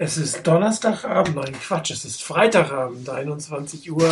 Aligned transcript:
Es 0.00 0.16
ist 0.16 0.46
Donnerstagabend, 0.46 1.34
nein 1.34 1.54
Quatsch, 1.60 1.90
es 1.90 2.04
ist 2.04 2.22
Freitagabend, 2.22 3.10
21 3.10 3.90
Uhr. 3.90 4.08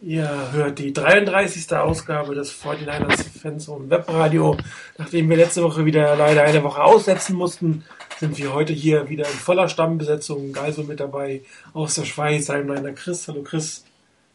Ihr 0.00 0.28
hört 0.50 0.80
die 0.80 0.92
33. 0.92 1.72
Ausgabe 1.76 2.34
des 2.34 2.52
49ers 2.52 3.24
Fans 3.40 3.68
und 3.68 3.90
Webradio. 3.90 4.56
Nachdem 4.98 5.30
wir 5.30 5.36
letzte 5.36 5.62
Woche 5.62 5.84
wieder 5.84 6.16
leider 6.16 6.42
eine 6.42 6.64
Woche 6.64 6.82
aussetzen 6.82 7.36
mussten, 7.36 7.84
sind 8.18 8.36
wir 8.38 8.52
heute 8.52 8.72
hier 8.72 9.08
wieder 9.08 9.24
in 9.24 9.34
voller 9.34 9.68
Stammbesetzung. 9.68 10.52
Geiso 10.52 10.82
mit 10.82 10.98
dabei 10.98 11.42
aus 11.74 11.94
der 11.94 12.06
Schweiz, 12.06 12.50
ein 12.50 12.66
meiner 12.66 12.90
Chris. 12.90 13.28
Hallo 13.28 13.42
Chris. 13.44 13.84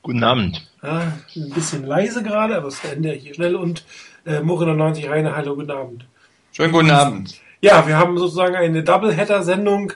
Guten 0.02 0.24
Abend. 0.24 0.66
Ja, 0.82 1.12
ein 1.36 1.50
bisschen 1.50 1.86
leise 1.86 2.24
gerade, 2.24 2.56
aber 2.56 2.70
es 2.70 2.82
ändert 2.86 3.18
hier 3.18 3.34
schnell. 3.34 3.58
Und 3.58 3.84
äh, 4.26 4.40
Murre 4.40 4.74
90 4.74 5.10
Reine, 5.10 5.36
hallo, 5.36 5.56
guten 5.56 5.72
Abend. 5.72 6.06
Schönen 6.54 6.72
guten 6.72 6.92
Abend. 6.92 7.38
Ja, 7.60 7.86
wir 7.86 7.98
haben 7.98 8.18
sozusagen 8.18 8.56
eine 8.56 8.82
Doubleheader-Sendung 8.82 9.92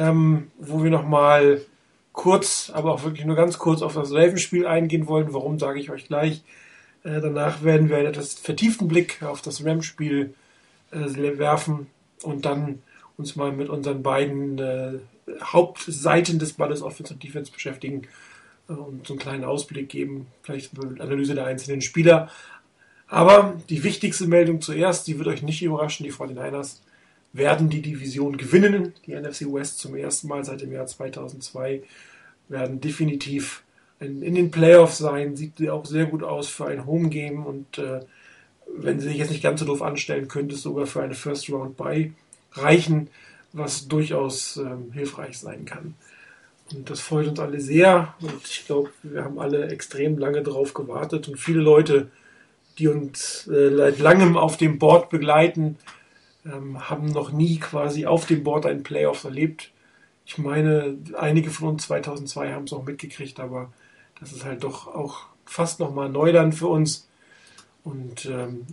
ähm, 0.00 0.50
wo 0.58 0.82
wir 0.82 0.90
nochmal 0.90 1.60
kurz, 2.12 2.70
aber 2.74 2.94
auch 2.94 3.04
wirklich 3.04 3.26
nur 3.26 3.36
ganz 3.36 3.58
kurz 3.58 3.82
auf 3.82 3.94
das 3.94 4.12
Ravens-Spiel 4.12 4.66
eingehen 4.66 5.06
wollen. 5.06 5.34
Warum, 5.34 5.58
sage 5.58 5.78
ich 5.78 5.90
euch 5.90 6.06
gleich. 6.06 6.42
Äh, 7.04 7.20
danach 7.20 7.62
werden 7.62 7.90
wir 7.90 7.98
einen 7.98 8.06
etwas 8.06 8.34
vertieften 8.34 8.88
Blick 8.88 9.22
auf 9.22 9.42
das 9.42 9.64
Rams-Spiel 9.64 10.34
äh, 10.90 11.38
werfen 11.38 11.86
und 12.22 12.46
dann 12.46 12.82
uns 13.18 13.36
mal 13.36 13.52
mit 13.52 13.68
unseren 13.68 14.02
beiden 14.02 14.58
äh, 14.58 14.98
Hauptseiten 15.42 16.38
des 16.38 16.54
Balles 16.54 16.80
Offense 16.80 17.12
und 17.12 17.22
Defense 17.22 17.52
beschäftigen 17.52 18.08
äh, 18.70 18.72
und 18.72 19.06
so 19.06 19.12
einen 19.12 19.20
kleinen 19.20 19.44
Ausblick 19.44 19.90
geben, 19.90 20.28
vielleicht 20.42 20.72
eine 20.80 21.00
Analyse 21.00 21.34
der 21.34 21.44
einzelnen 21.44 21.82
Spieler. 21.82 22.30
Aber 23.06 23.60
die 23.68 23.84
wichtigste 23.84 24.26
Meldung 24.26 24.62
zuerst, 24.62 25.06
die 25.08 25.18
wird 25.18 25.28
euch 25.28 25.42
nicht 25.42 25.62
überraschen, 25.62 26.04
die 26.04 26.12
49ers 26.12 26.78
werden 27.32 27.68
die 27.68 27.82
Division 27.82 28.36
gewinnen. 28.36 28.94
Die 29.06 29.14
NFC 29.14 29.42
West 29.52 29.78
zum 29.78 29.94
ersten 29.94 30.28
Mal 30.28 30.44
seit 30.44 30.62
dem 30.62 30.72
Jahr 30.72 30.86
2002 30.86 31.82
werden 32.48 32.80
definitiv 32.80 33.62
in, 34.00 34.22
in 34.22 34.34
den 34.34 34.50
Playoffs 34.50 34.98
sein. 34.98 35.36
Sieht 35.36 35.68
auch 35.68 35.84
sehr 35.86 36.06
gut 36.06 36.22
aus 36.22 36.48
für 36.48 36.66
ein 36.66 36.86
Home 36.86 37.08
Game 37.08 37.46
und 37.46 37.78
äh, 37.78 38.00
wenn 38.76 39.00
sie 39.00 39.08
sich 39.08 39.18
jetzt 39.18 39.30
nicht 39.30 39.42
ganz 39.42 39.60
so 39.60 39.66
doof 39.66 39.82
anstellen, 39.82 40.28
könnte 40.28 40.54
es 40.54 40.62
sogar 40.62 40.86
für 40.86 41.02
eine 41.02 41.14
First 41.14 41.50
Round 41.50 41.76
bei 41.76 42.12
reichen, 42.52 43.08
was 43.52 43.88
durchaus 43.88 44.56
ähm, 44.56 44.92
hilfreich 44.92 45.38
sein 45.38 45.64
kann. 45.64 45.94
Und 46.72 46.88
das 46.88 47.00
freut 47.00 47.26
uns 47.26 47.40
alle 47.40 47.60
sehr 47.60 48.14
und 48.20 48.44
ich 48.44 48.64
glaube, 48.66 48.90
wir 49.02 49.24
haben 49.24 49.40
alle 49.40 49.68
extrem 49.68 50.18
lange 50.18 50.42
darauf 50.42 50.72
gewartet 50.72 51.28
und 51.28 51.36
viele 51.36 51.60
Leute, 51.60 52.10
die 52.78 52.86
uns 52.86 53.48
äh, 53.48 53.74
seit 53.76 53.98
langem 53.98 54.36
auf 54.36 54.56
dem 54.56 54.78
Board 54.78 55.10
begleiten, 55.10 55.78
ähm, 56.44 56.88
haben 56.88 57.06
noch 57.06 57.32
nie 57.32 57.58
quasi 57.58 58.06
auf 58.06 58.26
dem 58.26 58.42
Board 58.44 58.66
einen 58.66 58.82
Playoff 58.82 59.24
erlebt. 59.24 59.72
Ich 60.24 60.38
meine, 60.38 60.98
einige 61.18 61.50
von 61.50 61.70
uns 61.70 61.84
2002 61.84 62.52
haben 62.52 62.64
es 62.64 62.72
auch 62.72 62.84
mitgekriegt, 62.84 63.40
aber 63.40 63.72
das 64.20 64.32
ist 64.32 64.44
halt 64.44 64.64
doch 64.64 64.86
auch 64.86 65.26
fast 65.44 65.80
nochmal 65.80 66.08
Neuland 66.08 66.54
für 66.54 66.68
uns. 66.68 67.08
Und 67.82 68.26
ähm, 68.26 68.66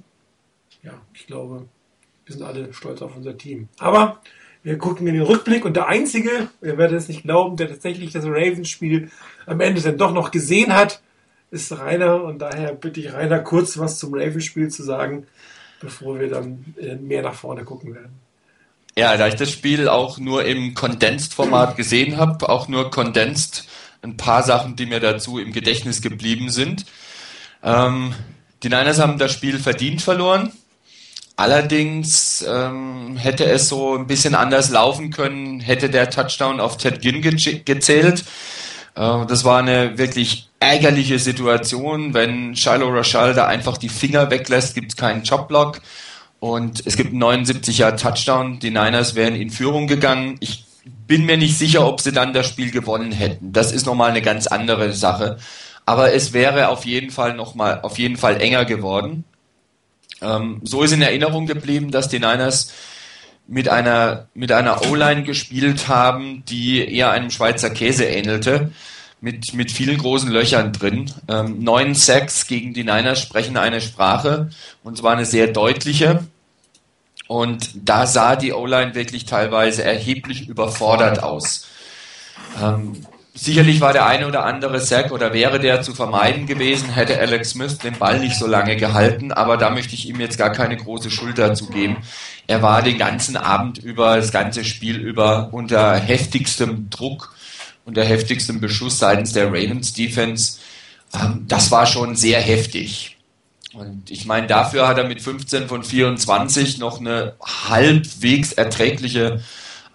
ja, 0.83 0.93
ich 1.13 1.27
glaube, 1.27 1.65
wir 2.25 2.35
sind 2.35 2.43
alle 2.43 2.73
stolz 2.73 3.01
auf 3.01 3.15
unser 3.15 3.37
Team. 3.37 3.69
Aber 3.79 4.21
wir 4.63 4.77
gucken 4.77 5.07
in 5.07 5.13
den 5.13 5.23
Rückblick 5.23 5.65
und 5.65 5.75
der 5.75 5.87
Einzige, 5.87 6.49
ihr 6.61 6.77
werdet 6.77 6.97
es 6.97 7.07
nicht 7.07 7.23
glauben, 7.23 7.57
der 7.57 7.69
tatsächlich 7.69 8.11
das 8.11 8.25
Ravens-Spiel 8.25 9.09
am 9.45 9.61
Ende 9.61 9.81
dann 9.81 9.97
doch 9.97 10.11
noch 10.13 10.31
gesehen 10.31 10.75
hat, 10.75 11.01
ist 11.51 11.71
Rainer. 11.71 12.23
Und 12.23 12.39
daher 12.39 12.73
bitte 12.73 12.99
ich 12.99 13.13
Rainer 13.13 13.39
kurz 13.39 13.77
was 13.77 13.97
zum 13.97 14.13
Ravens-Spiel 14.13 14.69
zu 14.69 14.83
sagen 14.83 15.25
bevor 15.79 16.19
wir 16.19 16.29
dann 16.29 16.65
äh, 16.79 16.95
mehr 16.95 17.21
nach 17.21 17.33
vorne 17.33 17.63
gucken 17.63 17.93
werden. 17.93 18.19
Ja, 18.97 19.15
da 19.15 19.27
ich 19.27 19.35
das 19.35 19.51
Spiel 19.51 19.87
auch 19.87 20.17
nur 20.17 20.45
im 20.45 20.73
Condensed-Format 20.73 21.77
gesehen 21.77 22.17
habe, 22.17 22.49
auch 22.49 22.67
nur 22.67 22.89
Condensed, 22.89 23.67
ein 24.01 24.17
paar 24.17 24.41
Sachen, 24.43 24.75
die 24.75 24.87
mir 24.87 24.99
dazu 24.99 25.37
im 25.37 25.53
Gedächtnis 25.53 26.01
geblieben 26.01 26.49
sind. 26.49 26.85
Ähm, 27.63 28.13
die 28.63 28.69
Niners 28.69 28.99
haben 28.99 29.19
das 29.19 29.31
Spiel 29.31 29.59
verdient 29.59 30.01
verloren. 30.01 30.51
Allerdings 31.35 32.43
ähm, 32.47 33.15
hätte 33.17 33.45
es 33.45 33.69
so 33.69 33.95
ein 33.95 34.07
bisschen 34.07 34.33
anders 34.33 34.71
laufen 34.71 35.11
können, 35.11 35.59
hätte 35.59 35.91
der 35.91 36.09
Touchdown 36.09 36.59
auf 36.59 36.77
Ted 36.77 36.99
Ginn 37.01 37.21
ge 37.21 37.61
gezählt. 37.63 38.23
Äh, 38.97 39.25
das 39.27 39.43
war 39.45 39.59
eine 39.59 39.97
wirklich 39.97 40.49
ärgerliche 40.59 41.19
Situation. 41.19 42.13
Wenn 42.13 42.55
Shiloh 42.55 42.89
Rashal 42.89 43.33
da 43.33 43.47
einfach 43.47 43.77
die 43.77 43.89
Finger 43.89 44.31
weglässt, 44.31 44.75
gibt 44.75 44.91
es 44.91 44.97
keinen 44.97 45.23
Jobblock. 45.23 45.81
Und 46.39 46.85
es 46.85 46.97
gibt 46.97 47.11
einen 47.11 47.19
79 47.19 47.79
Jahre 47.79 47.95
Touchdown. 47.95 48.59
Die 48.59 48.69
Niners 48.69 49.15
wären 49.15 49.35
in 49.35 49.49
Führung 49.49 49.87
gegangen. 49.87 50.37
Ich 50.39 50.65
bin 51.07 51.25
mir 51.25 51.37
nicht 51.37 51.57
sicher, 51.57 51.87
ob 51.87 52.01
sie 52.01 52.11
dann 52.11 52.33
das 52.33 52.47
Spiel 52.47 52.71
gewonnen 52.71 53.11
hätten. 53.11 53.51
Das 53.53 53.71
ist 53.71 53.85
nochmal 53.85 54.11
eine 54.11 54.21
ganz 54.21 54.47
andere 54.47 54.93
Sache. 54.93 55.37
Aber 55.85 56.13
es 56.13 56.33
wäre 56.33 56.69
auf 56.69 56.85
jeden 56.85 57.11
Fall 57.11 57.33
nochmal, 57.33 57.81
auf 57.81 57.97
jeden 57.97 58.17
Fall 58.17 58.41
enger 58.41 58.65
geworden. 58.65 59.23
Ähm, 60.21 60.59
so 60.63 60.83
ist 60.83 60.91
in 60.91 61.01
Erinnerung 61.01 61.45
geblieben, 61.45 61.91
dass 61.91 62.09
die 62.09 62.19
Niners 62.19 62.71
mit 63.47 63.69
einer, 63.69 64.27
mit 64.33 64.51
einer 64.51 64.85
O-Line 64.87 65.23
gespielt 65.23 65.87
haben, 65.87 66.43
die 66.45 66.79
eher 66.79 67.11
einem 67.11 67.31
Schweizer 67.31 67.69
Käse 67.69 68.05
ähnelte, 68.05 68.71
mit, 69.21 69.53
mit 69.53 69.71
vielen 69.71 69.97
großen 69.97 70.29
Löchern 70.29 70.73
drin. 70.73 71.11
Ähm, 71.27 71.63
neun 71.63 71.95
Sacks 71.95 72.47
gegen 72.47 72.73
die 72.73 72.83
Niners 72.83 73.21
sprechen 73.21 73.57
eine 73.57 73.81
Sprache 73.81 74.49
und 74.83 74.97
zwar 74.97 75.13
eine 75.13 75.25
sehr 75.25 75.47
deutliche. 75.47 76.25
Und 77.27 77.71
da 77.75 78.05
sah 78.05 78.35
die 78.35 78.53
O-Line 78.53 78.95
wirklich 78.95 79.25
teilweise 79.25 79.83
erheblich 79.83 80.47
überfordert 80.47 81.23
aus. 81.23 81.67
Ähm, 82.61 83.05
Sicherlich 83.39 83.81
war 83.81 83.93
der 83.93 84.07
eine 84.07 84.27
oder 84.27 84.45
andere 84.45 84.79
Sack 84.79 85.11
oder 85.11 85.31
wäre 85.31 85.59
der 85.59 85.83
zu 85.83 85.93
vermeiden 85.93 86.47
gewesen, 86.47 86.89
hätte 86.89 87.19
Alex 87.19 87.51
Smith 87.51 87.77
den 87.77 87.93
Ball 87.93 88.19
nicht 88.19 88.35
so 88.35 88.47
lange 88.47 88.77
gehalten, 88.77 89.31
aber 89.31 89.57
da 89.57 89.69
möchte 89.69 89.93
ich 89.93 90.09
ihm 90.09 90.19
jetzt 90.19 90.39
gar 90.39 90.51
keine 90.51 90.75
große 90.75 91.11
Schuld 91.11 91.37
dazu 91.37 91.67
geben. 91.67 91.97
Er 92.47 92.63
war 92.63 92.81
den 92.81 92.97
ganzen 92.97 93.37
Abend 93.37 93.77
über, 93.77 94.15
das 94.15 94.31
ganze 94.31 94.65
Spiel 94.65 94.97
über 94.97 95.49
unter 95.51 95.95
heftigstem 95.97 96.89
Druck, 96.89 97.35
unter 97.85 98.03
heftigstem 98.03 98.59
Beschuss 98.59 98.97
seitens 98.97 99.33
der 99.33 99.49
Ravens 99.49 99.93
Defense. 99.93 100.57
Ähm, 101.13 101.45
das 101.47 101.69
war 101.69 101.85
schon 101.85 102.15
sehr 102.15 102.41
heftig. 102.41 103.17
Und 103.73 104.09
ich 104.09 104.25
meine, 104.25 104.47
dafür 104.47 104.87
hat 104.87 104.97
er 104.97 105.07
mit 105.07 105.21
15 105.21 105.67
von 105.67 105.83
24 105.83 106.79
noch 106.79 106.99
eine 106.99 107.35
halbwegs 107.69 108.51
erträgliche 108.51 109.41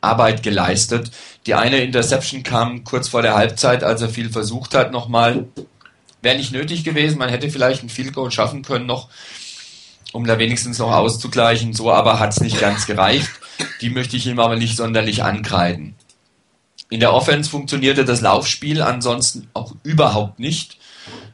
Arbeit 0.03 0.43
geleistet. 0.43 1.11
Die 1.47 1.55
eine 1.55 1.79
Interception 1.79 2.43
kam 2.43 2.85
kurz 2.85 3.09
vor 3.09 3.23
der 3.23 3.35
Halbzeit, 3.35 3.85
als 3.85 4.03
er 4.03 4.09
viel 4.09 4.31
versucht 4.31 4.75
hat, 4.75 4.93
nochmal. 4.93 5.47
Wäre 6.21 6.37
nicht 6.37 6.53
nötig 6.53 6.85
gewesen, 6.85 7.19
man 7.19 7.31
hätte 7.31 7.51
vielleicht 7.51 7.83
ein 7.83 7.89
Field 7.89 8.13
Goal 8.13 8.31
schaffen 8.31 8.63
können 8.63 8.87
noch, 8.87 9.09
um 10.13 10.25
da 10.27 10.39
wenigstens 10.39 10.79
noch 10.79 10.93
auszugleichen. 10.93 11.73
So 11.73 11.91
aber 11.91 12.21
hat 12.21 12.33
es 12.33 12.41
nicht 12.41 12.61
ganz 12.61 12.87
gereicht. 12.87 13.31
Die 13.81 13.91
möchte 13.91 14.17
ich 14.17 14.27
ihm 14.27 14.39
aber 14.39 14.57
nicht 14.57 14.77
sonderlich 14.77 15.25
ankreiden. 15.25 15.95
In 16.91 17.01
der 17.01 17.15
Offense 17.15 17.49
funktionierte 17.49 18.05
das 18.05 18.21
Laufspiel 18.21 18.83
ansonsten 18.83 19.49
auch 19.55 19.75
überhaupt 19.83 20.39
nicht. 20.39 20.79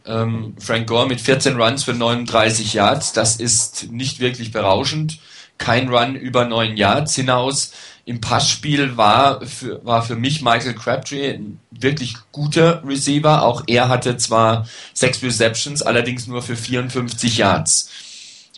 Ähm, 0.06 0.54
Frank 0.58 0.86
Gore 0.86 1.08
mit 1.08 1.20
14 1.20 1.60
Runs 1.60 1.84
für 1.84 1.94
39 1.94 2.74
Yards, 2.74 3.12
das 3.12 3.36
ist 3.36 3.90
nicht 3.90 4.20
wirklich 4.20 4.52
berauschend. 4.52 5.18
Kein 5.58 5.88
Run 5.88 6.14
über 6.14 6.44
9 6.44 6.76
Yards 6.76 7.14
hinaus 7.14 7.72
im 8.08 8.22
Passspiel 8.22 8.96
war 8.96 9.44
für, 9.44 9.84
war 9.84 10.02
für 10.02 10.16
mich 10.16 10.40
Michael 10.40 10.72
Crabtree 10.72 11.34
ein 11.34 11.60
wirklich 11.70 12.14
guter 12.32 12.82
Receiver. 12.82 13.42
Auch 13.42 13.64
er 13.66 13.90
hatte 13.90 14.16
zwar 14.16 14.66
sechs 14.94 15.22
Receptions, 15.22 15.82
allerdings 15.82 16.26
nur 16.26 16.40
für 16.40 16.56
54 16.56 17.36
Yards. 17.36 17.90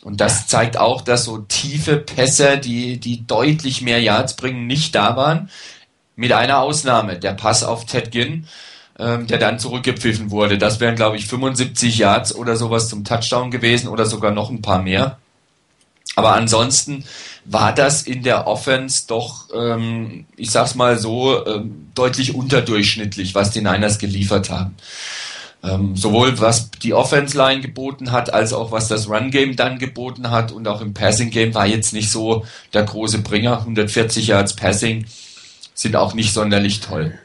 Und 0.03 0.21
das 0.21 0.47
zeigt 0.47 0.77
auch, 0.77 1.03
dass 1.03 1.25
so 1.25 1.38
tiefe 1.38 1.97
Pässe, 1.97 2.59
die, 2.59 3.00
die 3.00 3.27
deutlich 3.27 3.82
mehr 3.82 4.00
Yards 4.00 4.37
bringen, 4.37 4.69
nicht 4.69 4.94
da 4.94 5.17
waren. 5.17 5.50
Mit 6.15 6.32
einer 6.32 6.61
Ausnahme, 6.61 7.19
der 7.19 7.32
Pass 7.32 7.64
auf 7.64 7.87
Ted 7.87 8.12
Ginn, 8.12 8.46
ähm, 9.00 9.26
der 9.26 9.38
dann 9.38 9.58
zurückgepfiffen 9.58 10.31
wurde. 10.31 10.58
Das 10.58 10.79
wären, 10.79 10.94
glaube 10.94 11.17
ich, 11.17 11.26
75 11.26 11.99
Yards 11.99 12.35
oder 12.35 12.55
sowas 12.55 12.88
zum 12.88 13.05
Touchdown 13.05 13.50
gewesen 13.50 13.88
oder 13.88 14.06
sogar 14.06 14.31
noch 14.31 14.49
ein 14.50 14.62
paar 14.62 14.81
mehr. 14.81 15.19
Aber 16.16 16.34
ansonsten 16.34 17.04
war 17.44 17.74
das 17.74 18.02
in 18.02 18.22
der 18.22 18.46
Offense 18.46 19.04
doch, 19.06 19.48
ähm, 19.54 20.26
ich 20.36 20.50
sag's 20.50 20.74
mal 20.74 20.98
so, 20.98 21.46
ähm, 21.46 21.88
deutlich 21.94 22.34
unterdurchschnittlich, 22.34 23.34
was 23.34 23.50
die 23.50 23.62
Niners 23.62 23.98
geliefert 23.98 24.50
haben. 24.50 24.74
Ähm, 25.62 25.94
sowohl 25.94 26.40
was 26.40 26.70
die 26.70 26.94
Offense 26.94 27.36
Line 27.36 27.60
geboten 27.60 28.12
hat, 28.12 28.32
als 28.32 28.52
auch 28.52 28.72
was 28.72 28.88
das 28.88 29.08
Run 29.08 29.30
Game 29.30 29.56
dann 29.56 29.78
geboten 29.78 30.30
hat 30.30 30.52
und 30.52 30.66
auch 30.66 30.80
im 30.80 30.94
Passing 30.94 31.30
Game 31.30 31.54
war 31.54 31.66
jetzt 31.66 31.92
nicht 31.92 32.10
so 32.10 32.46
der 32.72 32.84
große 32.84 33.18
Bringer. 33.18 33.58
140 33.58 34.28
Yards 34.28 34.56
Passing 34.56 35.04
sind 35.74 35.96
auch 35.96 36.14
nicht 36.14 36.32
sonderlich 36.32 36.80
toll. 36.80 37.18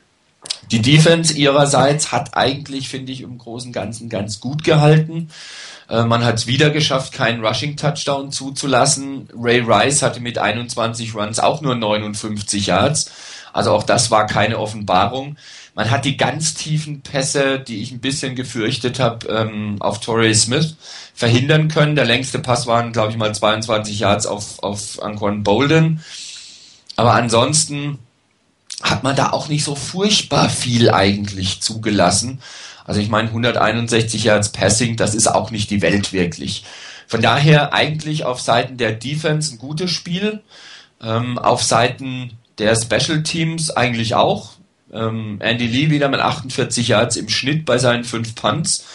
Die 0.71 0.81
Defense 0.81 1.33
ihrerseits 1.33 2.11
hat 2.11 2.35
eigentlich, 2.35 2.89
finde 2.89 3.11
ich, 3.11 3.21
im 3.21 3.37
Großen 3.37 3.69
und 3.69 3.73
Ganzen 3.73 4.09
ganz 4.09 4.39
gut 4.39 4.63
gehalten. 4.63 5.29
Äh, 5.89 6.03
man 6.03 6.23
hat 6.23 6.35
es 6.35 6.47
wieder 6.47 6.69
geschafft, 6.69 7.13
keinen 7.13 7.45
Rushing-Touchdown 7.45 8.31
zuzulassen. 8.31 9.29
Ray 9.35 9.59
Rice 9.59 10.01
hatte 10.01 10.19
mit 10.19 10.37
21 10.37 11.15
Runs 11.15 11.39
auch 11.39 11.61
nur 11.61 11.75
59 11.75 12.67
Yards. 12.67 13.11
Also 13.53 13.71
auch 13.71 13.83
das 13.83 14.11
war 14.11 14.25
keine 14.25 14.59
Offenbarung. 14.59 15.37
Man 15.75 15.91
hat 15.91 16.05
die 16.05 16.17
ganz 16.17 16.53
tiefen 16.53 17.01
Pässe, 17.01 17.59
die 17.59 17.81
ich 17.81 17.91
ein 17.91 17.99
bisschen 17.99 18.35
gefürchtet 18.35 18.99
habe, 18.99 19.27
ähm, 19.27 19.77
auf 19.81 19.99
Torrey 19.99 20.33
Smith 20.33 20.75
verhindern 21.13 21.67
können. 21.67 21.95
Der 21.95 22.05
längste 22.05 22.39
Pass 22.39 22.65
waren, 22.65 22.93
glaube 22.93 23.11
ich, 23.11 23.17
mal 23.17 23.35
22 23.35 23.99
Yards 23.99 24.25
auf, 24.25 24.63
auf 24.63 25.01
Anquan 25.03 25.43
Bolden. 25.43 26.01
Aber 26.95 27.13
ansonsten 27.13 27.99
hat 28.81 29.03
man 29.03 29.15
da 29.15 29.31
auch 29.31 29.47
nicht 29.47 29.63
so 29.63 29.75
furchtbar 29.75 30.49
viel 30.49 30.89
eigentlich 30.91 31.61
zugelassen. 31.61 32.41
Also 32.85 33.01
ich 33.01 33.09
meine, 33.09 33.27
161 33.29 34.23
Yards 34.23 34.49
Passing, 34.49 34.95
das 34.95 35.15
ist 35.15 35.27
auch 35.27 35.51
nicht 35.51 35.69
die 35.71 35.81
Welt 35.81 36.13
wirklich. 36.13 36.63
Von 37.07 37.21
daher 37.21 37.73
eigentlich 37.73 38.23
auf 38.23 38.39
Seiten 38.39 38.77
der 38.77 38.93
Defense 38.93 39.53
ein 39.53 39.57
gutes 39.57 39.91
Spiel, 39.91 40.41
ähm, 41.03 41.37
auf 41.37 41.61
Seiten 41.61 42.37
der 42.57 42.75
Special 42.75 43.23
Teams 43.23 43.71
eigentlich 43.71 44.15
auch. 44.15 44.51
Ähm, 44.93 45.37
Andy 45.41 45.67
Lee 45.67 45.89
wieder 45.89 46.09
mit 46.09 46.19
48 46.19 46.87
Yards 46.87 47.17
im 47.17 47.27
Schnitt 47.27 47.65
bei 47.65 47.77
seinen 47.77 48.03
fünf 48.03 48.35
Punts. 48.35 48.85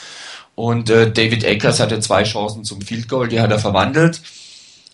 Und 0.55 0.91
äh, 0.91 1.11
David 1.11 1.45
Akers 1.45 1.81
hatte 1.81 2.01
zwei 2.01 2.23
Chancen 2.23 2.65
zum 2.65 2.81
Field 2.81 3.09
Goal, 3.09 3.29
die 3.29 3.41
hat 3.41 3.51
er 3.51 3.59
verwandelt. 3.59 4.21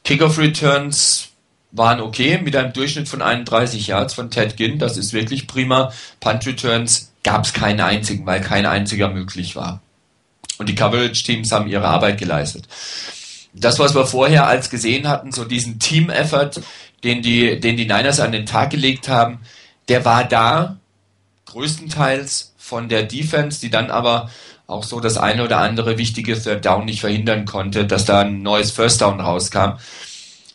Kickoff 0.05 0.39
Returns 0.39 1.29
waren 1.73 2.01
okay 2.01 2.39
mit 2.43 2.57
einem 2.57 2.73
Durchschnitt 2.73 3.09
von 3.09 3.23
31 3.23 3.89
Yards 3.89 4.15
von 4.15 4.31
Ted 4.31 4.57
Ginn. 4.57 4.79
Das 4.79 4.97
ist 4.97 5.13
wirklich 5.13 5.47
prima. 5.47 5.93
Punt 6.21 6.47
Returns 6.47 7.13
gab 7.27 7.45
es 7.45 7.53
keinen 7.53 7.81
einzigen, 7.81 8.25
weil 8.25 8.41
kein 8.41 8.67
einziger 8.67 9.09
möglich 9.09 9.57
war. 9.57 9.81
Und 10.59 10.69
die 10.69 10.77
Coverage-Teams 10.77 11.51
haben 11.51 11.67
ihre 11.67 11.89
Arbeit 11.89 12.19
geleistet. 12.19 12.69
Das, 13.53 13.81
was 13.81 13.97
wir 13.97 14.07
vorher 14.07 14.47
als 14.47 14.71
gesehen 14.71 15.09
hatten, 15.09 15.33
so 15.33 15.45
diesen 15.45 15.81
Team-Effort, 15.81 16.53
den 17.03 17.23
die, 17.23 17.59
den 17.59 17.77
die 17.77 17.85
Niners 17.85 18.21
an 18.21 18.31
den 18.31 18.47
Tag 18.47 18.71
gelegt 18.71 19.09
haben, 19.09 19.41
der 19.89 20.05
war 20.05 20.23
da, 20.23 20.77
größtenteils 21.47 22.55
von 22.57 22.89
der 22.89 23.03
Defense, 23.03 23.61
die 23.61 23.71
dann 23.71 23.91
aber 23.91 24.31
auch 24.69 24.85
so 24.85 25.01
das 25.01 25.19
eine 25.19 25.43
oder 25.43 25.59
andere 25.59 25.99
wichtige 25.99 26.41
Third 26.41 26.65
Down 26.65 26.85
nicht 26.85 27.01
verhindern 27.01 27.45
konnte, 27.45 27.87
dass 27.87 28.05
da 28.05 28.21
ein 28.21 28.43
neues 28.43 28.71
First 28.71 29.01
Down 29.01 29.21
rauskam. 29.21 29.79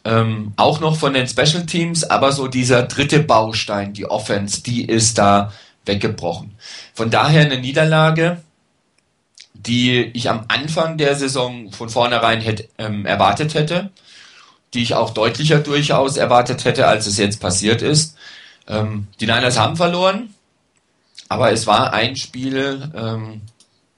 Ähm, 0.05 0.53
auch 0.55 0.79
noch 0.79 0.95
von 0.95 1.13
den 1.13 1.27
Special 1.27 1.65
Teams, 1.65 2.05
aber 2.05 2.31
so 2.31 2.47
dieser 2.47 2.83
dritte 2.83 3.19
Baustein, 3.19 3.91
die 3.91 4.05
Offense, 4.05 4.63
die 4.63 4.85
ist 4.85 5.17
da 5.17 5.51
weggebrochen. 5.85 6.55
Von 6.93 7.09
daher 7.09 7.41
eine 7.41 7.59
Niederlage, 7.59 8.41
die 9.53 10.03
ich 10.13 10.29
am 10.29 10.45
Anfang 10.47 10.97
der 10.97 11.15
Saison 11.15 11.71
von 11.71 11.89
vornherein 11.89 12.41
hätte, 12.41 12.67
ähm, 12.77 13.05
erwartet 13.05 13.53
hätte, 13.53 13.91
die 14.73 14.83
ich 14.83 14.95
auch 14.95 15.11
deutlicher 15.11 15.59
durchaus 15.59 16.17
erwartet 16.17 16.65
hätte, 16.65 16.87
als 16.87 17.07
es 17.07 17.17
jetzt 17.17 17.39
passiert 17.39 17.81
ist. 17.81 18.15
Ähm, 18.67 19.07
die 19.19 19.25
Niners 19.25 19.59
haben 19.59 19.75
verloren, 19.75 20.33
aber 21.29 21.51
es 21.51 21.67
war 21.67 21.93
ein 21.93 22.15
Spiel, 22.15 22.91
ähm, 22.95 23.41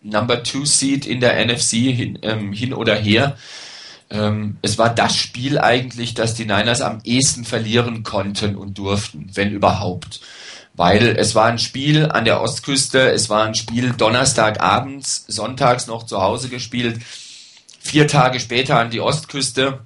Number 0.01 0.44
Two 0.44 0.65
Seed 0.65 1.06
in 1.06 1.21
der 1.21 1.45
NFC 1.45 1.94
hin, 1.94 2.19
ähm, 2.21 2.51
hin 2.51 2.74
oder 2.74 2.95
her. 2.95 3.38
Ähm, 4.09 4.57
es 4.62 4.77
war 4.77 4.94
das 4.94 5.15
Spiel 5.15 5.57
eigentlich, 5.57 6.13
das 6.13 6.36
die 6.36 6.45
Niners 6.45 6.81
am 6.81 7.00
ehesten 7.03 7.45
verlieren 7.45 8.03
konnten 8.03 8.56
und 8.56 8.77
durften, 8.77 9.29
wenn 9.33 9.51
überhaupt 9.51 10.19
weil 10.73 11.15
es 11.17 11.35
war 11.35 11.45
ein 11.45 11.59
Spiel 11.59 12.09
an 12.09 12.25
der 12.25 12.41
Ostküste, 12.41 13.11
es 13.11 13.29
war 13.29 13.45
ein 13.45 13.55
Spiel 13.55 13.93
Donnerstagabends, 13.93 15.25
sonntags 15.27 15.87
noch 15.87 16.05
zu 16.05 16.21
Hause 16.21 16.49
gespielt, 16.49 16.99
vier 17.79 18.07
Tage 18.07 18.39
später 18.39 18.79
an 18.79 18.89
die 18.89 19.01
Ostküste. 19.01 19.79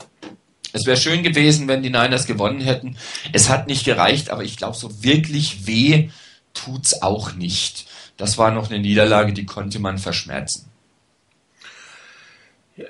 Es 0.73 0.85
wäre 0.85 0.97
schön 0.97 1.23
gewesen, 1.23 1.67
wenn 1.67 1.83
die 1.83 1.89
Niners 1.89 2.25
gewonnen 2.25 2.61
hätten. 2.61 2.97
Es 3.33 3.49
hat 3.49 3.67
nicht 3.67 3.83
gereicht, 3.83 4.29
aber 4.29 4.43
ich 4.43 4.57
glaube, 4.57 4.77
so 4.77 5.03
wirklich 5.03 5.65
weh 5.67 6.09
tut's 6.53 7.01
auch 7.01 7.33
nicht. 7.33 7.87
Das 8.17 8.37
war 8.37 8.51
noch 8.51 8.69
eine 8.69 8.79
Niederlage, 8.79 9.33
die 9.33 9.45
konnte 9.45 9.79
man 9.79 9.97
verschmerzen. 9.97 10.69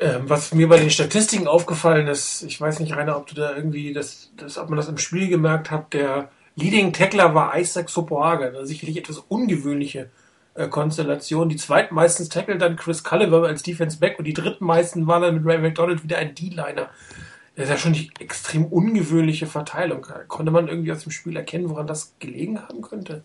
Ähm, 0.01 0.29
was 0.29 0.53
mir 0.53 0.67
bei 0.67 0.79
den 0.79 0.89
Statistiken 0.89 1.47
aufgefallen 1.47 2.07
ist, 2.07 2.43
ich 2.43 2.59
weiß 2.59 2.79
nicht, 2.79 2.95
Rainer, 2.95 3.15
ob 3.15 3.27
du 3.27 3.35
da 3.35 3.55
irgendwie 3.55 3.93
das, 3.93 4.31
das 4.35 4.57
ob 4.57 4.69
man 4.69 4.77
das 4.77 4.89
im 4.89 4.97
Spiel 4.97 5.29
gemerkt 5.29 5.71
hat, 5.71 5.93
der 5.93 6.29
Leading 6.57 6.91
Tackler 6.91 7.35
war 7.35 7.57
Isaac 7.57 7.87
Sopoaga, 7.89 8.65
sicherlich 8.65 8.97
etwas 8.97 9.19
ungewöhnliche 9.19 10.09
äh, 10.55 10.67
Konstellation. 10.67 11.49
Die 11.49 11.55
zweitmeisten 11.55 12.29
Tackle 12.29 12.57
dann 12.57 12.75
Chris 12.75 13.03
Culliver 13.03 13.45
als 13.45 13.61
Defense 13.61 13.99
Back 13.99 14.17
und 14.17 14.25
die 14.25 14.33
drittmeisten 14.33 15.05
waren 15.05 15.21
dann 15.21 15.35
mit 15.35 15.45
Ray 15.45 15.59
McDonald 15.59 16.03
wieder 16.03 16.17
ein 16.17 16.33
D-Liner. 16.33 16.89
Das 17.55 17.65
ist 17.65 17.69
ja 17.69 17.77
schon 17.77 17.93
die 17.93 18.09
extrem 18.19 18.65
ungewöhnliche 18.65 19.45
Verteilung. 19.45 20.05
Konnte 20.27 20.51
man 20.51 20.67
irgendwie 20.67 20.91
aus 20.91 21.03
dem 21.03 21.11
Spiel 21.11 21.35
erkennen, 21.35 21.69
woran 21.69 21.85
das 21.85 22.15
gelegen 22.17 22.59
haben 22.59 22.81
könnte? 22.81 23.23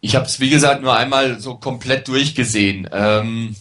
Ich 0.00 0.16
habe 0.16 0.24
es, 0.24 0.40
wie 0.40 0.48
gesagt, 0.48 0.80
nur 0.80 0.96
einmal 0.96 1.40
so 1.40 1.56
komplett 1.56 2.08
durchgesehen. 2.08 2.88
Ähm, 2.90 3.54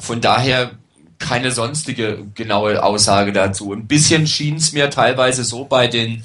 von 0.00 0.20
daher 0.20 0.72
keine 1.18 1.52
sonstige 1.52 2.26
genaue 2.34 2.82
Aussage 2.82 3.32
dazu. 3.32 3.72
Ein 3.72 3.86
bisschen 3.86 4.26
schien 4.26 4.56
es 4.56 4.72
mir 4.72 4.90
teilweise 4.90 5.44
so 5.44 5.64
bei 5.64 5.86
den 5.86 6.24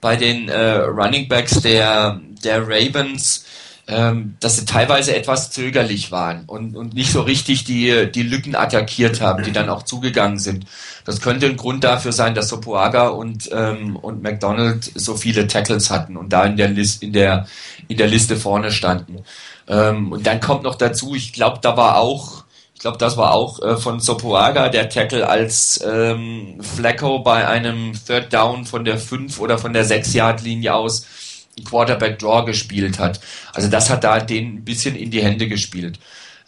bei 0.00 0.16
den 0.16 0.48
äh, 0.48 0.76
Running 0.76 1.28
Backs 1.28 1.60
der, 1.60 2.20
der 2.44 2.62
Ravens, 2.62 3.44
ähm, 3.88 4.36
dass 4.40 4.56
sie 4.56 4.66
teilweise 4.66 5.16
etwas 5.16 5.50
zögerlich 5.50 6.12
waren 6.12 6.44
und, 6.46 6.76
und 6.76 6.92
nicht 6.92 7.10
so 7.10 7.22
richtig 7.22 7.64
die, 7.64 8.10
die 8.12 8.22
Lücken 8.22 8.54
attackiert 8.54 9.20
haben, 9.20 9.42
die 9.42 9.52
dann 9.52 9.70
auch 9.70 9.82
zugegangen 9.82 10.38
sind. 10.38 10.66
Das 11.04 11.22
könnte 11.22 11.46
ein 11.46 11.56
Grund 11.56 11.84
dafür 11.84 12.12
sein, 12.12 12.34
dass 12.34 12.48
Sopoaga 12.48 13.08
und, 13.08 13.48
ähm, 13.50 13.96
und 13.96 14.22
McDonald 14.22 14.90
so 14.94 15.16
viele 15.16 15.46
Tackles 15.46 15.90
hatten 15.90 16.18
und 16.18 16.32
da 16.34 16.44
in 16.44 16.58
der, 16.58 16.68
List, 16.68 17.02
in 17.02 17.14
der, 17.14 17.46
in 17.88 17.96
der 17.96 18.08
Liste 18.08 18.36
vorne 18.36 18.70
standen. 18.72 19.24
Ähm, 19.66 20.12
und 20.12 20.26
dann 20.26 20.40
kommt 20.40 20.64
noch 20.64 20.74
dazu, 20.74 21.14
ich 21.14 21.32
glaube, 21.32 21.58
da 21.62 21.76
war 21.78 21.96
auch 21.96 22.44
ich 22.78 22.82
glaube, 22.82 22.98
das 22.98 23.16
war 23.16 23.32
auch 23.32 23.60
äh, 23.60 23.76
von 23.76 23.98
Sopoaga 23.98 24.68
der 24.68 24.88
Tackle, 24.88 25.28
als 25.28 25.80
ähm, 25.84 26.58
Flacco 26.60 27.18
bei 27.18 27.44
einem 27.48 27.92
Third 28.06 28.32
Down 28.32 28.66
von 28.66 28.84
der 28.84 28.98
5 28.98 29.40
oder 29.40 29.58
von 29.58 29.72
der 29.72 29.84
6-Yard-Linie 29.84 30.72
aus 30.72 31.04
Quarterback 31.64 32.20
Draw 32.20 32.44
gespielt 32.44 33.00
hat. 33.00 33.18
Also 33.52 33.68
das 33.68 33.90
hat 33.90 34.04
da 34.04 34.20
den 34.20 34.58
ein 34.58 34.64
bisschen 34.64 34.94
in 34.94 35.10
die 35.10 35.24
Hände 35.24 35.48
gespielt. 35.48 35.98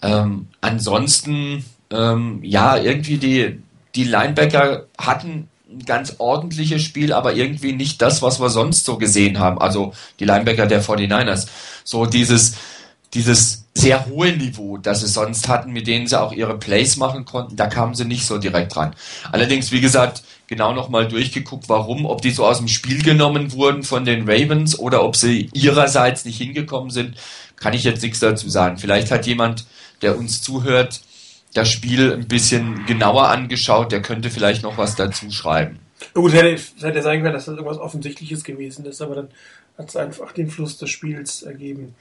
Ähm, 0.02 0.46
ansonsten, 0.60 1.64
ähm, 1.90 2.38
ja, 2.44 2.76
irgendwie 2.76 3.18
die, 3.18 3.60
die 3.96 4.04
Linebacker 4.04 4.86
hatten 4.98 5.48
ein 5.68 5.84
ganz 5.84 6.14
ordentliches 6.18 6.80
Spiel, 6.80 7.12
aber 7.12 7.34
irgendwie 7.34 7.72
nicht 7.72 8.00
das, 8.00 8.22
was 8.22 8.40
wir 8.40 8.50
sonst 8.50 8.84
so 8.84 8.98
gesehen 8.98 9.40
haben. 9.40 9.60
Also 9.60 9.94
die 10.20 10.26
Linebacker 10.26 10.68
der 10.68 10.80
49ers. 10.80 11.48
So 11.82 12.06
dieses, 12.06 12.54
dieses 13.14 13.60
sehr 13.74 14.06
hohe 14.06 14.32
Niveau, 14.32 14.78
das 14.78 15.00
sie 15.00 15.06
sonst 15.06 15.48
hatten, 15.48 15.72
mit 15.72 15.86
denen 15.86 16.06
sie 16.06 16.20
auch 16.20 16.32
ihre 16.32 16.58
Plays 16.58 16.96
machen 16.96 17.24
konnten, 17.24 17.56
da 17.56 17.66
kamen 17.66 17.94
sie 17.94 18.04
nicht 18.04 18.26
so 18.26 18.38
direkt 18.38 18.74
dran. 18.74 18.94
Allerdings, 19.30 19.70
wie 19.70 19.80
gesagt, 19.80 20.22
genau 20.48 20.72
nochmal 20.72 21.06
durchgeguckt, 21.06 21.68
warum, 21.68 22.04
ob 22.04 22.20
die 22.20 22.32
so 22.32 22.44
aus 22.44 22.58
dem 22.58 22.68
Spiel 22.68 23.02
genommen 23.02 23.52
wurden 23.52 23.84
von 23.84 24.04
den 24.04 24.28
Ravens 24.28 24.78
oder 24.78 25.04
ob 25.04 25.16
sie 25.16 25.48
ihrerseits 25.52 26.24
nicht 26.24 26.38
hingekommen 26.38 26.90
sind, 26.90 27.16
kann 27.56 27.72
ich 27.72 27.84
jetzt 27.84 28.02
nichts 28.02 28.18
dazu 28.18 28.48
sagen. 28.48 28.76
Vielleicht 28.76 29.10
hat 29.10 29.26
jemand, 29.26 29.66
der 30.02 30.18
uns 30.18 30.42
zuhört, 30.42 31.00
das 31.54 31.70
Spiel 31.70 32.12
ein 32.12 32.26
bisschen 32.26 32.84
genauer 32.86 33.28
angeschaut, 33.28 33.92
der 33.92 34.02
könnte 34.02 34.30
vielleicht 34.30 34.62
noch 34.62 34.78
was 34.78 34.96
dazu 34.96 35.30
schreiben. 35.30 35.78
Gut, 36.14 36.32
hätte, 36.32 36.60
hätte 36.80 37.02
sein 37.02 37.22
können, 37.22 37.34
dass 37.34 37.44
das 37.44 37.56
irgendwas 37.56 37.78
Offensichtliches 37.78 38.44
gewesen 38.44 38.84
ist, 38.86 39.02
aber 39.02 39.16
dann 39.16 39.28
hat 39.78 39.88
es 39.88 39.96
einfach 39.96 40.32
den 40.32 40.50
Fluss 40.50 40.78
des 40.78 40.90
Spiels 40.90 41.42
ergeben. 41.42 41.94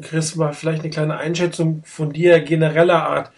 Chris, 0.00 0.36
mal 0.36 0.52
vielleicht 0.52 0.82
eine 0.82 0.90
kleine 0.90 1.16
Einschätzung 1.16 1.82
von 1.84 2.12
dir 2.12 2.40
genereller 2.40 3.06
Art. 3.06 3.32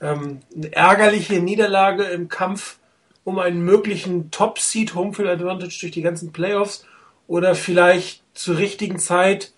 Ähm, 0.00 0.40
eine 0.54 0.72
ärgerliche 0.72 1.40
Niederlage 1.40 2.04
im 2.04 2.28
Kampf 2.28 2.78
um 3.24 3.40
einen 3.40 3.60
möglichen 3.62 4.30
Top-Seed 4.30 4.94
Homefield 4.94 5.28
Advantage 5.28 5.78
durch 5.80 5.92
die 5.92 6.02
ganzen 6.02 6.32
Playoffs 6.32 6.84
oder 7.26 7.56
vielleicht 7.56 8.22
zur 8.34 8.58
richtigen 8.58 9.00
Zeit 9.00 9.52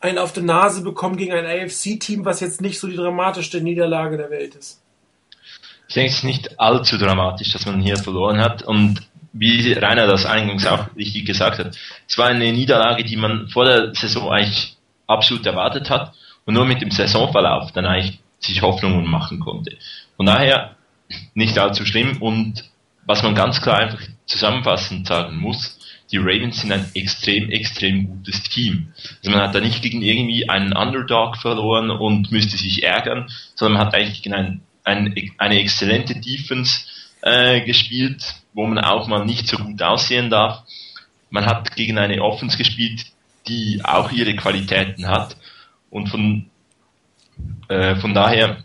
einen 0.00 0.18
auf 0.18 0.32
die 0.32 0.42
Nase 0.42 0.82
bekommen 0.82 1.16
gegen 1.16 1.32
ein 1.32 1.46
AFC-Team, 1.46 2.24
was 2.24 2.40
jetzt 2.40 2.60
nicht 2.60 2.80
so 2.80 2.88
die 2.88 2.96
dramatischste 2.96 3.60
Niederlage 3.60 4.16
der 4.16 4.30
Welt 4.30 4.56
ist. 4.56 4.82
Ich 5.86 5.94
denke, 5.94 6.10
es 6.10 6.18
ist 6.18 6.24
nicht 6.24 6.58
allzu 6.58 6.98
dramatisch, 6.98 7.52
dass 7.52 7.66
man 7.66 7.80
hier 7.80 7.96
verloren 7.96 8.40
hat 8.40 8.62
und 8.62 9.00
wie 9.32 9.72
Rainer 9.72 10.06
das 10.06 10.26
eingangs 10.26 10.66
auch 10.66 10.86
richtig 10.96 11.26
gesagt 11.26 11.58
hat, 11.58 11.76
es 12.08 12.18
war 12.18 12.28
eine 12.28 12.52
Niederlage, 12.52 13.04
die 13.04 13.16
man 13.16 13.48
vor 13.48 13.64
der 13.64 13.94
Saison 13.94 14.30
eigentlich 14.30 14.73
absolut 15.06 15.46
erwartet 15.46 15.90
hat 15.90 16.12
und 16.44 16.54
nur 16.54 16.64
mit 16.64 16.80
dem 16.80 16.90
Saisonverlauf 16.90 17.72
dann 17.72 17.86
eigentlich 17.86 18.20
sich 18.38 18.62
Hoffnungen 18.62 19.06
machen 19.06 19.40
konnte. 19.40 19.76
Von 20.16 20.26
daher 20.26 20.76
nicht 21.34 21.58
allzu 21.58 21.84
schlimm 21.86 22.20
und 22.20 22.64
was 23.06 23.22
man 23.22 23.34
ganz 23.34 23.60
klar 23.60 23.78
einfach 23.78 24.00
zusammenfassend 24.26 25.06
sagen 25.06 25.36
muss, 25.36 25.78
die 26.10 26.18
Ravens 26.18 26.60
sind 26.60 26.72
ein 26.72 26.86
extrem, 26.94 27.50
extrem 27.50 28.06
gutes 28.06 28.42
Team. 28.44 28.92
Also 29.18 29.30
man 29.30 29.40
hat 29.40 29.54
da 29.54 29.60
nicht 29.60 29.82
gegen 29.82 30.02
irgendwie 30.02 30.48
einen 30.48 30.72
Underdog 30.72 31.36
verloren 31.38 31.90
und 31.90 32.30
müsste 32.30 32.56
sich 32.56 32.82
ärgern, 32.82 33.28
sondern 33.54 33.78
man 33.78 33.86
hat 33.86 33.94
eigentlich 33.94 34.22
gegen 34.22 34.34
ein, 34.34 34.60
ein, 34.84 35.14
eine 35.38 35.60
exzellente 35.60 36.14
Defense 36.14 36.84
äh, 37.22 37.62
gespielt, 37.62 38.22
wo 38.52 38.66
man 38.66 38.78
auch 38.78 39.08
mal 39.08 39.24
nicht 39.24 39.48
so 39.48 39.56
gut 39.56 39.82
aussehen 39.82 40.30
darf. 40.30 40.62
Man 41.30 41.46
hat 41.46 41.74
gegen 41.74 41.98
eine 41.98 42.22
Offense 42.22 42.56
gespielt, 42.56 43.06
die 43.46 43.80
auch 43.84 44.10
ihre 44.12 44.36
Qualitäten 44.36 45.08
hat. 45.08 45.36
Und 45.90 46.08
von, 46.08 46.50
äh, 47.68 47.96
von 47.96 48.14
daher, 48.14 48.64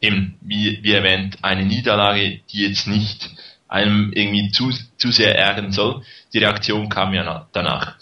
eben, 0.00 0.36
wie, 0.40 0.82
wie 0.82 0.92
erwähnt, 0.92 1.38
eine 1.42 1.64
Niederlage, 1.64 2.40
die 2.52 2.62
jetzt 2.62 2.86
nicht 2.86 3.30
einem 3.68 4.12
irgendwie 4.12 4.50
zu, 4.50 4.72
zu 4.96 5.12
sehr 5.12 5.38
ärgern 5.38 5.72
soll. 5.72 6.02
Die 6.32 6.38
Reaktion 6.38 6.88
kam 6.88 7.14
ja 7.14 7.46
danach. 7.52 7.96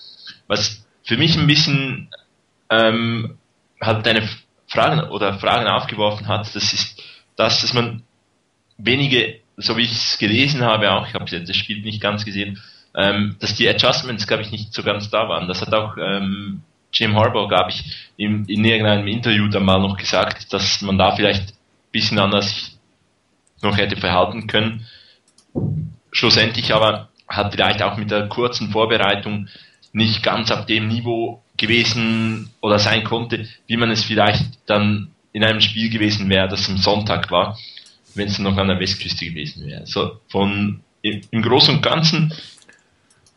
Was 0.47 0.87
für 1.05 1.19
mich 1.19 1.37
ein 1.37 1.47
bisschen 1.47 2.09
ähm, 2.71 3.37
halt 3.81 4.07
eine 4.09 4.27
Fragen 4.67 5.01
oder 5.11 5.39
Fragen 5.39 5.67
aufgeworfen 5.67 6.27
hat, 6.29 6.55
das 6.55 6.73
ist 6.73 7.03
das, 7.37 7.61
dass 7.61 7.75
man 7.75 8.03
wenige, 8.79 9.41
so 9.57 9.77
wie 9.77 9.83
ich 9.83 9.93
es 9.93 10.19
gelesen 10.19 10.63
habe, 10.63 10.91
auch, 10.91 11.07
ich 11.07 11.15
habe 11.15 11.25
das 11.25 11.57
Spiel 11.57 11.83
nicht 11.83 12.01
ganz 12.01 12.25
gesehen, 12.25 12.61
ähm, 12.95 13.37
dass 13.41 13.55
die 13.55 13.69
Adjustments, 13.69 14.27
glaube 14.27 14.43
ich, 14.43 14.51
nicht 14.51 14.73
so 14.73 14.83
ganz 14.83 15.11
da 15.11 15.29
waren. 15.29 15.49
Das 15.49 15.61
hat 15.61 15.73
auch 15.75 15.97
ähm, 15.99 16.63
Jim 16.93 17.17
Harbaugh, 17.17 17.49
glaube 17.49 17.71
ich, 17.71 17.85
in, 18.17 18.45
in 18.47 18.65
irgendeinem 18.65 19.07
Interview 19.07 19.49
dann 19.49 19.65
mal 19.65 19.79
noch 19.79 19.97
gesagt, 19.97 20.53
dass 20.53 20.81
man 20.83 20.99
da 20.99 21.15
vielleicht 21.15 21.51
ein 21.51 21.93
bisschen 21.93 22.19
anders 22.19 22.79
noch 23.63 23.77
hätte 23.77 23.97
verhalten 23.97 24.47
können. 24.47 24.87
Schlussendlich 26.13 26.75
aber 26.75 27.09
hat 27.29 27.53
vielleicht 27.53 27.83
auch 27.83 27.97
mit 27.97 28.11
der 28.11 28.29
kurzen 28.29 28.71
Vorbereitung 28.71 29.49
nicht 29.93 30.23
ganz 30.23 30.51
auf 30.51 30.67
dem 30.67 30.89
Niveau 30.89 31.43
gewesen 31.57 32.51
oder 32.61 32.79
sein 32.79 33.05
konnte, 33.05 33.47
wie 33.67 33.77
man 33.77 33.91
es 33.91 34.05
vielleicht 34.05 34.45
dann 34.67 35.11
in 35.33 35.45
einem 35.45 35.61
Spiel 35.61 35.91
gewesen 35.91 36.29
wäre, 36.31 36.49
das 36.49 36.69
am 36.69 36.79
Sonntag 36.79 37.31
war, 37.31 37.59
wenn 38.15 38.29
es 38.29 38.39
noch 38.39 38.57
an 38.57 38.69
der 38.69 38.81
Westküste 38.81 39.27
gewesen 39.27 39.67
wäre. 39.67 39.87
So 39.87 40.21
von 40.29 40.81
im, 41.03 41.21
im 41.31 41.43
Großen 41.43 41.77
und 41.77 41.83
Ganzen 41.83 42.33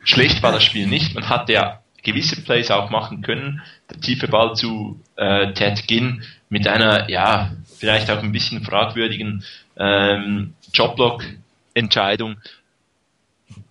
schlecht 0.04 0.42
war 0.44 0.52
das 0.52 0.64
Spiel 0.64 0.88
nicht. 0.88 1.14
Man 1.16 1.30
hatte 1.30 1.54
ja 1.54 1.82
gewisse 2.04 2.42
Plays 2.42 2.72
auch 2.72 2.90
machen 2.90 3.22
können. 3.22 3.62
Der 3.90 4.00
tiefe 4.00 4.28
Ball 4.28 4.56
zu 4.56 5.00
äh, 5.16 5.54
Ted 5.54 5.88
Ginn 5.88 6.24
mit 6.50 6.68
einer, 6.68 7.10
ja, 7.10 7.52
vielleicht 7.78 8.10
auch 8.10 8.22
ein 8.22 8.32
bisschen 8.32 8.64
fragwürdigen 8.64 9.44
ähm, 9.78 10.54
Jobblock-Entscheidung. 10.74 12.38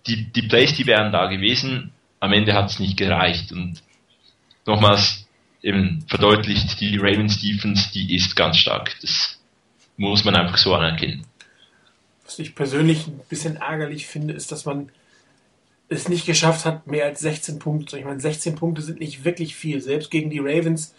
Die, 0.07 0.31
die 0.31 0.43
Plays, 0.43 0.73
die 0.75 0.87
wären 0.87 1.11
da 1.11 1.27
gewesen. 1.27 1.91
Am 2.19 2.33
Ende 2.33 2.53
hat 2.53 2.69
es 2.69 2.79
nicht 2.79 2.97
gereicht. 2.97 3.51
Und 3.51 3.83
nochmals 4.65 5.27
eben 5.61 6.03
verdeutlicht, 6.07 6.79
die 6.79 6.97
Ravens 6.97 7.39
Defense, 7.39 7.91
die 7.93 8.15
ist 8.15 8.35
ganz 8.35 8.57
stark. 8.57 8.95
Das 9.01 9.39
muss 9.97 10.23
man 10.23 10.35
einfach 10.35 10.57
so 10.57 10.73
anerkennen. 10.73 11.25
Was 12.25 12.39
ich 12.39 12.55
persönlich 12.55 13.07
ein 13.07 13.19
bisschen 13.29 13.57
ärgerlich 13.57 14.07
finde, 14.07 14.33
ist, 14.33 14.51
dass 14.51 14.65
man 14.65 14.89
es 15.91 16.07
nicht 16.07 16.25
geschafft 16.25 16.65
hat, 16.65 16.87
mehr 16.87 17.05
als 17.05 17.19
16 17.19 17.59
Punkte. 17.59 17.99
Ich 17.99 18.05
meine, 18.05 18.19
16 18.19 18.55
Punkte 18.55 18.81
sind 18.81 18.99
nicht 18.99 19.25
wirklich 19.25 19.55
viel. 19.55 19.81
Selbst 19.81 20.09
gegen 20.09 20.29
die 20.29 20.39
Ravens 20.39 20.95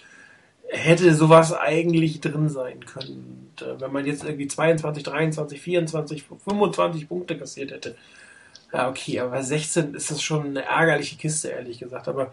hätte 0.68 1.14
sowas 1.14 1.54
eigentlich 1.54 2.20
drin 2.20 2.50
sein 2.50 2.84
können. 2.84 3.50
Und, 3.58 3.66
äh, 3.66 3.80
wenn 3.80 3.92
man 3.92 4.04
jetzt 4.04 4.22
irgendwie 4.22 4.46
22, 4.46 5.02
23, 5.02 5.60
24, 5.60 6.24
25 6.44 7.08
Punkte 7.08 7.38
kassiert 7.38 7.70
hätte. 7.70 7.96
Ja, 8.72 8.88
okay, 8.88 9.20
aber 9.20 9.42
16 9.42 9.94
ist 9.94 10.10
das 10.10 10.22
schon 10.22 10.46
eine 10.48 10.64
ärgerliche 10.64 11.16
Kiste, 11.16 11.48
ehrlich 11.48 11.78
gesagt. 11.78 12.06
Aber 12.08 12.32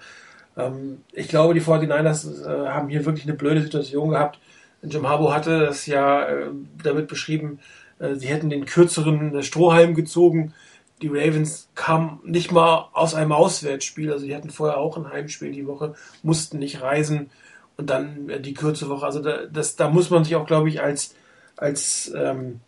ähm, 0.57 1.01
ich 1.13 1.29
glaube, 1.29 1.53
die 1.53 1.61
49ers 1.61 2.45
äh, 2.45 2.67
haben 2.67 2.89
hier 2.89 3.05
wirklich 3.05 3.25
eine 3.25 3.35
blöde 3.35 3.61
Situation 3.61 4.09
gehabt. 4.09 4.39
Jim 4.83 5.07
Harbaugh 5.07 5.33
hatte 5.33 5.59
das 5.59 5.85
ja 5.85 6.25
äh, 6.27 6.47
damit 6.83 7.07
beschrieben, 7.07 7.59
äh, 7.99 8.15
sie 8.15 8.27
hätten 8.27 8.49
den 8.49 8.65
kürzeren 8.65 9.41
Strohhalm 9.43 9.95
gezogen. 9.95 10.53
Die 11.01 11.07
Ravens 11.07 11.69
kamen 11.75 12.19
nicht 12.23 12.51
mal 12.51 12.89
aus 12.93 13.15
einem 13.15 13.31
Auswärtsspiel, 13.31 14.11
also 14.11 14.25
die 14.25 14.35
hatten 14.35 14.49
vorher 14.49 14.77
auch 14.77 14.97
ein 14.97 15.09
Heimspiel 15.09 15.51
die 15.51 15.67
Woche, 15.67 15.95
mussten 16.23 16.59
nicht 16.59 16.81
reisen. 16.81 17.29
Und 17.77 17.89
dann 17.89 18.29
äh, 18.29 18.41
die 18.41 18.53
kurze 18.53 18.89
Woche. 18.89 19.05
Also 19.05 19.21
da, 19.21 19.45
das, 19.45 19.77
da 19.77 19.89
muss 19.89 20.09
man 20.09 20.25
sich 20.25 20.35
auch, 20.35 20.45
glaube 20.45 20.67
ich, 20.67 20.81
als, 20.81 21.15
als 21.55 22.11
ähm, 22.13 22.59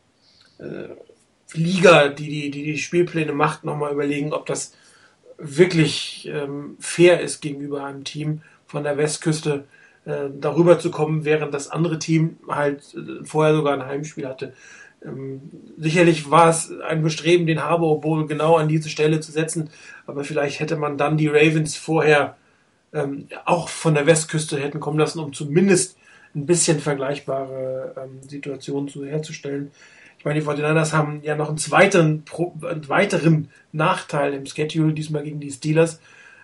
äh, 0.57 0.87
Liga, 1.53 2.07
die 2.07 2.29
die, 2.29 2.51
die 2.51 2.63
die 2.63 2.77
Spielpläne 2.77 3.33
macht, 3.33 3.65
nochmal 3.65 3.91
überlegen, 3.91 4.31
ob 4.31 4.45
das 4.45 4.73
wirklich 5.37 6.29
ähm, 6.31 6.77
fair 6.79 7.19
ist 7.19 7.41
gegenüber 7.41 7.83
einem 7.83 8.03
Team 8.03 8.41
von 8.65 8.83
der 8.83 8.97
Westküste 8.97 9.65
äh, 10.05 10.29
darüber 10.39 10.79
zu 10.79 10.91
kommen, 10.91 11.25
während 11.25 11.53
das 11.53 11.69
andere 11.69 11.99
Team 11.99 12.37
halt 12.47 12.81
äh, 12.95 13.23
vorher 13.23 13.55
sogar 13.55 13.73
ein 13.73 13.85
Heimspiel 13.85 14.27
hatte. 14.27 14.53
Ähm, 15.03 15.41
sicherlich 15.77 16.29
war 16.29 16.49
es 16.49 16.71
ein 16.81 17.01
Bestreben, 17.03 17.47
den 17.47 17.63
Harbour 17.63 18.01
Bowl 18.01 18.27
genau 18.27 18.57
an 18.57 18.67
diese 18.67 18.89
Stelle 18.89 19.19
zu 19.19 19.31
setzen, 19.31 19.69
aber 20.05 20.23
vielleicht 20.23 20.59
hätte 20.59 20.75
man 20.75 20.97
dann 20.97 21.17
die 21.17 21.27
Ravens 21.27 21.75
vorher 21.75 22.35
ähm, 22.93 23.27
auch 23.45 23.69
von 23.69 23.93
der 23.93 24.05
Westküste 24.05 24.59
hätten 24.59 24.79
kommen 24.79 24.99
lassen, 24.99 25.19
um 25.19 25.33
zumindest 25.33 25.97
ein 26.35 26.45
bisschen 26.45 26.79
vergleichbare 26.79 27.95
ähm, 27.97 28.27
Situationen 28.27 28.89
zu, 28.89 29.05
herzustellen. 29.05 29.71
Ich 30.17 30.25
meine, 30.25 30.39
die 30.39 30.45
49ers 30.45 30.93
haben 30.93 31.21
ja 31.23 31.35
noch 31.35 31.49
einen 31.49 31.57
zweiten, 31.57 32.23
einen 32.61 32.89
weiteren 32.89 33.49
Nachteil 33.71 34.33
im 34.33 34.45
Schedule, 34.45 34.93
diesmal 34.93 35.23
gegen 35.23 35.39
die 35.39 35.51
Steelers. 35.51 35.99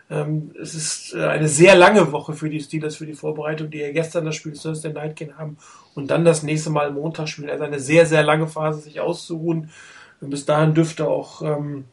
Ähm, 0.10 0.52
es 0.60 0.74
ist 0.74 1.14
äh, 1.14 1.26
eine 1.26 1.50
sehr 1.50 1.76
lange 1.76 2.12
Woche 2.12 2.34
für 2.34 2.50
die 2.50 2.62
Steelers 2.62 2.96
für 2.96 3.06
die 3.06 3.14
Vorbereitung, 3.14 3.70
die 3.70 3.80
ja 3.80 3.92
gestern 3.92 4.26
das 4.26 4.36
Spiel 4.36 4.54
Thursday 4.54 4.94
Night 4.94 5.18
Game 5.18 5.38
haben 5.38 5.58
und 5.96 6.10
dann 6.10 6.24
das 6.24 6.44
nächste 6.44 6.70
Mal 6.70 6.92
Montag 6.92 7.28
spielen. 7.28 7.50
Also 7.50 7.66
eine 7.66 7.80
sehr, 7.80 8.06
sehr 8.06 8.24
lange 8.24 8.48
Phase, 8.48 8.82
sich 8.82 9.02
auszuruhen. 9.02 9.70
Und 10.22 10.30
bis 10.30 10.46
dahin 10.46 10.74
dürfte 10.74 11.08
auch 11.08 11.42
ähm, 11.42 11.86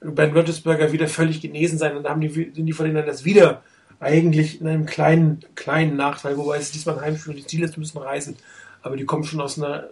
Ben 0.00 0.32
Roethlisberger 0.32 0.92
wieder 0.92 1.08
völlig 1.08 1.40
genesen 1.40 1.78
sein. 1.78 1.96
Und 1.96 2.04
dann 2.04 2.12
haben 2.12 2.20
die, 2.20 2.28
sind 2.28 2.66
die 2.66 2.74
49ers 2.74 3.24
wieder 3.24 3.62
eigentlich 4.00 4.60
in 4.60 4.66
einem 4.66 4.86
kleinen, 4.86 5.40
kleinen 5.54 5.96
Nachteil, 5.96 6.36
wobei 6.36 6.56
es 6.56 6.72
diesmal 6.72 6.96
und 6.96 7.36
die 7.36 7.42
Steelers 7.42 7.76
müssen 7.76 7.98
reisen. 7.98 8.36
Aber 8.82 8.96
die 8.96 9.04
kommen 9.04 9.24
schon 9.24 9.40
aus 9.40 9.58
einer 9.58 9.88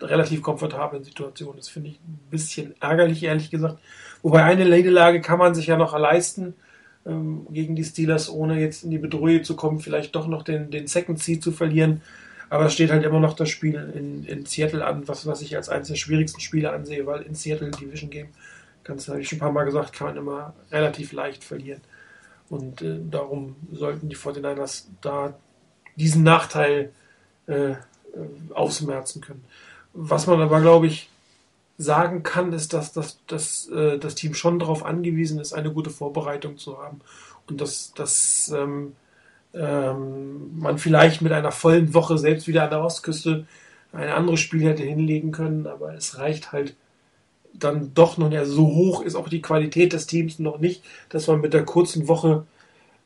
relativ 0.00 0.42
komfortablen 0.42 1.02
Situation. 1.02 1.56
Das 1.56 1.68
finde 1.68 1.90
ich 1.90 1.96
ein 1.96 2.20
bisschen 2.30 2.74
ärgerlich, 2.80 3.22
ehrlich 3.24 3.50
gesagt. 3.50 3.78
Wobei 4.22 4.44
eine 4.44 4.64
Niederlage 4.64 5.20
kann 5.20 5.38
man 5.38 5.54
sich 5.54 5.66
ja 5.66 5.76
noch 5.76 5.96
leisten 5.98 6.54
ähm, 7.08 7.46
gegen 7.50 7.74
die 7.74 7.84
Steelers, 7.84 8.30
ohne 8.30 8.60
jetzt 8.60 8.84
in 8.84 8.90
die 8.90 8.98
Bedrohung 8.98 9.42
zu 9.42 9.56
kommen, 9.56 9.80
vielleicht 9.80 10.14
doch 10.14 10.26
noch 10.26 10.42
den, 10.42 10.70
den 10.70 10.86
Second 10.86 11.20
Seed 11.20 11.42
zu 11.42 11.52
verlieren. 11.52 12.02
Aber 12.50 12.66
es 12.66 12.74
steht 12.74 12.90
halt 12.90 13.04
immer 13.04 13.20
noch 13.20 13.34
das 13.34 13.50
Spiel 13.50 13.92
in, 13.94 14.24
in 14.24 14.46
Seattle 14.46 14.84
an, 14.84 15.06
was, 15.06 15.26
was 15.26 15.42
ich 15.42 15.56
als 15.56 15.68
eines 15.68 15.88
der 15.88 15.96
schwierigsten 15.96 16.40
Spiele 16.40 16.72
ansehe, 16.72 17.06
weil 17.06 17.22
in 17.22 17.34
Seattle 17.34 17.70
Division 17.70 18.10
Game, 18.10 18.28
ganz 18.84 19.08
habe 19.08 19.20
ich 19.20 19.28
schon 19.28 19.36
ein 19.36 19.40
paar 19.40 19.52
Mal 19.52 19.64
gesagt, 19.64 19.92
kann 19.92 20.08
man 20.08 20.16
immer 20.16 20.54
relativ 20.70 21.12
leicht 21.12 21.44
verlieren. 21.44 21.80
Und 22.48 22.80
äh, 22.80 22.98
darum 23.10 23.56
sollten 23.72 24.08
die 24.08 24.16
49ers 24.16 24.84
da 25.02 25.34
diesen 25.96 26.22
Nachteil 26.22 26.92
äh, 27.46 27.72
äh 27.72 27.76
ausmerzen 28.54 29.20
können. 29.20 29.44
Was 29.92 30.26
man 30.26 30.40
aber, 30.40 30.60
glaube 30.60 30.86
ich, 30.86 31.10
sagen 31.78 32.24
kann, 32.24 32.52
ist, 32.52 32.72
dass, 32.72 32.92
dass, 32.92 33.20
dass 33.26 33.68
äh, 33.68 33.98
das 33.98 34.16
Team 34.16 34.34
schon 34.34 34.58
darauf 34.58 34.84
angewiesen 34.84 35.38
ist, 35.40 35.52
eine 35.52 35.72
gute 35.72 35.90
Vorbereitung 35.90 36.58
zu 36.58 36.78
haben. 36.78 37.00
Und 37.48 37.60
dass, 37.60 37.94
dass 37.94 38.52
ähm, 38.54 38.94
ähm, 39.54 40.58
man 40.58 40.78
vielleicht 40.78 41.22
mit 41.22 41.32
einer 41.32 41.52
vollen 41.52 41.94
Woche 41.94 42.18
selbst 42.18 42.48
wieder 42.48 42.64
an 42.64 42.70
der 42.70 42.82
Ostküste 42.82 43.46
ein 43.92 44.10
anderes 44.10 44.40
Spiel 44.40 44.62
hätte 44.64 44.82
hinlegen 44.82 45.32
können, 45.32 45.66
aber 45.66 45.94
es 45.94 46.18
reicht 46.18 46.52
halt 46.52 46.74
dann 47.54 47.92
doch 47.94 48.18
noch 48.18 48.28
nicht. 48.28 48.38
Also 48.38 48.54
so 48.54 48.66
hoch 48.66 49.02
ist 49.02 49.14
auch 49.14 49.28
die 49.28 49.40
Qualität 49.40 49.92
des 49.92 50.06
Teams 50.06 50.38
noch 50.38 50.58
nicht, 50.58 50.82
dass 51.08 51.26
man 51.26 51.40
mit 51.40 51.54
der 51.54 51.64
kurzen 51.64 52.08
Woche 52.08 52.44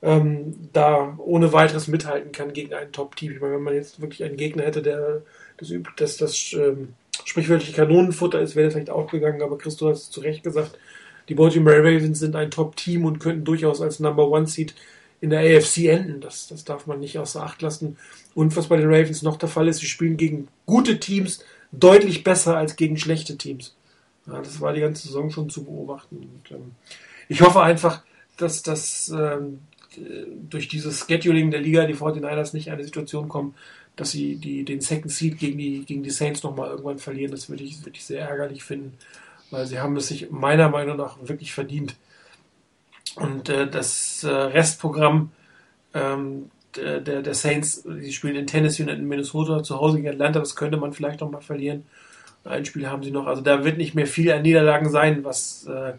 ähm, 0.03 0.69
da 0.73 1.15
ohne 1.19 1.53
weiteres 1.53 1.89
mithalten 1.89 2.33
kann 2.33 2.53
gegen 2.53 2.75
ein 2.75 2.91
Top-Team. 2.91 3.33
Ich 3.33 3.41
meine, 3.41 3.55
wenn 3.55 3.63
man 3.63 3.75
jetzt 3.75 4.01
wirklich 4.01 4.25
einen 4.25 4.37
Gegner 4.37 4.65
hätte, 4.65 4.83
der 4.83 5.23
das, 5.59 5.73
das, 5.97 6.17
das 6.17 6.53
ähm, 6.55 6.95
sprichwörtliche 7.25 7.73
Kanonenfutter 7.73 8.41
ist, 8.41 8.57
wäre 8.57 8.67
das 8.67 8.75
vielleicht 8.75 8.91
auch 8.91 9.11
gegangen, 9.11 9.43
aber 9.43 9.59
Christo 9.59 9.89
hat 9.89 9.97
es 9.97 10.11
zu 10.11 10.21
Recht 10.21 10.43
gesagt. 10.43 10.79
Die 11.29 11.35
Baltimore 11.35 11.79
Ravens 11.79 12.19
sind 12.19 12.37
ein 12.37 12.51
Top-Team 12.51 13.05
und 13.05 13.21
könnten 13.21 13.45
durchaus 13.45 13.81
als 13.81 14.01
Number 14.01 14.29
One 14.29 14.47
Seed 14.47 14.75
in 15.21 15.31
der 15.31 15.41
AFC 15.41 15.87
enden. 15.87 16.21
Das, 16.21 16.49
das 16.49 16.65
darf 16.65 16.87
man 16.87 17.01
nicht 17.01 17.19
außer 17.19 17.43
Acht 17.43 17.63
lassen. 17.63 17.97
Und 18.35 18.57
was 18.57 18.67
bei 18.67 18.77
den 18.77 18.93
Ravens 18.93 19.23
noch 19.23 19.37
der 19.37 19.49
Fall 19.49 19.69
ist, 19.69 19.79
sie 19.79 19.87
spielen 19.87 20.17
gegen 20.17 20.49
gute 20.67 20.99
Teams 20.99 21.45
deutlich 21.71 22.25
besser 22.25 22.57
als 22.57 22.77
gegen 22.77 22.99
schlechte 22.99 23.39
Teams. 23.39 23.77
Ja, 24.27 24.41
das 24.41 24.61
war 24.61 24.73
die 24.73 24.81
ganze 24.81 25.07
Saison 25.07 25.31
schon 25.31 25.49
zu 25.49 25.65
beobachten. 25.65 26.17
Und, 26.17 26.51
ähm, 26.51 26.73
ich 27.29 27.41
hoffe 27.41 27.63
einfach, 27.63 28.03
dass 28.37 28.63
das 28.63 29.13
ähm, 29.17 29.61
durch 30.49 30.69
dieses 30.69 31.07
Scheduling 31.07 31.51
der 31.51 31.61
Liga 31.61 31.87
die 31.87 31.95
49ers 31.95 32.55
nicht 32.55 32.67
in 32.67 32.73
eine 32.73 32.85
Situation 32.85 33.29
kommen, 33.29 33.55
dass 33.97 34.11
sie 34.11 34.37
die, 34.37 34.65
den 34.65 34.81
Second 34.81 35.11
Seed 35.11 35.39
gegen 35.39 35.59
die, 35.59 35.85
gegen 35.85 36.03
die 36.03 36.11
Saints 36.11 36.43
nochmal 36.43 36.71
irgendwann 36.71 36.99
verlieren. 36.99 37.31
Das 37.31 37.49
würde 37.49 37.65
ich, 37.65 37.81
würde 37.85 37.97
ich 37.97 38.05
sehr 38.05 38.29
ärgerlich 38.29 38.65
finden, 38.65 38.95
weil 39.51 39.67
sie 39.67 39.79
haben 39.79 39.97
es 39.97 40.09
sich 40.09 40.31
meiner 40.31 40.69
Meinung 40.69 40.97
nach 40.97 41.19
wirklich 41.23 41.53
verdient. 41.53 41.97
Und 43.17 43.49
äh, 43.49 43.69
das 43.69 44.25
äh, 44.25 44.31
Restprogramm 44.31 45.31
ähm, 45.93 46.51
der, 46.77 47.01
der 47.23 47.35
Saints, 47.35 47.83
die 47.85 48.13
spielen 48.13 48.37
in 48.37 48.47
Tennessee 48.47 48.83
und 48.83 48.89
in 48.89 49.07
Minnesota, 49.07 49.63
zu 49.63 49.79
Hause 49.79 49.97
gegen 49.97 50.09
Atlanta, 50.09 50.39
das 50.39 50.57
könnte 50.57 50.79
man 50.79 50.93
vielleicht 50.93 51.21
nochmal 51.21 51.43
verlieren. 51.43 51.85
Ein 52.45 52.65
Spiel 52.65 52.89
haben 52.89 53.03
sie 53.03 53.11
noch. 53.11 53.27
Also 53.27 53.43
da 53.43 53.65
wird 53.65 53.79
nicht 53.79 53.95
mehr 53.95 54.07
viel 54.07 54.33
an 54.33 54.43
Niederlagen 54.43 54.91
sein, 54.91 55.25
was, 55.25 55.67
äh, 55.67 55.93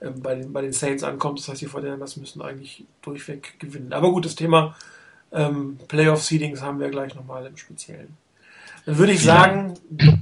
ähm, 0.00 0.22
bei, 0.22 0.36
den, 0.36 0.52
bei 0.52 0.62
den 0.62 0.72
Saints 0.72 1.02
ankommt. 1.02 1.38
Das 1.38 1.48
heißt, 1.48 1.60
die 1.60 1.66
Fortinanders 1.66 2.16
müssen 2.16 2.42
eigentlich 2.42 2.84
durchweg 3.02 3.58
gewinnen. 3.58 3.92
Aber 3.92 4.12
gut, 4.12 4.24
das 4.24 4.34
Thema 4.34 4.76
ähm, 5.32 5.78
Playoff-Seedings 5.88 6.62
haben 6.62 6.80
wir 6.80 6.88
gleich 6.90 7.14
nochmal 7.14 7.46
im 7.46 7.56
Speziellen. 7.56 8.16
Dann 8.86 8.98
würde 8.98 9.12
ich 9.12 9.22
sagen. 9.22 9.74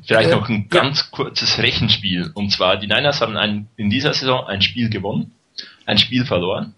Vielleicht 0.07 0.31
äh, 0.31 0.35
noch 0.35 0.49
ein 0.49 0.69
ganz 0.69 1.00
ja. 1.00 1.07
kurzes 1.11 1.59
Rechenspiel. 1.59 2.31
Und 2.35 2.50
zwar, 2.50 2.77
die 2.77 2.87
Niners 2.87 3.21
haben 3.21 3.37
ein, 3.37 3.69
in 3.77 3.91
dieser 3.91 4.12
Saison 4.12 4.47
ein 4.47 4.62
Spiel 4.62 4.91
gewonnen, 4.91 5.33
ein 5.87 5.99
Spiel 5.99 6.27
verloren, 6.27 6.75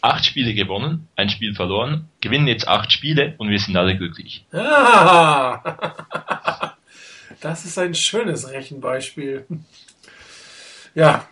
acht 0.00 0.24
Spiele 0.24 0.52
gewonnen, 0.54 1.08
ein 1.16 1.30
Spiel 1.30 1.54
verloren, 1.54 2.08
gewinnen 2.20 2.48
jetzt 2.48 2.68
acht 2.68 2.92
Spiele 2.92 3.34
und 3.38 3.48
wir 3.48 3.58
sind 3.58 3.76
alle 3.76 3.96
glücklich. 3.96 4.44
Ah, 4.52 5.62
das 7.40 7.64
ist 7.64 7.78
ein 7.78 7.94
schönes 7.94 8.50
Rechenbeispiel. 8.50 9.46
Ja, 10.94 11.26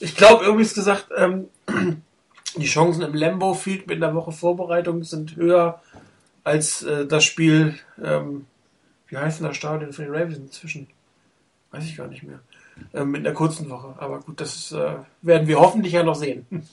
ich 0.00 0.16
glaube, 0.16 0.44
irgendwie 0.44 0.62
ist 0.62 0.74
gesagt, 0.74 1.06
ähm, 1.16 1.48
die 2.56 2.66
Chancen 2.66 3.02
im 3.02 3.14
Lambo 3.14 3.54
Field 3.54 3.86
mit 3.86 4.02
einer 4.02 4.14
Woche 4.14 4.32
Vorbereitung 4.32 5.04
sind 5.04 5.36
höher 5.36 5.80
als 6.44 6.82
äh, 6.82 7.06
das 7.06 7.24
Spiel, 7.24 7.78
ähm, 8.02 8.46
wie 9.08 9.16
heißt 9.16 9.40
denn 9.40 9.46
das 9.46 9.56
Stadion 9.56 9.92
für 9.92 10.02
den 10.02 10.14
Ravens 10.14 10.38
inzwischen? 10.38 10.88
Weiß 11.70 11.84
ich 11.84 11.96
gar 11.96 12.08
nicht 12.08 12.22
mehr. 12.22 12.40
Ähm, 12.94 13.10
mit 13.10 13.26
einer 13.26 13.34
kurzen 13.34 13.68
Woche. 13.70 13.94
Aber 13.98 14.20
gut, 14.20 14.40
das 14.40 14.72
äh, 14.72 14.94
werden 15.22 15.48
wir 15.48 15.60
hoffentlich 15.60 15.92
ja 15.92 16.02
noch 16.02 16.14
sehen. 16.14 16.46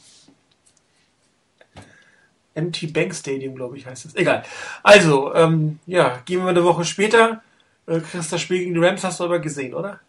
MT 2.56 2.94
Bank 2.94 3.14
Stadium, 3.16 3.56
glaube 3.56 3.78
ich, 3.78 3.86
heißt 3.86 4.06
es. 4.06 4.16
Egal. 4.16 4.44
Also, 4.84 5.34
ähm, 5.34 5.80
ja, 5.86 6.22
gehen 6.26 6.42
wir 6.42 6.50
eine 6.50 6.64
Woche 6.64 6.84
später. 6.84 7.42
Äh, 7.86 8.00
Chris, 8.00 8.30
das 8.30 8.42
Spiel 8.42 8.60
gegen 8.60 8.74
die 8.74 8.80
Rams 8.80 9.04
hast 9.04 9.20
du 9.20 9.26
aber 9.26 9.40
gesehen, 9.40 9.74
oder? 9.74 10.00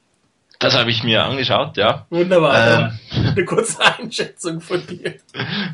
Das 0.60 0.76
habe 0.76 0.90
ich 0.90 1.02
mir 1.02 1.24
angeschaut, 1.24 1.78
ja. 1.78 2.06
Wunderbar. 2.10 2.92
Ähm, 3.12 3.28
eine 3.30 3.44
kurze 3.46 3.80
Einschätzung 3.98 4.60
von 4.60 4.86
dir. 4.86 5.14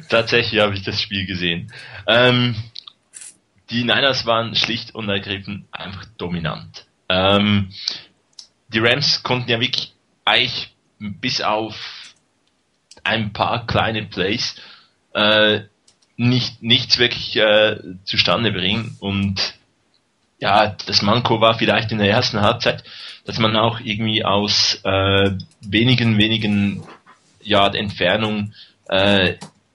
Tatsächlich 0.08 0.60
habe 0.60 0.74
ich 0.74 0.84
das 0.84 1.02
Spiel 1.02 1.26
gesehen. 1.26 1.72
Ähm, 2.06 2.54
die 3.70 3.82
Niners 3.82 4.26
waren 4.26 4.54
schlicht 4.54 4.94
und 4.94 5.08
ergreifend 5.08 5.66
einfach 5.72 6.04
dominant. 6.18 6.86
Ähm, 7.08 7.72
die 8.68 8.78
Rams 8.78 9.24
konnten 9.24 9.50
ja 9.50 9.60
wirklich 9.60 9.92
eigentlich 10.24 10.72
bis 11.00 11.40
auf 11.40 11.74
ein 13.02 13.32
paar 13.32 13.66
kleine 13.66 14.04
Plays 14.04 14.54
äh, 15.14 15.62
nicht, 16.16 16.62
nichts 16.62 16.98
wirklich 16.98 17.34
äh, 17.34 17.80
zustande 18.04 18.52
bringen. 18.52 18.96
Und 19.00 19.54
ja, 20.38 20.76
das 20.86 21.02
Manko 21.02 21.40
war 21.40 21.58
vielleicht 21.58 21.90
in 21.90 21.98
der 21.98 22.10
ersten 22.10 22.40
Halbzeit, 22.40 22.84
dass 23.26 23.38
man 23.38 23.56
auch 23.56 23.80
irgendwie 23.80 24.24
aus 24.24 24.80
äh, 24.84 25.32
wenigen, 25.60 26.16
wenigen 26.16 26.84
Yard 27.42 27.74
Entfernung 27.74 28.54
äh, 28.88 29.34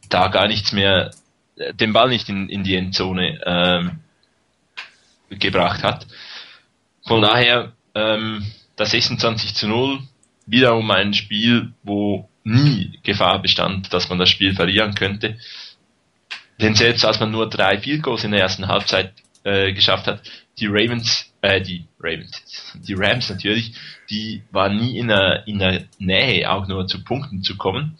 da 0.10 0.29
gar 0.29 0.48
nichts 0.48 0.72
mehr, 0.72 1.12
äh, 1.58 1.74
den 1.74 1.91
Ball 1.93 2.10
nicht 2.10 2.29
in, 2.29 2.48
in 2.50 2.63
die 2.63 2.75
Endzone 2.75 3.91
äh, 5.29 5.36
gebracht 5.36 5.84
hat. 5.84 6.08
Von 7.05 7.22
daher, 7.22 7.74
ähm, 7.93 8.46
das 8.77 8.91
26 8.91 9.53
zu 9.53 9.67
0, 9.67 10.00
wiederum 10.46 10.89
ein 10.89 11.13
Spiel, 11.13 11.74
wo 11.84 12.29
nie 12.43 13.00
Gefahr 13.03 13.41
bestand, 13.41 13.93
dass 13.93 14.10
man 14.10 14.17
das 14.17 14.29
Spiel 14.29 14.55
verlieren 14.55 14.96
könnte. 14.96 15.38
Denn 16.60 16.75
selbst 16.75 17.03
als 17.03 17.20
man 17.20 17.31
nur 17.31 17.50
drei 17.50 17.79
Field 17.79 18.03
Goals 18.03 18.24
in 18.24 18.31
der 18.31 18.41
ersten 18.41 18.67
Halbzeit 18.67 19.13
äh, 19.43 19.74
geschafft 19.74 20.07
hat, 20.07 20.21
die 20.60 20.67
Ravens, 20.67 21.31
äh, 21.41 21.62
die 21.62 21.86
Ravens, 22.00 22.75
die 22.75 22.93
Rams 22.93 23.29
natürlich, 23.29 23.74
die 24.10 24.43
waren 24.51 24.77
nie 24.77 24.98
in 24.98 25.07
der, 25.07 25.48
in 25.48 25.60
der 25.60 25.83
Nähe, 26.00 26.50
auch 26.51 26.67
nur 26.67 26.88
zu 26.88 27.03
Punkten 27.03 27.43
zu 27.43 27.57
kommen. 27.57 27.98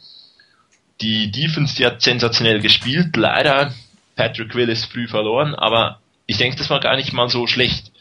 Die 1.02 1.32
Defense, 1.32 1.76
die 1.76 1.86
hat 1.86 2.02
sensationell 2.02 2.62
gespielt, 2.62 3.16
leider 3.16 3.74
Patrick 4.16 4.54
Willis 4.54 4.86
früh 4.86 5.08
verloren, 5.08 5.56
aber 5.56 6.00
ich 6.28 6.38
denke, 6.38 6.58
das 6.58 6.70
war 6.70 6.80
gar 6.80 6.96
nicht 6.96 7.14
mal 7.14 7.30
so 7.30 7.48
schlecht. 7.48 7.92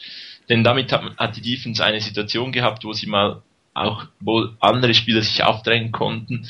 Denn 0.49 0.63
damit 0.63 0.91
hat, 0.91 1.17
hat 1.17 1.35
die 1.35 1.41
Defense 1.41 1.83
eine 1.83 2.01
Situation 2.01 2.51
gehabt, 2.51 2.83
wo 2.83 2.93
sie 2.93 3.07
mal 3.07 3.41
auch, 3.73 4.05
wo 4.19 4.49
andere 4.59 4.93
Spieler 4.93 5.21
sich 5.21 5.43
aufdrängen 5.43 5.91
konnten. 5.91 6.47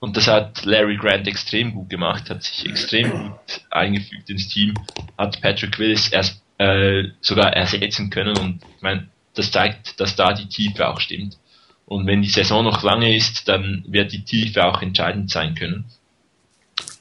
Und 0.00 0.16
das 0.16 0.26
hat 0.26 0.64
Larry 0.64 0.96
Grant 0.96 1.28
extrem 1.28 1.74
gut 1.74 1.90
gemacht, 1.90 2.30
hat 2.30 2.42
sich 2.42 2.66
extrem 2.66 3.10
gut 3.10 3.60
eingefügt 3.70 4.30
ins 4.30 4.48
Team, 4.48 4.74
hat 5.16 5.40
Patrick 5.40 5.78
Willis 5.78 6.08
erst 6.08 6.42
äh, 6.58 7.08
sogar 7.20 7.52
ersetzen 7.52 8.10
können 8.10 8.36
und 8.38 8.62
ich 8.76 8.82
meine, 8.82 9.08
das 9.34 9.50
zeigt, 9.50 10.00
dass 10.00 10.16
da 10.16 10.32
die 10.32 10.48
Tiefe 10.48 10.88
auch 10.88 11.00
stimmt. 11.00 11.38
Und 11.86 12.06
wenn 12.06 12.22
die 12.22 12.28
Saison 12.28 12.64
noch 12.64 12.82
lange 12.82 13.16
ist, 13.16 13.48
dann 13.48 13.84
wird 13.86 14.12
die 14.12 14.24
Tiefe 14.24 14.64
auch 14.64 14.82
entscheidend 14.82 15.30
sein 15.30 15.54
können. 15.54 15.86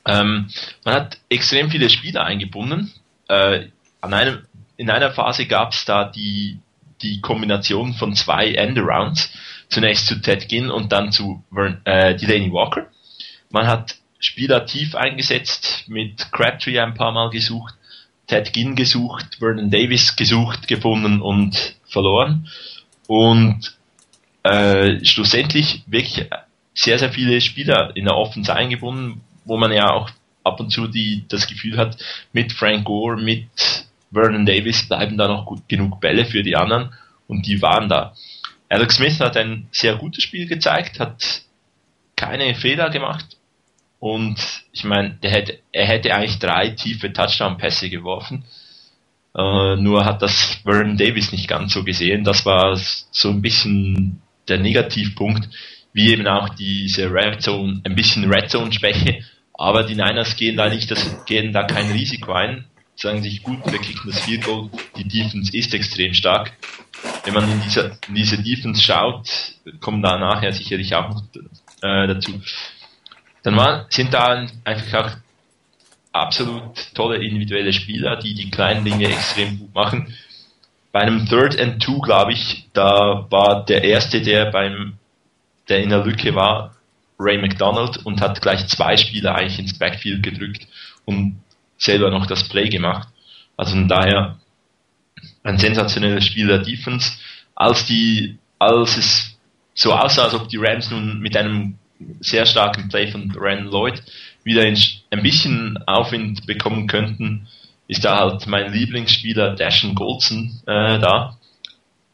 Ähm, 0.06 0.50
man 0.84 0.96
hat 0.96 1.18
extrem 1.30 1.70
viele 1.70 1.90
Spieler 1.90 2.24
eingebunden. 2.24 2.92
Äh, 3.28 3.68
an 4.02 4.14
einem, 4.14 4.46
in 4.78 4.90
einer 4.90 5.12
Phase 5.12 5.46
gab 5.46 5.74
es 5.74 5.86
da 5.86 6.06
die, 6.06 6.60
die 7.02 7.22
Kombination 7.22 7.94
von 7.94 8.16
zwei 8.16 8.54
Endarounds. 8.54 9.32
Zunächst 9.70 10.08
zu 10.08 10.22
Ted 10.22 10.50
Ginn 10.50 10.70
und 10.70 10.92
dann 10.92 11.12
zu 11.12 11.44
Vern, 11.54 11.82
äh, 11.86 12.16
Delaney 12.16 12.52
Walker. 12.52 12.88
Man 13.52 13.68
hat 13.68 13.96
Spieler 14.20 14.66
tief 14.66 14.96
eingesetzt, 14.96 15.86
mit 15.88 16.32
Crabtree 16.32 16.80
ein 16.80 16.94
paar 16.94 17.12
Mal 17.12 17.30
gesucht 17.30 17.76
Ted 18.30 18.54
Ginn 18.54 18.76
gesucht, 18.76 19.38
Vernon 19.40 19.72
Davis 19.72 20.16
gesucht, 20.16 20.68
gefunden 20.68 21.20
und 21.20 21.76
verloren. 21.88 22.48
Und 23.08 23.76
äh, 24.44 25.04
schlussendlich 25.04 25.84
wirklich 25.88 26.28
sehr, 26.76 27.00
sehr 27.00 27.12
viele 27.12 27.42
Spieler 27.42 27.92
in 27.96 28.06
der 28.06 28.16
Offense 28.16 28.56
eingebunden, 28.56 29.22
wo 29.46 29.58
man 29.58 29.72
ja 29.72 29.90
auch 29.90 30.12
ab 30.44 30.60
und 30.60 30.70
zu 30.70 30.88
die, 30.88 31.26
das 31.28 31.48
Gefühl 31.48 31.78
hat, 31.78 31.98
mit 32.32 32.54
Frank 32.54 32.86
Gore, 32.86 33.18
mit 33.18 33.48
Vernon 34.14 34.46
Davis 34.46 34.88
bleiben 34.88 35.18
da 35.18 35.28
noch 35.28 35.46
gut, 35.46 35.68
genug 35.68 36.00
Bälle 36.00 36.24
für 36.26 36.44
die 36.44 36.56
anderen 36.56 36.94
und 37.28 37.48
die 37.48 37.62
waren 37.64 37.90
da. 37.90 38.14
Alex 38.70 38.96
Smith 38.96 39.20
hat 39.20 39.36
ein 39.36 39.68
sehr 39.72 39.96
gutes 39.96 40.24
Spiel 40.24 40.48
gezeigt, 40.48 41.00
hat 41.00 41.42
keine 42.16 42.54
Fehler 42.56 42.90
gemacht 42.90 43.38
und 44.00 44.38
ich 44.72 44.84
meine, 44.84 45.18
hätte, 45.22 45.60
er 45.72 45.86
hätte 45.86 46.14
eigentlich 46.14 46.40
drei 46.40 46.70
tiefe 46.70 47.12
Touchdown-Pässe 47.12 47.90
geworfen. 47.90 48.46
Äh, 49.36 49.76
nur 49.76 50.06
hat 50.06 50.22
das 50.22 50.60
Vernon 50.64 50.98
Davis 50.98 51.32
nicht 51.32 51.48
ganz 51.48 51.74
so 51.74 51.84
gesehen. 51.84 52.24
Das 52.24 52.46
war 52.46 52.76
so 52.76 53.30
ein 53.30 53.42
bisschen 53.42 54.22
der 54.48 54.58
Negativpunkt, 54.58 55.50
wie 55.94 56.12
eben 56.12 56.28
auch 56.28 56.50
diese 56.50 57.12
Red 57.12 57.42
Zone, 57.42 57.82
ein 57.84 57.96
bisschen 57.96 58.32
Red 58.32 58.50
Zone 58.50 58.72
Schwäche. 58.72 59.24
Aber 59.54 59.84
die 59.84 59.96
Niners 59.96 60.36
gehen 60.38 60.56
da 60.56 60.70
nicht, 60.70 60.90
das, 60.90 61.26
gehen 61.26 61.52
da 61.52 61.64
kein 61.64 61.92
Risiko 61.92 62.32
ein, 62.32 62.66
sagen 62.96 63.22
sich 63.22 63.44
gut, 63.44 63.60
wir 63.70 63.80
kriegen 63.80 64.00
das 64.06 64.20
Field 64.22 64.46
Goal. 64.46 64.70
Die 64.98 65.08
Defense 65.08 65.56
ist 65.56 65.74
extrem 65.74 66.14
stark. 66.14 66.54
Wenn 67.26 67.34
man 67.34 67.52
in, 67.52 67.62
dieser, 67.62 67.92
in 68.08 68.16
diese 68.16 68.42
Defense 68.42 68.82
schaut, 68.82 69.30
kommen 69.80 70.02
da 70.02 70.18
nachher 70.18 70.54
sicherlich 70.54 70.96
auch 70.96 71.10
noch 71.10 71.24
äh, 71.82 72.08
dazu 72.08 72.42
dann 73.44 73.56
war, 73.56 73.86
sind 73.90 74.14
da 74.14 74.48
einfach 74.64 75.06
auch 75.06 75.12
absolut 76.12 76.94
tolle 76.94 77.18
individuelle 77.18 77.74
Spieler, 77.74 78.18
die 78.18 78.34
die 78.34 78.50
kleinen 78.50 78.84
Dinge 78.84 79.08
extrem 79.08 79.60
gut 79.60 79.74
machen. 79.74 80.14
Bei 80.92 81.02
einem 81.02 81.28
Third 81.28 81.60
and 81.60 81.82
Two, 81.82 82.00
glaube 82.00 82.34
ich, 82.34 82.68
da 82.74 83.28
war 83.30 83.64
der 83.66 83.84
erste, 83.84 84.22
der 84.22 84.52
beim, 84.52 84.98
der 85.70 85.84
in 85.84 85.90
der 85.90 86.04
Lücke 86.04 86.34
war, 86.36 86.76
Ray 87.20 87.38
McDonald 87.38 87.98
und 88.06 88.22
hat 88.22 88.42
gleich 88.42 88.68
zwei 88.68 88.98
Spieler 88.98 89.36
eigentlich 89.36 89.60
ins 89.60 89.78
Backfield 89.78 90.24
gedrückt 90.24 90.68
und 91.06 91.42
selber 91.78 92.10
noch 92.10 92.26
das 92.26 92.48
Play 92.48 92.70
gemacht. 92.70 93.10
Also 93.56 93.74
von 93.74 93.88
daher 93.88 94.39
ein 95.44 95.58
sensationelles 95.58 96.26
Spiel 96.26 96.48
der 96.48 96.60
Defense. 96.60 97.14
Als 97.56 97.86
die, 97.86 98.38
als 98.58 98.98
es 98.98 99.38
so 99.74 99.94
aussah, 99.94 100.26
als 100.26 100.34
ob 100.34 100.50
die 100.50 100.58
Rams 100.58 100.90
nun 100.92 101.20
mit 101.20 101.36
einem 101.36 101.76
sehr 102.20 102.46
starken 102.46 102.90
Play 102.90 103.08
von 103.08 103.28
Brandon 103.28 103.72
Lloyd 103.72 104.02
wieder 104.44 104.64
ein 104.64 105.24
bisschen 105.24 105.78
Aufwind 105.86 106.46
bekommen 106.46 106.88
könnten, 106.88 107.48
ist 107.88 108.06
da 108.06 108.18
halt 108.20 108.48
mein 108.48 108.72
Lieblingsspieler 108.72 109.56
Dashan 109.56 109.96
Goldson 109.96 110.62
äh, 110.66 111.00
da. 111.00 111.38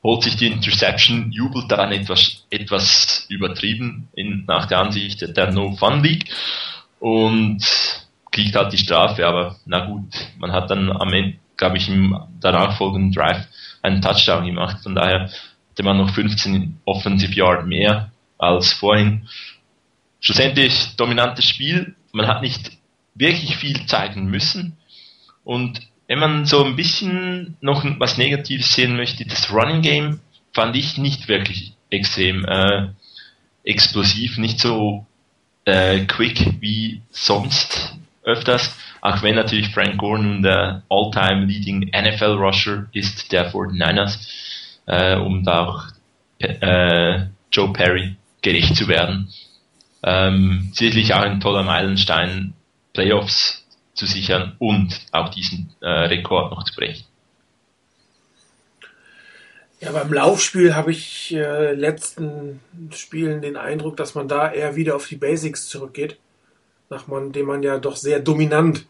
Holt 0.03 0.23
sich 0.23 0.35
die 0.35 0.47
Interception, 0.47 1.31
jubelt 1.31 1.71
dann 1.71 1.91
etwas, 1.91 2.45
etwas 2.49 3.25
übertrieben 3.29 4.07
in, 4.13 4.45
nach 4.47 4.67
der 4.67 4.79
Ansicht 4.79 5.35
der 5.35 5.51
No 5.51 5.75
Fun 5.75 6.03
League 6.03 6.29
und 6.99 7.63
kriegt 8.31 8.55
halt 8.55 8.71
die 8.71 8.77
Strafe, 8.77 9.25
aber 9.25 9.55
na 9.65 9.85
gut, 9.85 10.13
man 10.37 10.51
hat 10.51 10.69
dann 10.69 10.91
am 10.91 11.11
Ende, 11.11 11.37
glaube 11.57 11.77
ich, 11.77 11.89
im 11.89 12.17
danach 12.39 12.77
folgenden 12.77 13.11
Drive 13.11 13.47
einen 13.81 14.01
Touchdown 14.01 14.45
gemacht, 14.45 14.83
von 14.83 14.95
daher 14.95 15.29
hatte 15.71 15.83
man 15.83 15.97
noch 15.97 16.13
15 16.13 16.77
Offensive 16.85 17.33
Yard 17.33 17.67
mehr 17.67 18.11
als 18.37 18.73
vorhin 18.73 19.27
schlussendlich 20.19 20.95
dominantes 20.95 21.45
Spiel. 21.45 21.95
Man 22.11 22.27
hat 22.27 22.41
nicht 22.41 22.71
wirklich 23.13 23.57
viel 23.57 23.85
zeigen 23.85 24.25
müssen. 24.25 24.77
Und 25.43 25.81
wenn 26.07 26.19
man 26.19 26.45
so 26.45 26.63
ein 26.63 26.75
bisschen 26.75 27.57
noch 27.61 27.83
was 27.99 28.17
Negatives 28.17 28.73
sehen 28.73 28.95
möchte, 28.95 29.25
das 29.25 29.51
Running 29.51 29.81
Game 29.81 30.19
fand 30.53 30.75
ich 30.75 30.97
nicht 30.97 31.27
wirklich 31.27 31.73
extrem 31.89 32.45
äh, 32.45 32.89
explosiv, 33.63 34.37
nicht 34.37 34.59
so 34.59 35.05
äh, 35.65 36.05
quick 36.05 36.61
wie 36.61 37.01
sonst 37.11 37.97
öfters. 38.25 38.75
Auch 39.01 39.21
wenn 39.21 39.35
natürlich 39.35 39.73
Frank 39.73 39.97
Gore 39.97 40.19
nun 40.19 40.41
der 40.41 40.83
all-time 40.89 41.45
leading 41.45 41.91
NFL 41.95 42.37
Rusher 42.37 42.87
ist 42.91 43.31
der 43.31 43.51
49ers, 43.51 44.17
äh, 44.87 45.15
um 45.15 45.43
da 45.43 45.65
auch 45.65 45.83
äh, 46.39 47.25
Joe 47.51 47.71
Perry 47.71 48.15
gerecht 48.41 48.75
zu 48.75 48.87
werden. 48.87 49.29
Ähm, 50.03 50.71
sicherlich 50.73 51.13
auch 51.13 51.21
ein 51.21 51.39
toller 51.39 51.63
Meilenstein, 51.63 52.53
Playoffs 52.93 53.65
zu 53.93 54.05
sichern 54.05 54.55
und 54.59 54.99
auch 55.11 55.29
diesen 55.29 55.73
äh, 55.81 55.87
Rekord 55.87 56.51
noch 56.51 56.63
zu 56.63 56.75
brechen. 56.75 57.05
Ja, 59.79 59.91
beim 59.91 60.11
Laufspiel 60.11 60.73
habe 60.75 60.91
ich 60.91 61.33
äh, 61.33 61.73
letzten 61.73 62.59
Spielen 62.91 63.41
den 63.41 63.57
Eindruck, 63.57 63.97
dass 63.97 64.15
man 64.15 64.27
da 64.27 64.51
eher 64.51 64.75
wieder 64.75 64.95
auf 64.95 65.07
die 65.07 65.17
Basics 65.17 65.67
zurückgeht, 65.67 66.17
nachdem 66.89 67.45
man 67.45 67.63
ja 67.63 67.77
doch 67.79 67.95
sehr 67.95 68.19
dominant 68.19 68.85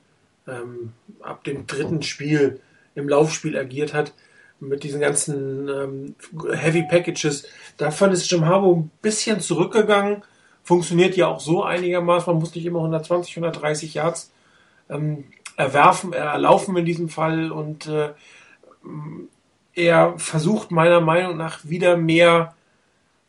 ähm, 0.48 0.94
ab 1.22 1.44
dem 1.44 1.68
dritten 1.68 2.02
Spiel 2.02 2.60
im 2.94 3.10
Laufspiel 3.10 3.58
agiert 3.58 3.94
hat 3.94 4.14
mit 4.60 4.84
diesen 4.84 5.02
ganzen 5.02 5.68
ähm, 5.68 6.16
Heavy 6.54 6.84
Packages. 6.90 7.46
Davon 7.78 8.12
ist 8.12 8.30
Jim 8.30 8.46
Harbaugh 8.46 8.78
ein 8.78 8.92
bisschen 9.02 9.40
zurückgegangen. 9.42 10.24
Funktioniert 10.64 11.16
ja 11.18 11.28
auch 11.28 11.40
so 11.40 11.64
einigermaßen. 11.64 12.32
Man 12.32 12.40
muss 12.40 12.56
nicht 12.56 12.66
immer 12.66 12.80
120, 12.80 13.38
130 13.38 13.94
Yards 13.94 14.32
ähm, 14.90 15.26
erwerfen, 15.58 16.14
erlaufen 16.14 16.76
in 16.78 16.86
diesem 16.86 17.10
Fall 17.10 17.52
und 17.52 17.88
äh, 17.88 18.10
er 19.74 20.18
versucht 20.18 20.72
meiner 20.72 21.02
Meinung 21.02 21.38
nach 21.38 21.60
wieder 21.64 21.98
mehr 21.98 22.56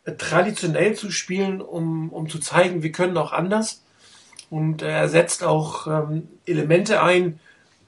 äh, 0.05 0.13
traditionell 0.13 0.95
zu 0.95 1.11
spielen, 1.11 1.61
um, 1.61 2.11
um 2.11 2.29
zu 2.29 2.39
zeigen, 2.39 2.83
wir 2.83 2.93
können 2.93 3.17
auch 3.17 3.33
anders. 3.33 3.83
Und 4.51 4.83
er 4.83 5.09
setzt 5.09 5.43
auch 5.43 5.87
ähm, 5.87 6.29
Elemente 6.47 7.03
ein, 7.03 7.41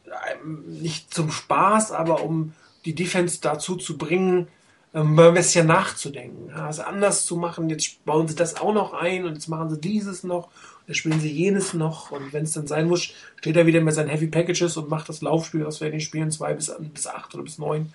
ähm, 0.06 0.64
nicht 0.80 1.12
zum 1.14 1.30
Spaß, 1.30 1.92
aber 1.92 2.22
um 2.22 2.54
die 2.84 2.94
Defense 2.94 3.38
dazu 3.40 3.76
zu 3.76 3.96
bringen, 3.96 4.48
ähm, 4.94 5.18
ein 5.18 5.34
bisschen 5.34 5.66
nachzudenken, 5.66 6.48
ja, 6.48 6.68
es 6.68 6.80
anders 6.80 7.26
zu 7.26 7.36
machen. 7.36 7.68
Jetzt 7.68 8.04
bauen 8.04 8.28
sie 8.28 8.34
das 8.34 8.56
auch 8.60 8.72
noch 8.72 8.94
ein 8.94 9.24
und 9.24 9.34
jetzt 9.34 9.48
machen 9.48 9.70
sie 9.70 9.80
dieses 9.80 10.24
noch, 10.24 10.48
dann 10.86 10.94
spielen 10.94 11.20
sie 11.20 11.30
jenes 11.30 11.74
noch 11.74 12.10
und 12.10 12.32
wenn 12.32 12.44
es 12.44 12.52
dann 12.52 12.66
sein 12.66 12.88
muss, 12.88 13.10
steht 13.36 13.56
er 13.56 13.66
wieder 13.66 13.80
mit 13.80 13.94
seinen 13.94 14.08
Heavy 14.08 14.26
Packages 14.26 14.76
und 14.76 14.88
macht 14.88 15.08
das 15.08 15.20
Laufspiel, 15.20 15.66
was 15.66 15.80
wir 15.80 15.88
in 15.88 15.92
den 15.92 16.00
Spielen 16.00 16.30
zwei 16.30 16.54
bis, 16.54 16.72
bis 16.94 17.06
acht 17.06 17.34
oder 17.34 17.44
bis 17.44 17.58
neun 17.58 17.92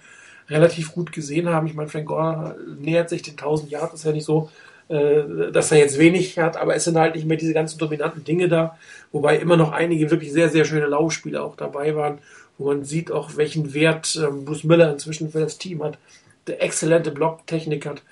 relativ 0.50 0.94
gut 0.94 1.12
gesehen 1.12 1.50
haben. 1.50 1.68
Ich 1.68 1.74
meine, 1.74 1.90
Frank 1.90 2.06
Gore 2.06 2.58
nähert 2.80 3.10
sich 3.10 3.22
den 3.22 3.34
1000 3.34 3.72
Yards, 3.72 3.96
ist 3.96 4.06
ja 4.06 4.12
nicht 4.12 4.26
so, 4.26 4.52
äh, 4.94 5.52
dass 5.52 5.72
er 5.72 5.80
jetzt 5.80 5.98
wenig 5.98 6.38
hat, 6.38 6.56
aber 6.56 6.76
es 6.76 6.84
sind 6.84 6.98
halt 6.98 7.16
nicht 7.16 7.26
mehr 7.26 7.38
diese 7.38 7.54
ganzen 7.54 7.80
dominanten 7.80 8.24
Dinge 8.24 8.48
da, 8.48 8.78
wobei 9.12 9.38
immer 9.38 9.58
noch 9.58 9.72
einige 9.72 10.12
wirklich 10.12 10.32
sehr, 10.32 10.50
sehr 10.50 10.66
schöne 10.66 10.86
Laufspiele 10.86 11.42
auch 11.42 11.56
dabei 11.56 11.96
waren, 11.96 12.20
wo 12.60 12.68
man 12.68 12.84
sieht 12.84 13.12
auch, 13.12 13.36
welchen 13.36 13.74
Wert 13.74 14.16
ähm, 14.16 14.46
Bruce 14.46 14.64
Miller 14.64 14.92
inzwischen 14.92 15.32
für 15.32 15.40
das 15.40 15.58
Team 15.58 15.84
hat, 15.84 15.98
der 16.46 16.62
exzellente 16.62 17.10
Blocktechnik 17.10 17.88
hat, 17.88 18.04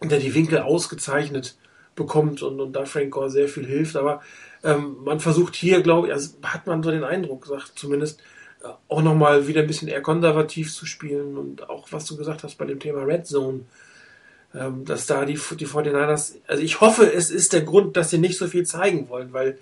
der 0.00 0.20
die 0.20 0.34
Winkel 0.34 0.60
ausgezeichnet 0.60 1.56
bekommt 1.96 2.42
und, 2.42 2.60
und 2.60 2.74
da 2.74 2.84
Frank 2.84 3.10
Gore 3.10 3.30
sehr 3.30 3.48
viel 3.48 3.66
hilft, 3.66 3.96
aber 3.96 4.22
ähm, 4.62 4.98
man 5.04 5.18
versucht 5.18 5.56
hier, 5.56 5.82
glaube 5.82 6.06
ich, 6.06 6.12
also 6.12 6.36
hat 6.44 6.68
man 6.68 6.80
so 6.80 6.92
den 6.92 7.02
Eindruck, 7.02 7.46
sagt 7.46 7.72
zumindest, 7.76 8.22
auch 8.88 9.02
nochmal 9.02 9.48
wieder 9.48 9.62
ein 9.62 9.66
bisschen 9.66 9.88
eher 9.88 10.02
konservativ 10.02 10.72
zu 10.72 10.86
spielen 10.86 11.36
und 11.36 11.68
auch 11.68 11.88
was 11.90 12.06
du 12.06 12.16
gesagt 12.16 12.42
hast 12.42 12.56
bei 12.56 12.66
dem 12.66 12.80
Thema 12.80 13.02
Red 13.02 13.26
Zone, 13.26 13.60
dass 14.52 15.06
da 15.06 15.24
die, 15.24 15.34
die 15.34 15.66
49ers, 15.66 16.36
also 16.46 16.62
ich 16.62 16.80
hoffe, 16.80 17.12
es 17.12 17.30
ist 17.30 17.52
der 17.52 17.62
Grund, 17.62 17.96
dass 17.96 18.10
sie 18.10 18.18
nicht 18.18 18.38
so 18.38 18.46
viel 18.46 18.64
zeigen 18.64 19.08
wollen, 19.08 19.32
weil 19.32 19.58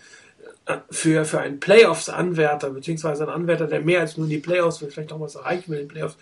äh, 0.66 0.78
für, 0.90 1.24
für 1.24 1.40
einen 1.40 1.60
Playoffs-Anwärter, 1.60 2.70
beziehungsweise 2.70 3.24
einen 3.24 3.32
Anwärter, 3.32 3.66
der 3.66 3.80
mehr 3.80 4.00
als 4.00 4.16
nur 4.16 4.28
die 4.28 4.38
Playoffs 4.38 4.80
will, 4.80 4.90
vielleicht 4.90 5.10
noch 5.10 5.20
was 5.20 5.34
erreichen 5.34 5.70
will 5.70 5.80
in 5.80 5.88
den 5.88 5.92
Playoffs, 5.92 6.16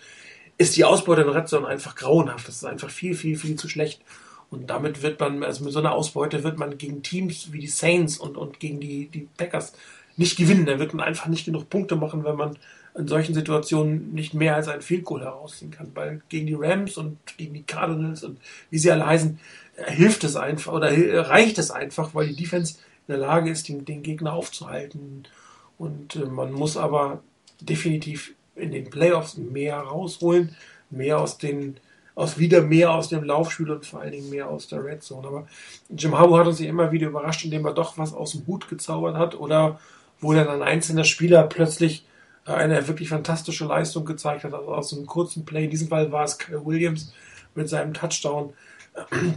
ist 0.57 0.75
die 0.77 0.85
Ausbeute 0.85 1.21
in 1.21 1.29
Red 1.29 1.47
Zone 1.47 1.67
einfach 1.67 1.95
grauenhaft. 1.95 2.47
Das 2.47 2.55
ist 2.55 2.65
einfach 2.65 2.89
viel, 2.89 3.15
viel, 3.15 3.37
viel 3.37 3.55
zu 3.55 3.67
schlecht. 3.67 4.01
Und 4.49 4.69
damit 4.69 5.01
wird 5.01 5.19
man, 5.19 5.43
also 5.43 5.63
mit 5.63 5.73
so 5.73 5.79
einer 5.79 5.93
Ausbeute 5.93 6.43
wird 6.43 6.57
man 6.57 6.77
gegen 6.77 7.03
Teams 7.03 7.51
wie 7.51 7.59
die 7.59 7.67
Saints 7.67 8.17
und, 8.17 8.37
und 8.37 8.59
gegen 8.59 8.79
die, 8.79 9.07
die 9.07 9.27
Packers 9.37 9.73
nicht 10.17 10.37
gewinnen. 10.37 10.65
Da 10.65 10.79
wird 10.79 10.93
man 10.93 11.05
einfach 11.05 11.27
nicht 11.27 11.45
genug 11.45 11.69
Punkte 11.69 11.95
machen, 11.95 12.23
wenn 12.23 12.35
man 12.35 12.57
in 12.97 13.07
solchen 13.07 13.33
Situationen 13.33 14.13
nicht 14.13 14.33
mehr 14.33 14.55
als 14.55 14.67
ein 14.67 14.81
Field 14.81 15.03
Goal 15.03 15.21
herausziehen 15.21 15.71
kann. 15.71 15.91
Weil 15.93 16.21
gegen 16.29 16.47
die 16.47 16.53
Rams 16.53 16.97
und 16.97 17.17
gegen 17.37 17.53
die 17.53 17.63
Cardinals 17.63 18.23
und 18.23 18.39
wie 18.69 18.77
sie 18.77 18.91
alle 18.91 19.05
heißen, 19.05 19.39
hilft 19.75 20.23
es 20.23 20.35
einfach 20.35 20.71
oder 20.71 20.89
reicht 21.29 21.57
es 21.57 21.71
einfach, 21.71 22.15
weil 22.15 22.27
die 22.27 22.35
Defense 22.35 22.75
in 23.07 23.13
der 23.13 23.17
Lage 23.17 23.51
ist, 23.51 23.67
den, 23.67 23.83
den 23.83 24.01
Gegner 24.01 24.33
aufzuhalten. 24.33 25.27
Und 25.77 26.15
äh, 26.15 26.25
man 26.25 26.53
muss 26.53 26.77
aber 26.77 27.21
definitiv 27.59 28.33
in 28.55 28.71
den 28.71 28.89
Playoffs 28.89 29.37
mehr 29.37 29.77
rausholen, 29.77 30.55
mehr 30.89 31.19
aus 31.19 31.37
den 31.37 31.77
aus 32.17 32.39
wieder 32.39 32.61
mehr 32.61 32.93
aus 32.93 33.09
dem 33.09 33.25
Laufspiel 33.25 33.69
und 33.69 33.85
vor 33.85 33.99
allen 33.99 34.13
Dingen 34.13 34.29
mehr 34.29 34.47
aus 34.47 34.69
der 34.69 34.81
Red 34.85 35.03
Zone. 35.03 35.27
Aber 35.27 35.47
Jim 35.89 36.17
Harbaugh 36.17 36.39
hat 36.39 36.47
uns 36.47 36.61
ja 36.61 36.69
immer 36.69 36.93
wieder 36.93 37.07
überrascht, 37.07 37.43
indem 37.43 37.65
er 37.65 37.73
doch 37.73 37.97
was 37.97 38.13
aus 38.13 38.31
dem 38.31 38.47
Hut 38.47 38.69
gezaubert 38.69 39.17
hat 39.17 39.35
oder 39.37 39.81
wo 40.21 40.31
dann 40.31 40.47
ein 40.47 40.61
einzelner 40.61 41.03
Spieler 41.03 41.43
plötzlich 41.43 42.03
äh, 42.03 42.14
eine 42.45 42.87
wirklich 42.87 43.09
fantastische 43.09 43.65
Leistung 43.65 44.05
gezeigt 44.05 44.43
hat, 44.43 44.53
also 44.53 44.73
aus 44.73 44.93
einem 44.93 45.05
kurzen 45.05 45.45
Play. 45.45 45.65
In 45.65 45.71
diesem 45.71 45.87
Fall 45.87 46.11
war 46.11 46.23
es 46.23 46.37
Kyle 46.37 46.65
Williams 46.65 47.13
mit 47.55 47.69
seinem 47.69 47.93
Touchdown. 47.93 48.53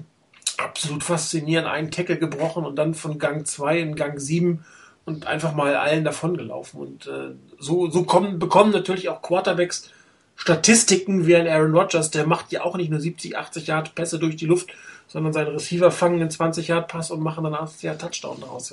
Absolut 0.58 1.04
faszinierend, 1.04 1.68
einen 1.68 1.90
Tackle 1.90 2.18
gebrochen 2.18 2.64
und 2.66 2.76
dann 2.76 2.94
von 2.94 3.18
Gang 3.18 3.46
2 3.46 3.78
in 3.78 3.94
Gang 3.94 4.20
7 4.20 4.64
und 5.04 5.26
einfach 5.26 5.54
mal 5.54 5.76
allen 5.76 6.04
davongelaufen. 6.04 6.80
Und 6.80 7.06
äh, 7.06 7.30
so, 7.58 7.88
so 7.88 8.02
kommen, 8.02 8.38
bekommen 8.38 8.72
natürlich 8.72 9.08
auch 9.08 9.22
Quarterbacks 9.22 9.90
Statistiken 10.38 11.26
wie 11.26 11.34
ein 11.34 11.48
Aaron 11.48 11.74
Rodgers, 11.74 12.12
der 12.12 12.24
macht 12.24 12.52
ja 12.52 12.62
auch 12.62 12.76
nicht 12.76 12.90
nur 12.90 13.00
70, 13.00 13.36
80 13.36 13.66
Yard 13.66 13.94
Pässe 13.96 14.20
durch 14.20 14.36
die 14.36 14.46
Luft, 14.46 14.68
sondern 15.08 15.32
seine 15.32 15.52
Receiver 15.52 15.90
fangen 15.90 16.20
einen 16.20 16.30
20 16.30 16.68
Yard 16.68 16.86
Pass 16.86 17.10
und 17.10 17.20
machen 17.20 17.42
dann 17.42 17.54
80 17.54 17.82
Yard 17.82 18.00
Touchdown 18.00 18.40
daraus 18.40 18.72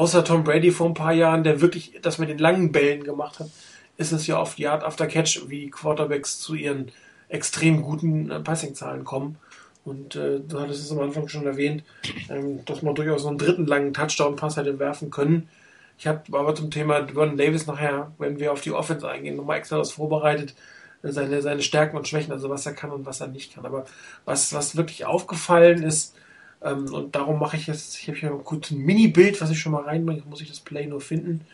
außer 0.00 0.24
Tom 0.24 0.44
Brady 0.44 0.70
vor 0.70 0.86
ein 0.86 0.94
paar 0.94 1.12
Jahren, 1.12 1.44
der 1.44 1.60
wirklich 1.60 1.98
das 2.00 2.16
mit 2.16 2.30
den 2.30 2.38
langen 2.38 2.72
Bällen 2.72 3.04
gemacht 3.04 3.38
hat, 3.38 3.50
ist 3.98 4.12
es 4.12 4.26
ja 4.26 4.40
oft 4.40 4.58
Yard 4.58 4.82
after 4.82 5.06
Catch, 5.06 5.42
wie 5.48 5.68
Quarterbacks 5.68 6.40
zu 6.40 6.54
ihren 6.54 6.90
extrem 7.28 7.82
guten 7.82 8.30
äh, 8.30 8.40
Passing-Zahlen 8.40 9.04
kommen. 9.04 9.36
Und 9.84 10.16
äh, 10.16 10.40
du 10.40 10.58
hattest 10.58 10.82
es 10.82 10.90
am 10.90 11.00
Anfang 11.00 11.28
schon 11.28 11.44
erwähnt, 11.44 11.84
ähm, 12.30 12.64
dass 12.64 12.80
man 12.80 12.94
durchaus 12.94 13.22
so 13.22 13.28
einen 13.28 13.36
dritten 13.36 13.66
langen 13.66 13.92
Touchdown-Pass 13.92 14.56
hätte 14.56 14.78
werfen 14.78 15.10
können. 15.10 15.50
Ich 15.98 16.06
habe 16.06 16.22
aber 16.32 16.54
zum 16.54 16.70
Thema 16.70 17.06
Vernon 17.06 17.36
Davis 17.36 17.66
nachher, 17.66 18.10
wenn 18.16 18.40
wir 18.40 18.52
auf 18.52 18.62
die 18.62 18.72
Offense 18.72 19.06
eingehen, 19.06 19.36
nochmal 19.36 19.58
extra 19.58 19.78
was 19.78 19.92
vorbereitet, 19.92 20.54
seine, 21.02 21.42
seine 21.42 21.60
Stärken 21.60 21.98
und 21.98 22.08
Schwächen, 22.08 22.32
also 22.32 22.48
was 22.48 22.64
er 22.64 22.72
kann 22.72 22.90
und 22.90 23.04
was 23.04 23.20
er 23.20 23.28
nicht 23.28 23.54
kann. 23.54 23.66
Aber 23.66 23.84
was, 24.24 24.54
was 24.54 24.76
wirklich 24.76 25.04
aufgefallen 25.04 25.82
ist, 25.82 26.14
ähm, 26.62 26.92
und 26.92 27.14
darum 27.14 27.38
mache 27.38 27.56
ich 27.56 27.66
jetzt, 27.66 27.98
ich 27.98 28.08
habe 28.08 28.18
hier 28.18 28.30
mal 28.30 28.42
kurz 28.42 28.70
ein 28.70 28.78
Mini-Bild, 28.78 29.40
was 29.40 29.50
ich 29.50 29.58
schon 29.58 29.72
mal 29.72 29.84
reinbringe, 29.84 30.22
muss 30.28 30.42
ich 30.42 30.48
das 30.48 30.60
Play 30.60 30.86
nur 30.86 31.00
finden. 31.00 31.46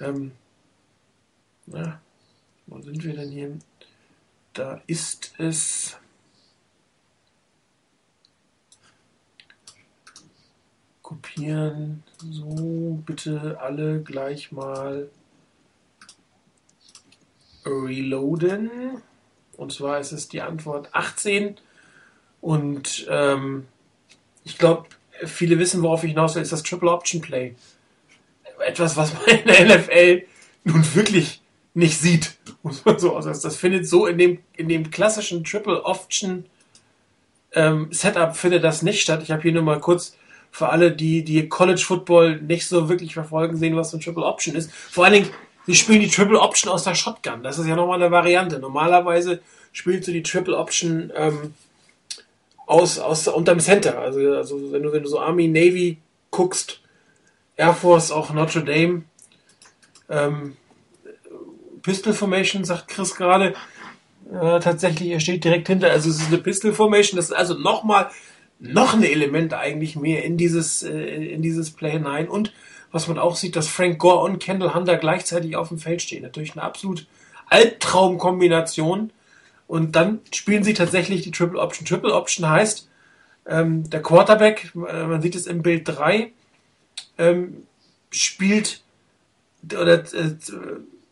Ähm, 0.00 0.32
na, 1.66 2.00
wo 2.66 2.80
sind 2.80 3.04
wir 3.04 3.14
denn 3.14 3.30
hier? 3.30 3.58
Da 4.54 4.80
ist 4.86 5.34
es. 5.38 5.98
Kopieren. 11.02 12.02
So, 12.18 13.02
bitte 13.06 13.58
alle 13.60 14.02
gleich 14.02 14.52
mal 14.52 15.10
reloaden. 17.64 18.70
Und 19.56 19.72
zwar 19.72 20.00
ist 20.00 20.12
es 20.12 20.28
die 20.28 20.40
Antwort 20.40 20.94
18. 20.94 21.56
Und 22.40 23.06
ähm, 23.08 23.66
ich 24.48 24.58
glaube, 24.58 24.86
viele 25.24 25.58
wissen, 25.58 25.82
worauf 25.82 26.04
ich 26.04 26.10
hinaus 26.10 26.34
will, 26.34 26.42
ist 26.42 26.52
das 26.52 26.62
Triple 26.62 26.90
Option 26.90 27.20
Play. 27.20 27.54
Etwas, 28.66 28.96
was 28.96 29.12
man 29.14 29.24
in 29.26 29.46
der 29.46 29.78
NFL 29.78 30.22
nun 30.64 30.94
wirklich 30.94 31.40
nicht 31.74 31.98
sieht. 31.98 32.36
Muss 32.62 32.84
man 32.84 32.98
so 32.98 33.16
aussagen. 33.16 33.38
Das 33.42 33.56
findet 33.56 33.86
so 33.86 34.06
in 34.06 34.18
dem, 34.18 34.38
in 34.56 34.68
dem 34.68 34.90
klassischen 34.90 35.44
Triple 35.44 35.84
Option 35.84 36.44
ähm, 37.52 37.88
Setup 37.90 38.36
findet 38.36 38.64
das 38.64 38.82
nicht 38.82 39.00
statt. 39.00 39.22
Ich 39.22 39.30
habe 39.30 39.42
hier 39.42 39.52
nur 39.52 39.62
mal 39.62 39.80
kurz 39.80 40.16
für 40.50 40.70
alle, 40.70 40.92
die, 40.92 41.24
die 41.24 41.48
College 41.48 41.80
Football 41.80 42.40
nicht 42.40 42.66
so 42.66 42.88
wirklich 42.88 43.14
verfolgen, 43.14 43.56
sehen, 43.56 43.76
was 43.76 43.90
so 43.90 43.96
ein 43.96 44.00
Triple 44.00 44.24
Option 44.24 44.54
ist. 44.54 44.72
Vor 44.72 45.04
allen 45.04 45.14
Dingen, 45.14 45.30
sie 45.66 45.74
spielen 45.74 46.00
die 46.00 46.08
Triple 46.08 46.40
Option 46.40 46.72
aus 46.72 46.84
der 46.84 46.94
Shotgun. 46.94 47.42
Das 47.42 47.58
ist 47.58 47.66
ja 47.66 47.76
nochmal 47.76 48.02
eine 48.02 48.10
Variante. 48.10 48.58
Normalerweise 48.58 49.40
spielst 49.72 50.08
du 50.08 50.12
die 50.12 50.22
Triple 50.22 50.56
Option 50.56 51.12
ähm, 51.14 51.54
aus, 52.68 52.98
aus 52.98 53.26
unterm 53.26 53.60
Center. 53.60 53.98
Also, 53.98 54.20
also 54.32 54.72
wenn 54.72 54.82
du, 54.82 54.92
wenn 54.92 55.02
du 55.02 55.08
so 55.08 55.18
Army, 55.18 55.48
Navy 55.48 55.98
guckst, 56.30 56.80
Air 57.56 57.74
Force, 57.74 58.12
auch 58.12 58.32
Notre 58.32 58.62
Dame, 58.62 59.04
ähm, 60.08 60.56
Pistol 61.82 62.12
Formation, 62.12 62.64
sagt 62.64 62.88
Chris 62.88 63.14
gerade. 63.14 63.54
Äh, 64.30 64.60
tatsächlich, 64.60 65.10
er 65.10 65.20
steht 65.20 65.44
direkt 65.44 65.68
hinter. 65.68 65.90
Also 65.90 66.10
es 66.10 66.20
ist 66.20 66.28
eine 66.28 66.38
Pistol 66.38 66.74
Formation. 66.74 67.16
Das 67.16 67.26
ist 67.26 67.36
also 67.36 67.54
nochmal 67.54 68.10
noch 68.58 68.92
ein 68.92 69.02
Element 69.02 69.54
eigentlich 69.54 69.96
mehr 69.96 70.24
in 70.24 70.36
dieses, 70.36 70.82
äh, 70.82 70.92
in 70.92 71.40
dieses 71.40 71.70
Play 71.70 71.92
hinein. 71.92 72.28
Und 72.28 72.52
was 72.92 73.08
man 73.08 73.18
auch 73.18 73.36
sieht, 73.36 73.56
dass 73.56 73.68
Frank 73.68 73.98
Gore 73.98 74.24
und 74.24 74.38
Kendall 74.40 74.74
Hunter 74.74 74.96
gleichzeitig 74.96 75.56
auf 75.56 75.68
dem 75.68 75.78
Feld 75.78 76.02
stehen. 76.02 76.22
Natürlich 76.22 76.52
eine 76.52 76.62
absolut 76.62 77.06
Albtraumkombination. 77.48 79.10
Und 79.68 79.94
dann 79.94 80.20
spielen 80.34 80.64
sie 80.64 80.74
tatsächlich 80.74 81.22
die 81.22 81.30
Triple 81.30 81.60
Option. 81.60 81.86
Triple 81.86 82.14
Option 82.14 82.48
heißt, 82.48 82.88
ähm, 83.46 83.88
der 83.88 84.02
Quarterback, 84.02 84.72
äh, 84.74 85.04
man 85.04 85.22
sieht 85.22 85.36
es 85.36 85.46
im 85.46 85.62
Bild 85.62 85.86
3, 85.86 86.32
ähm, 87.18 87.66
spielt 88.10 88.82
oder 89.64 90.00
äh, 90.14 90.34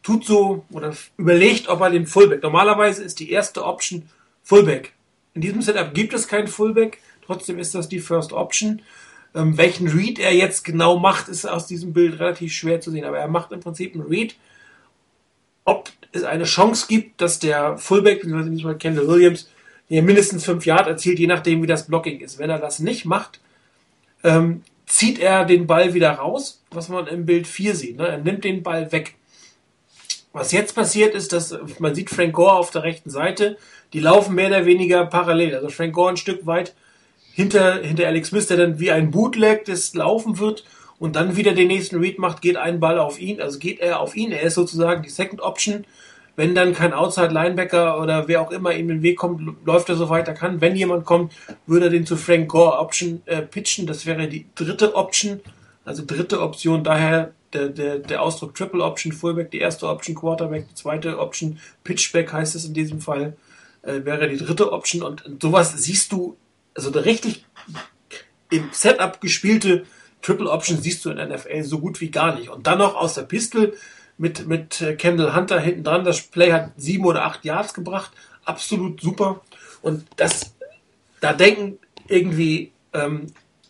tut 0.03 0.25
so 0.25 0.65
oder 0.71 0.95
überlegt, 1.19 1.69
ob 1.69 1.81
er 1.81 1.91
den 1.91 2.07
Fullback. 2.07 2.43
Normalerweise 2.43 3.05
ist 3.05 3.21
die 3.21 3.31
erste 3.31 3.65
Option 3.65 4.09
Fullback. 4.43 4.93
In 5.35 5.43
diesem 5.43 5.61
Setup 5.61 5.93
gibt 5.93 6.15
es 6.15 6.27
keinen 6.27 6.49
Fullback, 6.49 6.99
trotzdem 7.27 7.59
ist 7.59 7.75
das 7.75 7.89
die 7.89 8.01
First 8.01 8.33
Option. 8.33 8.81
Ähm, 9.35 9.59
welchen 9.59 9.89
Read 9.89 10.19
er 10.19 10.35
jetzt 10.35 10.65
genau 10.65 10.99
macht, 10.99 11.29
ist 11.29 11.45
aus 11.45 11.67
diesem 11.67 11.93
Bild 11.93 12.19
relativ 12.21 12.55
schwer 12.55 12.81
zu 12.81 12.91
sehen, 12.91 13.05
aber 13.05 13.19
er 13.19 13.29
macht 13.29 13.53
im 13.53 13.61
Prinzip 13.61 13.95
einen 13.95 14.07
Read, 14.07 14.35
ob 15.65 15.91
es 16.13 16.25
eine 16.25 16.45
Chance 16.45 16.87
gibt, 16.89 17.21
dass 17.21 17.39
der 17.39 17.79
Fullback, 17.79 18.21
beziehungsweise 18.21 18.51
nicht 18.51 18.65
mal 18.65 18.77
Kendall 18.77 19.09
Williams, 19.09 19.49
hier 19.89 20.03
mindestens 20.03 20.45
fünf 20.45 20.67
Yard 20.67 20.87
erzielt, 20.87 21.19
je 21.19 21.27
nachdem, 21.27 21.63
wie 21.63 21.67
das 21.67 21.87
Blocking 21.87 22.21
ist. 22.21 22.39
Wenn 22.39 22.51
er 22.51 22.59
das 22.59 22.79
nicht 22.81 23.05
macht, 23.05 23.41
ähm, 24.25 24.63
zieht 24.87 25.19
er 25.19 25.45
den 25.45 25.67
Ball 25.67 25.95
wieder 25.95 26.13
raus, 26.13 26.63
was 26.71 26.89
man 26.89 27.07
im 27.07 27.27
Bild 27.27 27.47
4 27.47 27.75
sieht. 27.75 27.97
Ne? 27.99 28.07
Er 28.07 28.19
nimmt 28.19 28.45
den 28.45 28.63
Ball 28.63 28.91
weg. 28.93 29.15
Was 30.33 30.53
jetzt 30.53 30.75
passiert 30.75 31.15
ist, 31.15 31.33
dass 31.33 31.57
man 31.79 31.95
sieht 31.95 32.11
Frank 32.11 32.35
Gore 32.35 32.53
auf 32.53 32.71
der 32.71 32.83
rechten 32.83 33.11
Seite, 33.11 33.57
die 33.93 34.01
laufen 34.01 34.35
mehr 34.35 34.49
oder 34.49 34.67
weniger 34.67 35.07
parallel. 35.07 35.55
Also 35.55 35.69
Frank 35.69 35.95
Gore 35.95 36.11
ein 36.11 36.17
Stück 36.17 36.47
weit 36.47 36.75
hinter, 37.33 37.83
hinter 37.83 38.07
Alex 38.07 38.29
Smith, 38.29 38.47
der 38.47 38.57
dann 38.57 38.79
wie 38.79 38.91
ein 38.91 39.11
Bootleg 39.11 39.65
das 39.65 39.95
laufen 39.95 40.39
wird 40.39 40.65
und 40.99 41.17
dann 41.17 41.37
wieder 41.37 41.53
den 41.53 41.69
nächsten 41.69 41.99
Read 41.99 42.19
macht, 42.19 42.41
geht 42.41 42.57
ein 42.57 42.81
Ball 42.81 42.99
auf 42.99 43.21
ihn, 43.21 43.41
also 43.41 43.59
geht 43.59 43.81
er 43.81 44.01
auf 44.01 44.17
ihn. 44.17 44.33
Er 44.33 44.43
ist 44.43 44.55
sozusagen 44.55 45.03
die 45.03 45.11
Second 45.11 45.41
Option. 45.41 45.85
Wenn 46.37 46.55
dann 46.55 46.75
kein 46.75 46.93
Outside 46.93 47.33
Linebacker 47.33 48.01
oder 48.01 48.29
wer 48.29 48.43
auch 48.43 48.51
immer 48.51 48.73
ihm 48.73 48.91
in 48.91 48.99
den 48.99 49.03
Weg 49.03 49.17
kommt, 49.17 49.41
läuft 49.65 49.89
er 49.89 49.97
so 49.97 50.11
weit 50.11 50.29
er 50.29 50.35
kann. 50.35 50.61
Wenn 50.61 50.77
jemand 50.77 51.07
kommt, 51.07 51.33
würde 51.67 51.87
er 51.87 51.91
den 51.91 52.07
zu 52.07 52.17
Frank 52.17 52.49
Gore 52.49 52.79
Option 52.79 53.23
äh, 53.25 53.41
pitchen. 53.41 53.87
Das 53.87 54.05
wäre 54.05 54.29
die 54.29 54.47
dritte 54.55 54.95
Option, 54.95 55.41
also 55.87 56.05
dritte 56.07 56.43
Option. 56.43 56.85
Daher 56.85 57.33
der, 57.55 57.69
der, 57.71 57.99
der 58.01 58.23
Ausdruck 58.23 58.55
Triple 58.55 58.85
Option 58.85 59.13
Fullback, 59.13 59.51
die 59.51 59.61
erste 59.61 59.89
Option 59.89 60.15
Quarterback, 60.15 60.69
die 60.69 60.75
zweite 60.75 61.19
Option 61.19 61.59
Pitchback 61.85 62.33
heißt 62.33 62.55
es 62.55 62.67
in 62.67 62.75
diesem 62.75 63.01
Fall, 63.01 63.37
äh, 63.81 64.05
wäre 64.05 64.29
die 64.29 64.37
dritte 64.37 64.73
Option. 64.73 65.03
Und 65.03 65.25
sowas 65.41 65.73
siehst 65.73 66.13
du, 66.13 66.37
also 66.75 66.91
richtig 66.91 67.47
im 68.51 68.69
Setup 68.73 69.21
gespielte 69.23 69.87
Triple 70.27 70.51
Option 70.51 70.83
siehst 70.83 71.05
du 71.05 71.11
in 71.11 71.19
der 71.19 71.29
NFL 71.29 71.63
so 71.63 71.79
gut 71.79 72.01
wie 72.01 72.11
gar 72.11 72.35
nicht. 72.35 72.49
Und 72.49 72.67
dann 72.67 72.79
noch 72.79 72.97
aus 72.97 73.15
der 73.15 73.23
Pistol 73.23 73.75
mit, 74.19 74.49
mit 74.49 74.81
äh, 74.81 74.97
Kendall 74.97 75.37
Hunter 75.37 75.61
hinten 75.61 75.85
dran. 75.85 76.05
Das 76.05 76.21
Play 76.21 76.53
hat 76.53 76.73
sieben 76.77 77.05
oder 77.05 77.25
acht 77.25 77.45
Yards 77.45 77.75
gebracht. 77.75 78.11
Absolut 78.45 79.01
super. 79.01 79.43
Und 79.83 80.05
das, 80.17 80.57
da 81.21 81.33
denken 81.33 81.79
irgendwie 82.09 82.73
ähm, 82.93 83.27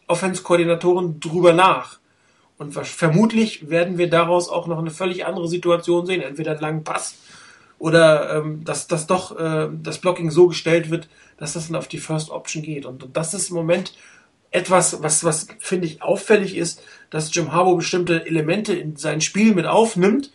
Offense-Koordinatoren 0.06 1.20
drüber 1.20 1.52
nach. 1.52 1.98
Und 2.56 2.72
vermutlich 2.72 3.68
werden 3.68 3.98
wir 3.98 4.08
daraus 4.08 4.48
auch 4.48 4.66
noch 4.66 4.78
eine 4.78 4.90
völlig 4.90 5.26
andere 5.26 5.48
Situation 5.48 6.06
sehen. 6.06 6.22
Entweder 6.22 6.52
einen 6.52 6.60
langen 6.60 6.84
Pass 6.84 7.16
oder 7.78 8.34
ähm, 8.34 8.64
dass, 8.64 8.86
dass 8.86 9.06
doch 9.06 9.38
äh, 9.38 9.68
das 9.82 9.98
Blocking 9.98 10.30
so 10.30 10.48
gestellt 10.48 10.88
wird, 10.88 11.10
dass 11.36 11.52
das 11.52 11.66
dann 11.66 11.76
auf 11.76 11.88
die 11.88 11.98
First 11.98 12.30
Option 12.30 12.62
geht. 12.62 12.86
Und, 12.86 13.02
und 13.02 13.14
das 13.14 13.34
ist 13.34 13.50
im 13.50 13.56
Moment 13.56 13.92
etwas, 14.56 15.02
was, 15.02 15.22
was 15.22 15.48
finde 15.58 15.86
ich 15.86 16.02
auffällig 16.02 16.56
ist, 16.56 16.82
dass 17.10 17.34
Jim 17.34 17.52
Harbour 17.52 17.76
bestimmte 17.76 18.24
Elemente 18.26 18.72
in 18.72 18.96
sein 18.96 19.20
Spiel 19.20 19.54
mit 19.54 19.66
aufnimmt, 19.66 20.32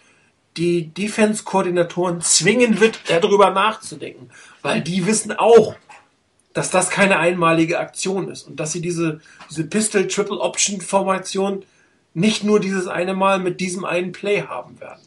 die 0.57 0.89
Defense-Koordinatoren 0.89 2.21
zwingen 2.21 2.79
wird, 2.79 2.99
darüber 3.07 3.49
nachzudenken. 3.49 4.29
Weil 4.61 4.81
die 4.81 5.07
wissen 5.07 5.31
auch, 5.31 5.75
dass 6.53 6.69
das 6.69 6.89
keine 6.89 7.17
einmalige 7.17 7.79
Aktion 7.79 8.29
ist 8.29 8.43
und 8.43 8.59
dass 8.59 8.73
sie 8.73 8.81
diese, 8.81 9.21
diese 9.49 9.63
Pistol-Triple-Option-Formation 9.65 11.63
nicht 12.13 12.43
nur 12.43 12.59
dieses 12.59 12.87
eine 12.87 13.13
Mal 13.15 13.39
mit 13.39 13.59
diesem 13.59 13.85
einen 13.85 14.11
Play 14.11 14.43
haben 14.43 14.79
werden. 14.79 15.01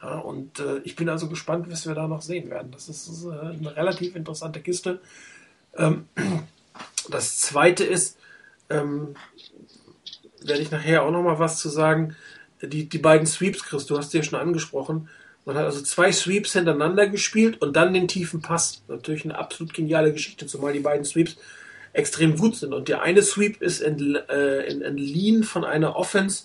Ja, 0.00 0.18
und 0.18 0.60
äh, 0.60 0.78
ich 0.84 0.96
bin 0.96 1.08
also 1.08 1.28
gespannt, 1.28 1.66
was 1.68 1.86
wir 1.86 1.94
da 1.94 2.08
noch 2.08 2.22
sehen 2.22 2.48
werden. 2.48 2.70
Das 2.70 2.88
ist, 2.88 3.08
das 3.08 3.18
ist 3.18 3.24
äh, 3.24 3.30
eine 3.30 3.76
relativ 3.76 4.16
interessante 4.16 4.60
Kiste. 4.60 5.00
Ähm, 5.76 6.08
das 7.10 7.38
zweite 7.38 7.84
ist, 7.84 8.16
ähm, 8.70 9.14
werde 10.42 10.62
ich 10.62 10.70
nachher 10.70 11.02
auch 11.02 11.10
noch 11.10 11.22
mal 11.22 11.38
was 11.38 11.58
zu 11.58 11.68
sagen. 11.68 12.16
Die, 12.62 12.88
die 12.88 12.98
beiden 12.98 13.26
Sweeps, 13.26 13.64
Chris, 13.64 13.86
du 13.86 13.98
hast 13.98 14.10
sie 14.10 14.18
ja 14.18 14.24
schon 14.24 14.38
angesprochen. 14.38 15.08
Man 15.44 15.56
hat 15.56 15.66
also 15.66 15.82
zwei 15.82 16.10
Sweeps 16.10 16.54
hintereinander 16.54 17.06
gespielt 17.06 17.60
und 17.60 17.76
dann 17.76 17.92
den 17.92 18.08
tiefen 18.08 18.40
Pass. 18.40 18.82
Natürlich 18.88 19.24
eine 19.24 19.36
absolut 19.36 19.74
geniale 19.74 20.12
Geschichte, 20.12 20.46
zumal 20.46 20.72
die 20.72 20.80
beiden 20.80 21.04
Sweeps 21.04 21.36
extrem 21.92 22.36
gut 22.36 22.56
sind. 22.56 22.72
Und 22.72 22.88
der 22.88 23.02
eine 23.02 23.22
Sweep 23.22 23.60
ist 23.60 23.80
in, 23.80 24.16
äh, 24.16 24.68
Lean 24.70 25.44
von 25.44 25.64
einer 25.64 25.96
Offense, 25.96 26.44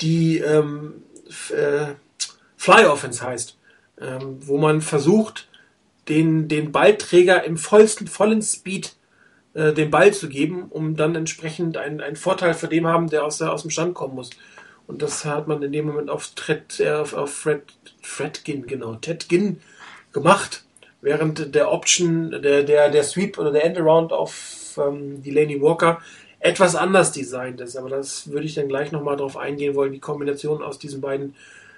die 0.00 0.38
ähm, 0.38 1.02
äh, 1.50 1.94
Fly 2.56 2.86
Offense 2.86 3.22
heißt, 3.22 3.58
ähm, 4.00 4.38
wo 4.40 4.58
man 4.58 4.80
versucht, 4.80 5.48
den, 6.08 6.48
den 6.48 6.72
Ballträger 6.72 7.44
im 7.44 7.56
vollsten, 7.56 8.06
vollen 8.06 8.42
Speed 8.42 8.96
äh, 9.54 9.72
den 9.72 9.90
Ball 9.90 10.12
zu 10.12 10.28
geben, 10.28 10.66
um 10.70 10.96
dann 10.96 11.14
entsprechend 11.14 11.76
einen, 11.76 12.00
einen 12.00 12.16
Vorteil 12.16 12.54
für 12.54 12.68
den 12.68 12.86
haben, 12.86 13.08
der 13.08 13.24
aus, 13.24 13.38
der 13.38 13.52
aus 13.52 13.62
dem 13.62 13.70
Stand 13.70 13.94
kommen 13.94 14.14
muss. 14.14 14.30
Und 14.86 15.00
das 15.00 15.24
hat 15.24 15.48
man 15.48 15.62
in 15.62 15.72
dem 15.72 15.86
Moment 15.86 16.10
auf, 16.10 16.28
Tret, 16.34 16.80
äh, 16.80 16.90
auf, 16.90 17.14
auf 17.14 17.32
Fred, 17.32 17.62
Fredgin, 18.02 18.66
genau, 18.66 18.96
Tedgin 18.96 19.60
gemacht, 20.12 20.64
während 21.00 21.54
der 21.54 21.70
Option, 21.70 22.30
der, 22.30 22.64
der, 22.64 22.90
der 22.90 23.04
Sweep 23.04 23.38
oder 23.38 23.52
der 23.52 23.64
Endaround 23.64 24.12
auf 24.12 24.78
ähm, 24.78 25.22
Delaney 25.22 25.60
Walker 25.60 26.00
etwas 26.40 26.76
anders 26.76 27.12
designt 27.12 27.60
ist. 27.60 27.76
Aber 27.76 27.88
das 27.88 28.30
würde 28.30 28.46
ich 28.46 28.54
dann 28.54 28.68
gleich 28.68 28.92
nochmal 28.92 29.16
drauf 29.16 29.36
eingehen 29.36 29.74
wollen, 29.74 29.92
die 29.92 30.00
Kombination 30.00 30.62
aus 30.62 30.78
diesen 30.78 31.00
beiden 31.00 31.34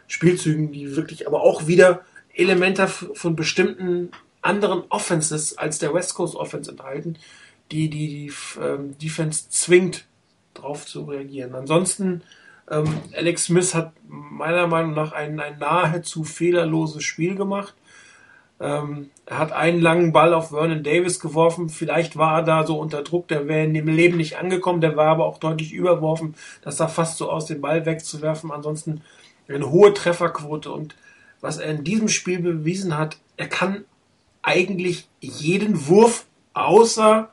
Spielzügen, 0.08 0.72
die 0.72 0.96
wirklich 0.96 1.26
aber 1.26 1.42
auch 1.42 1.66
wieder 1.66 2.04
Elemente 2.34 2.88
von 2.88 3.36
bestimmten 3.36 4.10
anderen 4.42 4.84
Offenses 4.88 5.56
als 5.58 5.78
der 5.78 5.94
West 5.94 6.14
Coast 6.14 6.36
Offense 6.36 6.70
enthalten, 6.70 7.18
die 7.70 7.88
die, 7.90 8.09
die 8.09 8.33
ähm, 8.61 8.96
Defense 8.98 9.48
zwingt, 9.50 10.07
darauf 10.55 10.87
zu 10.87 11.05
reagieren. 11.05 11.55
Ansonsten, 11.55 12.22
ähm, 12.70 13.00
Alex 13.14 13.44
Smith 13.44 13.74
hat 13.74 13.92
meiner 14.07 14.66
Meinung 14.66 14.94
nach 14.94 15.12
ein, 15.12 15.38
ein 15.40 15.59
nahezu 15.59 16.24
fehlerloses 16.24 17.05
Spiel 17.05 17.35
gemacht. 17.35 17.74
Ähm, 18.59 19.11
er 19.26 19.38
hat 19.38 19.52
einen 19.52 19.81
langen 19.81 20.12
Ball 20.12 20.33
auf 20.33 20.48
Vernon 20.48 20.83
Davis 20.83 21.20
geworfen. 21.20 21.68
Vielleicht 21.68 22.16
war 22.16 22.38
er 22.38 22.42
da 22.42 22.66
so 22.66 22.79
unter 22.79 23.02
Druck, 23.02 23.29
der 23.29 23.48
wäre 23.48 23.64
in 23.64 23.74
dem 23.74 23.88
Leben 23.88 24.16
nicht 24.16 24.38
angekommen, 24.38 24.81
der 24.81 24.96
war 24.96 25.09
aber 25.09 25.26
auch 25.26 25.38
deutlich 25.38 25.72
überworfen. 25.72 26.35
Das 26.62 26.79
sah 26.79 26.88
fast 26.88 27.18
so 27.18 27.31
aus, 27.31 27.46
den 27.46 27.61
Ball 27.61 27.85
wegzuwerfen. 27.85 28.50
Ansonsten 28.50 29.02
eine 29.48 29.70
hohe 29.70 29.92
Trefferquote 29.92 30.70
und 30.72 30.96
was 31.40 31.59
er 31.59 31.70
in 31.70 31.85
diesem 31.85 32.09
Spiel 32.09 32.40
bewiesen 32.40 32.96
hat, 32.96 33.18
er 33.37 33.48
kann 33.48 33.85
eigentlich 34.42 35.09
jeden 35.20 35.87
Wurf 35.87 36.24
außer 36.55 37.31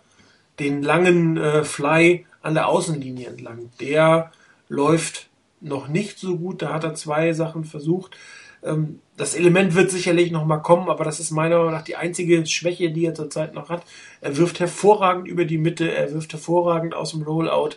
den 0.59 0.81
langen 0.83 1.37
äh, 1.37 1.63
Fly 1.63 2.25
an 2.41 2.53
der 2.53 2.67
Außenlinie 2.67 3.27
entlang. 3.27 3.71
Der 3.79 4.31
läuft 4.67 5.29
noch 5.61 5.87
nicht 5.87 6.19
so 6.19 6.37
gut. 6.37 6.61
Da 6.61 6.73
hat 6.73 6.83
er 6.83 6.93
zwei 6.93 7.33
Sachen 7.33 7.63
versucht. 7.63 8.17
Ähm, 8.63 8.99
das 9.17 9.35
Element 9.35 9.75
wird 9.75 9.91
sicherlich 9.91 10.31
noch 10.31 10.45
mal 10.45 10.57
kommen, 10.57 10.89
aber 10.89 11.03
das 11.03 11.19
ist 11.19 11.31
meiner 11.31 11.57
Meinung 11.57 11.71
nach 11.71 11.83
die 11.83 11.95
einzige 11.95 12.45
Schwäche, 12.45 12.91
die 12.91 13.05
er 13.05 13.13
zurzeit 13.13 13.53
noch 13.53 13.69
hat. 13.69 13.83
Er 14.21 14.37
wirft 14.37 14.59
hervorragend 14.59 15.27
über 15.27 15.45
die 15.45 15.57
Mitte, 15.57 15.91
er 15.91 16.13
wirft 16.13 16.33
hervorragend 16.33 16.93
aus 16.93 17.11
dem 17.11 17.21
Rollout, 17.21 17.75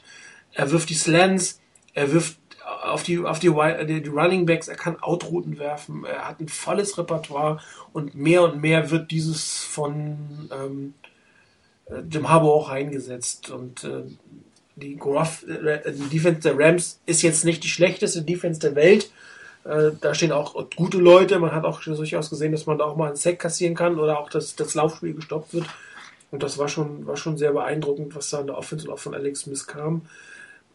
er 0.53 0.71
wirft 0.71 0.89
die 0.89 0.95
Slants, 0.95 1.61
er 1.93 2.13
wirft 2.13 2.39
auf 2.85 3.03
die, 3.03 3.19
auf 3.19 3.39
die, 3.39 3.49
die 3.49 4.09
Running 4.09 4.47
Backs, 4.47 4.69
er 4.69 4.77
kann 4.77 4.97
Outrouten 5.01 5.59
werfen, 5.59 6.05
er 6.05 6.29
hat 6.29 6.41
ein 6.41 6.49
volles 6.49 6.97
Repertoire 6.97 7.61
und 7.93 8.15
mehr 8.15 8.43
und 8.43 8.61
mehr 8.61 8.91
wird 8.91 9.11
dieses 9.11 9.63
von 9.63 10.49
ähm, 10.53 10.95
Jim 12.11 12.29
Harbour 12.29 12.55
auch 12.55 12.69
eingesetzt 12.69 13.51
und 13.51 13.85
äh, 13.85 14.03
die, 14.75 14.97
Gruff, 14.97 15.45
äh, 15.49 15.93
die 15.93 16.09
Defense 16.09 16.41
der 16.41 16.59
Rams 16.59 17.01
ist 17.07 17.23
jetzt 17.23 17.45
nicht 17.45 17.63
die 17.65 17.69
schlechteste 17.69 18.23
Defense 18.23 18.61
der 18.61 18.75
Welt. 18.75 19.11
Äh, 19.65 19.93
da 20.01 20.15
stehen 20.15 20.33
auch 20.33 20.55
gute 20.77 20.99
Leute. 20.99 21.39
Man 21.39 21.53
hat 21.53 21.65
auch 21.65 21.83
durchaus 21.83 22.31
gesehen, 22.31 22.53
dass 22.53 22.67
man 22.67 22.79
da 22.79 22.85
auch 22.85 22.97
mal 22.97 23.09
einen 23.09 23.17
Sack 23.17 23.39
kassieren 23.39 23.75
kann 23.75 23.99
oder 23.99 24.19
auch, 24.19 24.31
dass 24.31 24.57
das 24.57 24.75
Laufspiel 24.75 25.15
gestoppt 25.15 25.55
wird. 25.55 25.67
Und 26.31 26.43
das 26.43 26.59
war 26.59 26.69
schon, 26.69 27.07
war 27.07 27.17
schon 27.17 27.39
sehr 27.39 27.53
beeindruckend, 27.53 28.15
was 28.17 28.31
da 28.31 28.41
in 28.41 28.47
der 28.47 28.59
Offense 28.59 28.87
und 28.87 28.93
auch 28.93 28.99
von 28.99 29.15
Alex 29.15 29.41
Smith 29.41 29.67
kam. 29.67 30.03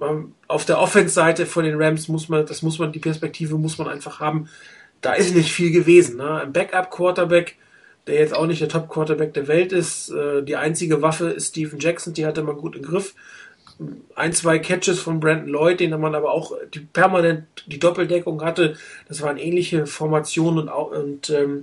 Ähm, 0.02 0.34
auf 0.48 0.66
der 0.66 0.80
Offense-Seite 0.80 1.46
von 1.46 1.66
den 1.66 1.82
Rams 1.82 2.08
muss 2.08 2.30
man, 2.30 2.46
das 2.46 2.62
muss 2.62 2.80
man, 2.80 2.92
die 2.92 3.00
Perspektive 3.00 3.58
muss 3.58 3.78
man 3.78 3.88
einfach 3.88 4.20
haben. 4.20 4.50
Da 5.02 5.14
ist 5.14 5.36
nicht 5.36 5.52
viel 5.52 5.72
gewesen. 5.72 6.18
Ne? 6.18 6.42
Ein 6.42 6.54
Backup-Quarterback 6.54 7.58
der 8.08 8.16
jetzt 8.16 8.36
auch 8.36 8.48
nicht 8.48 8.62
der 8.62 8.70
Top-Quarterback 8.70 9.34
der 9.34 9.48
Welt 9.48 9.72
ist. 9.72 10.10
Äh, 10.10 10.44
die 10.44 10.56
einzige 10.56 11.02
Waffe 11.02 11.30
ist 11.30 11.50
Steven 11.50 11.80
Jackson, 11.80 12.14
die 12.14 12.26
hatte 12.26 12.44
man 12.44 12.58
gut 12.58 12.76
im 12.76 12.84
Griff. 12.84 13.14
Ein, 14.16 14.34
zwei 14.34 14.60
Catches 14.60 15.00
von 15.00 15.20
Brandon 15.20 15.50
Lloyd, 15.50 15.80
den 15.80 16.00
man 16.00 16.14
aber 16.14 16.32
auch 16.32 16.54
die 16.74 16.80
permanent 16.80 17.46
die 17.66 17.80
Doppeldeckung 17.80 18.44
hatte. 18.44 18.76
Das 19.08 19.22
waren 19.22 19.38
ähnliche 19.38 19.88
Formationen 19.88 20.70
und, 20.70 20.94
und 20.94 21.30
ähm, 21.32 21.62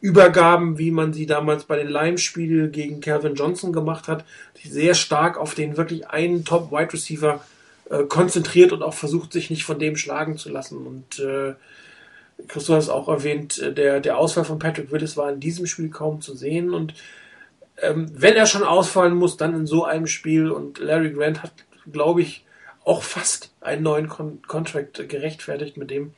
Übergaben, 0.00 0.78
wie 0.78 0.90
man 0.90 1.12
sie 1.12 1.26
damals 1.26 1.64
bei 1.64 1.76
den 1.76 1.88
Lime-Spielen 1.88 2.72
gegen 2.72 3.02
Calvin 3.02 3.34
Johnson 3.34 3.72
gemacht 3.72 4.08
hat, 4.08 4.24
sehr 4.64 4.94
stark 4.94 5.36
auf 5.36 5.54
den 5.54 5.76
wirklich 5.76 6.08
einen 6.08 6.46
Top-Wide 6.46 6.94
Receiver 6.94 7.44
äh, 7.90 8.04
konzentriert 8.04 8.72
und 8.72 8.82
auch 8.82 8.94
versucht, 8.94 9.32
sich 9.32 9.50
nicht 9.50 9.64
von 9.64 9.78
dem 9.78 9.96
schlagen 9.96 10.38
zu 10.38 10.48
lassen. 10.48 10.86
Und 10.86 11.18
äh, 11.18 11.54
Christoph 12.48 12.76
hat 12.76 12.82
es 12.82 12.88
auch 12.88 13.08
erwähnt, 13.08 13.58
äh, 13.58 13.72
der, 13.72 14.00
der 14.00 14.18
Ausfall 14.18 14.44
von 14.44 14.58
Patrick 14.58 14.92
Willis 14.92 15.16
war 15.16 15.32
in 15.32 15.40
diesem 15.40 15.66
Spiel 15.66 15.90
kaum 15.90 16.20
zu 16.20 16.34
sehen. 16.34 16.74
Und 16.74 16.94
ähm, 17.82 18.10
wenn 18.14 18.36
er 18.36 18.46
schon 18.46 18.62
ausfallen 18.62 19.16
muss, 19.16 19.36
dann 19.36 19.54
in 19.54 19.66
so 19.66 19.84
einem 19.84 20.06
Spiel. 20.06 20.50
Und 20.50 20.78
Larry 20.78 21.12
Grant 21.12 21.42
hat, 21.42 21.52
glaube 21.90 22.22
ich, 22.22 22.44
auch 22.84 23.02
fast 23.02 23.52
einen 23.60 23.82
neuen 23.82 24.08
Con 24.08 24.42
Contract 24.46 25.08
gerechtfertigt 25.08 25.76
mit 25.76 25.90
dem, 25.90 26.12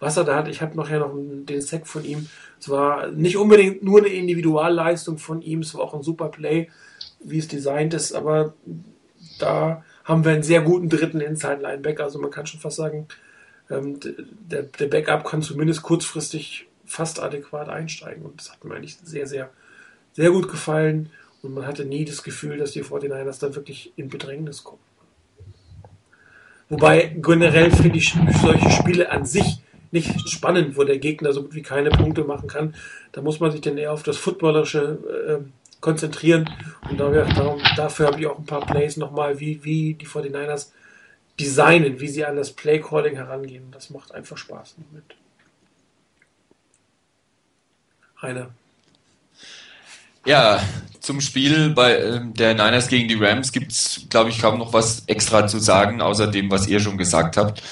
was 0.00 0.16
er 0.16 0.24
da 0.24 0.36
hat. 0.36 0.48
Ich 0.48 0.62
habe 0.62 0.76
nachher 0.76 0.98
noch 0.98 1.12
den 1.14 1.60
Sack 1.60 1.86
von 1.86 2.04
ihm. 2.04 2.28
Es 2.60 2.68
war 2.68 3.08
nicht 3.08 3.36
unbedingt 3.36 3.82
nur 3.82 4.00
eine 4.00 4.08
Individualleistung 4.08 5.18
von 5.18 5.42
ihm, 5.42 5.60
es 5.60 5.74
war 5.74 5.82
auch 5.82 5.94
ein 5.94 6.02
super 6.02 6.28
Play, 6.28 6.70
wie 7.20 7.38
es 7.38 7.48
designt 7.48 7.94
ist, 7.94 8.12
aber 8.12 8.54
da 9.38 9.84
haben 10.04 10.24
wir 10.24 10.32
einen 10.32 10.42
sehr 10.42 10.62
guten 10.62 10.88
dritten 10.88 11.20
Inside 11.20 11.60
Linebacker. 11.60 12.04
Also 12.04 12.18
man 12.18 12.30
kann 12.30 12.46
schon 12.46 12.60
fast 12.60 12.76
sagen, 12.76 13.06
ähm, 13.70 14.00
der, 14.00 14.62
der 14.64 14.86
Backup 14.86 15.24
kann 15.24 15.42
zumindest 15.42 15.82
kurzfristig 15.82 16.66
fast 16.84 17.20
adäquat 17.20 17.68
einsteigen. 17.68 18.24
Und 18.24 18.40
das 18.40 18.50
hat 18.50 18.64
mir 18.64 18.74
eigentlich 18.74 18.96
sehr, 19.02 19.26
sehr, 19.26 19.50
sehr 20.12 20.30
gut 20.30 20.48
gefallen. 20.48 21.10
Und 21.42 21.54
man 21.54 21.66
hatte 21.66 21.84
nie 21.84 22.04
das 22.04 22.22
Gefühl, 22.22 22.56
dass 22.56 22.72
die 22.72 22.82
49ers 22.82 23.40
da 23.40 23.54
wirklich 23.54 23.92
in 23.96 24.08
Bedrängnis 24.08 24.64
kommen. 24.64 24.82
Wobei 26.68 27.16
generell 27.16 27.70
finde 27.70 27.98
ich 27.98 28.14
solche 28.42 28.70
Spiele 28.70 29.10
an 29.10 29.24
sich 29.24 29.62
nicht 29.90 30.28
spannend, 30.28 30.76
wo 30.76 30.84
der 30.84 30.98
Gegner 30.98 31.32
so 31.32 31.42
gut 31.42 31.54
wie 31.54 31.62
keine 31.62 31.90
Punkte 31.90 32.24
machen 32.24 32.48
kann. 32.48 32.74
Da 33.12 33.22
muss 33.22 33.40
man 33.40 33.50
sich 33.50 33.62
dann 33.62 33.78
eher 33.78 33.92
auf 33.92 34.02
das 34.02 34.18
Footballerische 34.18 34.98
äh, 35.40 35.50
konzentrieren. 35.80 36.50
Und 36.90 36.98
darum, 37.00 37.60
dafür 37.76 38.08
habe 38.08 38.20
ich 38.20 38.26
auch 38.26 38.38
ein 38.38 38.44
paar 38.44 38.66
Plays 38.66 38.96
nochmal, 38.96 39.40
wie, 39.40 39.64
wie 39.64 39.94
die 39.94 40.06
49ers 40.06 40.72
designen, 41.38 42.00
wie 42.00 42.08
sie 42.08 42.24
an 42.24 42.36
das 42.36 42.52
Playcalling 42.52 43.16
herangehen. 43.16 43.70
Das 43.70 43.90
macht 43.90 44.12
einfach 44.14 44.36
Spaß 44.36 44.76
mit. 44.92 45.04
Rainer. 48.20 48.50
Ja, 50.24 50.60
zum 51.00 51.20
Spiel 51.20 51.70
bei 51.70 51.94
äh, 51.94 52.20
der 52.24 52.54
Niners 52.54 52.88
gegen 52.88 53.08
die 53.08 53.14
Rams 53.14 53.52
gibt 53.52 53.72
es, 53.72 54.02
glaube 54.10 54.30
ich, 54.30 54.40
kaum 54.40 54.58
noch 54.58 54.72
was 54.72 55.04
extra 55.06 55.46
zu 55.46 55.58
sagen, 55.58 56.02
außer 56.02 56.26
dem, 56.26 56.50
was 56.50 56.66
ihr 56.66 56.80
schon 56.80 56.98
gesagt 56.98 57.36
habt. 57.36 57.62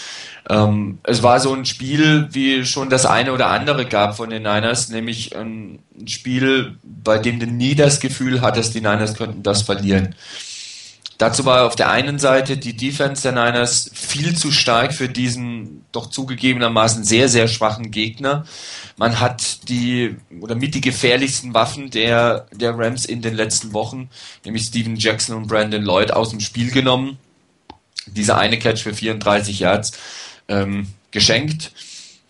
Ähm, 0.49 1.01
es 1.03 1.23
war 1.23 1.41
so 1.41 1.53
ein 1.53 1.67
Spiel, 1.67 2.29
wie 2.31 2.65
schon 2.65 2.89
das 2.89 3.05
eine 3.05 3.33
oder 3.33 3.49
andere 3.49 3.85
gab 3.85 4.17
von 4.17 4.31
den 4.31 4.45
Niners, 4.45 4.89
nämlich 4.89 5.37
ein 5.37 5.81
Spiel, 6.07 6.77
bei 6.85 7.19
dem 7.19 7.41
du 7.41 7.47
nie 7.47 7.75
das 7.75 7.99
Gefühl 7.99 8.41
hattest, 8.41 8.75
die 8.75 8.81
Niners 8.81 9.15
könnten 9.15 9.43
das 9.43 9.63
verlieren. 9.63 10.15
Dazu 11.19 11.47
war 11.47 11.67
auf 11.67 11.77
der 11.77 11.91
einen 11.91 12.19
Seite 12.19 12.59
die 12.59 12.77
Defense 12.77 13.23
der 13.23 13.33
Niners 13.33 13.91
viel 13.95 14.37
zu 14.37 14.53
stark 14.53 14.93
für 14.93 15.09
diesen 15.09 15.85
doch 15.93 16.11
zugegebenermaßen 16.11 17.05
sehr, 17.05 17.31
sehr 17.31 17.49
schwachen 17.49 17.91
Gegner. 17.91 18.45
Man 18.99 19.19
hat 19.19 19.69
die 19.69 20.17
oder 20.41 20.55
mit 20.55 20.75
die 20.75 20.83
gefährlichsten 20.83 21.55
Waffen 21.55 21.91
der, 21.91 22.47
der 22.53 22.77
Rams 22.79 23.07
in 23.07 23.23
den 23.23 23.35
letzten 23.35 23.73
Wochen, 23.73 24.11
nämlich 24.45 24.65
Steven 24.65 24.97
Jackson 24.97 25.37
und 25.37 25.47
Brandon 25.47 25.83
Lloyd, 25.83 26.13
aus 26.13 26.31
dem 26.31 26.41
Spiel 26.41 26.71
genommen. 26.71 27.19
Dieser 28.07 28.37
eine 28.37 28.59
Catch 28.59 28.83
für 28.83 28.95
34 28.95 29.59
Yards 29.59 29.93
ähm, 30.49 30.89
geschenkt. 31.13 31.73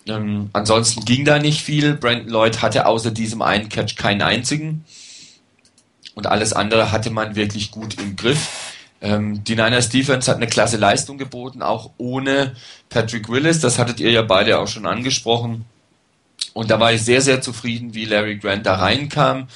Ähm, 0.07 0.51
ansonsten 0.53 1.05
ging 1.05 1.25
da 1.25 1.41
nicht 1.41 1.63
viel. 1.63 1.95
Brandon 1.95 2.29
Lloyd 2.29 2.63
hatte 2.63 2.87
außer 2.87 3.11
diesem 3.11 3.43
einen 3.43 3.69
Catch 3.69 3.97
keinen 3.97 4.23
einzigen. 4.23 4.85
Und 6.15 6.29
alles 6.29 6.53
andere 6.53 6.93
hatte 6.93 7.11
man 7.11 7.35
wirklich 7.35 7.73
gut 7.73 8.01
im 8.01 8.15
Griff. 8.15 8.76
Ähm, 9.01 9.45
die 9.45 9.55
Niners 9.55 9.89
Defense 9.89 10.31
hat 10.31 10.39
eine 10.39 10.47
klasse 10.47 10.77
Leistung 10.77 11.19
geboten, 11.19 11.63
auch 11.63 11.91
ohne 11.99 12.57
Patrick 12.89 13.29
Willis. 13.29 13.61
Das 13.61 13.79
hattet 13.79 14.01
ihr 14.01 14.11
ja 14.11 14.23
beide 14.23 14.59
auch 14.59 14.69
schon 14.69 14.87
angesprochen. 14.87 15.65
Und 16.55 16.71
da 16.71 16.81
war 16.81 16.93
ich 16.93 17.03
sehr, 17.03 17.21
sehr 17.21 17.41
zufrieden, 17.41 17.95
wie 17.95 18.07
Larry 18.07 18.39
Grant 18.39 18.65
da 18.65 18.77
reinkam. 18.77 19.49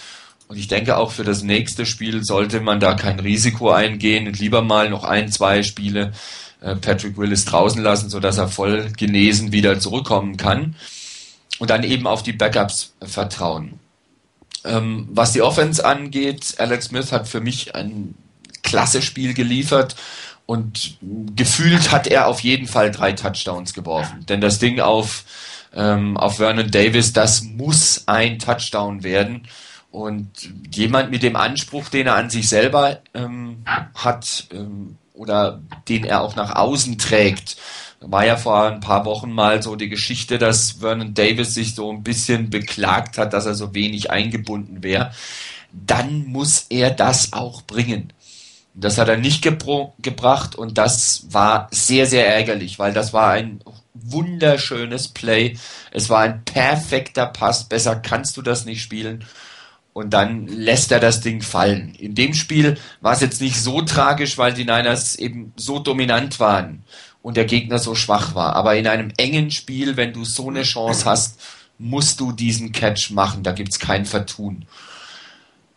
Und 0.48 0.58
ich 0.58 0.68
denke 0.68 0.96
auch 0.96 1.12
für 1.12 1.24
das 1.24 1.42
nächste 1.42 1.86
Spiel 1.86 2.24
sollte 2.24 2.60
man 2.60 2.80
da 2.80 2.94
kein 2.94 3.20
Risiko 3.20 3.70
eingehen 3.70 4.26
und 4.26 4.38
lieber 4.38 4.62
mal 4.62 4.90
noch 4.90 5.04
ein, 5.04 5.30
zwei 5.30 5.62
Spiele 5.62 6.12
äh, 6.60 6.76
Patrick 6.76 7.16
Willis 7.16 7.44
draußen 7.44 7.82
lassen, 7.82 8.10
sodass 8.10 8.36
er 8.36 8.48
voll 8.48 8.90
genesen 8.96 9.52
wieder 9.52 9.78
zurückkommen 9.78 10.36
kann. 10.36 10.74
Und 11.58 11.70
dann 11.70 11.84
eben 11.84 12.06
auf 12.06 12.22
die 12.22 12.32
Backups 12.32 12.94
vertrauen. 13.00 13.78
Ähm, 14.64 15.08
was 15.10 15.32
die 15.32 15.42
Offense 15.42 15.84
angeht, 15.84 16.54
Alex 16.58 16.86
Smith 16.86 17.12
hat 17.12 17.28
für 17.28 17.40
mich 17.40 17.74
ein 17.74 18.14
klasse 18.62 19.02
Spiel 19.02 19.34
geliefert 19.34 19.96
und 20.50 20.98
gefühlt 21.36 21.92
hat 21.92 22.08
er 22.08 22.26
auf 22.26 22.40
jeden 22.40 22.66
Fall 22.66 22.90
drei 22.90 23.12
Touchdowns 23.12 23.72
geworfen. 23.72 24.26
Denn 24.28 24.40
das 24.40 24.58
Ding 24.58 24.80
auf, 24.80 25.24
ähm, 25.72 26.16
auf 26.16 26.38
Vernon 26.38 26.72
Davis, 26.72 27.12
das 27.12 27.42
muss 27.42 28.02
ein 28.06 28.40
Touchdown 28.40 29.04
werden. 29.04 29.46
Und 29.92 30.28
jemand 30.74 31.12
mit 31.12 31.22
dem 31.22 31.36
Anspruch, 31.36 31.88
den 31.88 32.08
er 32.08 32.16
an 32.16 32.30
sich 32.30 32.48
selber 32.48 32.98
ähm, 33.14 33.64
hat, 33.94 34.48
ähm, 34.52 34.96
oder 35.14 35.60
den 35.88 36.02
er 36.02 36.22
auch 36.22 36.34
nach 36.34 36.56
außen 36.56 36.98
trägt. 36.98 37.56
War 38.00 38.26
ja 38.26 38.36
vor 38.36 38.64
ein 38.64 38.80
paar 38.80 39.04
Wochen 39.04 39.30
mal 39.30 39.62
so 39.62 39.76
die 39.76 39.88
Geschichte, 39.88 40.38
dass 40.38 40.72
Vernon 40.80 41.14
Davis 41.14 41.54
sich 41.54 41.76
so 41.76 41.92
ein 41.92 42.02
bisschen 42.02 42.50
beklagt 42.50 43.18
hat, 43.18 43.34
dass 43.34 43.46
er 43.46 43.54
so 43.54 43.72
wenig 43.72 44.10
eingebunden 44.10 44.82
wäre. 44.82 45.12
Dann 45.72 46.26
muss 46.26 46.66
er 46.70 46.90
das 46.90 47.34
auch 47.34 47.62
bringen. 47.62 48.12
Das 48.74 48.98
hat 48.98 49.08
er 49.08 49.16
nicht 49.16 49.42
gebracht 49.42 50.54
und 50.54 50.78
das 50.78 51.24
war 51.30 51.68
sehr, 51.70 52.06
sehr 52.06 52.32
ärgerlich, 52.32 52.78
weil 52.78 52.92
das 52.92 53.12
war 53.12 53.30
ein 53.32 53.60
wunderschönes 53.94 55.08
Play. 55.08 55.56
Es 55.90 56.08
war 56.08 56.20
ein 56.20 56.44
perfekter 56.44 57.26
Pass. 57.26 57.68
Besser 57.68 57.96
kannst 57.96 58.36
du 58.36 58.42
das 58.42 58.64
nicht 58.64 58.82
spielen 58.82 59.24
und 59.92 60.10
dann 60.10 60.46
lässt 60.46 60.92
er 60.92 61.00
das 61.00 61.20
Ding 61.20 61.42
fallen. 61.42 61.94
In 61.96 62.14
dem 62.14 62.34
Spiel 62.34 62.78
war 63.00 63.12
es 63.12 63.20
jetzt 63.20 63.40
nicht 63.40 63.60
so 63.60 63.82
tragisch, 63.82 64.38
weil 64.38 64.54
die 64.54 64.64
Niners 64.64 65.16
eben 65.16 65.52
so 65.56 65.78
dominant 65.78 66.38
waren 66.38 66.84
und 67.22 67.36
der 67.36 67.44
Gegner 67.44 67.78
so 67.78 67.94
schwach 67.94 68.34
war. 68.34 68.54
Aber 68.54 68.76
in 68.76 68.86
einem 68.86 69.12
engen 69.16 69.50
Spiel, 69.50 69.96
wenn 69.96 70.12
du 70.12 70.24
so 70.24 70.48
eine 70.48 70.62
Chance 70.62 71.04
hast, 71.04 71.40
musst 71.78 72.20
du 72.20 72.32
diesen 72.32 72.72
Catch 72.72 73.10
machen. 73.10 73.42
Da 73.42 73.52
gibt's 73.52 73.78
kein 73.78 74.06
Vertun. 74.06 74.66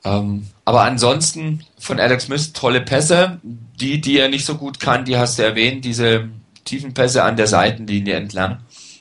Ähm, 0.04 0.48
aber 0.66 0.84
ansonsten 0.84 1.66
von 1.80 2.00
Alex 2.00 2.26
Smith 2.26 2.54
tolle 2.54 2.82
Pässe. 2.82 3.40
Die, 3.44 4.00
die 4.00 4.20
er 4.20 4.30
nicht 4.30 4.46
so 4.46 4.56
gut 4.56 4.80
kann, 4.80 5.04
die 5.04 5.18
hast 5.18 5.40
du 5.40 5.44
erwähnt, 5.44 5.84
diese 5.84 6.30
tiefen 6.64 6.94
Pässe 6.94 7.24
an 7.24 7.38
der 7.38 7.48
Seitenlinie 7.48 8.16
entlang. 8.16 8.60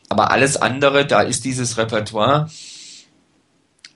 Aber 0.08 0.30
alles 0.30 0.56
andere, 0.56 1.06
da 1.06 1.20
ist 1.20 1.44
dieses 1.44 1.78
Repertoire 1.78 2.50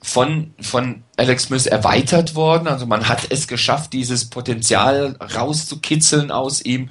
von, 0.02 0.54
von 0.60 1.02
Alex 1.16 1.44
Smith 1.44 1.66
erweitert 1.66 2.34
worden. 2.34 2.68
Also 2.68 2.86
man 2.86 3.08
hat 3.08 3.30
es 3.30 3.48
geschafft, 3.48 3.92
dieses 3.92 4.30
Potenzial 4.30 5.16
rauszukitzeln 5.34 6.30
aus 6.30 6.64
ihm 6.64 6.90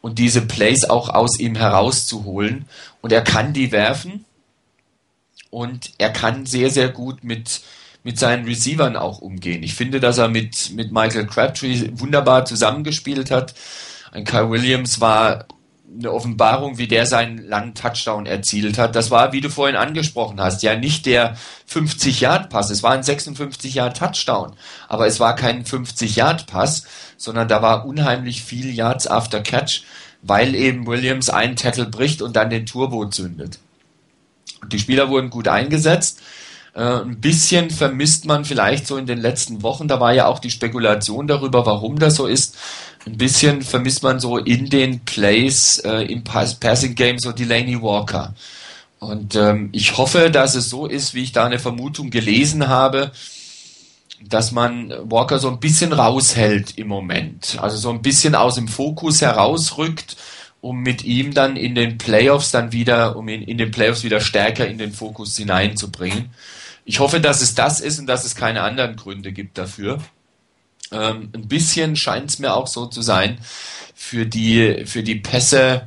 und 0.00 0.18
diese 0.18 0.42
Plays 0.42 0.84
auch 0.84 1.08
aus 1.08 1.38
ihm 1.38 1.54
herauszuholen. 1.54 2.66
Und 3.00 3.12
er 3.12 3.22
kann 3.22 3.52
die 3.52 3.72
werfen 3.72 4.24
und 5.50 5.92
er 5.98 6.10
kann 6.10 6.46
sehr, 6.46 6.70
sehr 6.70 6.88
gut 6.88 7.24
mit, 7.24 7.62
mit 8.08 8.18
seinen 8.18 8.46
Receivern 8.46 8.96
auch 8.96 9.18
umgehen. 9.18 9.62
Ich 9.62 9.74
finde, 9.74 10.00
dass 10.00 10.16
er 10.16 10.28
mit, 10.28 10.70
mit 10.72 10.92
Michael 10.92 11.26
Crabtree 11.26 11.90
wunderbar 11.92 12.46
zusammengespielt 12.46 13.30
hat. 13.30 13.52
Ein 14.12 14.24
Kyle 14.24 14.48
Williams 14.48 15.02
war 15.02 15.44
eine 15.94 16.10
Offenbarung, 16.10 16.78
wie 16.78 16.88
der 16.88 17.04
seinen 17.04 17.46
langen 17.46 17.74
Touchdown 17.74 18.24
erzielt 18.24 18.78
hat. 18.78 18.96
Das 18.96 19.10
war, 19.10 19.34
wie 19.34 19.42
du 19.42 19.50
vorhin 19.50 19.76
angesprochen 19.76 20.40
hast, 20.40 20.62
ja 20.62 20.74
nicht 20.74 21.04
der 21.04 21.36
50-Yard-Pass. 21.70 22.70
Es 22.70 22.82
war 22.82 22.92
ein 22.92 23.02
56-Yard-Touchdown. 23.02 24.54
Aber 24.88 25.06
es 25.06 25.20
war 25.20 25.36
kein 25.36 25.66
50-Yard-Pass, 25.66 26.86
sondern 27.18 27.46
da 27.46 27.60
war 27.60 27.84
unheimlich 27.84 28.42
viel 28.42 28.74
Yards 28.74 29.06
after 29.06 29.42
Catch, 29.42 29.82
weil 30.22 30.54
eben 30.54 30.86
Williams 30.86 31.28
einen 31.28 31.56
Tackle 31.56 31.84
bricht 31.84 32.22
und 32.22 32.36
dann 32.36 32.48
den 32.48 32.64
Turbo 32.64 33.04
zündet. 33.04 33.58
Die 34.72 34.78
Spieler 34.78 35.10
wurden 35.10 35.28
gut 35.28 35.46
eingesetzt. 35.46 36.22
Äh, 36.78 37.02
ein 37.02 37.20
bisschen 37.20 37.70
vermisst 37.70 38.24
man 38.24 38.44
vielleicht 38.44 38.86
so 38.86 38.98
in 38.98 39.06
den 39.06 39.20
letzten 39.20 39.62
Wochen, 39.64 39.88
da 39.88 39.98
war 39.98 40.14
ja 40.14 40.26
auch 40.26 40.38
die 40.38 40.52
Spekulation 40.52 41.26
darüber, 41.26 41.66
warum 41.66 41.98
das 41.98 42.14
so 42.14 42.26
ist. 42.26 42.56
Ein 43.04 43.18
bisschen 43.18 43.62
vermisst 43.62 44.04
man 44.04 44.20
so 44.20 44.38
in 44.38 44.70
den 44.70 45.00
Plays 45.00 45.78
äh, 45.78 46.02
im 46.02 46.22
Passing 46.22 46.94
Game 46.94 47.18
so 47.18 47.32
Delaney 47.32 47.82
Walker. 47.82 48.32
Und 49.00 49.34
ähm, 49.34 49.70
ich 49.72 49.96
hoffe, 49.98 50.30
dass 50.30 50.54
es 50.54 50.70
so 50.70 50.86
ist, 50.86 51.14
wie 51.14 51.24
ich 51.24 51.32
da 51.32 51.46
eine 51.46 51.58
Vermutung 51.58 52.10
gelesen 52.10 52.68
habe, 52.68 53.10
dass 54.24 54.52
man 54.52 54.92
Walker 55.10 55.40
so 55.40 55.48
ein 55.48 55.58
bisschen 55.58 55.92
raushält 55.92 56.78
im 56.78 56.86
Moment. 56.86 57.58
Also 57.60 57.76
so 57.76 57.90
ein 57.90 58.02
bisschen 58.02 58.36
aus 58.36 58.54
dem 58.54 58.68
Fokus 58.68 59.20
herausrückt, 59.20 60.16
um 60.60 60.80
mit 60.80 61.02
ihm 61.04 61.34
dann 61.34 61.56
in 61.56 61.74
den 61.74 61.98
Playoffs 61.98 62.52
dann 62.52 62.70
wieder, 62.70 63.16
um 63.16 63.28
ihn 63.28 63.42
in 63.42 63.58
den 63.58 63.72
Playoffs 63.72 64.04
wieder 64.04 64.20
stärker 64.20 64.68
in 64.68 64.78
den 64.78 64.92
Fokus 64.92 65.36
hineinzubringen. 65.36 66.30
Ich 66.88 67.00
hoffe, 67.00 67.20
dass 67.20 67.42
es 67.42 67.54
das 67.54 67.80
ist 67.80 67.98
und 67.98 68.06
dass 68.06 68.24
es 68.24 68.34
keine 68.34 68.62
anderen 68.62 68.96
Gründe 68.96 69.30
gibt 69.30 69.58
dafür. 69.58 69.98
Ähm, 70.90 71.28
ein 71.34 71.46
bisschen 71.46 71.96
scheint 71.96 72.30
es 72.30 72.38
mir 72.38 72.54
auch 72.54 72.66
so 72.66 72.86
zu 72.86 73.02
sein 73.02 73.36
für 73.94 74.24
die, 74.24 74.86
für 74.86 75.02
die 75.02 75.16
Pässe, 75.16 75.86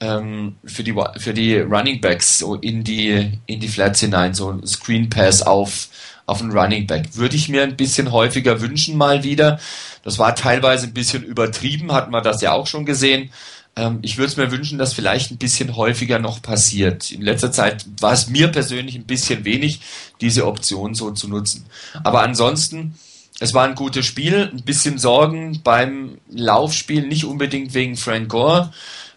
ähm, 0.00 0.56
für 0.64 0.82
die, 0.82 0.96
für 1.18 1.32
die 1.32 1.58
Running 1.58 2.00
Backs 2.00 2.40
so 2.40 2.56
in 2.56 2.82
die, 2.82 3.38
in 3.46 3.60
die 3.60 3.68
Flats 3.68 4.00
hinein, 4.00 4.34
so 4.34 4.50
ein 4.50 4.66
Screen 4.66 5.08
Pass 5.08 5.42
auf, 5.42 5.88
auf 6.26 6.40
einen 6.42 6.50
Running 6.50 6.88
Back. 6.88 7.14
Würde 7.14 7.36
ich 7.36 7.48
mir 7.48 7.62
ein 7.62 7.76
bisschen 7.76 8.10
häufiger 8.10 8.60
wünschen 8.60 8.96
mal 8.96 9.22
wieder. 9.22 9.60
Das 10.02 10.18
war 10.18 10.34
teilweise 10.34 10.88
ein 10.88 10.94
bisschen 10.94 11.22
übertrieben, 11.22 11.92
hatten 11.92 12.10
wir 12.10 12.20
das 12.20 12.42
ja 12.42 12.50
auch 12.50 12.66
schon 12.66 12.84
gesehen. 12.84 13.30
Ähm, 13.76 13.98
ich 14.02 14.18
würde 14.18 14.30
es 14.30 14.36
mir 14.36 14.50
wünschen, 14.50 14.78
dass 14.78 14.92
vielleicht 14.92 15.30
ein 15.30 15.38
bisschen 15.38 15.76
häufiger 15.76 16.18
noch 16.18 16.42
passiert. 16.42 17.10
In 17.10 17.22
letzter 17.22 17.52
Zeit 17.52 17.86
war 18.00 18.12
es 18.12 18.28
mir 18.28 18.48
persönlich 18.48 18.96
ein 18.96 19.06
bisschen 19.06 19.44
wenig, 19.44 19.80
diese 20.20 20.46
Option 20.46 20.94
so 20.94 21.10
zu 21.10 21.28
nutzen. 21.28 21.66
Aber 22.04 22.22
ansonsten, 22.22 22.94
es 23.40 23.54
war 23.54 23.64
ein 23.64 23.74
gutes 23.74 24.06
Spiel, 24.06 24.50
ein 24.52 24.62
bisschen 24.62 24.98
Sorgen 24.98 25.60
beim 25.64 26.18
Laufspiel, 26.30 27.06
nicht 27.06 27.24
unbedingt 27.24 27.74
wegen 27.74 27.96
Frank 27.96 28.28
Gore, 28.28 28.72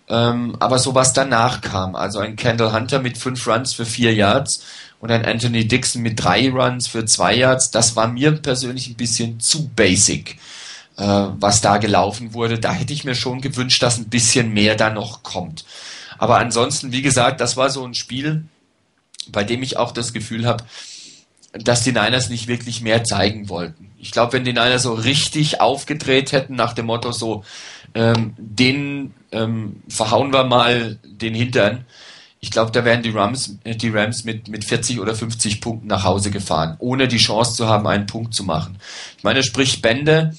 ähm, 0.07 0.55
aber 0.59 0.79
so 0.79 0.95
was 0.95 1.13
danach 1.13 1.61
kam. 1.61 1.95
Also 1.95 2.19
ein 2.19 2.35
Kendall 2.35 2.73
Hunter 2.73 2.99
mit 2.99 3.17
fünf 3.17 3.45
Runs 3.47 3.73
für 3.73 3.85
vier 3.85 4.13
Yards 4.13 4.63
und 4.99 5.11
ein 5.11 5.25
Anthony 5.25 5.67
Dixon 5.67 6.01
mit 6.01 6.23
drei 6.23 6.49
Runs 6.49 6.87
für 6.87 7.05
zwei 7.05 7.35
Yards, 7.35 7.71
das 7.71 7.95
war 7.95 8.07
mir 8.07 8.31
persönlich 8.31 8.87
ein 8.87 8.95
bisschen 8.95 9.39
zu 9.39 9.67
basic, 9.69 10.37
was 10.97 11.61
da 11.61 11.77
gelaufen 11.77 12.33
wurde. 12.33 12.59
Da 12.59 12.71
hätte 12.71 12.93
ich 12.93 13.03
mir 13.03 13.15
schon 13.15 13.41
gewünscht, 13.41 13.83
dass 13.83 13.97
ein 13.97 14.09
bisschen 14.09 14.53
mehr 14.53 14.75
da 14.75 14.89
noch 14.89 15.23
kommt. 15.23 15.65
Aber 16.17 16.37
ansonsten, 16.37 16.91
wie 16.91 17.01
gesagt, 17.01 17.41
das 17.41 17.57
war 17.57 17.69
so 17.69 17.83
ein 17.85 17.93
Spiel, 17.93 18.45
bei 19.27 19.43
dem 19.43 19.63
ich 19.63 19.77
auch 19.77 19.91
das 19.91 20.13
Gefühl 20.13 20.45
habe, 20.45 20.63
dass 21.53 21.83
die 21.83 21.91
Niners 21.91 22.29
nicht 22.29 22.47
wirklich 22.47 22.81
mehr 22.81 23.03
zeigen 23.03 23.49
wollten. 23.49 23.91
Ich 23.97 24.11
glaube, 24.11 24.33
wenn 24.33 24.43
die 24.43 24.53
Niners 24.53 24.83
so 24.83 24.93
richtig 24.93 25.61
aufgedreht 25.61 26.31
hätten 26.31 26.55
nach 26.55 26.73
dem 26.73 26.85
Motto 26.85 27.11
so, 27.11 27.43
ähm, 27.93 28.33
den 28.37 29.13
ähm, 29.31 29.81
verhauen 29.87 30.33
wir 30.33 30.43
mal 30.43 30.99
den 31.03 31.33
Hintern, 31.33 31.85
ich 32.41 32.51
glaube, 32.51 32.71
da 32.71 32.85
wären 32.85 33.01
die 33.01 33.09
Rams, 33.09 33.57
äh, 33.63 33.75
die 33.75 33.89
Rams 33.89 34.23
mit, 34.23 34.49
mit 34.49 34.65
40 34.65 34.99
oder 34.99 35.15
50 35.15 35.61
Punkten 35.61 35.87
nach 35.87 36.03
Hause 36.03 36.29
gefahren, 36.29 36.75
ohne 36.79 37.07
die 37.07 37.17
Chance 37.17 37.55
zu 37.55 37.67
haben, 37.67 37.87
einen 37.87 38.05
Punkt 38.05 38.35
zu 38.35 38.43
machen. 38.43 38.77
Ich 39.17 39.23
meine, 39.23 39.41
sprich 39.41 39.81
Bände, 39.81 40.35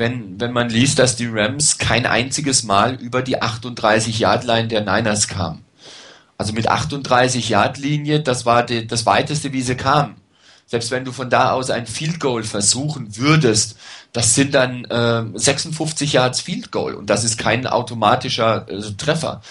wenn, 0.00 0.40
wenn 0.40 0.52
man 0.52 0.70
liest, 0.70 0.98
dass 0.98 1.14
die 1.14 1.28
Rams 1.30 1.76
kein 1.76 2.06
einziges 2.06 2.62
Mal 2.62 2.94
über 2.94 3.20
die 3.20 3.40
38-Yard-Line 3.40 4.68
der 4.68 4.80
Niners 4.80 5.28
kamen. 5.28 5.62
Also 6.38 6.54
mit 6.54 6.68
38 6.68 7.50
Yard 7.50 7.76
Linie, 7.76 8.20
das 8.20 8.46
war 8.46 8.64
die, 8.64 8.86
das 8.86 9.04
weiteste, 9.04 9.52
wie 9.52 9.60
sie 9.60 9.76
kamen. 9.76 10.16
Selbst 10.64 10.90
wenn 10.90 11.04
du 11.04 11.12
von 11.12 11.28
da 11.28 11.52
aus 11.52 11.68
ein 11.68 11.86
Field 11.86 12.18
Goal 12.18 12.44
versuchen 12.44 13.18
würdest, 13.18 13.76
das 14.14 14.34
sind 14.34 14.54
dann 14.54 14.86
äh, 14.86 15.38
56 15.38 16.14
Yards 16.14 16.40
Field 16.40 16.72
Goal 16.72 16.94
und 16.94 17.10
das 17.10 17.22
ist 17.22 17.36
kein 17.36 17.66
automatischer 17.66 18.66
äh, 18.70 18.80
Treffer. 18.96 19.42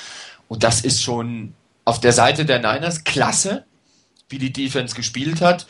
Und 0.48 0.64
das 0.64 0.82
ist 0.82 1.04
schon 1.04 1.54
auf 1.86 2.00
der 2.00 2.14
Seite 2.14 2.46
der 2.46 2.58
Niners 2.58 3.04
klasse, 3.04 3.66
wie 4.30 4.40
die 4.40 4.52
Defense 4.52 4.96
gespielt 4.96 5.42
hat. 5.42 5.68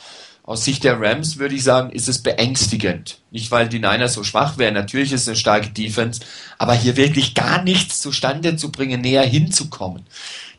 Aus 0.49 0.65
Sicht 0.65 0.83
der 0.83 0.99
Rams 0.99 1.37
würde 1.37 1.53
ich 1.53 1.63
sagen, 1.63 1.91
ist 1.91 2.09
es 2.09 2.23
beängstigend. 2.23 3.19
Nicht, 3.29 3.51
weil 3.51 3.69
die 3.69 3.77
Niners 3.77 4.15
so 4.15 4.23
schwach 4.23 4.57
wären. 4.57 4.73
Natürlich 4.73 5.11
ist 5.11 5.21
es 5.21 5.27
eine 5.27 5.37
starke 5.37 5.69
Defense. 5.69 6.21
Aber 6.57 6.73
hier 6.73 6.97
wirklich 6.97 7.35
gar 7.35 7.61
nichts 7.61 8.01
zustande 8.01 8.55
zu 8.55 8.71
bringen, 8.71 8.99
näher 9.01 9.21
hinzukommen. 9.21 10.07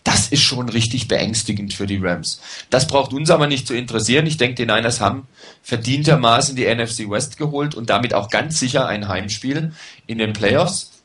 Das 0.04 0.28
ist 0.28 0.42
schon 0.42 0.68
richtig 0.68 1.08
beängstigend 1.08 1.74
für 1.74 1.88
die 1.88 1.96
Rams. 1.96 2.40
Das 2.70 2.86
braucht 2.86 3.12
uns 3.12 3.30
aber 3.30 3.48
nicht 3.48 3.66
zu 3.66 3.74
interessieren. 3.74 4.26
Ich 4.26 4.36
denke, 4.36 4.64
die 4.64 4.72
Niners 4.72 5.00
haben 5.00 5.26
verdientermaßen 5.64 6.54
die 6.54 6.72
NFC 6.72 7.10
West 7.10 7.36
geholt 7.36 7.74
und 7.74 7.90
damit 7.90 8.14
auch 8.14 8.30
ganz 8.30 8.60
sicher 8.60 8.86
ein 8.86 9.08
Heimspiel 9.08 9.72
in 10.06 10.18
den 10.18 10.34
Playoffs. 10.34 11.02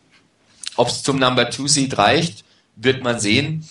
Ob 0.76 0.90
es 0.90 1.02
zum 1.02 1.18
Number 1.18 1.50
Two 1.50 1.68
Seed 1.68 1.98
reicht, 1.98 2.46
wird 2.76 3.04
man 3.04 3.20
sehen. 3.20 3.68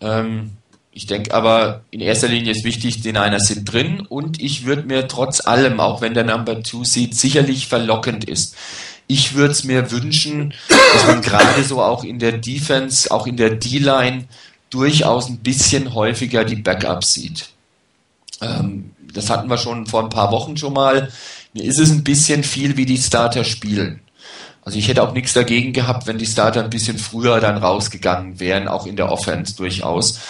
Ähm, 0.00 0.52
ich 0.92 1.06
denke 1.06 1.32
aber, 1.32 1.82
in 1.90 2.00
erster 2.00 2.28
Linie 2.28 2.52
ist 2.52 2.64
wichtig, 2.64 3.00
die 3.00 3.12
Niners 3.12 3.46
sind 3.46 3.64
drin 3.64 4.00
und 4.00 4.40
ich 4.40 4.66
würde 4.66 4.82
mir 4.82 5.08
trotz 5.08 5.46
allem, 5.46 5.80
auch 5.80 6.02
wenn 6.02 6.12
der 6.12 6.24
Number 6.24 6.62
Two 6.62 6.84
Seed 6.84 7.14
sicherlich 7.14 7.66
verlockend 7.66 8.24
ist, 8.24 8.56
ich 9.06 9.34
würde 9.34 9.52
es 9.52 9.64
mir 9.64 9.90
wünschen, 9.90 10.54
dass 10.68 11.06
man 11.06 11.22
gerade 11.22 11.64
so 11.64 11.82
auch 11.82 12.04
in 12.04 12.18
der 12.18 12.32
Defense, 12.32 13.10
auch 13.10 13.26
in 13.26 13.36
der 13.36 13.50
D-Line 13.50 14.24
durchaus 14.70 15.28
ein 15.28 15.38
bisschen 15.38 15.94
häufiger 15.94 16.44
die 16.44 16.56
Backups 16.56 17.14
sieht. 17.14 17.48
Ähm, 18.40 18.90
das 19.12 19.30
hatten 19.30 19.48
wir 19.48 19.58
schon 19.58 19.86
vor 19.86 20.02
ein 20.02 20.08
paar 20.10 20.30
Wochen 20.30 20.56
schon 20.56 20.72
mal. 20.72 21.10
Mir 21.52 21.64
ist 21.64 21.78
es 21.78 21.90
ein 21.90 22.04
bisschen 22.04 22.44
viel, 22.44 22.76
wie 22.76 22.86
die 22.86 22.98
Starter 22.98 23.44
spielen. 23.44 24.00
Also 24.64 24.78
ich 24.78 24.88
hätte 24.88 25.02
auch 25.02 25.12
nichts 25.12 25.32
dagegen 25.32 25.72
gehabt, 25.72 26.06
wenn 26.06 26.18
die 26.18 26.26
Starter 26.26 26.62
ein 26.62 26.70
bisschen 26.70 26.98
früher 26.98 27.40
dann 27.40 27.56
rausgegangen 27.56 28.40
wären, 28.40 28.68
auch 28.68 28.86
in 28.86 28.96
der 28.96 29.10
Offense 29.10 29.56
durchaus. 29.56 30.20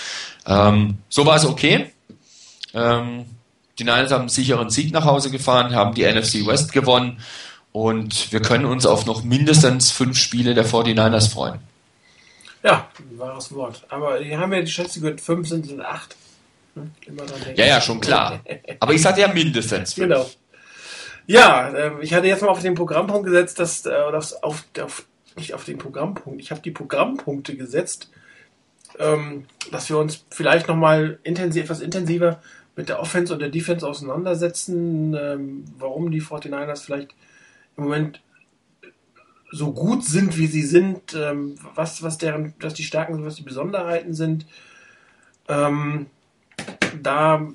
Ähm, 0.47 0.99
so 1.09 1.27
war 1.27 1.37
es 1.37 1.45
okay. 1.45 1.93
Ähm, 2.75 3.27
die 3.79 3.85
Niners 3.85 4.13
haben 4.13 4.21
einen 4.21 4.29
sicheren 4.29 4.71
Sieg 4.71 4.93
nach 4.93 5.05
Hause 5.05 5.31
gefahren, 5.31 5.75
haben 5.75 5.95
die 5.95 6.05
NFC 6.05 6.47
West 6.47 6.73
gewonnen 6.73 7.21
und 7.73 8.33
wir 8.33 8.43
können 8.43 8.67
uns 8.67 8.87
auf 8.87 9.07
noch 9.07 9.25
mindestens 9.25 9.91
fünf 9.91 10.19
Spiele 10.19 10.55
der 10.55 10.67
49ers 10.67 11.31
freuen. 11.31 11.59
Ja, 12.63 12.89
wahres 13.17 13.53
Wort. 13.55 13.85
Aber 13.89 14.21
die 14.21 14.37
haben 14.37 14.53
ja 14.53 14.61
die 14.61 14.71
Schätze 14.71 15.01
gehört, 15.01 15.21
fünf 15.21 15.49
sind 15.49 15.67
sind 15.67 15.81
acht. 15.81 16.15
Hm? 16.75 16.91
Ja, 17.57 17.67
ja, 17.67 17.81
schon 17.81 18.01
klar. 18.01 18.41
Aber 18.79 18.95
ich 18.95 19.03
sagte 19.03 19.21
ja 19.21 19.33
mindestens 19.33 19.95
fünf. 19.95 20.09
Genau. 20.09 20.31
Ja, 21.27 21.69
äh, 21.71 21.93
ich 22.03 22.15
hatte 22.15 22.27
jetzt 22.27 22.43
mal 22.43 22.49
auf 22.49 22.63
den 22.63 22.75
Programmpunkt 22.75 23.27
gesetzt, 23.27 23.59
dass, 23.59 23.87
äh, 23.87 23.91
oder 24.09 24.19
auf, 24.19 24.65
auf, 24.81 25.05
nicht 25.37 25.55
auf 25.55 25.65
den 25.65 25.79
Programmpunkt, 25.79 26.41
ich 26.41 26.51
habe 26.51 26.61
die 26.61 26.71
Programmpunkte 26.71 27.57
gesetzt, 27.57 28.11
ähm, 28.99 29.45
dass 29.71 29.89
wir 29.89 29.99
uns 29.99 30.25
vielleicht 30.31 30.69
nochmal 30.69 31.19
intensiv, 31.23 31.65
etwas 31.65 31.81
intensiver 31.81 32.41
mit 32.77 32.89
der 32.89 33.01
Offense 33.01 33.33
und 33.33 33.41
der 33.41 33.51
Defense 33.51 33.87
auseinandersetzen, 33.87 35.15
ähm, 35.15 35.65
warum 35.79 36.11
die 36.11 36.23
49ers 36.23 36.85
vielleicht 36.85 37.15
im 37.77 37.85
Moment 37.85 38.21
so 39.51 39.73
gut 39.73 40.05
sind, 40.05 40.39
wie 40.39 40.47
sie 40.47 40.63
sind, 40.63 41.15
ähm, 41.15 41.57
was, 41.75 42.03
was 42.03 42.17
deren, 42.17 42.55
was 42.61 42.75
die 42.75 42.85
Stärken 42.85 43.15
sind, 43.15 43.27
was 43.27 43.35
die 43.37 43.43
Besonderheiten 43.43 44.15
sind. 44.15 44.47
Ähm, 45.49 46.07
da 47.03 47.47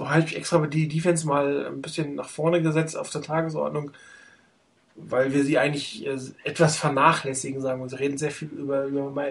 habe 0.00 0.24
ich 0.24 0.36
extra 0.36 0.64
die 0.66 0.86
Defense 0.86 1.26
mal 1.26 1.66
ein 1.66 1.82
bisschen 1.82 2.14
nach 2.14 2.28
vorne 2.28 2.62
gesetzt 2.62 2.96
auf 2.96 3.10
der 3.10 3.22
Tagesordnung, 3.22 3.90
weil 4.96 5.32
wir 5.32 5.44
sie 5.44 5.58
eigentlich 5.58 6.06
äh, 6.06 6.18
etwas 6.44 6.76
vernachlässigen, 6.76 7.60
sagen 7.60 7.80
wir. 7.80 7.88
Sie 7.88 7.98
reden 7.98 8.18
sehr 8.18 8.30
viel 8.30 8.48
über, 8.48 8.84
äh, 8.84 8.88
über, 8.88 9.26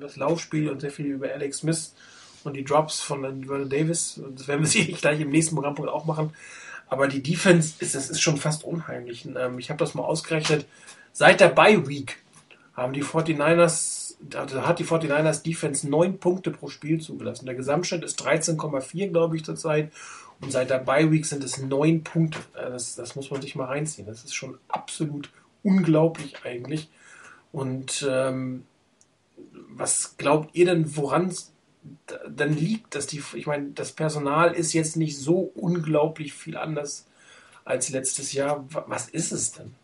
das 0.00 0.16
Laufspiel 0.16 0.70
und 0.70 0.80
sehr 0.80 0.90
viel 0.90 1.06
über 1.06 1.30
Alex 1.32 1.58
Smith 1.58 1.94
und 2.42 2.54
die 2.54 2.64
Drops 2.64 3.00
von 3.00 3.22
Vernon 3.22 3.68
Davis. 3.68 4.20
Das 4.36 4.48
werden 4.48 4.60
wir 4.60 4.66
sicherlich 4.68 5.00
gleich 5.00 5.20
im 5.20 5.30
nächsten 5.30 5.54
Programmpunkt 5.54 5.90
auch 5.90 6.04
machen. 6.04 6.32
Aber 6.88 7.08
die 7.08 7.22
Defense 7.22 7.74
ist, 7.78 7.94
das 7.94 8.10
ist 8.10 8.20
schon 8.20 8.36
fast 8.36 8.64
unheimlich. 8.64 9.26
Ähm, 9.36 9.58
ich 9.58 9.70
habe 9.70 9.78
das 9.78 9.94
mal 9.94 10.04
ausgerechnet. 10.04 10.66
Seit 11.12 11.40
der 11.40 11.48
Bye 11.48 11.86
Week 11.86 12.18
haben 12.74 12.92
die 12.92 13.04
49ers 13.04 14.04
da 14.30 14.66
hat 14.66 14.78
die 14.78 14.84
49ers 14.84 15.42
Defense 15.42 15.88
neun 15.88 16.18
Punkte 16.18 16.50
pro 16.50 16.68
Spiel 16.68 17.00
zugelassen. 17.00 17.46
Der 17.46 17.54
Gesamtschnitt 17.54 18.04
ist 18.04 18.20
13,4, 18.24 19.08
glaube 19.08 19.36
ich, 19.36 19.44
zurzeit. 19.44 19.92
Und 20.44 20.50
seit 20.50 20.70
der 20.70 20.78
Bye 20.78 21.10
Week 21.10 21.24
sind 21.24 21.42
es 21.42 21.58
neun 21.58 22.04
Punkte. 22.04 22.38
Äh, 22.54 22.70
das, 22.70 22.94
das 22.94 23.16
muss 23.16 23.30
man 23.30 23.40
sich 23.42 23.54
mal 23.54 23.66
reinziehen. 23.66 24.06
Das 24.06 24.24
ist 24.24 24.34
schon 24.34 24.58
absolut 24.68 25.30
unglaublich 25.62 26.34
eigentlich. 26.44 26.90
Und 27.50 28.06
ähm, 28.08 28.64
was 29.68 30.16
glaubt 30.16 30.54
ihr 30.54 30.66
denn, 30.66 30.96
woran 30.96 31.28
es 31.28 31.50
dann 32.28 32.56
liegt, 32.56 32.94
dass 32.94 33.06
die, 33.06 33.22
ich 33.34 33.46
meine, 33.46 33.70
das 33.74 33.92
Personal 33.92 34.52
ist 34.52 34.72
jetzt 34.72 34.96
nicht 34.96 35.18
so 35.18 35.52
unglaublich 35.54 36.32
viel 36.32 36.56
anders 36.56 37.06
als 37.64 37.90
letztes 37.90 38.32
Jahr. 38.32 38.64
Was 38.70 39.08
ist 39.08 39.32
es 39.32 39.52
denn? 39.52 39.74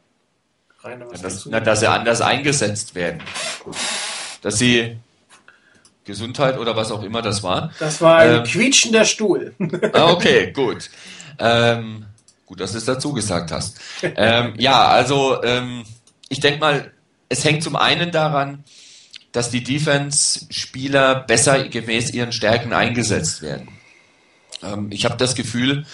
Rainer, 0.83 1.11
was 1.11 1.21
ja, 1.21 1.29
das, 1.29 1.47
na, 1.47 1.61
dass 1.61 1.81
sie 1.81 1.91
anders 1.91 2.21
eingesetzt 2.21 2.95
werden 2.95 3.21
dass 4.43 4.59
sie 4.59 4.97
Gesundheit 6.11 6.59
oder 6.59 6.77
was 6.77 6.91
auch 6.91 7.03
immer 7.03 7.23
das 7.23 7.43
war. 7.43 7.73
Das 7.79 8.01
war 8.01 8.19
ein 8.19 8.37
ähm, 8.37 8.45
quietschender 8.45 9.05
Stuhl. 9.05 9.55
Ah, 9.93 10.11
okay, 10.11 10.53
gut. 10.53 10.91
Ähm, 11.39 12.05
gut, 12.47 12.61
dass 12.61 12.73
du 12.73 12.79
es 12.79 12.85
dazu 12.85 13.13
gesagt 13.13 13.51
hast. 13.53 13.79
Ähm, 14.03 14.55
ja, 14.59 14.89
also 14.89 15.43
ähm, 15.43 15.85
ich 16.29 16.41
denke 16.41 16.61
mal, 16.61 16.93
es 17.29 17.45
hängt 17.45 17.63
zum 17.63 17.77
einen 17.77 18.11
daran, 18.11 18.65
dass 19.33 19.51
die 19.51 19.63
Defense-Spieler 19.63 21.15
besser 21.15 21.69
gemäß 21.69 22.11
ihren 22.11 22.33
Stärken 22.33 22.73
eingesetzt 22.73 23.43
werden. 23.43 23.69
Ähm, 24.63 24.89
ich 24.91 25.05
habe 25.05 25.17
das 25.17 25.35
Gefühl, 25.35 25.87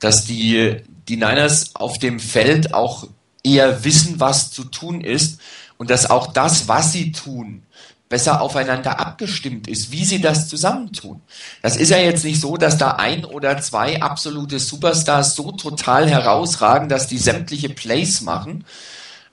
dass 0.00 0.24
die, 0.24 0.82
die 1.08 1.16
Niners 1.16 1.74
auf 1.74 1.98
dem 1.98 2.20
Feld 2.20 2.74
auch 2.74 3.06
eher 3.44 3.84
wissen, 3.84 4.20
was 4.20 4.50
zu 4.50 4.64
tun 4.64 5.00
ist 5.00 5.40
und 5.76 5.90
dass 5.90 6.10
auch 6.10 6.32
das, 6.32 6.68
was 6.68 6.92
sie 6.92 7.12
tun, 7.12 7.62
besser 8.08 8.40
aufeinander 8.40 9.00
abgestimmt 9.00 9.68
ist, 9.68 9.92
wie 9.92 10.04
sie 10.04 10.20
das 10.20 10.48
zusammentun. 10.48 11.20
Das 11.62 11.76
ist 11.76 11.90
ja 11.90 11.98
jetzt 11.98 12.24
nicht 12.24 12.40
so, 12.40 12.56
dass 12.56 12.78
da 12.78 12.92
ein 12.92 13.24
oder 13.24 13.58
zwei 13.58 14.00
absolute 14.00 14.58
Superstars 14.58 15.34
so 15.34 15.52
total 15.52 16.08
herausragen, 16.08 16.88
dass 16.88 17.06
die 17.06 17.18
sämtliche 17.18 17.68
Plays 17.68 18.22
machen, 18.22 18.64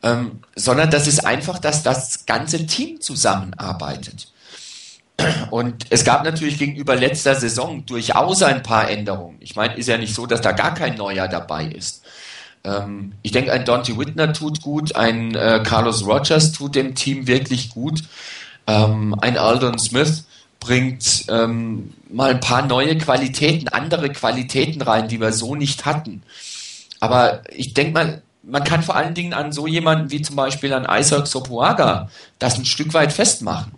ähm, 0.03 0.39
sondern 0.55 0.91
das 0.91 1.07
ist 1.07 1.26
einfach, 1.26 1.59
dass 1.59 1.84
das 1.84 2.26
ganze 2.26 2.65
Team 2.65 2.99
zusammenarbeitet. 2.99 4.28
Und 5.49 5.86
es 5.89 6.03
gab 6.03 6.26
natürlich 6.26 6.57
gegenüber 6.57 6.95
letzter 6.95 7.36
Saison 7.36 7.86
durchaus 7.86 8.43
ein 8.43 8.63
paar 8.63 8.89
Änderungen. 8.89 9.38
Ich 9.39 9.55
meine, 9.55 9.76
ist 9.76 9.88
ja 9.88 9.97
nicht 9.97 10.13
so, 10.13 10.26
dass 10.26 10.41
da 10.41 10.51
gar 10.51 10.73
kein 10.73 10.95
Neuer 10.95 11.30
dabei 11.30 11.65
ist. 11.65 12.03
Ähm, 12.65 13.13
ich 13.21 13.32
denke, 13.32 13.53
ein 13.53 13.63
Dante 13.63 13.97
Whitner 13.97 14.34
tut 14.34 14.61
gut, 14.61 14.95
ein 14.95 15.34
äh, 15.36 15.61
Carlos 15.65 16.05
Rogers 16.05 16.51
tut 16.51 16.76
dem 16.76 16.95
Team 16.95 17.28
wirklich 17.28 17.69
gut. 17.69 18.03
Ähm, 18.68 19.16
ein 19.22 19.38
Aldon 19.38 19.80
Smith 19.80 20.26
bringt 20.59 21.26
ähm, 21.30 21.93
mal 22.09 22.32
ein 22.32 22.39
paar 22.39 22.66
neue 22.66 22.97
Qualitäten, 22.97 23.68
andere 23.68 24.09
Qualitäten 24.11 24.82
rein, 24.82 25.07
die 25.07 25.20
wir 25.20 25.32
so 25.32 25.55
nicht 25.55 25.86
hatten. 25.86 26.24
Aber 26.99 27.41
ich 27.51 27.74
denke 27.74 27.93
mal, 27.93 28.22
man 28.41 28.63
kann 28.63 28.84
vor 28.84 28.95
allen 28.95 29.13
Dingen 29.13 29.34
an 29.34 29.51
so 29.51 29.68
jemanden 29.68 30.11
wie 30.11 30.22
zum 30.22 30.36
Beispiel 30.36 30.74
an 30.74 30.88
Isaac 30.89 31.28
Sopuaga 31.28 32.09
das 32.39 32.57
ein 32.57 32.66
Stück 32.66 32.93
weit 32.93 33.13
festmachen. 33.13 33.72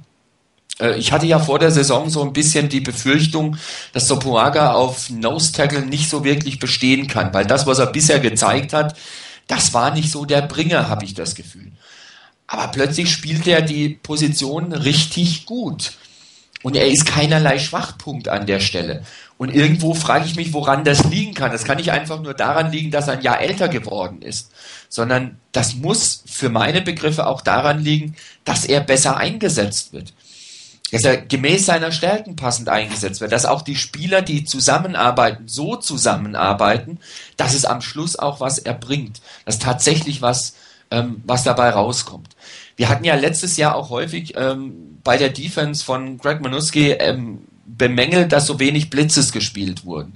Äh, 0.80 0.98
ich 0.98 1.12
hatte 1.12 1.26
ja 1.26 1.40
vor 1.40 1.60
der 1.60 1.72
Saison 1.72 2.10
so 2.10 2.22
ein 2.24 2.34
bisschen 2.34 2.70
die 2.70 2.82
Befürchtung, 2.82 3.58
dass 3.94 4.08
Sopuaga 4.08 4.74
auf 4.74 5.10
Nose 5.10 5.52
Tackle 5.52 5.86
nicht 5.86 6.10
so 6.10 6.24
wirklich 6.24 6.60
bestehen 6.60 7.08
kann, 7.08 7.34
weil 7.34 7.46
das, 7.46 7.66
was 7.68 7.80
er 7.80 7.88
bisher 7.88 8.20
gezeigt 8.20 8.74
hat, 8.74 8.96
das 9.48 9.74
war 9.74 9.94
nicht 9.94 10.12
so 10.12 10.26
der 10.26 10.42
Bringer, 10.42 10.90
habe 10.90 11.06
ich 11.06 11.14
das 11.14 11.36
Gefühl. 11.36 11.72
Aber 12.48 12.70
plötzlich 12.70 13.12
spielt 13.12 13.46
er 13.46 13.62
die 13.62 13.90
Position 13.90 14.72
richtig 14.72 15.46
gut. 15.46 15.94
Und 16.64 16.76
er 16.76 16.88
ist 16.88 17.06
keinerlei 17.06 17.60
Schwachpunkt 17.60 18.30
an 18.30 18.48
der 18.48 18.60
Stelle. 18.60 19.04
Und 19.38 19.54
irgendwo 19.54 19.94
frage 19.94 20.26
ich 20.26 20.36
mich, 20.36 20.54
woran 20.54 20.84
das 20.84 21.04
liegen 21.04 21.36
kann. 21.36 21.52
Das 21.52 21.66
kann 21.66 21.78
nicht 21.78 21.92
einfach 21.92 22.22
nur 22.22 22.34
daran 22.34 22.72
liegen, 22.72 22.90
dass 22.90 23.08
er 23.08 23.14
ein 23.14 23.22
Jahr 23.22 23.40
älter 23.40 23.70
geworden 23.70 24.22
ist, 24.24 24.52
sondern 24.90 25.38
das 25.52 25.76
muss 25.76 26.24
für 26.26 26.50
meine 26.50 26.82
Begriffe 26.82 27.28
auch 27.28 27.42
daran 27.42 27.84
liegen, 27.84 28.16
dass 28.46 28.66
er 28.66 28.80
besser 28.80 29.18
eingesetzt 29.18 29.94
wird. 29.94 30.14
Dass 30.92 31.04
er 31.04 31.18
gemäß 31.18 31.66
seiner 31.66 31.92
Stärken 31.92 32.36
passend 32.36 32.70
eingesetzt 32.70 33.22
wird. 33.22 33.32
Dass 33.32 33.46
auch 33.46 33.62
die 33.62 33.76
Spieler, 33.76 34.24
die 34.24 34.44
zusammenarbeiten, 34.46 35.48
so 35.48 35.76
zusammenarbeiten, 35.76 37.00
dass 37.36 37.54
es 37.54 37.66
am 37.66 37.82
Schluss 37.82 38.16
auch 38.16 38.40
was 38.40 38.58
erbringt. 38.58 39.22
Dass 39.46 39.60
tatsächlich 39.60 40.24
was, 40.24 40.56
ähm, 40.92 41.22
was 41.26 41.44
dabei 41.44 41.70
rauskommt. 41.70 42.36
Wir 42.76 42.90
hatten 42.90 43.04
ja 43.04 43.16
letztes 43.16 43.58
Jahr 43.58 43.76
auch 43.76 43.90
häufig 43.90 44.34
ähm, 44.38 45.00
bei 45.04 45.18
der 45.18 45.30
Defense 45.30 45.84
von 45.84 46.18
Greg 46.18 46.42
Manuski 46.42 46.92
ähm, 46.92 47.48
bemängelt, 47.66 48.32
dass 48.32 48.48
so 48.48 48.60
wenig 48.60 48.90
Blitzes 48.90 49.32
gespielt 49.32 49.86
wurden. 49.86 50.14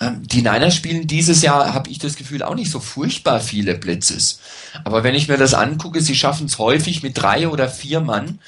Ähm, 0.00 0.22
die 0.26 0.42
Niners 0.42 0.74
spielen 0.74 1.06
dieses 1.06 1.42
Jahr, 1.42 1.74
habe 1.74 1.90
ich 1.90 1.98
das 1.98 2.16
Gefühl, 2.16 2.42
auch 2.42 2.54
nicht 2.54 2.70
so 2.70 2.80
furchtbar 2.80 3.40
viele 3.40 3.74
Blitzes. 3.74 4.40
Aber 4.84 5.04
wenn 5.04 5.14
ich 5.14 5.28
mir 5.28 5.38
das 5.38 5.54
angucke, 5.54 6.00
sie 6.00 6.14
schaffen 6.14 6.46
es 6.46 6.58
häufig 6.58 7.02
mit 7.02 7.18
drei 7.18 7.48
oder 7.48 7.68
vier 7.68 8.00
Mann, 8.00 8.38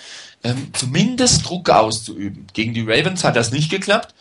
ähm, 0.45 0.69
zumindest 0.73 1.49
Druck 1.49 1.71
auszuüben. 1.71 2.47
Gegen 2.53 2.75
die 2.75 2.83
Ravens 2.83 3.25
hat 3.25 3.37
das 3.37 3.51
nicht 3.51 3.71
geklappt. 3.71 4.15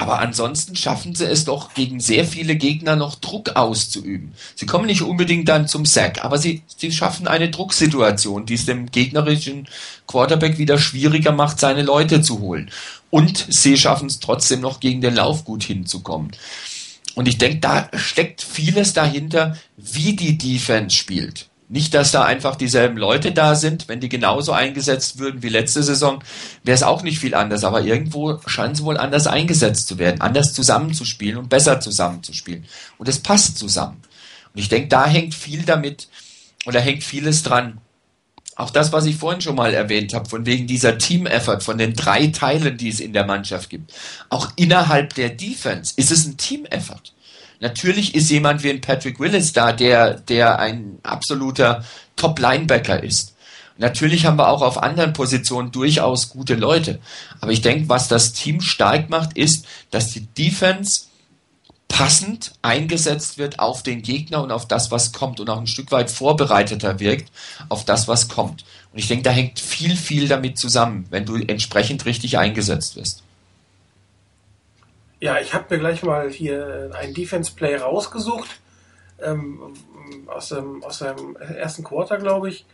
Aber 0.00 0.18
ansonsten 0.18 0.76
schaffen 0.76 1.14
sie 1.14 1.26
es 1.26 1.44
doch 1.44 1.74
gegen 1.74 2.00
sehr 2.00 2.24
viele 2.24 2.56
Gegner 2.56 2.96
noch 2.96 3.16
Druck 3.16 3.54
auszuüben. 3.54 4.32
Sie 4.54 4.64
kommen 4.64 4.86
nicht 4.86 5.02
unbedingt 5.02 5.46
dann 5.46 5.68
zum 5.68 5.84
Sack, 5.84 6.24
aber 6.24 6.38
sie, 6.38 6.62
sie 6.74 6.90
schaffen 6.90 7.28
eine 7.28 7.50
Drucksituation, 7.50 8.46
die 8.46 8.54
es 8.54 8.64
dem 8.64 8.90
gegnerischen 8.90 9.68
Quarterback 10.06 10.56
wieder 10.56 10.78
schwieriger 10.78 11.32
macht, 11.32 11.60
seine 11.60 11.82
Leute 11.82 12.22
zu 12.22 12.40
holen. 12.40 12.70
Und 13.10 13.44
sie 13.50 13.76
schaffen 13.76 14.06
es 14.06 14.20
trotzdem 14.20 14.62
noch 14.62 14.80
gegen 14.80 15.02
den 15.02 15.16
Lauf 15.16 15.44
gut 15.44 15.64
hinzukommen. 15.64 16.30
Und 17.14 17.28
ich 17.28 17.36
denke, 17.36 17.58
da 17.58 17.90
steckt 17.92 18.40
vieles 18.40 18.94
dahinter, 18.94 19.58
wie 19.76 20.16
die 20.16 20.38
Defense 20.38 20.96
spielt. 20.96 21.49
Nicht, 21.72 21.94
dass 21.94 22.10
da 22.10 22.24
einfach 22.24 22.56
dieselben 22.56 22.96
Leute 22.96 23.30
da 23.30 23.54
sind. 23.54 23.86
Wenn 23.86 24.00
die 24.00 24.08
genauso 24.08 24.50
eingesetzt 24.50 25.20
würden 25.20 25.44
wie 25.44 25.48
letzte 25.48 25.84
Saison, 25.84 26.20
wäre 26.64 26.74
es 26.74 26.82
auch 26.82 27.04
nicht 27.04 27.20
viel 27.20 27.32
anders. 27.32 27.62
Aber 27.62 27.82
irgendwo 27.82 28.40
scheint 28.46 28.74
es 28.74 28.82
wohl 28.82 28.96
anders 28.96 29.28
eingesetzt 29.28 29.86
zu 29.86 29.96
werden, 29.96 30.20
anders 30.20 30.52
zusammenzuspielen 30.52 31.38
und 31.38 31.48
besser 31.48 31.78
zusammenzuspielen. 31.78 32.64
Und 32.98 33.08
es 33.08 33.20
passt 33.20 33.56
zusammen. 33.56 34.02
Und 34.52 34.60
ich 34.60 34.68
denke, 34.68 34.88
da 34.88 35.06
hängt 35.06 35.32
viel 35.32 35.62
damit 35.62 36.08
oder 36.66 36.80
hängt 36.80 37.04
vieles 37.04 37.44
dran. 37.44 37.78
Auch 38.56 38.70
das, 38.70 38.92
was 38.92 39.06
ich 39.06 39.14
vorhin 39.14 39.40
schon 39.40 39.54
mal 39.54 39.72
erwähnt 39.72 40.12
habe, 40.12 40.28
von 40.28 40.46
wegen 40.46 40.66
dieser 40.66 40.98
Team-Effort, 40.98 41.60
von 41.60 41.78
den 41.78 41.94
drei 41.94 42.26
Teilen, 42.26 42.78
die 42.78 42.88
es 42.88 42.98
in 42.98 43.12
der 43.12 43.26
Mannschaft 43.26 43.70
gibt. 43.70 43.94
Auch 44.28 44.50
innerhalb 44.56 45.14
der 45.14 45.30
Defense 45.30 45.94
ist 45.96 46.10
es 46.10 46.26
ein 46.26 46.36
Team-Effort. 46.36 47.12
Natürlich 47.60 48.14
ist 48.14 48.30
jemand 48.30 48.62
wie 48.62 48.70
ein 48.70 48.80
Patrick 48.80 49.20
Willis 49.20 49.52
da, 49.52 49.72
der, 49.72 50.14
der 50.14 50.58
ein 50.58 50.98
absoluter 51.02 51.84
Top-Linebacker 52.16 53.02
ist. 53.02 53.34
Natürlich 53.76 54.26
haben 54.26 54.38
wir 54.38 54.48
auch 54.48 54.62
auf 54.62 54.82
anderen 54.82 55.12
Positionen 55.12 55.70
durchaus 55.70 56.30
gute 56.30 56.54
Leute. 56.54 57.00
Aber 57.40 57.52
ich 57.52 57.62
denke, 57.62 57.88
was 57.88 58.08
das 58.08 58.32
Team 58.32 58.60
stark 58.60 59.08
macht, 59.08 59.36
ist, 59.36 59.66
dass 59.90 60.10
die 60.10 60.26
Defense 60.26 61.02
passend 61.88 62.52
eingesetzt 62.62 63.36
wird 63.36 63.58
auf 63.58 63.82
den 63.82 64.02
Gegner 64.02 64.42
und 64.42 64.52
auf 64.52 64.68
das, 64.68 64.90
was 64.90 65.12
kommt 65.12 65.40
und 65.40 65.50
auch 65.50 65.58
ein 65.58 65.66
Stück 65.66 65.90
weit 65.92 66.10
vorbereiteter 66.10 67.00
wirkt 67.00 67.32
auf 67.68 67.84
das, 67.84 68.06
was 68.06 68.28
kommt. 68.28 68.64
Und 68.92 68.98
ich 68.98 69.08
denke, 69.08 69.24
da 69.24 69.30
hängt 69.30 69.58
viel, 69.58 69.96
viel 69.96 70.28
damit 70.28 70.58
zusammen, 70.58 71.06
wenn 71.10 71.26
du 71.26 71.36
entsprechend 71.36 72.06
richtig 72.06 72.38
eingesetzt 72.38 72.96
wirst. 72.96 73.22
Ja, 75.20 75.38
ich 75.38 75.52
habe 75.52 75.66
mir 75.68 75.78
gleich 75.78 76.02
mal 76.02 76.30
hier 76.30 76.90
einen 76.94 77.12
Defense 77.12 77.52
Play 77.54 77.76
rausgesucht. 77.76 78.60
Ähm, 79.22 79.74
aus, 80.26 80.48
dem, 80.48 80.82
aus 80.82 81.00
dem 81.00 81.36
ersten 81.36 81.84
Quarter, 81.84 82.16
glaube 82.16 82.48
ich. 82.48 82.64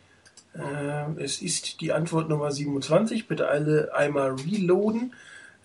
Äh, 0.55 1.21
es 1.21 1.43
ist 1.43 1.81
die 1.81 1.93
Antwort 1.93 2.29
Nummer 2.29 2.53
27. 2.53 3.27
Bitte 3.27 3.49
alle 3.49 3.93
einmal 3.95 4.37
reloaden. 4.37 5.13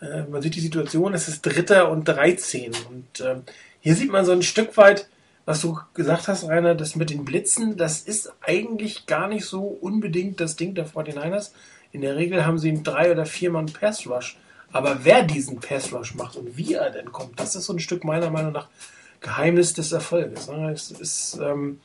Äh, 0.02 0.24
man 0.24 0.42
sieht 0.42 0.56
die 0.56 0.60
Situation, 0.62 1.14
es 1.14 1.28
ist 1.28 1.46
Dritter 1.46 1.92
und 1.92 2.06
13. 2.06 2.72
Und 2.90 3.22
äh, 3.22 3.36
hier 3.80 3.96
sieht 3.96 4.12
man 4.12 4.26
so 4.26 4.32
ein 4.32 4.42
Stück 4.42 4.76
weit, 4.76 5.08
was 5.46 5.62
du 5.62 5.78
gesagt 5.94 6.28
hast, 6.28 6.48
Rainer, 6.48 6.74
das 6.74 6.96
mit 6.96 7.12
den 7.12 7.26
Blitzen, 7.26 7.78
das 7.78 8.02
ist 8.02 8.34
eigentlich 8.42 9.06
gar 9.06 9.28
nicht 9.28 9.46
so 9.46 9.62
unbedingt 9.62 10.40
das 10.40 10.56
Ding 10.56 10.74
der 10.74 10.88
49ers. 10.88 11.52
In 11.92 12.02
der 12.02 12.16
Regel 12.16 12.46
haben 12.46 12.58
sie 12.58 12.70
einen 12.70 12.84
drei 12.84 13.12
oder 13.12 13.28
vier 13.28 13.52
Mann 13.52 13.68
Pass 13.68 14.08
Rush. 14.08 14.38
Aber 14.72 15.04
wer 15.04 15.24
diesen 15.24 15.60
Pass 15.60 15.94
Rush 15.94 16.16
macht 16.16 16.36
und 16.38 16.58
wie 16.58 16.74
er 16.74 16.90
denn 16.92 17.12
kommt, 17.12 17.40
das 17.40 17.56
ist 17.56 17.66
so 17.66 17.74
ein 17.74 17.80
Stück 17.80 18.04
meiner 18.04 18.30
Meinung 18.30 18.54
nach 18.54 18.68
Geheimnis 19.20 19.74
des 19.74 19.92
Erfolges. 19.92 20.48
Ne? 20.48 20.72
Es 20.72 20.92
ist, 20.92 21.40
ähm, 21.42 21.80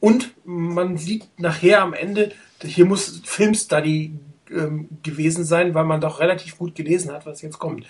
und 0.00 0.32
man 0.44 0.96
sieht 0.96 1.28
nachher 1.38 1.82
am 1.82 1.92
Ende, 1.92 2.32
hier 2.62 2.86
muss 2.86 3.20
Filmstudy 3.24 4.18
ähm, 4.50 4.88
gewesen 5.02 5.44
sein, 5.44 5.74
weil 5.74 5.84
man 5.84 6.00
doch 6.00 6.20
relativ 6.20 6.58
gut 6.58 6.74
gelesen 6.74 7.12
hat, 7.12 7.26
was 7.26 7.42
jetzt 7.42 7.58
kommt. 7.58 7.86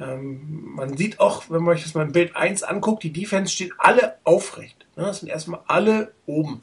Ähm, 0.00 0.72
man 0.74 0.96
sieht 0.96 1.20
auch, 1.20 1.44
wenn 1.50 1.62
man 1.62 1.74
euch 1.74 1.84
das 1.84 1.94
mal 1.94 2.06
im 2.06 2.12
Bild 2.12 2.34
1 2.34 2.62
anguckt, 2.62 3.02
die 3.02 3.12
Defense 3.12 3.52
steht 3.52 3.72
alle 3.78 4.16
aufrecht. 4.24 4.86
Ne? 4.96 5.04
Das 5.04 5.20
sind 5.20 5.28
erstmal 5.28 5.60
alle 5.66 6.12
oben. 6.26 6.60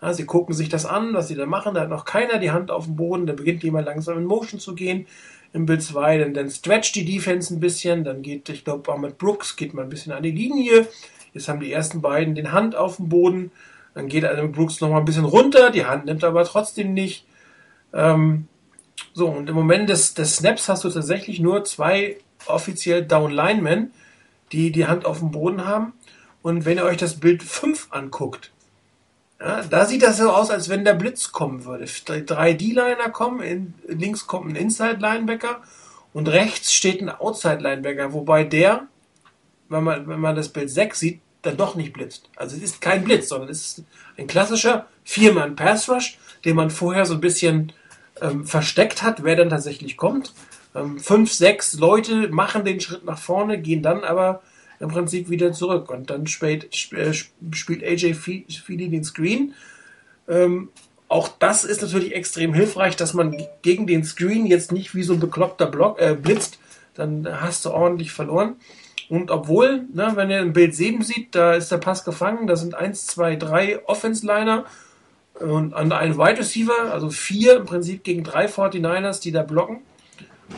Ja, 0.00 0.12
sie 0.12 0.26
gucken 0.26 0.54
sich 0.54 0.68
das 0.68 0.84
an, 0.84 1.14
was 1.14 1.28
sie 1.28 1.34
da 1.34 1.46
machen. 1.46 1.74
Da 1.74 1.80
hat 1.80 1.88
noch 1.88 2.04
keiner 2.04 2.38
die 2.38 2.50
Hand 2.50 2.70
auf 2.70 2.84
dem 2.84 2.94
Boden. 2.94 3.26
Da 3.26 3.32
beginnt 3.32 3.62
jemand 3.62 3.86
langsam 3.86 4.18
in 4.18 4.24
Motion 4.24 4.60
zu 4.60 4.74
gehen 4.74 5.06
im 5.54 5.66
Bild 5.66 5.82
2, 5.82 6.18
dann, 6.18 6.34
dann 6.34 6.50
stretcht 6.50 6.96
die 6.96 7.04
Defense 7.04 7.54
ein 7.54 7.60
bisschen, 7.60 8.02
dann 8.02 8.22
geht, 8.22 8.48
ich 8.48 8.64
glaube, 8.64 8.92
auch 8.92 8.98
mit 8.98 9.18
Brooks 9.18 9.54
geht 9.54 9.72
man 9.72 9.84
ein 9.84 9.88
bisschen 9.88 10.12
an 10.12 10.24
die 10.24 10.32
Linie. 10.32 10.88
Jetzt 11.32 11.48
haben 11.48 11.60
die 11.60 11.72
ersten 11.72 12.02
beiden 12.02 12.34
den 12.34 12.50
Hand 12.50 12.74
auf 12.74 12.96
dem 12.96 13.08
Boden. 13.08 13.52
Dann 13.94 14.08
geht 14.08 14.24
also 14.24 14.48
Brooks 14.48 14.80
nochmal 14.80 14.98
ein 14.98 15.04
bisschen 15.04 15.24
runter, 15.24 15.70
die 15.70 15.86
Hand 15.86 16.06
nimmt 16.06 16.24
aber 16.24 16.44
trotzdem 16.44 16.92
nicht. 16.92 17.24
Ähm, 17.92 18.48
so, 19.12 19.28
und 19.28 19.48
im 19.48 19.54
Moment 19.54 19.88
des, 19.88 20.14
des 20.14 20.36
Snaps 20.36 20.68
hast 20.68 20.82
du 20.82 20.90
tatsächlich 20.90 21.38
nur 21.38 21.62
zwei 21.62 22.18
offiziell 22.46 23.04
Down 23.04 23.30
Linemen, 23.30 23.92
die 24.50 24.72
die 24.72 24.86
Hand 24.86 25.06
auf 25.06 25.20
dem 25.20 25.30
Boden 25.30 25.64
haben. 25.64 25.92
Und 26.42 26.64
wenn 26.64 26.78
ihr 26.78 26.84
euch 26.84 26.96
das 26.96 27.20
Bild 27.20 27.44
5 27.44 27.88
anguckt, 27.90 28.50
ja, 29.44 29.62
da 29.62 29.84
sieht 29.84 30.02
das 30.02 30.16
so 30.16 30.30
aus, 30.30 30.50
als 30.50 30.70
wenn 30.70 30.84
der 30.84 30.94
Blitz 30.94 31.30
kommen 31.30 31.66
würde. 31.66 31.84
Drei 32.22 32.54
D-Liner 32.54 33.10
kommen, 33.10 33.40
in, 33.40 33.74
links 33.86 34.26
kommt 34.26 34.50
ein 34.50 34.56
Inside-Linebacker 34.56 35.60
und 36.14 36.28
rechts 36.28 36.72
steht 36.72 37.02
ein 37.02 37.10
Outside-Linebacker, 37.10 38.14
wobei 38.14 38.44
der, 38.44 38.86
wenn 39.68 39.84
man, 39.84 40.08
wenn 40.08 40.20
man 40.20 40.34
das 40.34 40.48
Bild 40.48 40.70
6 40.70 40.98
sieht, 40.98 41.20
dann 41.42 41.58
doch 41.58 41.74
nicht 41.74 41.92
blitzt. 41.92 42.30
Also 42.36 42.56
es 42.56 42.62
ist 42.62 42.80
kein 42.80 43.04
Blitz, 43.04 43.28
sondern 43.28 43.50
es 43.50 43.60
ist 43.66 43.84
ein 44.16 44.26
klassischer 44.26 44.86
Viermann 45.04 45.56
Pass 45.56 45.90
Rush, 45.90 46.18
den 46.46 46.56
man 46.56 46.70
vorher 46.70 47.04
so 47.04 47.12
ein 47.12 47.20
bisschen 47.20 47.72
ähm, 48.22 48.46
versteckt 48.46 49.02
hat, 49.02 49.24
wer 49.24 49.36
dann 49.36 49.50
tatsächlich 49.50 49.98
kommt. 49.98 50.32
Ähm, 50.74 50.98
fünf, 50.98 51.30
sechs 51.32 51.74
Leute 51.74 52.28
machen 52.28 52.64
den 52.64 52.80
Schritt 52.80 53.04
nach 53.04 53.18
vorne, 53.18 53.60
gehen 53.60 53.82
dann 53.82 54.04
aber 54.04 54.42
im 54.80 54.88
Prinzip 54.88 55.30
wieder 55.30 55.52
zurück 55.52 55.90
und 55.90 56.10
dann 56.10 56.26
spielt, 56.26 56.92
äh, 56.92 57.12
spielt 57.12 57.82
AJ 57.82 58.14
Feely 58.14 58.88
den 58.88 59.04
Screen. 59.04 59.54
Ähm, 60.28 60.70
auch 61.08 61.28
das 61.28 61.64
ist 61.64 61.82
natürlich 61.82 62.14
extrem 62.14 62.54
hilfreich, 62.54 62.96
dass 62.96 63.14
man 63.14 63.36
gegen 63.62 63.86
den 63.86 64.04
Screen 64.04 64.46
jetzt 64.46 64.72
nicht 64.72 64.94
wie 64.94 65.02
so 65.02 65.12
ein 65.12 65.20
bekloppter 65.20 65.66
Block 65.66 66.00
äh, 66.00 66.16
blitzt, 66.20 66.58
dann 66.94 67.28
hast 67.40 67.64
du 67.64 67.70
ordentlich 67.70 68.12
verloren. 68.12 68.56
Und 69.08 69.30
obwohl, 69.30 69.84
ne, 69.92 70.12
wenn 70.14 70.30
ihr 70.30 70.40
im 70.40 70.54
Bild 70.54 70.74
7 70.74 71.02
sieht, 71.02 71.34
da 71.34 71.54
ist 71.54 71.70
der 71.70 71.78
Pass 71.78 72.04
gefangen, 72.04 72.46
da 72.46 72.56
sind 72.56 72.74
1, 72.74 73.06
2, 73.06 73.36
3 73.36 73.86
Offense-Liner 73.86 74.64
und 75.40 75.74
an 75.74 75.92
einen 75.92 76.16
Wide 76.16 76.38
Receiver, 76.38 76.92
also 76.92 77.10
vier 77.10 77.56
im 77.56 77.66
Prinzip 77.66 78.04
gegen 78.04 78.22
drei 78.22 78.46
49ers, 78.46 79.20
die 79.20 79.32
da 79.32 79.42
blocken. 79.42 79.80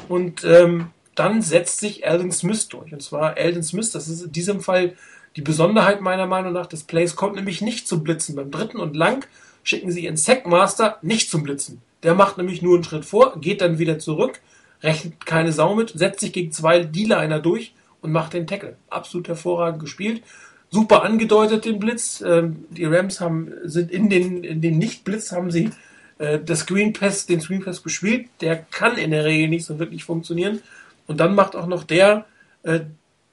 Und 0.09 0.45
ähm, 0.45 0.89
dann 1.17 1.43
setzt 1.43 1.81
sich 1.81 2.07
Alden 2.07 2.31
Smith 2.31 2.69
durch. 2.69 2.93
Und 2.93 3.03
zwar 3.03 3.37
Alden 3.37 3.63
Smith, 3.63 3.91
das 3.91 4.09
ist 4.09 4.23
in 4.23 4.33
diesem 4.33 4.61
Fall 4.61 4.95
die 5.35 5.43
Besonderheit 5.43 6.01
meiner 6.01 6.27
Meinung 6.27 6.53
nach 6.53 6.67
des 6.67 6.85
Plays, 6.85 7.17
kommt 7.17 7.35
nämlich 7.35 7.61
nicht 7.61 7.89
zum 7.89 8.05
Blitzen. 8.05 8.37
Beim 8.37 8.51
dritten 8.51 8.79
und 8.79 8.97
lang 8.97 9.27
schicken 9.63 9.91
sie 9.91 10.05
ihren 10.05 10.17
Sackmaster 10.17 10.99
nicht 11.03 11.31
zum 11.31 11.43
Blitzen. 11.43 11.83
Der 12.03 12.15
macht 12.15 12.39
nämlich 12.39 12.63
nur 12.63 12.75
einen 12.75 12.85
Schritt 12.85 13.05
vor, 13.05 13.41
geht 13.41 13.61
dann 13.61 13.79
wieder 13.79 13.99
zurück, 13.99 14.41
rechnet 14.83 15.27
keine 15.27 15.53
Sau 15.53 15.75
mit, 15.75 15.91
setzt 15.91 16.21
sich 16.21 16.33
gegen 16.33 16.53
zwei 16.53 16.85
D-Liner 16.85 17.41
durch 17.41 17.75
und 18.01 18.13
macht 18.13 18.35
den 18.35 18.47
Tackle. 18.47 18.77
Absolut 18.89 19.29
hervorragend 19.29 19.81
gespielt. 19.81 20.23
Super 20.71 21.03
angedeutet 21.03 21.65
den 21.65 21.79
Blitz. 21.79 22.23
Ähm, 22.27 22.65
die 22.71 22.85
Rams 22.85 23.21
haben, 23.21 23.53
sind 23.65 23.91
in 23.91 24.09
den, 24.11 24.45
in 24.45 24.61
den 24.61 24.79
Nicht-Blitz 24.79 25.33
haben 25.33 25.51
sie 25.51 25.71
äh, 26.19 26.39
das 26.39 26.61
Screen 26.61 26.93
Pass, 26.93 27.27
den 27.27 27.41
Screen 27.41 27.65
Pass 27.65 27.83
gespielt. 27.83 28.29
Der 28.41 28.57
kann 28.57 28.97
in 28.97 29.11
der 29.11 29.25
Regel 29.25 29.49
nicht 29.49 29.65
so 29.65 29.79
wirklich 29.79 30.05
funktionieren. 30.05 30.61
Und 31.07 31.19
dann 31.19 31.35
macht 31.35 31.57
auch 31.57 31.67
noch 31.67 31.85
der 31.85 32.27
äh, 32.63 32.81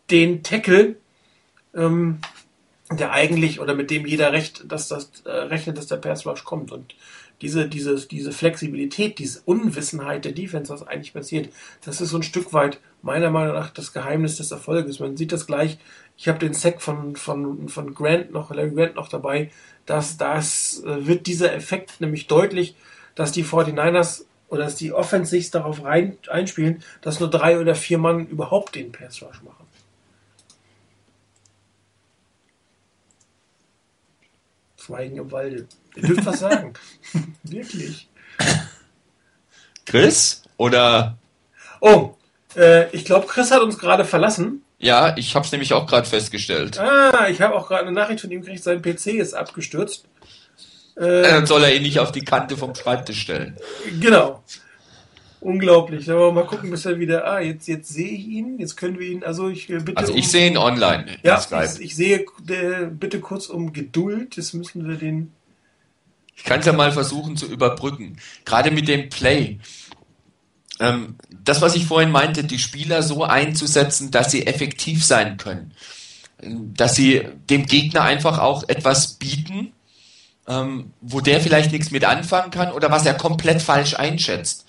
den 0.10 0.44
Tackle, 0.44 0.96
ähm, 1.74 2.20
der 2.92 3.12
eigentlich 3.12 3.60
oder 3.60 3.74
mit 3.74 3.90
dem 3.90 4.06
jeder 4.06 4.32
recht, 4.32 4.66
dass 4.72 4.88
das 4.88 5.12
äh, 5.26 5.32
rechnet, 5.32 5.78
dass 5.78 5.88
der 5.88 5.98
Pass 5.98 6.26
Rush 6.26 6.44
kommt. 6.44 6.72
Und 6.72 6.96
diese, 7.42 7.68
diese, 7.68 7.96
diese 8.08 8.32
Flexibilität, 8.32 9.18
diese 9.20 9.42
Unwissenheit 9.46 10.26
der 10.26 10.34
Defense, 10.34 10.72
was 10.72 10.86
eigentlich 10.86 11.14
passiert, 11.14 11.50
das 11.84 12.00
ist 12.00 12.10
so 12.10 12.18
ein 12.18 12.24
Stück 12.24 12.54
weit 12.54 12.80
meiner 13.02 13.32
Meinung 13.32 13.56
nach 13.56 13.72
das 13.72 13.94
Geheimnis 13.94 14.38
des 14.38 14.52
Erfolges. 14.52 15.00
Man 15.00 15.18
sieht 15.18 15.32
das 15.32 15.48
gleich. 15.48 15.78
Ich 16.18 16.28
habe 16.28 16.40
den 16.40 16.54
Sack 16.54 16.82
von, 16.82 17.16
von, 17.16 17.68
von 17.70 17.94
Grant 17.94 18.32
noch, 18.32 18.54
Larry 18.54 18.72
Grant 18.72 18.96
noch 18.96 19.10
dabei. 19.10 19.52
dass 19.86 20.18
das 20.18 20.84
äh, 20.86 21.08
wird 21.08 21.28
dieser 21.28 21.54
Effekt 21.54 22.00
nämlich 22.00 22.28
deutlich, 22.28 22.76
dass 23.16 23.32
die 23.32 23.44
49ers 23.44 24.26
oder 24.54 24.66
dass 24.66 24.76
die 24.76 24.94
Offense 24.94 25.32
sich 25.32 25.50
darauf 25.50 25.84
rein, 25.84 26.18
einspielen, 26.30 26.84
dass 27.02 27.20
nur 27.20 27.30
drei 27.30 27.60
oder 27.60 27.74
vier 27.74 27.98
Mann 27.98 28.28
überhaupt 28.28 28.76
den 28.76 28.92
Pass 28.92 29.22
Rush 29.24 29.42
machen. 29.42 29.66
Schweigen 34.80 35.18
im 35.18 35.32
Walde. 35.32 35.68
Ihr 35.96 36.04
dürft 36.04 36.26
was 36.26 36.40
sagen. 36.40 36.74
Wirklich. 37.44 38.08
Chris? 39.86 40.44
Oder? 40.58 41.18
Oh, 41.80 42.16
äh, 42.56 42.90
ich 42.92 43.06
glaube, 43.06 43.26
Chris 43.26 43.50
hat 43.50 43.62
uns 43.62 43.80
gerade 43.80 44.06
verlassen. 44.06 44.62
Ja, 44.78 45.16
ich 45.18 45.34
habe 45.34 45.46
es 45.46 45.52
nämlich 45.52 45.74
auch 45.74 45.88
gerade 45.88 46.08
festgestellt. 46.08 46.78
Ah, 46.80 47.28
ich 47.30 47.42
habe 47.42 47.56
auch 47.56 47.70
gerade 47.70 47.84
eine 47.84 47.94
Nachricht 47.94 48.22
von 48.22 48.30
ihm 48.30 48.42
gekriegt, 48.42 48.64
sein 48.64 48.82
PC 48.82 49.08
ist 49.14 49.34
abgestürzt. 49.34 50.06
Äh, 50.96 51.24
Dann 51.24 51.46
soll 51.46 51.64
er 51.64 51.76
ihn 51.76 51.82
nicht 51.82 52.00
auf 52.00 52.12
die 52.12 52.22
Kante 52.22 52.58
vom 52.58 52.76
Schreibtisch 52.76 53.22
stellen. 53.22 53.58
Genau. 54.00 54.44
Unglaublich. 55.44 56.10
Aber 56.10 56.32
mal 56.32 56.46
gucken, 56.46 56.70
bis 56.70 56.86
er 56.86 57.00
wieder. 57.00 57.28
Ah, 57.28 57.42
jetzt, 57.42 57.68
jetzt 57.68 57.90
sehe 57.90 58.08
ich 58.08 58.28
ihn. 58.28 58.60
Jetzt 58.60 58.78
können 58.78 58.98
wir 58.98 59.08
ihn. 59.08 59.24
Also 59.24 59.50
ich 59.50 59.70
äh, 59.70 59.80
bitte. 59.80 59.98
Also 59.98 60.14
ich 60.14 60.26
um, 60.26 60.32
sehe 60.32 60.48
ihn 60.48 60.58
online. 60.58 61.06
Ja, 61.22 61.44
ich, 61.64 61.82
ich, 61.82 61.96
sehe 61.96 62.26
äh, 62.48 62.86
bitte 62.90 63.20
kurz 63.20 63.48
um 63.48 63.74
Geduld. 63.74 64.38
Das 64.38 64.54
müssen 64.54 64.88
wir 64.88 64.96
den. 64.96 65.34
Ich 66.36 66.46
kann 66.46 66.62
es 66.62 66.66
ja 66.66 66.74
mal 66.74 66.92
versuchen 66.92 67.36
zu 67.36 67.46
überbrücken. 67.46 68.18
Gerade 68.46 68.72
mit 68.72 68.88
dem 68.88 69.10
Play. 69.10 69.60
Ähm, 70.80 71.16
das, 71.44 71.62
was 71.62 71.76
ich 71.76 71.86
vorhin 71.86 72.12
meinte, 72.12 72.44
die 72.44 72.60
Spieler 72.60 73.04
so 73.04 73.24
einzusetzen, 73.24 74.12
dass 74.12 74.32
sie 74.32 74.48
effektiv 74.48 75.04
sein 75.04 75.38
können. 75.38 75.74
Dass 76.42 76.96
sie 76.96 77.22
dem 77.50 77.66
Gegner 77.66 78.04
einfach 78.04 78.40
auch 78.40 78.68
etwas 78.68 79.14
bieten, 79.14 79.74
ähm, 80.48 80.92
wo 81.02 81.22
der 81.22 81.42
vielleicht 81.42 81.72
nichts 81.72 81.92
mit 81.92 82.06
anfangen 82.06 82.52
kann 82.52 82.72
oder 82.72 82.92
was 82.92 83.06
er 83.06 83.14
komplett 83.14 83.62
falsch 83.62 83.96
einschätzt. 83.96 84.66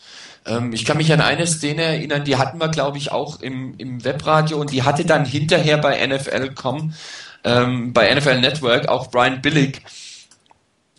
Ähm, 0.47 0.73
ich 0.73 0.85
kann 0.85 0.97
mich 0.97 1.13
an 1.13 1.21
eine 1.21 1.47
Szene 1.47 1.83
erinnern, 1.83 2.25
die 2.25 2.37
hatten 2.37 2.59
wir, 2.59 2.69
glaube 2.69 2.99
ich, 2.99 3.13
auch 3.13 3.41
im, 3.41 3.75
im 3.79 4.05
Webradio 4.05 4.59
und 4.59 4.73
die 4.73 4.83
hatte 4.83 5.05
dann 5.05 5.25
hinterher 5.25 5.79
bei 5.79 6.07
NFL.com, 6.07 6.95
ähm, 7.45 7.93
bei 7.93 8.15
NFL 8.15 8.41
Network 8.41 8.89
auch 8.89 9.11
Brian 9.11 9.43
Billig. 9.43 9.83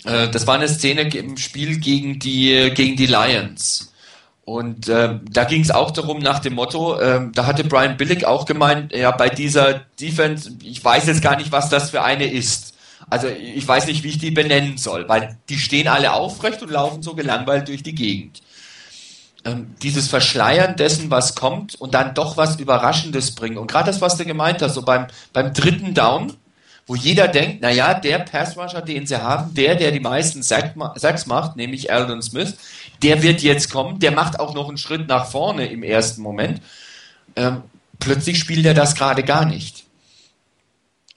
Äh, 0.03 0.30
das 0.30 0.47
war 0.47 0.55
eine 0.55 0.67
Szene 0.67 1.09
im 1.15 1.38
Spiel 1.38 1.80
gegen 1.80 2.19
die, 2.19 2.71
gegen 2.73 2.95
die 2.95 3.07
Lions. 3.07 3.91
Und 4.45 4.89
äh, 4.89 5.19
da 5.28 5.43
ging 5.45 5.61
es 5.61 5.71
auch 5.71 5.89
darum 5.89 6.19
nach 6.19 6.38
dem 6.38 6.53
Motto, 6.53 6.99
äh, 6.99 7.21
da 7.34 7.47
hatte 7.47 7.63
Brian 7.63 7.97
Billig 7.97 8.28
auch 8.28 8.45
gemeint, 8.45 8.93
ja, 8.93 9.09
bei 9.09 9.28
dieser 9.28 9.82
Defense, 9.99 10.51
ich 10.61 10.86
weiß 10.86 11.07
jetzt 11.07 11.23
gar 11.23 11.36
nicht, 11.36 11.51
was 11.51 11.69
das 11.69 11.89
für 11.89 12.03
eine 12.03 12.32
ist. 12.32 12.74
Also 13.09 13.27
ich 13.27 13.67
weiß 13.67 13.87
nicht, 13.87 14.03
wie 14.03 14.09
ich 14.09 14.17
die 14.17 14.31
benennen 14.31 14.77
soll, 14.77 15.07
weil 15.07 15.37
die 15.49 15.57
stehen 15.57 15.87
alle 15.87 16.13
aufrecht 16.13 16.61
und 16.61 16.71
laufen 16.71 17.03
so 17.03 17.13
gelangweilt 17.13 17.67
durch 17.67 17.83
die 17.83 17.95
Gegend 17.95 18.41
ähm, 19.45 19.75
dieses 19.81 20.07
Verschleiern 20.07 20.75
dessen, 20.75 21.11
was 21.11 21.35
kommt 21.35 21.75
und 21.75 21.93
dann 21.93 22.13
doch 22.13 22.35
was 22.35 22.59
Überraschendes 22.59 23.35
bringen. 23.35 23.57
Und 23.57 23.71
gerade 23.71 23.85
das, 23.85 24.01
was 24.01 24.17
du 24.17 24.25
gemeint 24.25 24.61
hast, 24.61 24.73
so 24.73 24.81
beim, 24.81 25.07
beim 25.31 25.53
dritten 25.53 25.93
Down, 25.93 26.33
wo 26.87 26.95
jeder 26.95 27.27
denkt, 27.27 27.61
naja, 27.61 27.93
der 27.93 28.19
Passrusher, 28.19 28.81
den 28.81 29.07
sie 29.07 29.21
haben, 29.21 29.53
der, 29.53 29.75
der 29.75 29.91
die 29.91 29.99
meisten 29.99 30.43
Sacks 30.43 31.25
macht, 31.25 31.55
nämlich 31.55 31.91
Aldon 31.91 32.21
Smith, 32.21 32.55
der 33.01 33.23
wird 33.23 33.41
jetzt 33.41 33.71
kommen, 33.71 33.99
der 33.99 34.11
macht 34.11 34.39
auch 34.39 34.53
noch 34.53 34.67
einen 34.67 34.77
Schritt 34.77 35.07
nach 35.07 35.27
vorne 35.27 35.67
im 35.67 35.83
ersten 35.83 36.21
Moment. 36.21 36.61
Ähm, 37.35 37.61
plötzlich 37.99 38.39
spielt 38.39 38.65
er 38.65 38.73
das 38.73 38.95
gerade 38.95 39.23
gar 39.23 39.45
nicht. 39.45 39.84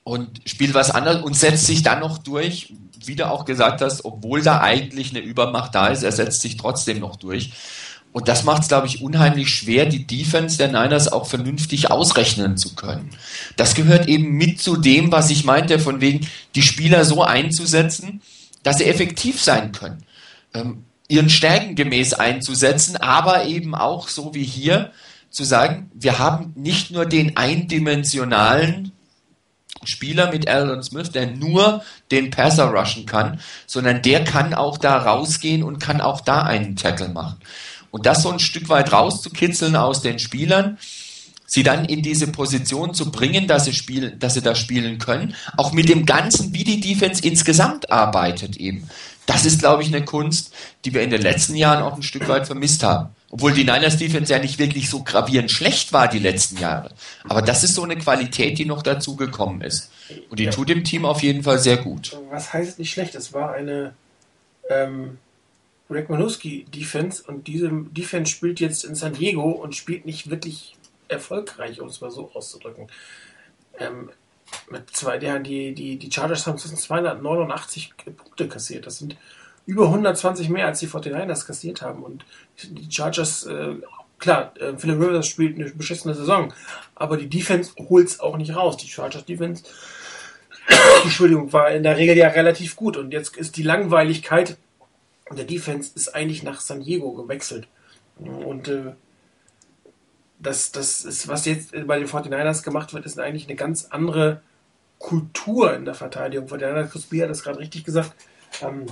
Und 0.08 0.40
spielt 0.46 0.72
was 0.72 0.90
anderes 0.90 1.22
und 1.22 1.36
setzt 1.36 1.66
sich 1.66 1.82
dann 1.82 2.00
noch 2.00 2.16
durch, 2.16 2.72
wie 3.04 3.14
du 3.14 3.28
auch 3.28 3.44
gesagt 3.44 3.82
hast, 3.82 4.06
obwohl 4.06 4.40
da 4.40 4.62
eigentlich 4.62 5.10
eine 5.10 5.18
Übermacht 5.18 5.74
da 5.74 5.88
ist, 5.88 6.02
er 6.02 6.12
setzt 6.12 6.40
sich 6.40 6.56
trotzdem 6.56 6.98
noch 6.98 7.16
durch. 7.16 7.52
Und 8.10 8.26
das 8.26 8.44
macht 8.44 8.62
es, 8.62 8.68
glaube 8.68 8.86
ich, 8.86 9.02
unheimlich 9.02 9.50
schwer, 9.50 9.84
die 9.84 10.06
Defense 10.06 10.56
der 10.56 10.68
Niners 10.68 11.12
auch 11.12 11.26
vernünftig 11.26 11.90
ausrechnen 11.90 12.56
zu 12.56 12.74
können. 12.74 13.10
Das 13.56 13.74
gehört 13.74 14.08
eben 14.08 14.30
mit 14.32 14.62
zu 14.62 14.78
dem, 14.78 15.12
was 15.12 15.28
ich 15.28 15.44
meinte, 15.44 15.78
von 15.78 16.00
wegen, 16.00 16.26
die 16.54 16.62
Spieler 16.62 17.04
so 17.04 17.22
einzusetzen, 17.22 18.22
dass 18.62 18.78
sie 18.78 18.86
effektiv 18.86 19.42
sein 19.42 19.72
können. 19.72 20.04
Ähm, 20.54 20.84
ihren 21.06 21.28
Stärken 21.28 21.74
gemäß 21.74 22.14
einzusetzen, 22.14 22.96
aber 22.96 23.44
eben 23.44 23.74
auch 23.74 24.08
so 24.08 24.34
wie 24.34 24.44
hier 24.44 24.90
zu 25.28 25.44
sagen, 25.44 25.90
wir 25.92 26.18
haben 26.18 26.54
nicht 26.56 26.90
nur 26.90 27.04
den 27.04 27.36
eindimensionalen 27.36 28.92
Spieler 29.84 30.30
mit 30.30 30.48
Alan 30.48 30.82
Smith, 30.82 31.10
der 31.10 31.26
nur 31.26 31.82
den 32.10 32.30
Passer 32.30 32.66
rushen 32.66 33.06
kann, 33.06 33.40
sondern 33.66 34.02
der 34.02 34.24
kann 34.24 34.54
auch 34.54 34.78
da 34.78 34.98
rausgehen 34.98 35.62
und 35.62 35.78
kann 35.78 36.00
auch 36.00 36.20
da 36.20 36.42
einen 36.42 36.76
Tackle 36.76 37.08
machen. 37.08 37.38
Und 37.90 38.06
das 38.06 38.22
so 38.22 38.30
ein 38.30 38.38
Stück 38.38 38.68
weit 38.68 38.92
rauszukitzeln 38.92 39.76
aus 39.76 40.02
den 40.02 40.18
Spielern, 40.18 40.78
sie 41.46 41.62
dann 41.62 41.86
in 41.86 42.02
diese 42.02 42.26
Position 42.26 42.92
zu 42.92 43.10
bringen, 43.10 43.48
dass 43.48 43.64
sie 43.64 43.72
spielen, 43.72 44.18
dass 44.18 44.34
sie 44.34 44.42
da 44.42 44.54
spielen 44.54 44.98
können, 44.98 45.34
auch 45.56 45.72
mit 45.72 45.88
dem 45.88 46.04
Ganzen, 46.04 46.52
wie 46.52 46.64
die 46.64 46.80
Defense 46.80 47.22
insgesamt 47.24 47.90
arbeitet 47.90 48.56
eben. 48.58 48.88
Das 49.28 49.44
ist, 49.44 49.58
glaube 49.58 49.82
ich, 49.82 49.94
eine 49.94 50.06
Kunst, 50.06 50.54
die 50.86 50.94
wir 50.94 51.02
in 51.02 51.10
den 51.10 51.20
letzten 51.20 51.54
Jahren 51.54 51.82
auch 51.82 51.94
ein 51.94 52.02
Stück 52.02 52.26
weit 52.28 52.46
vermisst 52.46 52.82
haben. 52.82 53.10
Obwohl 53.30 53.52
die 53.52 53.64
Niners 53.64 53.98
Defense 53.98 54.32
ja 54.32 54.38
nicht 54.38 54.58
wirklich 54.58 54.88
so 54.88 55.04
gravierend 55.04 55.50
schlecht 55.50 55.92
war 55.92 56.08
die 56.08 56.18
letzten 56.18 56.56
Jahre. 56.56 56.94
Aber 57.28 57.42
das 57.42 57.62
ist 57.62 57.74
so 57.74 57.82
eine 57.82 57.98
Qualität, 57.98 58.56
die 58.56 58.64
noch 58.64 58.82
dazu 58.82 59.16
gekommen 59.16 59.60
ist. 59.60 59.90
Und 60.30 60.40
die 60.40 60.44
ja. 60.44 60.50
tut 60.50 60.70
dem 60.70 60.82
Team 60.82 61.04
auf 61.04 61.22
jeden 61.22 61.42
Fall 61.42 61.58
sehr 61.58 61.76
gut. 61.76 62.16
Was 62.30 62.54
heißt 62.54 62.78
nicht 62.78 62.90
schlecht? 62.90 63.14
Es 63.14 63.34
war 63.34 63.52
eine 63.52 63.92
ähm, 64.70 65.18
Greg 65.88 66.08
Manuski 66.08 66.64
Defense 66.64 67.22
und 67.22 67.48
diese 67.48 67.70
Defense 67.70 68.32
spielt 68.32 68.60
jetzt 68.60 68.82
in 68.82 68.94
San 68.94 69.12
Diego 69.12 69.50
und 69.50 69.76
spielt 69.76 70.06
nicht 70.06 70.30
wirklich 70.30 70.74
erfolgreich, 71.08 71.82
um 71.82 71.88
es 71.88 72.00
mal 72.00 72.10
so 72.10 72.30
auszudrücken. 72.32 72.86
Ähm, 73.78 74.08
mit 74.70 74.90
zwei, 74.90 75.18
die, 75.18 75.74
die, 75.74 75.96
die 75.96 76.12
Chargers 76.12 76.46
haben 76.46 76.58
zwischen 76.58 76.76
289 76.76 77.94
Punkte 78.16 78.48
kassiert. 78.48 78.86
Das 78.86 78.98
sind 78.98 79.16
über 79.66 79.86
120 79.86 80.48
mehr, 80.48 80.66
als 80.66 80.80
die 80.80 80.88
49ers 80.88 81.46
kassiert 81.46 81.82
haben. 81.82 82.02
Und 82.02 82.24
die 82.62 82.90
Chargers, 82.90 83.44
äh, 83.46 83.74
klar, 84.18 84.52
äh, 84.58 84.76
Philip 84.76 85.00
Rivers 85.00 85.26
spielt 85.26 85.58
eine 85.58 85.70
beschissene 85.70 86.14
Saison, 86.14 86.52
aber 86.94 87.16
die 87.16 87.28
Defense 87.28 87.72
holt 87.78 88.08
es 88.08 88.20
auch 88.20 88.36
nicht 88.36 88.54
raus. 88.56 88.76
Die 88.76 88.88
Chargers 88.88 89.24
Defense 89.24 89.64
Entschuldigung, 91.04 91.52
war 91.52 91.70
in 91.70 91.82
der 91.82 91.96
Regel 91.96 92.16
ja 92.16 92.28
relativ 92.28 92.76
gut. 92.76 92.96
Und 92.96 93.12
jetzt 93.12 93.36
ist 93.36 93.56
die 93.56 93.62
Langweiligkeit 93.62 94.56
der 95.30 95.44
Defense 95.44 95.92
ist 95.94 96.14
eigentlich 96.14 96.42
nach 96.42 96.60
San 96.60 96.82
Diego 96.82 97.12
gewechselt. 97.12 97.68
Und 98.18 98.68
äh, 98.68 98.92
das, 100.40 100.72
das 100.72 101.04
ist, 101.04 101.28
was 101.28 101.44
jetzt 101.46 101.72
bei 101.86 101.98
den 101.98 102.08
49ers 102.08 102.62
gemacht 102.62 102.94
wird, 102.94 103.06
ist 103.06 103.18
eigentlich 103.18 103.46
eine 103.46 103.56
ganz 103.56 103.86
andere 103.90 104.40
Kultur 104.98 105.74
in 105.74 105.84
der 105.84 105.94
Verteidigung. 105.94 106.48
Von 106.48 106.58
der 106.58 106.84
Chris 106.86 107.04
B 107.06 107.22
hat 107.22 107.30
das 107.30 107.42
gerade 107.42 107.58
richtig 107.58 107.84
gesagt. 107.84 108.12
Ähm, 108.62 108.86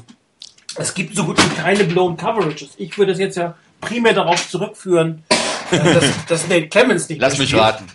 es 0.76 0.94
gibt 0.94 1.16
so 1.16 1.24
gut 1.24 1.38
wie 1.42 1.54
keine 1.56 1.84
blown 1.84 2.16
Coverages. 2.16 2.70
Ich 2.76 2.96
würde 2.98 3.12
es 3.12 3.18
jetzt 3.18 3.36
ja 3.36 3.54
primär 3.80 4.12
darauf 4.12 4.48
zurückführen, 4.48 5.22
äh, 5.70 5.78
dass, 5.78 6.26
dass 6.26 6.48
Nate 6.48 6.68
Clemens 6.68 7.08
nicht 7.08 7.20
Lass 7.20 7.38
mich 7.38 7.48
spielt. 7.48 7.62
raten. 7.62 7.86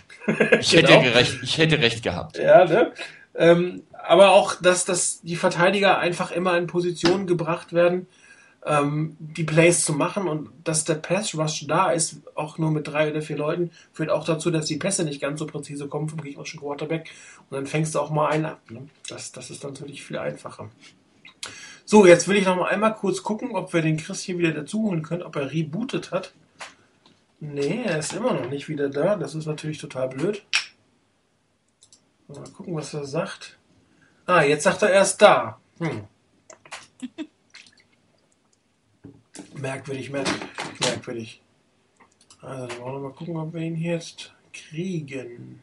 Ich, 0.60 0.70
Genau. 0.70 0.88
hätte 0.88 1.14
recht, 1.14 1.38
ich 1.42 1.58
hätte 1.58 1.78
recht 1.78 2.02
gehabt. 2.02 2.38
Ja, 2.38 2.64
ne? 2.64 2.92
Ähm, 3.34 3.82
aber 3.92 4.30
auch, 4.32 4.54
dass, 4.60 4.84
dass 4.84 5.20
die 5.22 5.36
Verteidiger 5.36 5.98
einfach 5.98 6.30
immer 6.32 6.56
in 6.58 6.66
Positionen 6.66 7.26
gebracht 7.26 7.72
werden, 7.72 8.06
ähm, 8.64 9.16
die 9.18 9.44
Plays 9.44 9.84
zu 9.84 9.92
machen 9.92 10.28
und 10.28 10.50
dass 10.64 10.84
der 10.84 10.94
Pass 10.94 11.34
Rush 11.34 11.66
da 11.66 11.90
ist, 11.90 12.20
auch 12.34 12.58
nur 12.58 12.70
mit 12.70 12.86
drei 12.86 13.10
oder 13.10 13.22
vier 13.22 13.36
Leuten, 13.36 13.70
führt 13.92 14.10
auch 14.10 14.24
dazu, 14.24 14.50
dass 14.50 14.66
die 14.66 14.76
Pässe 14.76 15.04
nicht 15.04 15.20
ganz 15.20 15.40
so 15.40 15.46
präzise 15.46 15.88
kommen 15.88 16.08
vom 16.08 16.22
gegnerischen 16.22 16.60
Quarterback 16.60 17.10
und 17.50 17.56
dann 17.56 17.66
fängst 17.66 17.94
du 17.94 18.00
auch 18.00 18.10
mal 18.10 18.28
einen 18.28 18.46
ab. 18.46 18.60
Ne? 18.70 18.88
Das, 19.08 19.32
das 19.32 19.50
ist 19.50 19.64
dann 19.64 19.72
natürlich 19.72 20.04
viel 20.04 20.18
einfacher. 20.18 20.70
So, 21.84 22.06
jetzt 22.06 22.28
will 22.28 22.36
ich 22.36 22.46
noch 22.46 22.56
mal 22.56 22.68
einmal 22.68 22.94
kurz 22.94 23.22
gucken, 23.22 23.54
ob 23.56 23.72
wir 23.72 23.82
den 23.82 23.96
Chris 23.96 24.22
hier 24.22 24.38
wieder 24.38 24.52
dazu 24.52 24.82
holen 24.82 25.02
können, 25.02 25.22
ob 25.22 25.34
er 25.36 25.50
rebootet 25.50 26.12
hat. 26.12 26.32
Nee, 27.40 27.82
er 27.84 27.98
ist 27.98 28.12
immer 28.12 28.32
noch 28.32 28.48
nicht 28.48 28.68
wieder 28.68 28.88
da. 28.88 29.16
Das 29.16 29.34
ist 29.34 29.46
natürlich 29.46 29.78
total 29.78 30.08
blöd. 30.08 30.44
Mal 32.28 32.48
gucken, 32.50 32.76
was 32.76 32.94
er 32.94 33.04
sagt. 33.04 33.58
Ah, 34.26 34.42
jetzt 34.42 34.62
sagt 34.62 34.82
er 34.82 34.90
erst 34.90 35.20
da. 35.20 35.58
Hm. 35.78 36.04
merkwürdig, 39.54 40.10
merkwürdig. 40.10 41.40
Also, 42.40 42.66
dann 42.66 42.78
wollen 42.80 42.94
wir 42.94 43.08
mal 43.08 43.14
gucken, 43.14 43.36
ob 43.36 43.54
wir 43.54 43.60
ihn 43.60 43.76
hier 43.76 43.94
jetzt 43.94 44.32
kriegen. 44.52 45.60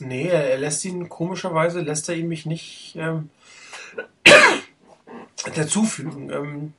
Nee, 0.00 0.28
er, 0.28 0.58
lässt 0.58 0.84
ihn, 0.84 1.08
komischerweise 1.08 1.80
lässt 1.80 2.08
er 2.08 2.16
ihn 2.16 2.28
mich 2.28 2.46
nicht 2.46 2.94
ähm, 2.96 3.30
dazufügen. 5.56 6.30
Ähm, 6.30 6.72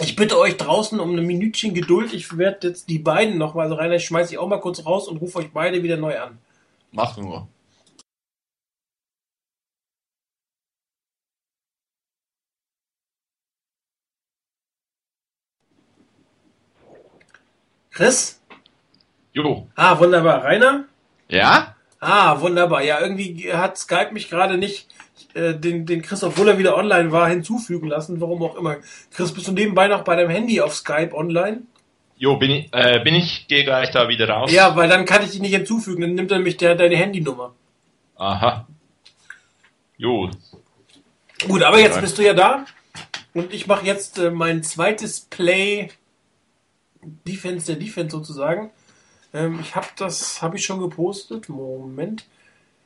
ich 0.00 0.16
bitte 0.16 0.38
euch 0.38 0.56
draußen 0.56 0.98
um 0.98 1.14
ein 1.14 1.26
Minütchen 1.26 1.74
Geduld. 1.74 2.12
Ich 2.12 2.36
werde 2.36 2.68
jetzt 2.68 2.88
die 2.88 2.98
beiden 2.98 3.38
nochmal, 3.38 3.64
also 3.64 3.76
Rainer, 3.76 3.96
ich 3.96 4.04
schmeiße 4.04 4.32
ich 4.32 4.38
auch 4.38 4.48
mal 4.48 4.60
kurz 4.60 4.84
raus 4.84 5.08
und 5.08 5.18
rufe 5.18 5.38
euch 5.38 5.52
beide 5.52 5.82
wieder 5.82 5.96
neu 5.96 6.18
an. 6.18 6.38
Mach 6.92 7.16
nur. 7.16 7.48
Chris? 17.98 18.40
Jo, 19.32 19.66
Ah, 19.74 19.98
wunderbar. 19.98 20.44
Rainer? 20.44 20.84
Ja? 21.28 21.74
Ah, 21.98 22.40
wunderbar. 22.40 22.84
Ja, 22.84 23.00
irgendwie 23.00 23.52
hat 23.52 23.76
Skype 23.76 24.12
mich 24.12 24.30
gerade 24.30 24.56
nicht 24.56 24.86
äh, 25.34 25.52
den, 25.54 25.84
den 25.84 26.02
Chris, 26.02 26.22
obwohl 26.22 26.46
er 26.46 26.58
wieder 26.58 26.76
online 26.76 27.10
war, 27.10 27.28
hinzufügen 27.28 27.88
lassen. 27.88 28.20
Warum 28.20 28.40
auch 28.44 28.54
immer. 28.54 28.76
Chris, 29.10 29.32
bist 29.34 29.48
du 29.48 29.52
nebenbei 29.52 29.88
noch 29.88 30.04
bei 30.04 30.14
deinem 30.14 30.30
Handy 30.30 30.60
auf 30.60 30.76
Skype 30.76 31.12
online? 31.12 31.62
jo, 32.18 32.36
bin 32.36 32.52
ich, 32.52 32.68
äh, 32.72 33.00
bin 33.02 33.16
ich, 33.16 33.48
gehe 33.48 33.64
gleich 33.64 33.90
da 33.90 34.08
wieder 34.08 34.28
raus. 34.28 34.52
Ja, 34.52 34.76
weil 34.76 34.88
dann 34.88 35.04
kann 35.04 35.24
ich 35.24 35.32
dich 35.32 35.40
nicht 35.40 35.54
hinzufügen. 35.54 36.00
Dann 36.02 36.14
nimmt 36.14 36.30
er 36.30 36.36
nämlich 36.38 36.56
der, 36.56 36.76
deine 36.76 36.96
Handynummer. 36.96 37.52
Aha. 38.16 38.64
Jo, 39.96 40.30
Gut, 41.48 41.64
aber 41.64 41.80
jetzt 41.80 42.00
bist 42.00 42.16
du 42.16 42.22
ja 42.22 42.34
da. 42.34 42.64
Und 43.34 43.52
ich 43.52 43.66
mache 43.66 43.84
jetzt 43.84 44.18
äh, 44.18 44.30
mein 44.30 44.62
zweites 44.62 45.22
Play 45.22 45.90
Defense 47.02 47.66
der 47.66 47.76
Defense 47.76 48.16
sozusagen. 48.16 48.70
Ähm, 49.32 49.58
ich 49.60 49.74
habe 49.74 49.88
das, 49.96 50.42
habe 50.42 50.56
ich 50.56 50.64
schon 50.64 50.80
gepostet. 50.80 51.48
Moment. 51.48 52.26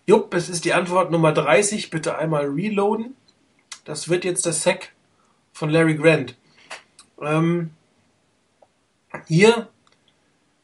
Jupp, 0.07 0.35
es 0.35 0.49
ist 0.49 0.65
die 0.65 0.73
Antwort 0.73 1.11
Nummer 1.11 1.33
30. 1.33 1.91
Bitte 1.91 2.19
einmal 2.19 2.47
reloaden. 2.47 3.17
Das 3.85 4.09
wird 4.09 4.25
jetzt 4.25 4.47
der 4.47 4.53
Sack 4.53 4.93
von 5.53 5.71
Larry 5.71 5.97
Grant. 5.97 6.37
Ähm, 7.21 7.71
hier 9.27 9.69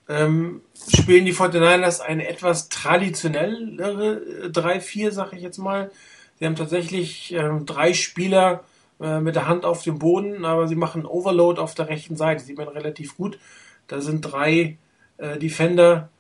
ähm, 0.09 0.63
spielen 0.95 1.27
die 1.27 1.35
49ers 1.35 2.01
eine 2.01 2.29
etwas 2.29 2.69
traditionellere 2.69 4.47
äh, 4.47 4.49
3-4, 4.49 5.11
sag 5.11 5.33
ich 5.33 5.43
jetzt 5.43 5.59
mal. 5.59 5.91
Sie 6.39 6.47
haben 6.47 6.57
tatsächlich 6.57 7.33
ähm, 7.33 7.67
drei 7.67 7.93
Spieler 7.93 8.65
äh, 9.01 9.21
mit 9.21 9.37
der 9.37 9.47
Hand 9.47 9.65
auf 9.65 9.83
dem 9.83 9.99
Boden, 9.99 10.45
aber 10.45 10.69
sie 10.69 10.75
machen 10.75 11.07
Overload 11.07 11.61
auf 11.61 11.75
der 11.75 11.89
rechten 11.89 12.17
Seite. 12.17 12.45
Sieht 12.45 12.59
man 12.59 12.69
relativ 12.69 13.17
gut. 13.17 13.39
Da 13.87 14.01
sind 14.01 14.23
drei 14.23 14.79
äh, 15.19 15.39
Defender, 15.39 16.11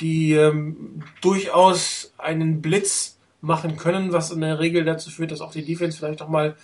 die 0.00 0.32
ähm, 0.32 1.02
durchaus 1.20 2.12
einen 2.18 2.62
Blitz 2.62 3.18
machen 3.40 3.76
können, 3.76 4.12
was 4.12 4.30
in 4.30 4.40
der 4.40 4.58
Regel 4.58 4.84
dazu 4.84 5.10
führt, 5.10 5.30
dass 5.30 5.40
auch 5.40 5.52
die 5.52 5.64
Defense 5.64 5.98
vielleicht 5.98 6.22
auch 6.22 6.28
mal 6.28 6.56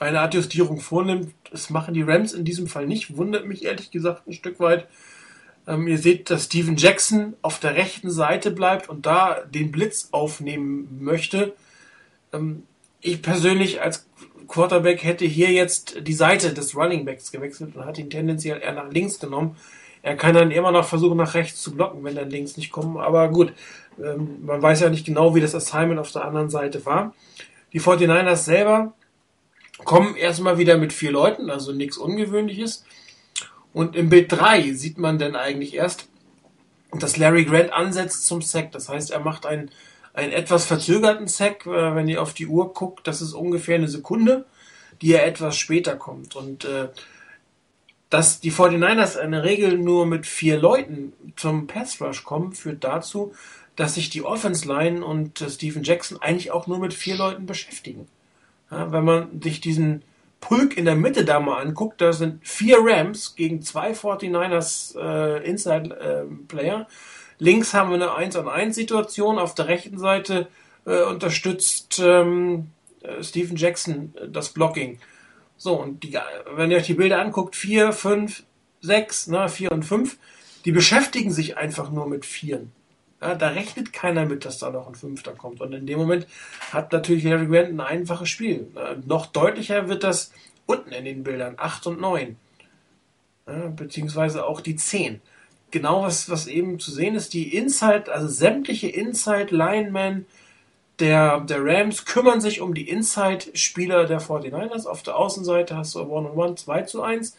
eine 0.00 0.20
Adjustierung 0.20 0.80
vornimmt. 0.80 1.34
Das 1.50 1.70
machen 1.70 1.94
die 1.94 2.02
Rams 2.02 2.32
in 2.32 2.44
diesem 2.44 2.66
Fall 2.66 2.86
nicht. 2.86 3.16
Wundert 3.16 3.46
mich 3.46 3.64
ehrlich 3.64 3.90
gesagt 3.90 4.26
ein 4.26 4.32
Stück 4.32 4.60
weit. 4.60 4.86
Ähm, 5.66 5.86
ihr 5.86 5.98
seht, 5.98 6.30
dass 6.30 6.44
Steven 6.44 6.76
Jackson 6.76 7.34
auf 7.42 7.60
der 7.60 7.74
rechten 7.74 8.10
Seite 8.10 8.50
bleibt 8.50 8.88
und 8.88 9.06
da 9.06 9.40
den 9.42 9.70
Blitz 9.70 10.08
aufnehmen 10.12 10.98
möchte. 11.00 11.54
Ähm, 12.32 12.62
ich 13.00 13.22
persönlich 13.22 13.80
als 13.80 14.06
Quarterback 14.48 15.04
hätte 15.04 15.26
hier 15.26 15.50
jetzt 15.50 15.96
die 16.00 16.14
Seite 16.14 16.52
des 16.52 16.74
Running 16.74 17.04
Backs 17.04 17.30
gewechselt 17.30 17.76
und 17.76 17.84
hat 17.84 17.98
ihn 17.98 18.10
tendenziell 18.10 18.60
eher 18.60 18.72
nach 18.72 18.90
links 18.90 19.20
genommen. 19.20 19.56
Er 20.02 20.16
kann 20.16 20.34
dann 20.34 20.50
immer 20.50 20.72
noch 20.72 20.86
versuchen, 20.86 21.18
nach 21.18 21.34
rechts 21.34 21.60
zu 21.60 21.72
blocken, 21.74 22.02
wenn 22.02 22.14
dann 22.14 22.30
links 22.30 22.56
nicht 22.56 22.70
kommen. 22.70 22.96
Aber 22.96 23.28
gut, 23.28 23.52
ähm, 24.02 24.44
man 24.44 24.62
weiß 24.62 24.80
ja 24.80 24.90
nicht 24.90 25.04
genau, 25.04 25.34
wie 25.34 25.40
das 25.40 25.54
Assignment 25.54 26.00
auf 26.00 26.12
der 26.12 26.24
anderen 26.24 26.50
Seite 26.50 26.84
war. 26.86 27.14
Die 27.72 27.80
49ers 27.80 28.36
selber 28.36 28.94
kommen 29.84 30.16
erstmal 30.16 30.58
wieder 30.58 30.78
mit 30.78 30.92
vier 30.92 31.10
Leuten, 31.10 31.50
also 31.50 31.72
nichts 31.72 31.98
Ungewöhnliches. 31.98 32.84
Und 33.72 33.96
im 33.96 34.08
Bild 34.08 34.32
3 34.32 34.72
sieht 34.72 34.98
man 34.98 35.18
dann 35.18 35.36
eigentlich 35.36 35.74
erst, 35.74 36.08
dass 36.92 37.16
Larry 37.16 37.44
Grant 37.44 37.72
ansetzt 37.72 38.26
zum 38.26 38.40
Sack. 38.40 38.72
Das 38.72 38.88
heißt, 38.88 39.10
er 39.10 39.20
macht 39.20 39.46
einen, 39.46 39.70
einen 40.18 40.32
etwas 40.32 40.66
verzögerten 40.66 41.28
Sack. 41.28 41.66
Äh, 41.66 41.94
wenn 41.94 42.08
ihr 42.08 42.20
auf 42.20 42.34
die 42.34 42.46
Uhr 42.46 42.74
guckt, 42.74 43.06
das 43.06 43.22
ist 43.22 43.32
ungefähr 43.32 43.76
eine 43.76 43.88
Sekunde, 43.88 44.44
die 45.00 45.12
er 45.12 45.26
etwas 45.26 45.56
später 45.56 45.96
kommt. 45.96 46.36
Und 46.36 46.64
äh, 46.64 46.88
dass 48.10 48.40
die 48.40 48.52
49ers 48.52 49.18
in 49.18 49.32
der 49.32 49.44
Regel 49.44 49.78
nur 49.78 50.06
mit 50.06 50.26
vier 50.26 50.58
Leuten 50.58 51.12
zum 51.36 51.66
Pass 51.66 52.00
Rush 52.00 52.24
kommen, 52.24 52.52
führt 52.52 52.84
dazu, 52.84 53.32
dass 53.76 53.94
sich 53.94 54.10
die 54.10 54.22
Offense 54.22 54.66
Line 54.66 55.04
und 55.04 55.40
äh, 55.40 55.48
Steven 55.48 55.84
Jackson 55.84 56.20
eigentlich 56.20 56.50
auch 56.50 56.66
nur 56.66 56.78
mit 56.78 56.94
vier 56.94 57.16
Leuten 57.16 57.46
beschäftigen. 57.46 58.08
Ja, 58.70 58.92
wenn 58.92 59.04
man 59.04 59.40
sich 59.40 59.60
diesen 59.60 60.02
Pulk 60.40 60.76
in 60.76 60.84
der 60.84 60.96
Mitte 60.96 61.24
da 61.24 61.40
mal 61.40 61.60
anguckt, 61.60 62.00
da 62.00 62.12
sind 62.12 62.46
vier 62.46 62.78
Rams 62.80 63.34
gegen 63.34 63.62
zwei 63.62 63.92
49ers 63.92 64.98
äh, 64.98 65.48
Inside 65.48 65.96
äh, 65.96 66.24
Player. 66.48 66.86
Links 67.38 67.74
haben 67.74 67.90
wir 67.90 67.94
eine 67.94 68.14
1 68.14 68.36
an 68.36 68.48
1 68.48 68.74
Situation, 68.74 69.38
auf 69.38 69.54
der 69.54 69.68
rechten 69.68 69.98
Seite 69.98 70.48
äh, 70.86 71.02
unterstützt 71.02 72.00
ähm, 72.02 72.70
äh, 73.02 73.22
Steven 73.22 73.56
Jackson 73.56 74.14
äh, 74.16 74.28
das 74.28 74.50
Blocking. 74.50 74.98
So, 75.56 75.74
und 75.80 76.02
die, 76.02 76.18
wenn 76.54 76.70
ihr 76.70 76.78
euch 76.78 76.86
die 76.86 76.94
Bilder 76.94 77.20
anguckt, 77.20 77.56
4, 77.56 77.92
5, 77.92 78.44
6, 78.80 79.26
ne, 79.28 79.48
4 79.48 79.72
und 79.72 79.84
5, 79.84 80.16
die 80.64 80.72
beschäftigen 80.72 81.32
sich 81.32 81.56
einfach 81.56 81.90
nur 81.90 82.08
mit 82.08 82.24
Vieren. 82.24 82.72
Ja, 83.20 83.34
da 83.34 83.48
rechnet 83.48 83.92
keiner 83.92 84.26
mit, 84.26 84.44
dass 84.44 84.58
da 84.58 84.70
noch 84.70 84.86
ein 84.86 84.94
Fünfter 84.94 85.32
kommt. 85.32 85.60
Und 85.60 85.72
in 85.72 85.86
dem 85.86 85.98
Moment 85.98 86.26
hat 86.72 86.92
natürlich 86.92 87.24
Larry 87.24 87.46
Grant 87.46 87.70
ein 87.70 87.80
einfaches 87.80 88.28
Spiel. 88.28 88.68
Äh, 88.76 88.96
noch 89.06 89.26
deutlicher 89.26 89.88
wird 89.88 90.04
das 90.04 90.32
unten 90.66 90.92
in 90.92 91.04
den 91.04 91.24
Bildern, 91.24 91.54
8 91.56 91.88
und 91.88 92.00
9. 92.00 92.36
Ja, 93.48 93.68
beziehungsweise 93.68 94.46
auch 94.46 94.60
die 94.60 94.76
10. 94.76 95.20
Genau 95.70 96.02
was, 96.02 96.30
was 96.30 96.46
eben 96.46 96.78
zu 96.78 96.90
sehen 96.90 97.14
ist, 97.14 97.34
die 97.34 97.54
Inside, 97.54 98.12
also 98.12 98.28
sämtliche 98.28 98.88
Inside 98.88 99.54
Linemen 99.54 100.26
der, 100.98 101.40
der 101.40 101.64
Rams 101.64 102.04
kümmern 102.04 102.40
sich 102.40 102.60
um 102.60 102.74
die 102.74 102.88
Inside-Spieler 102.88 104.06
der 104.06 104.20
49ers. 104.20 104.86
Auf 104.86 105.02
der 105.02 105.16
Außenseite 105.16 105.76
hast 105.76 105.94
du 105.94 106.00
One-on-One 106.00 106.56
2 106.56 106.82
zu 106.82 107.02
1. 107.02 107.36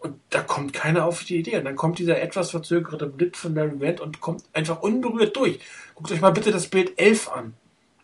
Und 0.00 0.18
da 0.30 0.42
kommt 0.42 0.72
keiner 0.72 1.04
auf 1.04 1.24
die 1.24 1.36
Idee. 1.36 1.58
Und 1.58 1.64
dann 1.66 1.76
kommt 1.76 1.98
dieser 1.98 2.20
etwas 2.20 2.50
verzögerte 2.50 3.06
Blitz 3.06 3.38
von 3.38 3.54
Larry 3.54 3.78
Grant 3.78 4.00
und 4.00 4.20
kommt 4.20 4.42
einfach 4.52 4.82
unberührt 4.82 5.36
durch. 5.36 5.60
Guckt 5.94 6.10
euch 6.10 6.20
mal 6.20 6.32
bitte 6.32 6.50
das 6.50 6.68
Bild 6.68 6.98
11 6.98 7.28
an. 7.28 7.54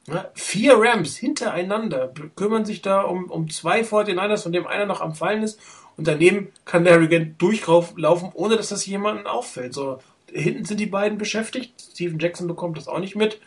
Ja, 0.07 0.31
vier 0.35 0.79
Rams 0.79 1.17
hintereinander 1.17 2.13
kümmern 2.37 2.65
sich 2.65 2.81
da 2.81 3.01
um, 3.01 3.29
um 3.29 3.51
zwei 3.51 3.81
49ers, 3.81 4.45
von 4.45 4.53
dem 4.53 4.67
einer 4.69 4.87
noch 4.87 5.01
am 5.01 5.17
Fallen 5.17 5.43
ist. 5.43 5.59
Und 5.97 6.07
daneben 6.07 6.53
kann 6.65 6.85
Larry 6.85 7.09
Grant 7.09 7.41
durchlaufen, 7.41 8.31
ohne 8.35 8.57
dass 8.57 8.69
das 8.69 8.85
jemandem 8.87 9.27
auffällt. 9.27 9.73
So, 9.73 9.99
hinten 10.31 10.65
sind 10.65 10.81
die 10.81 10.87
beiden 10.87 11.19
beschäftigt. 11.19 11.81
Steven 11.93 12.19
Jackson 12.19 12.49
bekommt 12.49 12.77
das 12.77 12.89
auch 12.89 12.99
nicht 12.99 13.17
mit. 13.17 13.41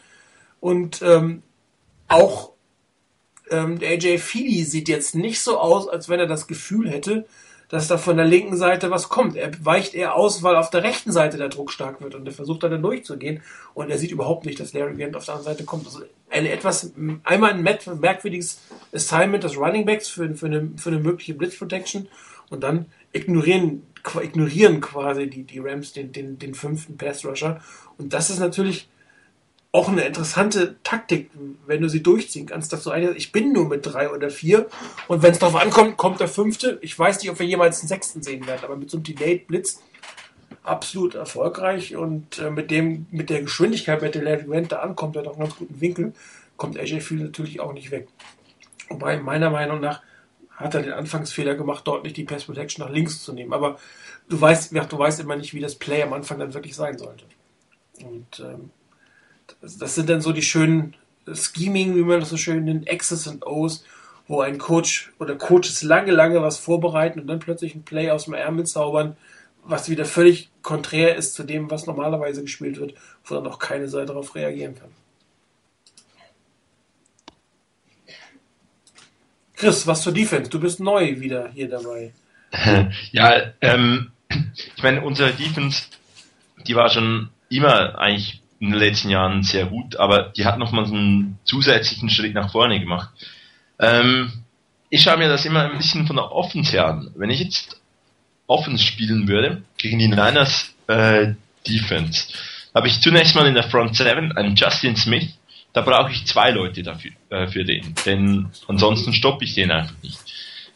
Und 0.60 1.02
ähm, 1.02 1.44
auch 2.08 2.52
ähm, 3.52 3.80
der 3.80 3.92
AJ 3.92 4.18
Feely 4.18 4.64
sieht 4.64 4.90
jetzt 4.90 5.16
nicht 5.16 5.42
so 5.42 5.60
aus, 5.60 5.88
als 5.88 6.10
wenn 6.10 6.20
er 6.20 6.28
das 6.28 6.48
Gefühl 6.48 6.90
hätte, 6.90 7.26
dass 7.70 7.88
da 7.88 8.00
von 8.00 8.18
der 8.18 8.26
linken 8.26 8.58
Seite 8.58 8.90
was 8.90 9.10
kommt. 9.10 9.36
Er 9.36 9.52
weicht 9.64 9.94
eher 9.94 10.16
aus, 10.16 10.42
weil 10.42 10.56
auf 10.56 10.72
der 10.72 10.84
rechten 10.84 11.12
Seite 11.12 11.38
der 11.38 11.50
Druck 11.50 11.72
stark 11.72 12.02
wird 12.02 12.16
und 12.16 12.26
er 12.26 12.34
versucht 12.34 12.64
dann 12.64 12.82
durchzugehen 12.82 13.44
und 13.76 13.92
er 13.92 14.00
sieht 14.00 14.12
überhaupt 14.12 14.46
nicht, 14.46 14.60
dass 14.60 14.74
Larry 14.74 14.96
Grant 14.98 15.16
auf 15.16 15.26
der 15.26 15.36
anderen 15.36 15.54
Seite 15.54 15.66
kommt. 15.66 15.86
Also 15.86 16.02
eine 16.32 16.52
etwas, 16.52 16.92
einmal 17.24 17.52
ein 17.52 17.62
merkwürdiges 17.62 18.60
Assignment 18.92 19.44
des 19.44 19.56
Running 19.56 19.86
Backs 19.86 20.08
für, 20.08 20.34
für, 20.34 20.48
eine, 20.48 20.72
für 20.78 20.90
eine 20.90 21.00
mögliche 21.00 21.36
Blitz 21.36 21.58
Protection 21.58 22.08
und 22.50 22.62
dann 22.62 22.86
ignorieren, 23.12 23.84
ignorieren 24.22 24.82
quasi 24.82 25.30
die, 25.30 25.44
die 25.44 25.60
Rams 25.60 25.94
den, 25.94 26.12
den, 26.12 26.40
den 26.40 26.54
fünften 26.54 26.98
Pass 26.98 27.26
Rusher 27.26 27.62
und 27.98 28.14
das 28.14 28.30
ist 28.30 28.40
natürlich 28.40 28.90
auch 29.72 29.88
eine 29.88 30.02
interessante 30.02 30.78
Taktik, 30.84 31.30
wenn 31.68 31.82
du 31.82 31.90
sie 31.90 32.02
durchziehen 32.02 32.48
kannst, 32.48 32.74
dass 32.74 32.84
du 32.84 32.90
eigentlich, 32.90 33.18
ich 33.18 33.32
bin 33.32 33.54
nur 33.54 33.68
mit 33.68 33.86
drei 33.86 34.10
oder 34.10 34.32
vier 34.32 34.68
und 35.08 35.22
wenn 35.22 35.32
es 35.32 35.40
darauf 35.40 35.62
ankommt, 35.62 35.96
kommt 35.98 36.20
der 36.20 36.28
fünfte. 36.28 36.80
Ich 36.82 36.98
weiß 36.98 37.22
nicht, 37.22 37.30
ob 37.30 37.38
wir 37.38 37.46
jemals 37.46 37.80
einen 37.80 37.88
sechsten 37.88 38.24
sehen 38.24 38.48
werden, 38.48 38.62
aber 38.64 38.78
mit 38.78 38.90
so 38.90 38.98
einem 38.98 39.04
Delayed 39.04 39.46
Blitz 39.46 39.80
absolut 40.64 41.14
erfolgreich 41.16 41.96
und 41.96 42.40
äh, 42.40 42.50
mit 42.50 42.72
dem, 42.72 43.06
mit 43.12 43.30
der 43.30 43.44
Geschwindigkeit, 43.44 44.02
mit 44.02 44.16
der 44.16 44.24
Larry 44.24 44.46
Grant 44.46 44.72
da 44.72 44.80
ankommt, 44.80 45.16
der 45.16 45.24
hat 45.24 45.30
auch 45.30 45.34
einen 45.34 45.46
ganz 45.46 45.56
guten 45.56 45.80
Winkel, 45.80 46.14
kommt 46.58 46.78
AJ 46.78 47.02
Field 47.02 47.22
natürlich 47.22 47.60
auch 47.60 47.74
nicht 47.74 47.92
weg. 47.92 48.08
Wobei 48.90 49.20
meiner 49.20 49.52
Meinung 49.52 49.80
nach 49.80 50.02
hat 50.60 50.76
er 50.76 50.82
den 50.82 50.94
Anfangsfehler 50.94 51.56
gemacht, 51.56 51.88
dort 51.88 52.04
nicht 52.04 52.18
die 52.18 52.26
Pass 52.26 52.44
Protection 52.44 52.86
nach 52.86 52.92
links 52.92 53.24
zu 53.24 53.34
nehmen. 53.34 53.54
Aber 53.54 53.80
du 54.28 54.40
weißt, 54.40 54.74
du 54.74 55.00
weißt 55.00 55.22
immer 55.22 55.38
nicht, 55.38 55.54
wie 55.54 55.62
das 55.62 55.76
Play 55.76 56.04
am 56.04 56.14
Anfang 56.14 56.38
dann 56.38 56.54
wirklich 56.54 56.76
sein 56.76 56.98
sollte. 56.98 57.24
Und 58.04 58.40
ähm, 58.42 58.70
das 59.62 59.96
sind 59.96 60.10
dann 60.10 60.22
so 60.22 60.34
die 60.34 60.42
schönen 60.42 60.96
Scheming, 61.34 61.96
wie 61.96 62.02
man 62.02 62.20
das 62.20 62.30
so 62.30 62.38
schön 62.38 62.66
nennt, 62.66 62.88
X's 62.88 63.28
und 63.28 63.46
O's, 63.46 63.86
wo 64.28 64.42
ein 64.42 64.58
Coach 64.58 65.12
oder 65.20 65.36
Coaches 65.36 65.82
lange, 65.82 66.12
lange 66.12 66.42
was 66.42 66.58
vorbereiten 66.58 67.22
und 67.22 67.28
dann 67.28 67.40
plötzlich 67.40 67.74
ein 67.74 67.84
Play 67.84 68.12
aus 68.12 68.26
dem 68.26 68.34
Ärmel 68.34 68.66
zaubern, 68.66 69.16
was 69.64 69.90
wieder 69.90 70.06
völlig 70.06 70.50
konträr 70.62 71.16
ist 71.16 71.36
zu 71.36 71.44
dem, 71.44 71.72
was 71.72 71.88
normalerweise 71.88 72.42
gespielt 72.42 72.80
wird, 72.80 72.96
wo 73.24 73.36
dann 73.36 73.48
auch 73.48 73.60
keine 73.60 73.88
Seite 73.88 74.08
darauf 74.08 74.36
reagieren 74.36 74.76
kann. 74.76 74.92
Chris, 79.60 79.86
was 79.86 80.04
zur 80.04 80.14
Defense? 80.14 80.50
Du 80.50 80.58
bist 80.58 80.80
neu 80.80 81.20
wieder 81.20 81.50
hier 81.54 81.70
dabei. 81.70 82.14
Ja, 83.12 83.42
ähm, 83.62 84.12
ich 84.30 84.82
meine, 84.82 85.02
unsere 85.02 85.34
Defense, 85.34 85.84
die 86.66 86.76
war 86.76 86.90
schon 86.90 87.30
immer 87.50 88.00
eigentlich 88.00 88.42
in 88.60 88.72
den 88.72 88.80
letzten 88.80 89.10
Jahren 89.10 89.44
sehr 89.44 89.66
gut, 89.66 89.98
aber 89.98 90.32
die 90.36 90.46
hat 90.46 90.58
nochmal 90.58 90.86
einen 90.86 91.40
zusätzlichen 91.44 92.10
Schritt 92.10 92.34
nach 92.34 92.52
vorne 92.52 92.80
gemacht. 92.80 93.10
Ähm, 93.80 94.32
ich 94.90 95.02
schaue 95.04 95.18
mir 95.18 95.28
das 95.28 95.46
immer 95.46 95.70
ein 95.70 95.78
bisschen 95.78 96.08
von 96.08 96.16
der 96.16 96.32
Offense 96.32 96.72
her 96.72 96.88
an. 96.88 97.12
Wenn 97.16 97.30
ich 97.30 97.42
jetzt 97.42 97.82
Offense 98.48 98.84
spielen 98.84 99.28
würde, 99.28 99.62
gegen 99.78 100.00
die 100.00 100.08
Niners 100.08 100.74
äh, 100.88 101.34
Defense, 101.68 102.34
habe 102.74 102.88
ich 102.88 103.02
zunächst 103.02 103.36
mal 103.36 103.46
in 103.46 103.56
der 103.56 103.70
Front 103.70 103.96
7 103.98 104.32
einen 104.38 104.56
Justin 104.56 104.96
Smith, 104.96 105.28
da 105.74 105.82
brauche 105.82 106.12
ich 106.12 106.26
zwei 106.26 106.52
Leute 106.52 106.84
dafür, 106.84 107.12
äh, 107.30 107.48
für 107.48 107.64
den, 107.64 107.94
denn 108.06 108.50
ansonsten 108.68 109.14
stoppe 109.14 109.46
ich 109.46 109.54
den 109.54 109.72
einfach 109.72 109.96
nicht. 110.02 110.20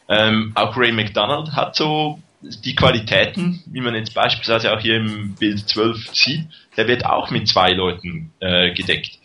Ähm, 0.10 0.52
auch 0.56 0.76
Ray 0.78 0.91
McDonald 0.91 1.54
hat 1.54 1.76
so 1.76 2.20
die 2.41 2.76
Qualitäten, 2.76 3.64
wie 3.66 3.82
man 3.82 3.96
jetzt 3.96 4.14
beispielsweise 4.14 4.74
auch 4.74 4.80
hier 4.80 4.98
im 4.98 5.36
Bild 5.36 5.68
12 5.68 6.14
sieht, 6.14 6.48
der 6.76 6.88
wird 6.88 7.06
auch 7.06 7.32
mit 7.32 7.48
zwei 7.48 7.72
Leuten 7.72 8.32
äh, 8.39 8.74
gedeckt. 8.74 9.18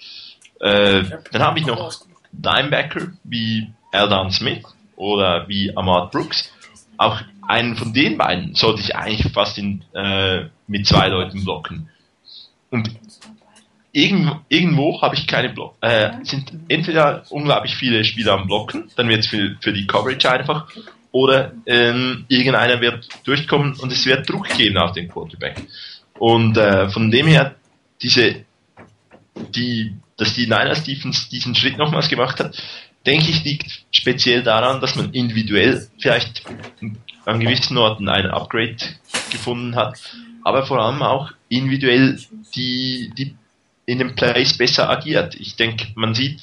Äh, 0.60 1.04
dann 1.32 1.42
habe 1.42 1.58
ich 1.58 1.66
noch 1.66 1.92
Linebacker 2.32 3.08
wie 3.24 3.68
Eldon 3.92 4.30
Smith 4.30 4.64
oder 4.96 5.48
wie 5.48 5.76
Ahmad 5.76 6.10
Brooks. 6.10 6.52
Auch 6.96 7.20
einen 7.46 7.76
von 7.76 7.92
den 7.92 8.18
beiden 8.18 8.54
sollte 8.54 8.80
ich 8.80 8.94
eigentlich 8.94 9.32
fast 9.32 9.58
in, 9.58 9.82
äh, 9.94 10.44
mit 10.66 10.86
zwei 10.86 11.08
Leuten 11.08 11.44
blocken. 11.44 11.88
Und 12.70 12.90
irgendwo, 13.92 14.40
irgendwo 14.48 15.00
habe 15.02 15.14
ich 15.16 15.26
keine 15.26 15.50
Block. 15.50 15.76
Äh, 15.80 16.10
sind 16.22 16.52
entweder 16.68 17.24
unglaublich 17.30 17.74
viele 17.74 18.04
Spieler 18.04 18.34
am 18.34 18.46
Blocken, 18.46 18.90
dann 18.96 19.08
wird 19.08 19.20
es 19.20 19.26
für, 19.26 19.56
für 19.60 19.72
die 19.72 19.86
Coverage 19.86 20.30
einfach, 20.30 20.68
oder 21.10 21.52
ähm, 21.66 22.24
irgendeiner 22.28 22.80
wird 22.80 23.08
durchkommen 23.24 23.74
und 23.80 23.92
es 23.92 24.04
wird 24.06 24.28
Druck 24.28 24.48
geben 24.56 24.76
auf 24.76 24.92
den 24.92 25.08
Quarterback. 25.08 25.56
Und 26.18 26.56
äh, 26.56 26.88
von 26.90 27.10
dem 27.10 27.26
her, 27.26 27.54
diese, 28.02 28.44
die, 29.54 29.94
dass 30.16 30.34
die 30.34 30.46
Niners 30.46 30.84
Defense 30.84 31.28
diesen 31.30 31.54
Schritt 31.54 31.78
nochmals 31.78 32.08
gemacht 32.08 32.40
hat, 32.40 32.60
denke 33.06 33.30
ich, 33.30 33.44
liegt 33.44 33.84
speziell 33.90 34.42
daran, 34.42 34.80
dass 34.80 34.96
man 34.96 35.12
individuell 35.12 35.88
vielleicht 35.98 36.42
an 37.24 37.40
gewissen 37.40 37.76
Orten 37.76 38.08
ein 38.08 38.26
Upgrade 38.26 38.76
gefunden 39.30 39.76
hat, 39.76 39.98
aber 40.44 40.66
vor 40.66 40.80
allem 40.80 41.02
auch 41.02 41.30
individuell 41.48 42.18
die, 42.54 43.10
die 43.16 43.36
in 43.88 43.98
den 43.98 44.14
Plays 44.14 44.58
besser 44.58 44.90
agiert. 44.90 45.34
Ich 45.36 45.56
denke, 45.56 45.86
man 45.94 46.14
sieht 46.14 46.38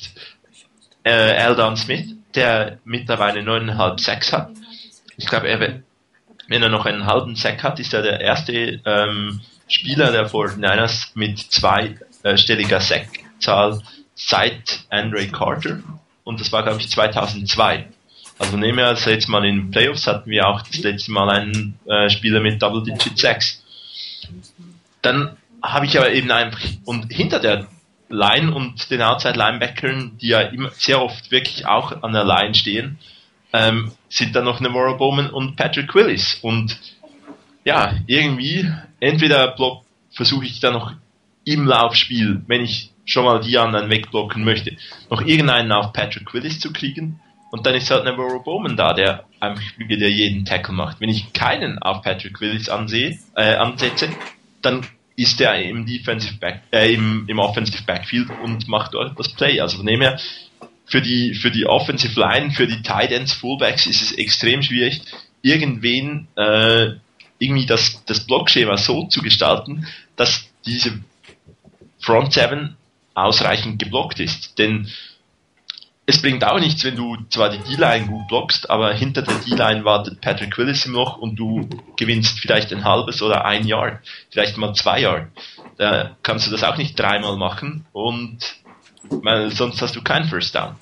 äh, 1.04 1.36
Eldon 1.36 1.78
Smith, 1.78 2.08
der 2.34 2.80
mittlerweile 2.86 3.42
9,5 3.42 4.00
Sacks 4.00 4.34
hat. 4.34 4.50
Ich 5.16 5.28
glaube, 5.28 5.84
wenn 6.48 6.64
er 6.64 6.70
noch 6.70 6.88
einen 6.88 7.06
halben 7.06 7.36
Sack 7.36 7.62
hat, 7.62 7.80
ist 7.80 7.94
er 7.94 8.02
der 8.02 8.20
erste 8.20 8.82
ähm, 8.84 9.42
Spieler 9.68 10.12
der 10.12 10.28
49ers 10.28 11.10
mit 11.14 11.38
zweistelliger 11.38 12.82
Sackzahl 12.82 13.80
seit 14.16 14.80
Andre 14.90 15.28
Carter. 15.28 15.82
Und 16.24 16.42
das 16.42 16.52
war, 16.52 16.64
glaube 16.64 16.82
ich, 16.82 16.90
2002. 16.90 17.86
Also 18.40 18.58
nehmen 18.58 18.80
wir 18.80 18.90
das 18.90 19.06
letzte 19.06 19.30
Mal 19.30 19.46
in 19.46 19.58
den 19.58 19.72
Playoffs 19.72 20.08
hatten 20.08 20.32
wir 20.32 20.48
auch 20.48 20.64
das 20.64 20.80
letzte 20.80 21.12
Mal 21.12 21.30
einen 21.30 21.80
äh, 21.86 22.10
Spieler 22.10 22.40
mit 22.40 22.60
Double-Digit 22.60 23.20
Sacks. 23.20 23.64
Dann 25.04 25.38
habe 25.74 25.86
ich 25.86 25.98
aber 25.98 26.12
eben 26.12 26.32
einfach, 26.32 26.60
und 26.86 27.12
hinter 27.12 27.40
der 27.40 27.68
Line 28.10 28.54
und 28.54 28.90
den 28.92 29.02
Outside 29.02 29.38
Linebackern, 29.38 30.18
die 30.22 30.28
ja 30.28 30.42
immer 30.42 30.70
sehr 30.72 31.02
oft 31.02 31.32
wirklich 31.32 31.66
auch 31.66 32.04
an 32.04 32.14
der 32.14 32.24
Line 32.24 32.54
stehen, 32.54 33.00
ähm, 33.54 33.92
sind 34.10 34.36
dann 34.36 34.46
noch 34.46 34.60
Navarro 34.60 34.98
Bowman 34.98 35.30
und 35.30 35.56
Patrick 35.56 35.96
Willis. 35.96 36.40
Und 36.42 36.78
ja, 37.64 37.96
irgendwie, 38.06 38.70
entweder 39.00 39.56
versuche 40.12 40.46
ich 40.46 40.60
dann 40.60 40.74
noch 40.74 40.94
im 41.46 41.66
Laufspiel, 41.66 42.42
wenn 42.48 42.62
ich 42.62 42.92
schon 43.06 43.26
mal 43.26 43.40
die 43.40 43.58
anderen 43.58 43.90
wegblocken 43.90 44.44
möchte, 44.44 44.76
noch 45.10 45.22
irgendeinen 45.22 45.72
auf 45.72 45.94
Patrick 45.94 46.34
Willis 46.34 46.60
zu 46.60 46.74
kriegen. 46.74 47.20
Und 47.52 47.66
dann 47.66 47.76
ist 47.76 47.90
halt 47.90 48.04
Navarro 48.04 48.40
Bowman 48.40 48.76
da, 48.76 48.94
der 48.94 49.26
einfach 49.40 49.64
wieder 49.78 50.08
jeden 50.08 50.44
Tackle 50.44 50.74
macht. 50.74 51.00
Wenn 51.00 51.10
ich 51.10 51.32
keinen 51.32 51.80
auf 51.80 52.02
Patrick 52.02 52.42
Willis 52.42 52.68
ansehe, 52.68 53.18
äh, 53.36 53.56
ansetze, 53.56 54.10
dann 54.62 54.86
ist 55.16 55.40
er 55.40 55.62
im 55.62 55.86
Defensive 55.86 56.36
Back, 56.36 56.62
äh, 56.72 56.94
im, 56.94 57.26
im 57.28 57.40
Offensive 57.40 57.84
Backfield 57.84 58.30
und 58.44 58.68
macht 58.68 58.94
dort 58.94 59.18
das 59.18 59.30
Play. 59.30 59.60
Also 59.62 59.78
von 59.78 59.86
dem 59.86 60.02
her, 60.02 60.20
für 60.86 61.02
die, 61.02 61.34
für 61.34 61.52
die 61.52 61.66
Offensive 61.66 62.20
Line, 62.20 62.52
für 62.52 62.68
die 62.68 62.82
Tight 62.82 63.12
Ends, 63.12 63.34
Fullbacks 63.34 63.88
ist 63.88 64.02
es 64.02 64.12
extrem 64.14 64.62
schwierig, 64.62 65.02
irgendwen, 65.42 66.28
äh, 66.36 66.92
irgendwie 67.40 67.66
das, 67.66 68.04
das 68.06 68.26
Blockschema 68.26 68.78
so 68.78 69.06
zu 69.06 69.22
gestalten, 69.22 69.88
dass 70.16 70.50
diese 70.66 71.00
Front 72.00 72.34
Seven 72.34 72.76
ausreichend 73.14 73.80
geblockt 73.80 74.20
ist. 74.20 74.58
Denn 74.58 74.90
es 76.08 76.22
bringt 76.22 76.44
auch 76.44 76.60
nichts, 76.60 76.84
wenn 76.84 76.96
du 76.96 77.18
zwar 77.30 77.50
die 77.50 77.58
D-Line 77.58 78.06
gut 78.06 78.28
blockst, 78.28 78.70
aber 78.70 78.94
hinter 78.94 79.24
der 79.24 79.36
D-Line 79.36 79.86
wartet 79.86 80.22
Patrick 80.22 80.58
Willis 80.58 80.86
im 80.86 80.94
Loch 80.94 81.18
und 81.18 81.36
du 81.36 81.68
gewinnst 81.98 82.40
vielleicht 82.40 82.72
ein 82.72 82.84
halbes 82.84 83.22
oder 83.22 83.46
ein 83.46 83.66
Yard, 83.66 84.00
vielleicht 84.30 84.58
mal 84.58 84.74
zwei 84.74 85.02
Yard. 85.02 85.28
Da 85.78 86.16
kannst 86.22 86.46
du 86.46 86.52
das 86.52 86.64
auch 86.64 86.78
nicht 86.78 87.00
dreimal 87.00 87.38
machen 87.38 87.86
und 87.92 88.38
weil 89.10 89.52
sonst 89.52 89.82
hast 89.82 89.96
du 89.96 90.02
keinen 90.02 90.28
First 90.28 90.56
Down. 90.56 90.76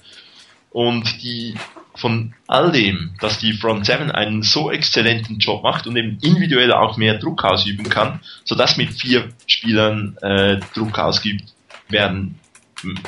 Und 0.71 1.21
die 1.23 1.55
von 1.95 2.33
all 2.47 2.71
dem, 2.71 3.13
dass 3.19 3.37
die 3.37 3.53
Front 3.53 3.85
7 3.85 4.11
einen 4.11 4.41
so 4.41 4.71
exzellenten 4.71 5.37
Job 5.37 5.63
macht 5.63 5.85
und 5.85 5.95
eben 5.95 6.17
individuell 6.21 6.73
auch 6.73 6.97
mehr 6.97 7.19
Druck 7.19 7.43
ausüben 7.43 7.87
kann, 7.87 8.19
sodass 8.43 8.77
mit 8.77 8.91
vier 8.93 9.29
Spielern 9.45 10.17
äh, 10.21 10.59
Druck 10.73 10.97
ausgeübt 10.97 11.43
werden, 11.89 12.39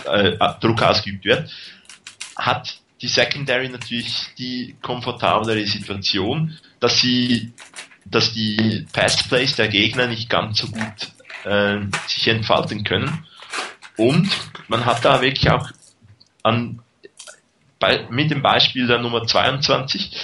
äh, 0.06 0.38
Druck 0.62 0.84
ausgeübt 0.84 1.26
wird, 1.26 1.50
hat 2.36 2.80
die 3.02 3.08
Secondary 3.08 3.70
natürlich 3.70 4.28
die 4.38 4.76
komfortablere 4.82 5.66
Situation, 5.66 6.58
dass 6.80 7.02
sie, 7.02 7.54
dass 8.06 8.34
die 8.34 8.86
Passplays 8.94 9.56
der 9.56 9.68
Gegner 9.68 10.08
nicht 10.08 10.30
ganz 10.30 10.60
so 10.60 10.68
gut 10.68 11.12
äh, 11.44 11.80
sich 12.08 12.28
entfalten 12.28 12.84
können. 12.84 13.26
Und 13.98 14.30
man 14.68 14.86
hat 14.86 15.06
da 15.06 15.22
wirklich 15.22 15.50
auch 15.50 15.70
an, 16.44 16.80
bei, 17.80 18.08
mit 18.10 18.32
dem 18.32 18.42
Beispiel 18.42 18.88
der 18.88 19.00
Nummer 19.00 19.26
22, 19.26 20.18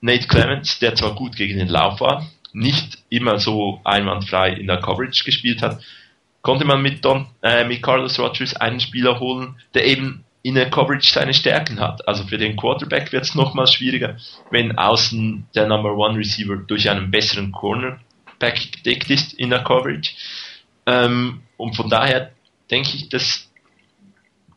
Nate 0.00 0.28
Clements, 0.28 0.78
der 0.78 0.94
zwar 0.94 1.14
gut 1.14 1.36
gegen 1.36 1.58
den 1.58 1.68
Lauf 1.68 2.00
war, 2.00 2.26
nicht 2.52 2.98
immer 3.08 3.38
so 3.38 3.80
einwandfrei 3.84 4.52
in 4.52 4.66
der 4.66 4.80
Coverage 4.80 5.24
gespielt 5.24 5.62
hat, 5.62 5.82
konnte 6.42 6.64
man 6.64 6.80
mit, 6.80 7.04
Don, 7.04 7.26
äh, 7.42 7.64
mit 7.64 7.82
Carlos 7.82 8.18
Rogers 8.18 8.54
einen 8.54 8.80
Spieler 8.80 9.20
holen, 9.20 9.56
der 9.74 9.86
eben 9.86 10.24
in 10.42 10.54
der 10.54 10.70
Coverage 10.70 11.12
seine 11.12 11.34
Stärken 11.34 11.80
hat. 11.80 12.06
Also 12.06 12.24
für 12.24 12.38
den 12.38 12.56
Quarterback 12.56 13.12
wird 13.12 13.24
es 13.24 13.34
nochmals 13.34 13.74
schwieriger, 13.74 14.16
wenn 14.50 14.78
außen 14.78 15.46
der 15.54 15.66
Number 15.66 15.96
One 15.96 16.18
Receiver 16.18 16.56
durch 16.56 16.88
einen 16.88 17.10
besseren 17.10 17.52
Cornerback 17.52 18.72
gedeckt 18.72 19.10
ist 19.10 19.32
in 19.34 19.50
der 19.50 19.64
Coverage. 19.64 20.12
Ähm, 20.86 21.42
und 21.56 21.74
von 21.74 21.90
daher 21.90 22.32
denke 22.70 22.90
ich, 22.94 23.08
dass, 23.08 23.50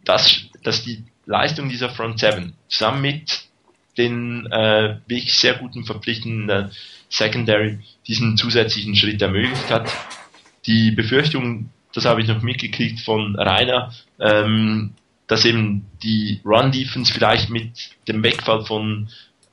dass, 0.05 0.41
dass 0.63 0.83
die 0.83 1.03
Leistung 1.25 1.69
dieser 1.69 1.89
Front 1.89 2.19
Seven 2.19 2.53
zusammen 2.67 3.01
mit 3.01 3.41
den 3.97 4.45
äh, 4.51 4.97
wirklich 5.07 5.33
sehr 5.33 5.55
guten 5.55 5.83
verpflichtenden 5.83 6.49
äh, 6.49 6.69
Secondary 7.09 7.79
diesen 8.07 8.37
zusätzlichen 8.37 8.95
Schritt 8.95 9.21
ermöglicht 9.21 9.69
hat. 9.69 9.91
Die 10.65 10.91
Befürchtung, 10.91 11.69
das 11.93 12.05
habe 12.05 12.21
ich 12.21 12.27
noch 12.27 12.41
mitgekriegt 12.41 13.01
von 13.01 13.35
Rainer, 13.35 13.93
ähm, 14.19 14.93
dass 15.27 15.45
eben 15.45 15.85
die 16.03 16.41
Run-Defense 16.43 17.13
vielleicht 17.13 17.49
mit 17.49 17.91
dem 18.07 18.23
Wegfall 18.23 18.65
von 18.65 19.09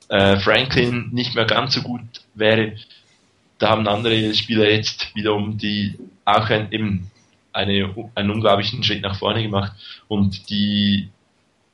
äh, 0.09 0.37
Franklin 0.37 1.09
nicht 1.11 1.35
mehr 1.35 1.45
ganz 1.45 1.73
so 1.73 1.81
gut 1.81 2.01
wäre. 2.33 2.75
Da 3.59 3.69
haben 3.69 3.87
andere 3.87 4.33
Spieler 4.33 4.69
jetzt 4.69 5.13
wiederum, 5.15 5.57
die 5.57 5.97
auch 6.25 6.49
ein, 6.49 6.71
eben 6.71 7.11
eine, 7.53 7.93
einen 8.15 8.31
unglaublichen 8.31 8.83
Schritt 8.83 9.01
nach 9.01 9.17
vorne 9.17 9.43
gemacht 9.43 9.73
und 10.07 10.49
die 10.49 11.09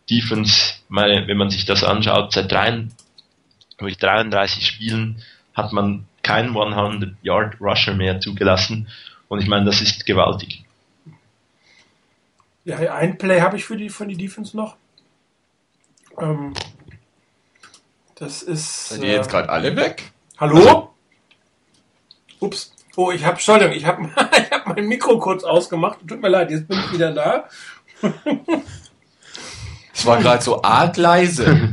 Defense, 0.09 0.75
meine, 0.87 1.27
wenn 1.27 1.37
man 1.37 1.49
sich 1.49 1.65
das 1.65 1.83
anschaut, 1.83 2.33
seit 2.33 2.51
33 2.51 4.65
Spielen 4.65 5.21
hat 5.53 5.73
man 5.73 6.05
keinen 6.21 6.57
100 6.57 7.15
Yard 7.23 7.59
Rusher 7.59 7.93
mehr 7.93 8.19
zugelassen 8.19 8.87
und 9.27 9.41
ich 9.41 9.47
meine, 9.47 9.65
das 9.65 9.81
ist 9.81 10.05
gewaltig. 10.05 10.64
Ja, 12.65 12.77
ein 12.95 13.17
Play 13.17 13.41
habe 13.41 13.57
ich 13.57 13.65
für 13.65 13.77
die, 13.77 13.89
von 13.89 14.09
die 14.09 14.17
Defense 14.17 14.57
noch. 14.57 14.75
Ähm, 16.19 16.53
das 18.15 18.41
ist. 18.41 18.89
Sind 18.89 19.03
die 19.03 19.07
jetzt 19.07 19.27
äh, 19.27 19.31
gerade 19.31 19.49
alle 19.49 19.75
weg? 19.75 20.11
Hallo? 20.37 20.57
Also, 20.57 20.89
Ups. 22.39 22.73
Oh, 22.95 23.11
ich 23.11 23.23
habe, 23.23 23.33
Entschuldigung, 23.33 23.73
ich 23.73 23.85
habe 23.85 24.03
ich 24.31 24.51
hab 24.51 24.67
mein 24.67 24.87
Mikro 24.87 25.19
kurz 25.19 25.43
ausgemacht. 25.43 25.99
Tut 26.07 26.21
mir 26.21 26.29
leid, 26.29 26.49
jetzt 26.49 26.67
bin 26.67 26.79
ich 26.79 26.91
wieder 26.91 27.11
da. 27.11 27.47
Es 29.93 30.05
war 30.05 30.17
gerade 30.17 30.41
so 30.43 30.61
arg 30.63 30.97
leise. 30.97 31.71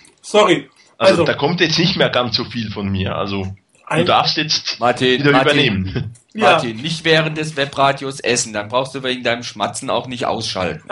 Sorry. 0.22 0.70
Also, 0.96 1.22
also, 1.22 1.24
da 1.24 1.34
kommt 1.34 1.60
jetzt 1.60 1.78
nicht 1.78 1.96
mehr 1.96 2.10
ganz 2.10 2.36
so 2.36 2.44
viel 2.44 2.70
von 2.70 2.88
mir. 2.88 3.16
Also 3.16 3.46
du 3.90 4.04
darfst 4.04 4.36
jetzt 4.36 4.78
Martin, 4.78 5.20
wieder 5.20 5.32
Martin, 5.32 5.50
übernehmen. 5.50 6.14
Martin, 6.34 6.76
ja. 6.76 6.82
nicht 6.82 7.04
während 7.04 7.36
des 7.38 7.56
Webradios 7.56 8.20
essen, 8.20 8.52
dann 8.52 8.68
brauchst 8.68 8.94
du 8.94 9.02
wegen 9.02 9.24
deinem 9.24 9.42
Schmatzen 9.42 9.90
auch 9.90 10.06
nicht 10.06 10.26
ausschalten. 10.26 10.88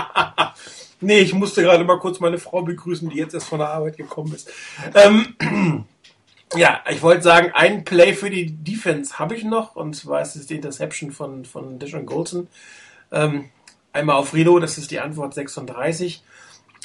nee, 1.00 1.18
ich 1.18 1.34
musste 1.34 1.62
gerade 1.62 1.84
mal 1.84 1.98
kurz 1.98 2.20
meine 2.20 2.38
Frau 2.38 2.62
begrüßen, 2.62 3.10
die 3.10 3.18
jetzt 3.18 3.34
erst 3.34 3.48
von 3.48 3.58
der 3.58 3.70
Arbeit 3.70 3.96
gekommen 3.96 4.34
ist. 4.34 4.50
Ähm, 4.94 5.34
ja, 6.54 6.80
ich 6.88 7.02
wollte 7.02 7.22
sagen, 7.22 7.50
ein 7.54 7.84
Play 7.84 8.14
für 8.14 8.30
die 8.30 8.52
Defense 8.52 9.18
habe 9.18 9.34
ich 9.34 9.42
noch, 9.42 9.74
und 9.74 9.94
zwar 9.96 10.22
ist 10.22 10.36
es 10.36 10.46
die 10.46 10.56
Interception 10.56 11.10
von, 11.10 11.44
von 11.44 11.80
Deshaun 11.80 12.06
Golson. 12.06 12.46
Ähm, 13.10 13.46
einmal 13.92 14.16
auf 14.16 14.32
Rilo, 14.32 14.60
das 14.60 14.78
ist 14.78 14.92
die 14.92 15.00
Antwort 15.00 15.34
36. 15.34 16.22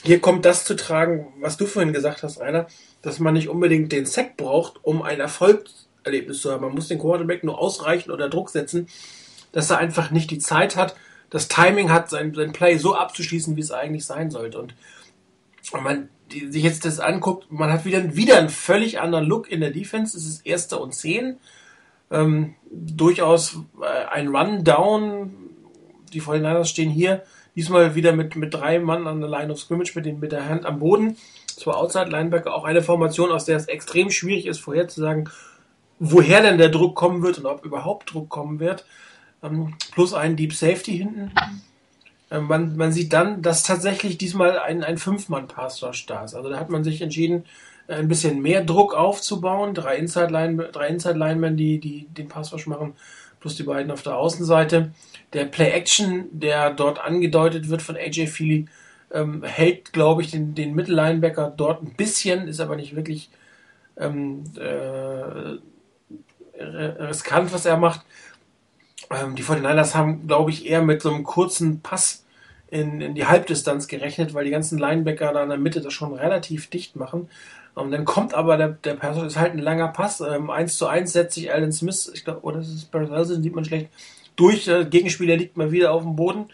Hier 0.04 0.20
kommt 0.20 0.46
das 0.46 0.66
zu 0.66 0.76
tragen, 0.76 1.28
was 1.40 1.58
du 1.58 1.66
vorhin 1.66 1.94
gesagt 1.94 2.24
hast, 2.24 2.40
Rainer, 2.40 2.68
dass 3.02 3.20
man 3.20 3.34
nicht 3.34 3.50
unbedingt 3.50 3.92
den 3.92 4.06
Sack 4.06 4.38
braucht, 4.38 4.84
um 4.84 5.02
ein 5.02 5.20
Erfolgserlebnis 5.20 5.74
zu 5.82 5.87
haben. 6.52 6.62
Man 6.62 6.74
muss 6.74 6.88
den 6.88 7.00
Quarterback 7.00 7.44
nur 7.44 7.60
ausreichen 7.60 8.12
oder 8.12 8.30
Druck 8.30 8.50
setzen, 8.50 8.88
dass 9.52 9.70
er 9.70 9.78
einfach 9.78 10.12
nicht 10.12 10.32
die 10.32 10.40
Zeit 10.40 10.76
hat, 10.76 10.96
das 11.30 11.48
Timing 11.48 11.92
hat, 11.92 12.10
sein, 12.10 12.34
sein 12.34 12.54
Play 12.54 12.78
so 12.78 12.96
abzuschließen, 12.96 13.56
wie 13.56 13.62
es 13.62 13.72
eigentlich 13.72 14.06
sein 14.06 14.32
sollte. 14.32 14.60
Und 14.60 14.76
wenn 15.72 15.84
man 15.84 16.10
sich 16.30 16.64
jetzt 16.64 16.86
das 16.86 17.00
anguckt, 17.00 17.52
man 17.52 17.72
hat 17.72 17.86
wieder, 17.86 18.16
wieder 18.16 18.38
einen 18.38 18.50
völlig 18.50 19.00
anderen 19.00 19.26
Look 19.26 19.52
in 19.52 19.60
der 19.60 19.72
Defense. 19.72 20.18
Es 20.18 20.26
ist 20.26 20.46
erste 20.46 20.78
und 20.78 20.94
zehn. 20.94 21.38
Ähm, 22.10 22.56
durchaus 22.72 23.60
äh, 23.82 24.06
ein 24.10 24.30
Run-Down. 24.30 25.34
Die 26.14 26.22
49ers 26.22 26.66
stehen 26.66 26.90
hier 26.90 27.24
Diesmal 27.58 27.96
wieder 27.96 28.14
mit, 28.14 28.36
mit 28.36 28.54
drei 28.54 28.78
Mann 28.78 29.08
an 29.08 29.20
der 29.20 29.32
Line 29.32 29.52
of 29.52 29.60
Scrimmage 29.60 29.96
mit, 29.96 30.06
den, 30.06 30.20
mit 30.20 30.32
der 30.32 30.48
Hand 30.48 30.68
am 30.68 30.78
Boden. 30.78 31.18
Zwar 31.48 31.78
Outside 31.78 32.06
Linebacker, 32.06 32.54
auch 32.54 32.66
eine 32.66 32.84
Formation, 32.84 33.32
aus 33.32 33.46
der 33.46 33.58
es 33.58 33.66
extrem 33.66 34.12
schwierig 34.12 34.46
ist, 34.46 34.60
vorherzusagen, 34.60 35.28
woher 36.00 36.42
denn 36.42 36.58
der 36.58 36.70
Druck 36.70 36.96
kommen 36.96 37.24
wird 37.24 37.38
und 37.38 37.46
ob 37.46 37.66
überhaupt 37.66 38.14
Druck 38.14 38.30
kommen 38.30 38.60
wird. 38.60 38.86
Ähm, 39.44 39.76
plus 39.92 40.14
ein 40.14 40.36
Deep 40.36 40.54
Safety 40.54 40.98
hinten. 40.98 41.32
Ähm, 42.32 42.46
man, 42.46 42.76
man 42.76 42.92
sieht 42.92 43.14
dann, 43.14 43.42
dass 43.42 43.64
tatsächlich 43.64 44.18
diesmal 44.18 44.60
ein, 44.60 44.84
ein 44.84 44.98
Fünf-Mann-Pass 44.98 45.80
da 45.80 45.90
ist. 45.90 46.36
Also 46.36 46.50
da 46.50 46.60
hat 46.60 46.70
man 46.70 46.84
sich 46.84 47.02
entschieden, 47.02 47.46
ein 47.88 48.10
bisschen 48.10 48.42
mehr 48.42 48.64
Druck 48.64 48.94
aufzubauen. 48.94 49.74
Drei 49.74 49.96
Inside-Linemen, 49.98 50.72
drei 50.72 50.88
Inside 50.88 51.52
die, 51.56 51.80
die 51.80 52.08
den 52.10 52.28
Passwash 52.28 52.68
machen 52.68 52.94
plus 53.40 53.56
die 53.56 53.64
beiden 53.64 53.92
auf 53.92 54.04
der 54.04 54.18
Außenseite. 54.18 54.92
Der 55.34 55.46
Play-Action, 55.46 56.26
der 56.32 56.72
dort 56.72 57.00
angedeutet 57.00 57.70
wird 57.70 57.82
von 57.82 57.96
AJ 57.96 58.28
Feely, 58.28 58.66
ähm, 59.12 59.44
hält, 59.44 59.94
glaube 59.94 60.22
ich, 60.22 60.32
den, 60.32 60.56
den 60.56 60.76
Mittellinebacker 60.76 61.54
dort 61.56 61.82
ein 61.82 61.94
bisschen, 61.94 62.48
ist 62.48 62.60
aber 62.60 62.76
nicht 62.76 62.96
wirklich 62.96 63.30
ähm, 63.98 64.44
äh, 64.58 65.58
riskant, 66.60 67.54
was 67.54 67.66
er 67.66 67.78
macht. 67.78 68.02
Ähm, 69.10 69.36
die 69.36 69.44
49ers 69.44 69.96
haben, 69.96 70.28
glaube 70.28 70.52
ich, 70.52 70.68
eher 70.68 70.82
mit 70.82 71.02
so 71.02 71.14
einem 71.14 71.24
kurzen 71.24 71.82
Pass 71.82 72.26
in, 72.70 73.00
in 73.02 73.16
die 73.16 73.26
Halbdistanz 73.26 73.88
gerechnet, 73.88 74.34
weil 74.34 74.46
die 74.46 74.52
ganzen 74.52 74.78
Linebacker 74.78 75.32
da 75.32 75.44
in 75.44 75.50
der 75.50 75.58
Mitte 75.58 75.82
das 75.82 75.94
schon 75.94 76.14
relativ 76.14 76.70
dicht 76.70 76.96
machen. 76.96 77.30
Und 77.76 77.92
dann 77.92 78.06
kommt 78.06 78.34
aber 78.34 78.58
der, 78.58 78.70
der 78.70 78.96
Pass, 78.96 79.22
ist 79.22 79.38
halt 79.38 79.54
ein 79.54 79.60
langer 79.60 79.90
Pass. 79.90 80.20
Ähm, 80.22 80.50
1 80.50 80.78
zu 80.78 80.88
1 80.88 81.14
setzt 81.14 81.36
sich 81.36 81.54
Alan 81.54 81.72
Smith, 81.72 82.12
ich 82.14 82.26
glaube, 82.26 82.42
oder 82.42 82.58
das 82.58 82.70
ist 82.70 82.92
Wilson, 82.92 83.44
sieht 83.44 83.56
man 83.56 83.66
schlecht, 83.66 83.90
durch. 84.36 84.66
Der 84.66 84.86
Gegenspieler 84.86 85.36
liegt 85.36 85.58
mal 85.58 85.72
wieder 85.72 85.92
auf 85.92 86.02
dem 86.02 86.16
Boden. 86.16 86.48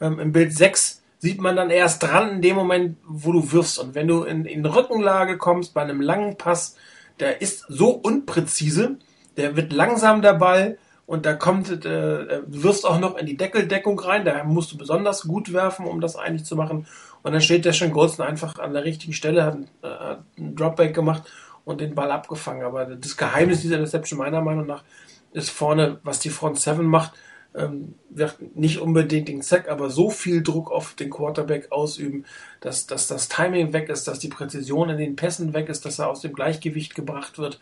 Ähm, 0.00 0.18
Im 0.18 0.32
Bild 0.32 0.56
6 0.56 1.02
sieht 1.18 1.40
man 1.40 1.56
dann 1.56 1.70
erst 1.70 2.02
dran 2.02 2.30
in 2.30 2.42
dem 2.42 2.56
Moment, 2.56 2.96
wo 3.06 3.32
du 3.32 3.52
wirfst. 3.52 3.78
Und 3.78 3.94
wenn 3.94 4.08
du 4.08 4.24
in, 4.24 4.44
in 4.44 4.64
Rückenlage 4.64 5.36
kommst 5.36 5.74
bei 5.74 5.82
einem 5.82 6.00
langen 6.00 6.36
Pass, 6.36 6.76
der 7.20 7.42
ist 7.42 7.66
so 7.68 7.90
unpräzise, 7.90 8.96
der 9.36 9.56
wird 9.56 9.72
langsam 9.72 10.22
der 10.22 10.34
Ball 10.34 10.78
und 11.06 11.26
da 11.26 11.34
kommt, 11.34 11.70
äh, 11.70 11.78
du 11.84 12.62
wirst 12.62 12.86
auch 12.86 12.98
noch 12.98 13.16
in 13.16 13.26
die 13.26 13.36
Deckeldeckung 13.36 13.98
rein, 13.98 14.24
da 14.24 14.44
musst 14.44 14.72
du 14.72 14.78
besonders 14.78 15.22
gut 15.22 15.52
werfen, 15.52 15.86
um 15.86 16.00
das 16.00 16.16
eigentlich 16.16 16.44
zu 16.44 16.56
machen. 16.56 16.86
Und 17.22 17.32
dann 17.32 17.40
steht 17.40 17.64
der 17.64 17.72
schon 17.72 17.92
Goldston 17.92 18.26
einfach 18.26 18.58
an 18.58 18.72
der 18.72 18.84
richtigen 18.84 19.12
Stelle, 19.12 19.44
hat, 19.44 19.58
äh, 19.82 19.88
hat 19.88 20.24
einen 20.38 20.56
Dropback 20.56 20.94
gemacht 20.94 21.24
und 21.64 21.80
den 21.80 21.94
Ball 21.94 22.10
abgefangen. 22.10 22.62
Aber 22.62 22.84
das 22.86 23.16
Geheimnis 23.16 23.60
dieser 23.60 23.80
Reception 23.80 24.18
meiner 24.18 24.40
Meinung 24.40 24.66
nach 24.66 24.84
ist 25.32 25.50
vorne, 25.50 25.98
was 26.02 26.18
die 26.18 26.30
Front 26.30 26.60
7 26.60 26.84
macht, 26.84 27.12
ähm, 27.54 27.94
wird 28.08 28.56
nicht 28.56 28.78
unbedingt 28.78 29.28
den 29.28 29.42
Sack, 29.42 29.68
aber 29.68 29.90
so 29.90 30.10
viel 30.10 30.42
Druck 30.42 30.70
auf 30.70 30.94
den 30.94 31.10
Quarterback 31.10 31.70
ausüben, 31.70 32.24
dass, 32.60 32.86
dass 32.86 33.06
das 33.06 33.28
Timing 33.28 33.72
weg 33.72 33.88
ist, 33.88 34.08
dass 34.08 34.18
die 34.18 34.28
Präzision 34.28 34.88
in 34.90 34.98
den 34.98 35.16
Pässen 35.16 35.52
weg 35.52 35.68
ist, 35.68 35.84
dass 35.84 35.98
er 35.98 36.08
aus 36.08 36.20
dem 36.20 36.32
Gleichgewicht 36.32 36.94
gebracht 36.94 37.38
wird. 37.38 37.60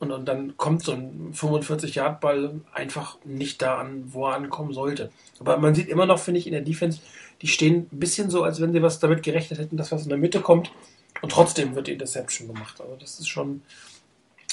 Und, 0.00 0.12
und 0.12 0.24
dann 0.24 0.56
kommt 0.56 0.82
so 0.82 0.92
ein 0.92 1.32
45-Yard-Ball 1.34 2.62
einfach 2.72 3.18
nicht 3.24 3.60
da 3.60 3.76
an, 3.76 4.04
wo 4.08 4.26
er 4.26 4.34
ankommen 4.34 4.72
sollte. 4.72 5.10
Aber 5.38 5.58
man 5.58 5.74
sieht 5.74 5.88
immer 5.88 6.06
noch, 6.06 6.18
finde 6.18 6.40
ich, 6.40 6.46
in 6.46 6.54
der 6.54 6.62
Defense, 6.62 7.00
die 7.42 7.48
stehen 7.48 7.86
ein 7.92 7.98
bisschen 7.98 8.30
so, 8.30 8.42
als 8.42 8.62
wenn 8.62 8.72
sie 8.72 8.82
was 8.82 8.98
damit 8.98 9.22
gerechnet 9.22 9.60
hätten, 9.60 9.76
dass 9.76 9.92
was 9.92 10.04
in 10.04 10.08
der 10.08 10.16
Mitte 10.18 10.40
kommt. 10.40 10.72
Und 11.20 11.32
trotzdem 11.32 11.74
wird 11.74 11.86
die 11.86 11.92
Interception 11.92 12.48
gemacht. 12.48 12.80
Also 12.80 12.96
das 12.98 13.20
ist 13.20 13.28
schon 13.28 13.60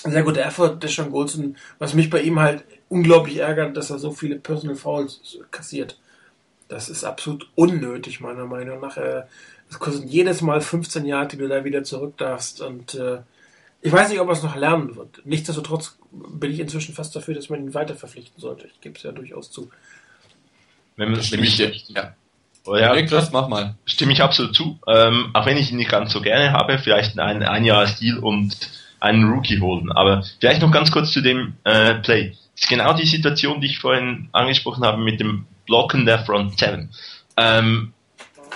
ein 0.03 0.11
sehr 0.11 0.23
guter 0.23 0.45
Effort, 0.45 0.75
der 0.81 0.89
Sean 0.89 1.11
Golson. 1.11 1.55
Was 1.79 1.93
mich 1.93 2.09
bei 2.09 2.21
ihm 2.21 2.39
halt 2.39 2.65
unglaublich 2.89 3.37
ärgert, 3.37 3.77
dass 3.77 3.89
er 3.89 3.99
so 3.99 4.11
viele 4.11 4.35
Personal 4.35 4.75
Fouls 4.75 5.39
kassiert. 5.49 5.97
Das 6.67 6.89
ist 6.89 7.05
absolut 7.05 7.49
unnötig, 7.55 8.19
meiner 8.19 8.45
Meinung 8.45 8.81
nach. 8.81 8.97
Es 8.97 9.79
kostet 9.79 10.09
jedes 10.09 10.41
Mal 10.41 10.59
15 10.59 11.05
Jahre, 11.05 11.29
die 11.29 11.37
du 11.37 11.47
da 11.47 11.63
wieder 11.63 11.85
zurück 11.85 12.17
darfst. 12.17 12.61
Und 12.61 12.95
äh, 12.95 13.19
ich 13.87 13.93
weiß 13.93 14.09
nicht, 14.09 14.19
ob 14.19 14.27
er 14.27 14.33
es 14.33 14.43
noch 14.43 14.55
lernen 14.55 14.95
wird. 14.97 15.21
Nichtsdestotrotz 15.23 15.97
bin 16.11 16.51
ich 16.51 16.59
inzwischen 16.59 16.93
fast 16.93 17.15
dafür, 17.15 17.35
dass 17.35 17.49
man 17.49 17.61
ihn 17.61 17.73
weiter 17.73 17.95
verpflichten 17.95 18.39
sollte. 18.41 18.67
Ich 18.67 18.81
gebe 18.81 18.97
es 18.97 19.03
ja 19.03 19.13
durchaus 19.13 19.49
zu. 19.49 19.69
Wenn, 20.97 21.11
man, 21.11 21.31
wenn 21.31 21.43
ich, 21.43 21.57
ja. 21.87 22.13
Oh 22.65 22.75
ja, 22.75 22.93
Niklas, 22.93 23.31
mach 23.31 23.47
mal. 23.47 23.75
Stimme 23.85 24.11
ich 24.11 24.21
absolut 24.21 24.53
zu. 24.53 24.77
Ähm, 24.87 25.29
auch 25.33 25.45
wenn 25.45 25.55
ich 25.55 25.71
ihn 25.71 25.77
nicht 25.77 25.89
ganz 25.89 26.11
so 26.11 26.19
gerne 26.19 26.51
habe, 26.51 26.79
vielleicht 26.79 27.17
ein, 27.17 27.43
ein 27.43 27.63
Jahr 27.63 27.87
Stil 27.87 28.17
und 28.17 28.57
einen 28.99 29.29
Rookie 29.29 29.61
holen. 29.61 29.89
Aber 29.93 30.25
vielleicht 30.41 30.61
noch 30.61 30.71
ganz 30.71 30.91
kurz 30.91 31.13
zu 31.13 31.21
dem 31.21 31.53
äh, 31.63 31.95
Play. 31.95 32.31
Das 32.55 32.63
ist 32.63 32.69
genau 32.69 32.93
die 32.93 33.05
Situation, 33.05 33.61
die 33.61 33.67
ich 33.67 33.79
vorhin 33.79 34.27
angesprochen 34.33 34.83
habe 34.83 35.01
mit 35.01 35.21
dem 35.21 35.45
Blocken 35.65 36.05
der 36.05 36.25
Front 36.25 36.59
7. 36.59 36.89
Ähm, 37.37 37.93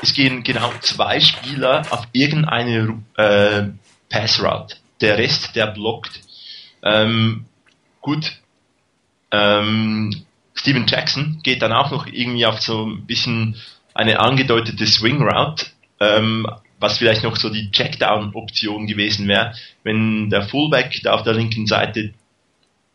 es 0.02 0.14
gehen 0.14 0.44
genau 0.44 0.74
zwei 0.82 1.22
Spieler 1.22 1.84
auf 1.90 2.06
irgendeine 2.12 3.02
äh, 3.16 3.64
Pass 4.10 4.44
Route. 4.44 4.76
Der 5.02 5.18
Rest, 5.18 5.56
der 5.56 5.68
blockt. 5.68 6.22
Ähm, 6.84 7.46
gut. 8.02 8.32
Ähm, 9.32 10.26
Steven 10.54 10.86
Jackson 10.88 11.40
geht 11.44 11.62
dann 11.62 11.74
auch 11.74 11.92
noch 11.92 12.06
irgendwie 12.08 12.46
auf 12.46 12.62
so 12.62 12.86
ein 12.86 13.06
bisschen 13.06 13.56
eine 13.94 14.20
angedeutete 14.20 14.86
Swing 14.86 15.22
Route, 15.22 15.66
ähm, 16.00 16.48
was 16.80 16.98
vielleicht 16.98 17.24
noch 17.24 17.36
so 17.36 17.50
die 17.50 17.72
Checkdown-Option 17.72 18.88
gewesen 18.88 19.28
wäre, 19.28 19.54
wenn 19.84 20.30
der 20.30 20.44
Fullback 20.44 21.00
da 21.04 21.14
auf 21.14 21.24
der 21.24 21.34
linken 21.34 21.68
Seite 21.68 22.14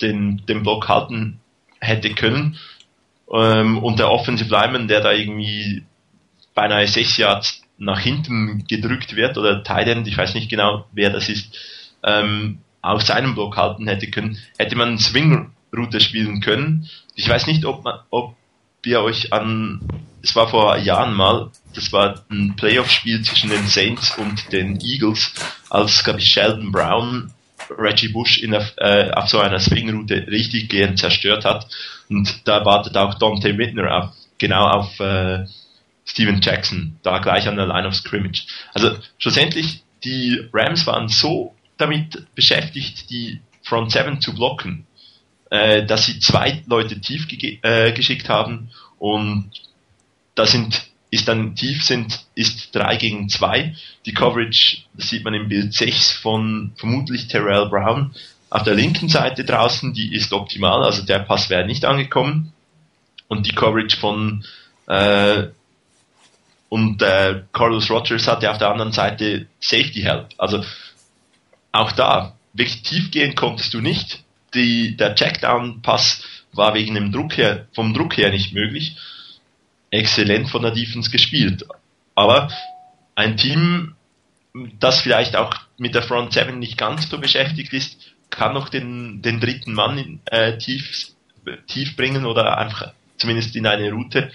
den, 0.01 0.43
den 0.47 0.63
Block 0.63 0.89
halten 0.89 1.41
hätte 1.81 2.11
können 2.11 2.59
ähm, 3.33 3.79
und 3.79 3.99
der 3.99 4.11
Offensive 4.11 4.51
Lineman, 4.51 4.89
der 4.89 5.01
da 5.01 5.13
irgendwie 5.13 5.85
beinahe 6.55 6.87
sechs 6.87 7.17
Yards 7.17 7.63
nach 7.79 8.01
hinten 8.01 8.65
gedrückt 8.67 9.17
wird 9.17 9.37
oder 9.39 9.63
Tight 9.63 9.89
End, 9.89 10.09
ich 10.09 10.17
weiß 10.17 10.35
nicht 10.35 10.51
genau, 10.51 10.87
wer 10.93 11.11
das 11.11 11.29
ist, 11.29 11.57
ähm, 12.07 12.59
auf 12.81 13.03
seinem 13.03 13.35
Block 13.35 13.57
halten 13.57 13.87
hätte 13.89 14.11
können, 14.11 14.39
hätte 14.59 14.77
man 14.77 14.99
Swing 14.99 15.51
Route 15.77 16.01
spielen 16.01 16.41
können. 16.41 16.89
Ich 17.15 17.29
weiß 17.29 17.47
nicht, 17.47 17.65
ob 17.65 17.85
man, 17.85 17.99
ob 18.11 18.37
ihr 18.85 19.03
euch 19.03 19.33
an, 19.33 19.81
es 20.23 20.35
war 20.37 20.49
vor 20.49 20.77
Jahren 20.79 21.13
mal, 21.13 21.51
das 21.75 21.93
war 21.93 22.23
ein 22.31 22.55
Playoff-Spiel 22.57 23.23
zwischen 23.23 23.51
den 23.51 23.67
Saints 23.67 24.17
und 24.17 24.53
den 24.53 24.81
Eagles, 24.81 25.33
als, 25.69 26.05
glaube 26.05 26.21
ich, 26.21 26.29
Sheldon 26.29 26.73
Brown 26.73 27.33
Reggie 27.71 28.09
Bush 28.09 28.39
in 28.39 28.53
der, 28.53 28.67
äh, 28.77 29.11
auf 29.11 29.29
so 29.29 29.41
einer 29.41 29.59
Swing-Route 29.59 30.27
richtig 30.29 30.69
gehend 30.69 30.99
zerstört 30.99 31.45
hat. 31.45 31.67
Und 32.09 32.47
da 32.47 32.65
wartet 32.65 32.97
auch 32.97 33.15
Dante 33.15 33.59
Whitner 33.59 33.91
auf, 33.91 34.11
genau 34.39 34.69
auf 34.69 35.01
äh, 35.01 35.47
Steven 36.05 36.41
Jackson, 36.41 36.97
da 37.03 37.19
gleich 37.19 37.49
an 37.49 37.57
der 37.57 37.67
Line 37.67 37.89
of 37.89 37.95
Scrimmage. 37.95 38.47
Also 38.73 38.97
schlussendlich, 39.19 39.83
die 40.05 40.49
Rams 40.53 40.87
waren 40.87 41.09
so 41.09 41.56
damit 41.79 42.27
beschäftigt, 42.35 43.11
die 43.11 43.41
Front 43.62 43.93
Seven 43.93 44.20
zu 44.20 44.35
blocken, 44.35 44.87
äh, 45.51 45.85
dass 45.85 46.07
sie 46.07 46.18
zwei 46.20 46.62
Leute 46.66 47.01
tief 47.01 47.27
äh, 47.62 47.93
geschickt 47.93 48.29
haben 48.29 48.70
und 48.99 49.51
da 50.35 50.47
sind 50.47 50.89
ist 51.09 51.29
dann 51.29 51.55
tief 51.55 51.85
sind, 51.85 52.27
ist 52.35 52.74
3 52.74 52.97
gegen 52.97 53.29
2. 53.29 53.74
Die 54.05 54.12
Coverage, 54.12 54.79
das 54.95 55.09
sieht 55.09 55.24
man 55.24 55.35
im 55.35 55.49
Bild 55.49 55.72
6 55.72 56.11
von 56.11 56.72
vermutlich 56.77 57.29
Terrell 57.29 57.68
Brown 57.68 58.12
auf 58.51 58.62
der 58.62 58.74
linken 58.74 59.09
Seite 59.09 59.45
draußen, 59.45 59.93
die 59.93 60.14
ist 60.14 60.33
optimal, 60.33 60.85
also 60.85 61.03
der 61.03 61.20
Pass 61.20 61.51
wäre 61.51 61.66
nicht 61.66 61.85
angekommen. 61.85 62.53
Und 63.29 63.47
die 63.47 63.55
Coverage 63.55 63.97
von 63.97 64.45
äh, 64.87 65.49
und 66.68 67.03
äh, 67.03 67.43
Carlos 67.53 67.91
Rogers 67.91 68.27
hatte 68.29 68.51
auf 68.51 68.59
der 68.59 68.70
anderen 68.70 68.93
Seite 68.93 69.47
Safety 69.61 70.03
Help. 70.03 70.29
Also 70.39 70.64
auch 71.77 71.93
da, 71.93 72.37
wirklich 72.53 72.83
tief 72.83 73.11
gehen 73.11 73.35
konntest 73.35 73.74
du 73.74 73.81
nicht. 73.81 74.24
Die, 74.55 74.97
der 74.97 75.14
Checkdown-Pass 75.14 76.22
war 76.53 76.74
wegen 76.74 76.95
dem 76.95 77.12
Druck 77.12 77.37
her, 77.37 77.66
vom 77.74 77.93
Druck 77.93 78.16
her 78.16 78.31
nicht 78.31 78.55
möglich 78.55 78.97
exzellent 79.91 80.49
von 80.49 80.62
der 80.62 80.72
Defense 80.72 81.11
gespielt. 81.11 81.64
Aber 82.14 82.51
ein 83.14 83.37
Team, 83.37 83.95
das 84.79 85.01
vielleicht 85.01 85.37
auch 85.37 85.55
mit 85.79 85.95
der 85.95 86.03
Front 86.03 86.33
7 86.33 86.59
nicht 86.59 86.79
ganz 86.79 87.09
so 87.09 87.18
beschäftigt 87.18 87.72
ist, 87.72 87.99
kann 88.31 88.55
noch 88.55 88.68
den, 88.68 89.22
den 89.22 89.41
dritten 89.41 89.74
Mann 89.74 89.99
in, 89.99 90.20
äh, 90.27 90.59
tief, 90.59 91.09
tief 91.68 91.97
bringen 91.97 92.27
oder 92.27 92.59
einfach 92.59 92.93
zumindest 93.16 93.55
in 93.57 93.66
eine 93.66 93.93
Route. 93.93 94.31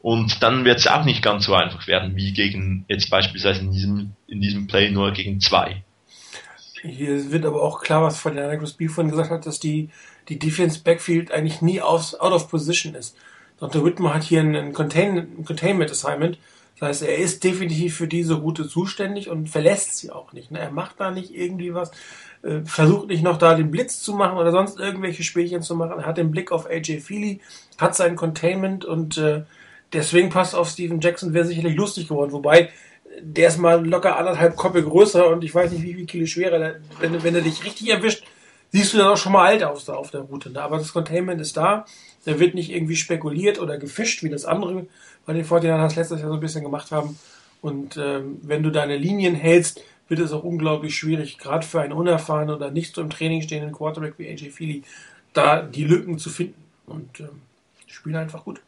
Und 0.00 0.42
dann 0.42 0.64
wird 0.64 0.78
es 0.78 0.86
auch 0.86 1.04
nicht 1.04 1.22
ganz 1.22 1.46
so 1.46 1.54
einfach 1.54 1.86
werden 1.86 2.14
wie 2.14 2.32
gegen 2.32 2.84
jetzt 2.88 3.10
beispielsweise 3.10 3.60
in 3.60 3.72
diesem, 3.72 4.12
in 4.28 4.40
diesem 4.40 4.66
Play 4.66 4.90
nur 4.90 5.12
gegen 5.12 5.40
zwei. 5.40 5.82
Hier 6.82 7.30
wird 7.32 7.44
aber 7.44 7.62
auch 7.62 7.80
klar, 7.80 8.02
was 8.02 8.18
von 8.18 8.34
der 8.34 8.56
B 8.76 8.88
vorhin 8.88 9.10
gesagt 9.10 9.30
hat, 9.30 9.46
dass 9.46 9.60
die, 9.60 9.90
die 10.28 10.38
Defense 10.38 10.80
Backfield 10.82 11.32
eigentlich 11.32 11.62
nie 11.62 11.80
aus, 11.80 12.14
out 12.18 12.32
of 12.32 12.50
position 12.50 12.94
ist. 12.94 13.16
Dr. 13.58 13.84
Whitmer 13.84 14.14
hat 14.14 14.22
hier 14.22 14.40
ein, 14.40 14.72
Contain 14.72 15.18
ein 15.18 15.44
Containment 15.44 15.90
Assignment. 15.90 16.38
Das 16.78 16.88
heißt, 16.88 17.02
er 17.02 17.18
ist 17.18 17.42
definitiv 17.42 17.96
für 17.96 18.06
diese 18.06 18.34
Route 18.34 18.68
zuständig 18.68 19.28
und 19.28 19.48
verlässt 19.48 19.96
sie 19.96 20.12
auch 20.12 20.32
nicht. 20.32 20.52
Ne? 20.52 20.60
Er 20.60 20.70
macht 20.70 21.00
da 21.00 21.10
nicht 21.10 21.34
irgendwie 21.34 21.74
was, 21.74 21.90
äh, 22.42 22.60
versucht 22.64 23.08
nicht 23.08 23.24
noch 23.24 23.36
da 23.36 23.54
den 23.54 23.72
Blitz 23.72 24.00
zu 24.00 24.14
machen 24.14 24.38
oder 24.38 24.52
sonst 24.52 24.78
irgendwelche 24.78 25.24
Spielchen 25.24 25.62
zu 25.62 25.74
machen. 25.74 25.98
Er 25.98 26.06
hat 26.06 26.18
den 26.18 26.30
Blick 26.30 26.52
auf 26.52 26.66
AJ 26.66 27.00
Feely, 27.00 27.40
hat 27.78 27.96
sein 27.96 28.14
Containment 28.14 28.84
und 28.84 29.18
äh, 29.18 29.42
deswegen 29.92 30.30
passt 30.30 30.54
auf 30.54 30.68
Steven 30.68 31.00
Jackson, 31.00 31.34
wäre 31.34 31.46
sicherlich 31.46 31.74
lustig 31.74 32.08
geworden. 32.08 32.30
Wobei, 32.30 32.70
der 33.22 33.48
ist 33.48 33.58
mal 33.58 33.84
locker 33.86 34.16
anderthalb 34.16 34.56
Koppe 34.56 34.82
größer 34.82 35.28
und 35.28 35.44
ich 35.44 35.54
weiß 35.54 35.72
nicht, 35.72 35.82
wie 35.82 35.94
viel 35.94 36.06
Kilo 36.06 36.26
schwerer. 36.26 36.76
Wenn, 37.00 37.22
wenn 37.22 37.34
er 37.34 37.42
dich 37.42 37.64
richtig 37.64 37.88
erwischt, 37.90 38.24
siehst 38.72 38.92
du 38.92 38.98
dann 38.98 39.08
auch 39.08 39.16
schon 39.16 39.32
mal 39.32 39.46
alt 39.46 39.64
aus 39.64 39.84
da 39.84 39.94
auf 39.94 40.10
der 40.10 40.22
Route. 40.22 40.50
Ne? 40.50 40.60
Aber 40.60 40.78
das 40.78 40.92
Containment 40.92 41.40
ist 41.40 41.56
da. 41.56 41.86
Da 42.24 42.38
wird 42.38 42.54
nicht 42.54 42.70
irgendwie 42.70 42.96
spekuliert 42.96 43.60
oder 43.60 43.78
gefischt, 43.78 44.22
wie 44.22 44.28
das 44.28 44.44
andere 44.44 44.86
bei 45.24 45.32
den 45.32 45.44
49ers 45.44 45.96
letztes 45.96 46.20
Jahr 46.20 46.28
so 46.28 46.34
ein 46.34 46.40
bisschen 46.40 46.64
gemacht 46.64 46.90
haben. 46.90 47.18
Und 47.60 47.96
ähm, 47.96 48.38
wenn 48.42 48.62
du 48.62 48.70
deine 48.70 48.96
Linien 48.96 49.34
hältst, 49.34 49.82
wird 50.08 50.20
es 50.20 50.32
auch 50.32 50.42
unglaublich 50.42 50.96
schwierig, 50.96 51.38
gerade 51.38 51.66
für 51.66 51.80
einen 51.80 51.92
unerfahrenen 51.92 52.54
oder 52.54 52.70
nicht 52.70 52.94
so 52.94 53.02
im 53.02 53.10
Training 53.10 53.42
stehenden 53.42 53.72
Quarterback 53.72 54.14
wie 54.16 54.28
AJ 54.28 54.50
Feely, 54.50 54.82
da 55.32 55.62
die 55.62 55.84
Lücken 55.84 56.18
zu 56.18 56.30
finden. 56.30 56.62
Und 56.86 57.20
ähm, 57.20 57.42
spielen 57.86 58.16
einfach 58.16 58.44
gut. 58.44 58.60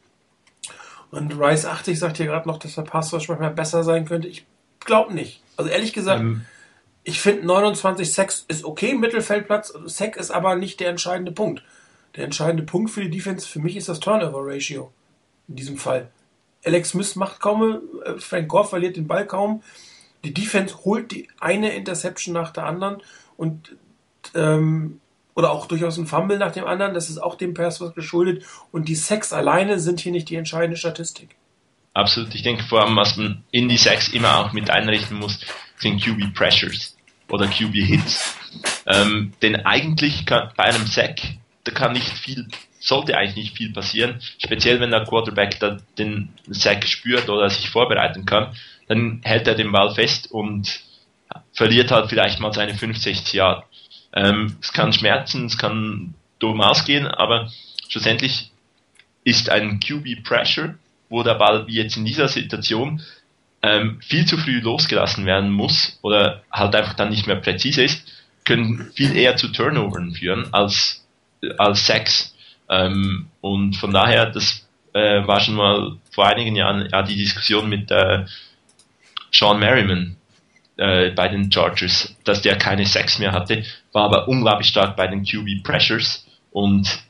Und 1.11 1.33
Rice 1.37 1.65
80 1.65 1.99
sagt 1.99 2.17
hier 2.17 2.25
gerade 2.25 2.47
noch, 2.47 2.57
dass 2.57 2.75
der 2.75 2.83
Passwort 2.83 3.27
manchmal 3.27 3.51
besser 3.51 3.83
sein 3.83 4.05
könnte. 4.05 4.27
Ich 4.27 4.45
glaube 4.79 5.13
nicht. 5.13 5.43
Also 5.57 5.69
ehrlich 5.69 5.93
gesagt, 5.93 6.21
ähm, 6.21 6.45
ich 7.03 7.19
finde 7.19 7.45
29 7.45 8.11
Sex 8.11 8.45
ist 8.47 8.63
okay, 8.63 8.93
Mittelfeldplatz. 8.93 9.73
Sack 9.85 10.15
ist 10.15 10.31
aber 10.31 10.55
nicht 10.55 10.79
der 10.79 10.89
entscheidende 10.89 11.33
Punkt. 11.33 11.63
Der 12.15 12.23
entscheidende 12.23 12.63
Punkt 12.63 12.91
für 12.91 13.01
die 13.01 13.09
Defense 13.09 13.47
für 13.47 13.59
mich 13.59 13.75
ist 13.75 13.89
das 13.89 13.99
Turnover-Ratio. 13.99 14.91
In 15.47 15.55
diesem 15.55 15.77
Fall. 15.77 16.09
Alex 16.63 16.89
Smith 16.89 17.15
macht 17.15 17.39
kaum, 17.39 17.81
äh, 18.05 18.19
Frank 18.19 18.47
Gore 18.47 18.67
verliert 18.67 18.95
den 18.95 19.07
Ball 19.07 19.25
kaum. 19.25 19.63
Die 20.23 20.33
Defense 20.33 20.85
holt 20.85 21.11
die 21.11 21.27
eine 21.39 21.73
Interception 21.73 22.33
nach 22.33 22.51
der 22.51 22.65
anderen 22.65 23.01
und 23.35 23.75
ähm, 24.35 25.00
oder 25.35 25.51
auch 25.51 25.65
durchaus 25.65 25.97
ein 25.97 26.07
Fumble 26.07 26.37
nach 26.37 26.51
dem 26.51 26.65
anderen. 26.65 26.93
Das 26.93 27.09
ist 27.09 27.17
auch 27.17 27.35
dem 27.35 27.53
Pass 27.53 27.81
was 27.81 27.93
geschuldet. 27.93 28.43
Und 28.71 28.87
die 28.87 28.95
Sacks 28.95 29.33
alleine 29.33 29.79
sind 29.79 29.99
hier 29.99 30.11
nicht 30.11 30.29
die 30.29 30.35
entscheidende 30.35 30.77
Statistik. 30.77 31.35
Absolut. 31.93 32.33
Ich 32.35 32.43
denke 32.43 32.63
vor 32.63 32.83
allem, 32.83 32.95
was 32.95 33.17
man 33.17 33.43
in 33.51 33.69
die 33.69 33.77
Sacks 33.77 34.09
immer 34.09 34.37
auch 34.37 34.53
mit 34.53 34.69
einrichten 34.69 35.17
muss, 35.17 35.39
sind 35.77 36.01
QB 36.01 36.33
Pressures 36.33 36.95
oder 37.29 37.47
QB 37.47 37.73
Hits. 37.73 38.35
Ähm, 38.85 39.33
denn 39.41 39.65
eigentlich 39.65 40.25
kann 40.25 40.51
bei 40.55 40.65
einem 40.65 40.85
Sack 40.85 41.21
da 41.63 41.71
kann 41.71 41.93
nicht 41.93 42.09
viel, 42.17 42.47
sollte 42.79 43.17
eigentlich 43.17 43.35
nicht 43.35 43.57
viel 43.57 43.71
passieren, 43.71 44.21
speziell 44.39 44.79
wenn 44.79 44.91
der 44.91 45.05
Quarterback 45.05 45.59
da 45.59 45.77
den 45.97 46.29
Sack 46.47 46.87
spürt 46.87 47.29
oder 47.29 47.49
sich 47.49 47.69
vorbereiten 47.69 48.25
kann, 48.25 48.55
dann 48.87 49.21
hält 49.23 49.47
er 49.47 49.55
den 49.55 49.71
Ball 49.71 49.93
fest 49.93 50.31
und 50.31 50.81
verliert 51.53 51.91
halt 51.91 52.09
vielleicht 52.09 52.39
mal 52.39 52.53
seine 52.53 52.73
65 52.73 53.33
Jahre. 53.33 53.63
Ähm, 54.13 54.57
es 54.61 54.73
kann 54.73 54.93
schmerzen, 54.93 55.45
es 55.45 55.57
kann 55.57 56.13
dumm 56.39 56.61
ausgehen, 56.61 57.07
aber 57.07 57.51
schlussendlich 57.89 58.51
ist 59.23 59.49
ein 59.49 59.79
QB 59.79 60.23
Pressure, 60.23 60.75
wo 61.09 61.23
der 61.23 61.35
Ball 61.35 61.67
wie 61.67 61.75
jetzt 61.75 61.97
in 61.97 62.05
dieser 62.05 62.27
Situation 62.27 63.01
ähm, 63.61 63.99
viel 64.01 64.25
zu 64.25 64.37
früh 64.37 64.59
losgelassen 64.59 65.25
werden 65.25 65.51
muss 65.51 65.99
oder 66.01 66.43
halt 66.51 66.75
einfach 66.75 66.95
dann 66.95 67.09
nicht 67.09 67.27
mehr 67.27 67.35
präzise 67.35 67.83
ist, 67.83 68.11
können 68.43 68.91
viel 68.95 69.15
eher 69.15 69.37
zu 69.37 69.49
Turnovern 69.49 70.13
führen 70.13 70.51
als 70.53 71.05
als 71.57 71.85
Sex. 71.85 72.35
Ähm, 72.69 73.27
und 73.41 73.75
von 73.75 73.91
daher, 73.91 74.27
das 74.27 74.67
äh, 74.93 75.25
war 75.27 75.39
schon 75.39 75.55
mal 75.55 75.97
vor 76.11 76.27
einigen 76.27 76.55
Jahren 76.55 76.87
ja 76.91 77.01
die 77.03 77.17
Diskussion 77.17 77.69
mit 77.69 77.91
äh, 77.91 78.25
Sean 79.31 79.59
Merriman 79.59 80.17
äh, 80.81 81.11
bei 81.11 81.27
den 81.27 81.51
Chargers, 81.51 82.15
dass 82.23 82.41
der 82.41 82.57
keine 82.57 82.85
Sex 82.85 83.19
mehr 83.19 83.31
hatte, 83.31 83.63
war 83.93 84.05
aber 84.05 84.27
unglaublich 84.27 84.67
stark 84.67 84.95
bei 84.95 85.07
den 85.07 85.23
QB 85.23 85.63
Pressures 85.63 86.25
und 86.51 87.03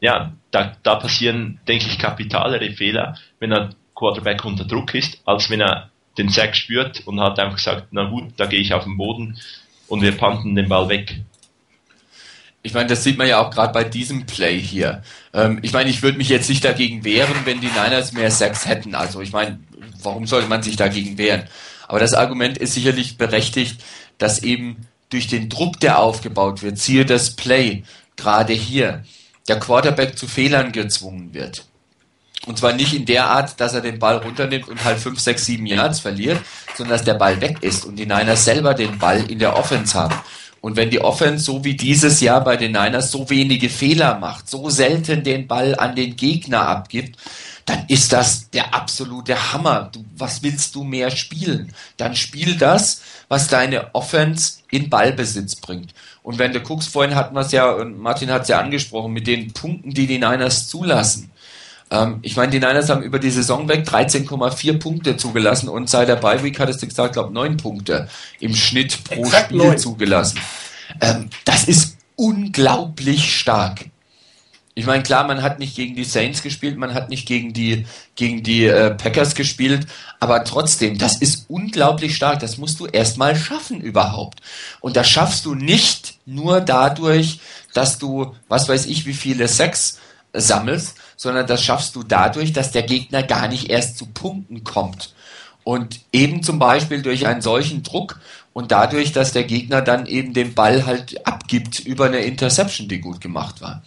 ja, 0.00 0.32
da, 0.50 0.76
da 0.82 0.96
passieren, 0.96 1.60
denke 1.66 1.86
ich, 1.86 1.98
kapitalere 1.98 2.70
Fehler, 2.72 3.16
wenn 3.38 3.52
ein 3.52 3.74
Quarterback 3.94 4.44
unter 4.44 4.64
Druck 4.64 4.94
ist, 4.94 5.22
als 5.24 5.48
wenn 5.48 5.60
er 5.60 5.90
den 6.18 6.28
Sack 6.28 6.54
spürt 6.54 7.06
und 7.06 7.20
hat 7.20 7.38
einfach 7.38 7.56
gesagt, 7.56 7.88
na 7.92 8.04
gut, 8.04 8.32
da 8.36 8.46
gehe 8.46 8.60
ich 8.60 8.74
auf 8.74 8.84
den 8.84 8.96
Boden 8.96 9.38
und 9.88 10.02
wir 10.02 10.12
panten 10.12 10.54
den 10.54 10.68
Ball 10.68 10.88
weg 10.88 11.24
ich 12.66 12.72
meine, 12.72 12.88
das 12.88 13.04
sieht 13.04 13.18
man 13.18 13.28
ja 13.28 13.40
auch 13.40 13.50
gerade 13.50 13.74
bei 13.74 13.84
diesem 13.84 14.24
Play 14.24 14.58
hier. 14.58 15.02
Ähm, 15.34 15.58
ich 15.60 15.74
meine, 15.74 15.90
ich 15.90 16.02
würde 16.02 16.16
mich 16.16 16.30
jetzt 16.30 16.48
nicht 16.48 16.64
dagegen 16.64 17.04
wehren, 17.04 17.36
wenn 17.44 17.60
die 17.60 17.66
Niners 17.66 18.12
mehr 18.12 18.30
Sacks 18.30 18.66
hätten. 18.66 18.94
Also 18.94 19.20
ich 19.20 19.32
meine, 19.32 19.60
warum 20.02 20.26
sollte 20.26 20.48
man 20.48 20.62
sich 20.62 20.76
dagegen 20.76 21.18
wehren? 21.18 21.42
Aber 21.94 22.00
das 22.00 22.14
Argument 22.14 22.58
ist 22.58 22.74
sicherlich 22.74 23.18
berechtigt, 23.18 23.80
dass 24.18 24.42
eben 24.42 24.78
durch 25.10 25.28
den 25.28 25.48
Druck, 25.48 25.78
der 25.78 26.00
aufgebaut 26.00 26.64
wird, 26.64 26.76
siehe 26.76 27.06
das 27.06 27.36
Play, 27.36 27.84
gerade 28.16 28.52
hier, 28.52 29.04
der 29.46 29.60
Quarterback 29.60 30.18
zu 30.18 30.26
Fehlern 30.26 30.72
gezwungen 30.72 31.32
wird. 31.34 31.66
Und 32.46 32.58
zwar 32.58 32.72
nicht 32.72 32.94
in 32.94 33.06
der 33.06 33.26
Art, 33.26 33.60
dass 33.60 33.74
er 33.74 33.80
den 33.80 34.00
Ball 34.00 34.16
runternimmt 34.16 34.66
und 34.66 34.82
halt 34.82 34.98
5, 34.98 35.20
6, 35.20 35.46
7 35.46 35.66
Yards 35.66 36.00
verliert, 36.00 36.40
sondern 36.76 36.96
dass 36.96 37.04
der 37.04 37.14
Ball 37.14 37.40
weg 37.40 37.58
ist 37.60 37.84
und 37.84 37.94
die 37.94 38.06
Niners 38.06 38.44
selber 38.44 38.74
den 38.74 38.98
Ball 38.98 39.30
in 39.30 39.38
der 39.38 39.56
Offense 39.56 39.96
haben. 39.96 40.16
Und 40.60 40.74
wenn 40.74 40.90
die 40.90 41.00
Offense 41.00 41.44
so 41.44 41.62
wie 41.62 41.76
dieses 41.76 42.20
Jahr 42.20 42.42
bei 42.42 42.56
den 42.56 42.72
Niners 42.72 43.12
so 43.12 43.30
wenige 43.30 43.70
Fehler 43.70 44.18
macht, 44.18 44.50
so 44.50 44.68
selten 44.68 45.22
den 45.22 45.46
Ball 45.46 45.76
an 45.76 45.94
den 45.94 46.16
Gegner 46.16 46.66
abgibt, 46.66 47.20
dann 47.66 47.84
ist 47.88 48.12
das 48.12 48.50
der 48.50 48.74
absolute 48.74 49.52
Hammer. 49.52 49.90
Du, 49.92 50.04
was 50.16 50.42
willst 50.42 50.74
du 50.74 50.84
mehr 50.84 51.10
spielen? 51.10 51.72
Dann 51.96 52.14
spiel 52.14 52.56
das, 52.56 53.00
was 53.28 53.48
deine 53.48 53.94
Offense 53.94 54.58
in 54.70 54.90
Ballbesitz 54.90 55.56
bringt. 55.56 55.94
Und 56.22 56.38
wenn 56.38 56.52
du 56.52 56.60
guckst, 56.60 56.88
vorhin 56.88 57.14
hatten 57.14 57.34
wir 57.34 57.40
es 57.40 57.52
ja, 57.52 57.70
und 57.70 57.98
Martin 57.98 58.30
hat 58.30 58.42
es 58.42 58.48
ja 58.48 58.60
angesprochen, 58.60 59.12
mit 59.12 59.26
den 59.26 59.52
Punkten, 59.52 59.90
die 59.90 60.06
die 60.06 60.18
Niners 60.18 60.68
zulassen. 60.68 61.30
Ähm, 61.90 62.18
ich 62.22 62.36
meine, 62.36 62.50
die 62.50 62.60
Niners 62.60 62.88
haben 62.88 63.02
über 63.02 63.18
die 63.18 63.30
Saison 63.30 63.68
weg 63.68 63.86
13,4 63.86 64.78
Punkte 64.78 65.16
zugelassen 65.16 65.68
und 65.68 65.88
seit 65.88 66.08
der 66.08 66.16
Bye 66.16 66.42
Week 66.42 66.58
hattest 66.58 66.82
du 66.82 66.86
gesagt, 66.86 67.14
glaube 67.14 67.32
9 67.32 67.56
Punkte 67.56 68.08
im 68.40 68.54
Schnitt 68.54 69.04
pro 69.04 69.22
Exakt 69.22 69.46
Spiel 69.46 69.58
9. 69.58 69.78
zugelassen. 69.78 70.40
Ähm, 71.00 71.30
das 71.44 71.64
ist 71.64 71.96
unglaublich 72.16 73.38
stark. 73.38 73.86
Ich 74.76 74.86
meine, 74.86 75.04
klar, 75.04 75.24
man 75.24 75.40
hat 75.40 75.60
nicht 75.60 75.76
gegen 75.76 75.94
die 75.94 76.02
Saints 76.02 76.42
gespielt, 76.42 76.76
man 76.76 76.94
hat 76.94 77.08
nicht 77.08 77.28
gegen 77.28 77.52
die, 77.52 77.86
gegen 78.16 78.42
die 78.42 78.64
äh, 78.64 78.90
Packers 78.90 79.36
gespielt, 79.36 79.86
aber 80.18 80.42
trotzdem, 80.42 80.98
das 80.98 81.16
ist 81.18 81.44
unglaublich 81.48 82.16
stark. 82.16 82.40
Das 82.40 82.58
musst 82.58 82.80
du 82.80 82.86
erstmal 82.86 83.36
schaffen 83.36 83.80
überhaupt. 83.80 84.40
Und 84.80 84.96
das 84.96 85.08
schaffst 85.08 85.44
du 85.46 85.54
nicht 85.54 86.18
nur 86.26 86.60
dadurch, 86.60 87.38
dass 87.72 87.98
du, 87.98 88.34
was 88.48 88.68
weiß 88.68 88.86
ich, 88.86 89.06
wie 89.06 89.14
viele 89.14 89.46
Sex 89.46 89.98
sammelst, 90.32 90.96
sondern 91.16 91.46
das 91.46 91.62
schaffst 91.62 91.94
du 91.94 92.02
dadurch, 92.02 92.52
dass 92.52 92.72
der 92.72 92.82
Gegner 92.82 93.22
gar 93.22 93.46
nicht 93.46 93.70
erst 93.70 93.96
zu 93.96 94.06
Punkten 94.06 94.64
kommt. 94.64 95.14
Und 95.62 96.00
eben 96.12 96.42
zum 96.42 96.58
Beispiel 96.58 97.00
durch 97.00 97.26
einen 97.28 97.42
solchen 97.42 97.84
Druck 97.84 98.20
und 98.52 98.72
dadurch, 98.72 99.12
dass 99.12 99.32
der 99.32 99.44
Gegner 99.44 99.82
dann 99.82 100.06
eben 100.06 100.34
den 100.34 100.52
Ball 100.54 100.84
halt 100.84 101.26
abgibt 101.26 101.78
über 101.78 102.06
eine 102.06 102.18
Interception, 102.18 102.88
die 102.88 103.00
gut 103.00 103.20
gemacht 103.20 103.60
war. 103.60 103.82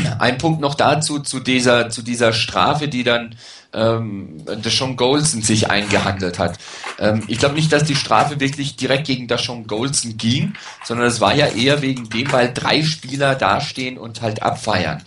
Ein 0.18 0.38
Punkt 0.38 0.60
noch 0.60 0.74
dazu, 0.74 1.18
zu 1.18 1.40
dieser, 1.40 1.90
zu 1.90 2.02
dieser 2.02 2.32
Strafe, 2.32 2.88
die 2.88 3.04
dann 3.04 3.34
ähm, 3.72 4.44
Deshaun 4.64 4.96
Golson 4.96 5.42
sich 5.42 5.70
eingehandelt 5.70 6.38
hat. 6.38 6.58
Ähm, 6.98 7.22
ich 7.28 7.38
glaube 7.38 7.54
nicht, 7.54 7.72
dass 7.72 7.84
die 7.84 7.94
Strafe 7.94 8.40
wirklich 8.40 8.76
direkt 8.76 9.06
gegen 9.06 9.28
Deshaun 9.28 9.66
Golson 9.66 10.16
ging, 10.16 10.54
sondern 10.84 11.06
es 11.06 11.20
war 11.20 11.34
ja 11.34 11.46
eher 11.46 11.82
wegen 11.82 12.08
dem, 12.08 12.30
weil 12.32 12.52
drei 12.52 12.82
Spieler 12.82 13.34
dastehen 13.34 13.98
und 13.98 14.20
halt 14.20 14.42
abfeiern. 14.42 15.02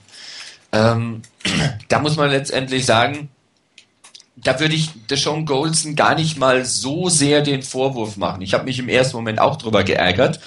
Ähm, 0.72 1.22
da 1.90 2.00
muss 2.00 2.18
man 2.18 2.30
letztendlich 2.30 2.86
sagen, 2.86 3.30
da 4.36 4.60
würde 4.60 4.76
ich 4.76 4.90
Deshaun 5.10 5.46
Golson 5.46 5.96
gar 5.96 6.16
nicht 6.16 6.38
mal 6.38 6.66
so 6.66 7.10
sehr 7.10 7.42
den 7.42 7.64
Vorwurf 7.64 8.18
machen. 8.18 8.42
Ich 8.42 8.54
habe 8.54 8.66
mich 8.66 8.80
im 8.80 8.90
ersten 8.90 9.16
Moment 9.16 9.40
auch 9.40 9.56
drüber 9.56 9.84
geärgert, 9.84 10.40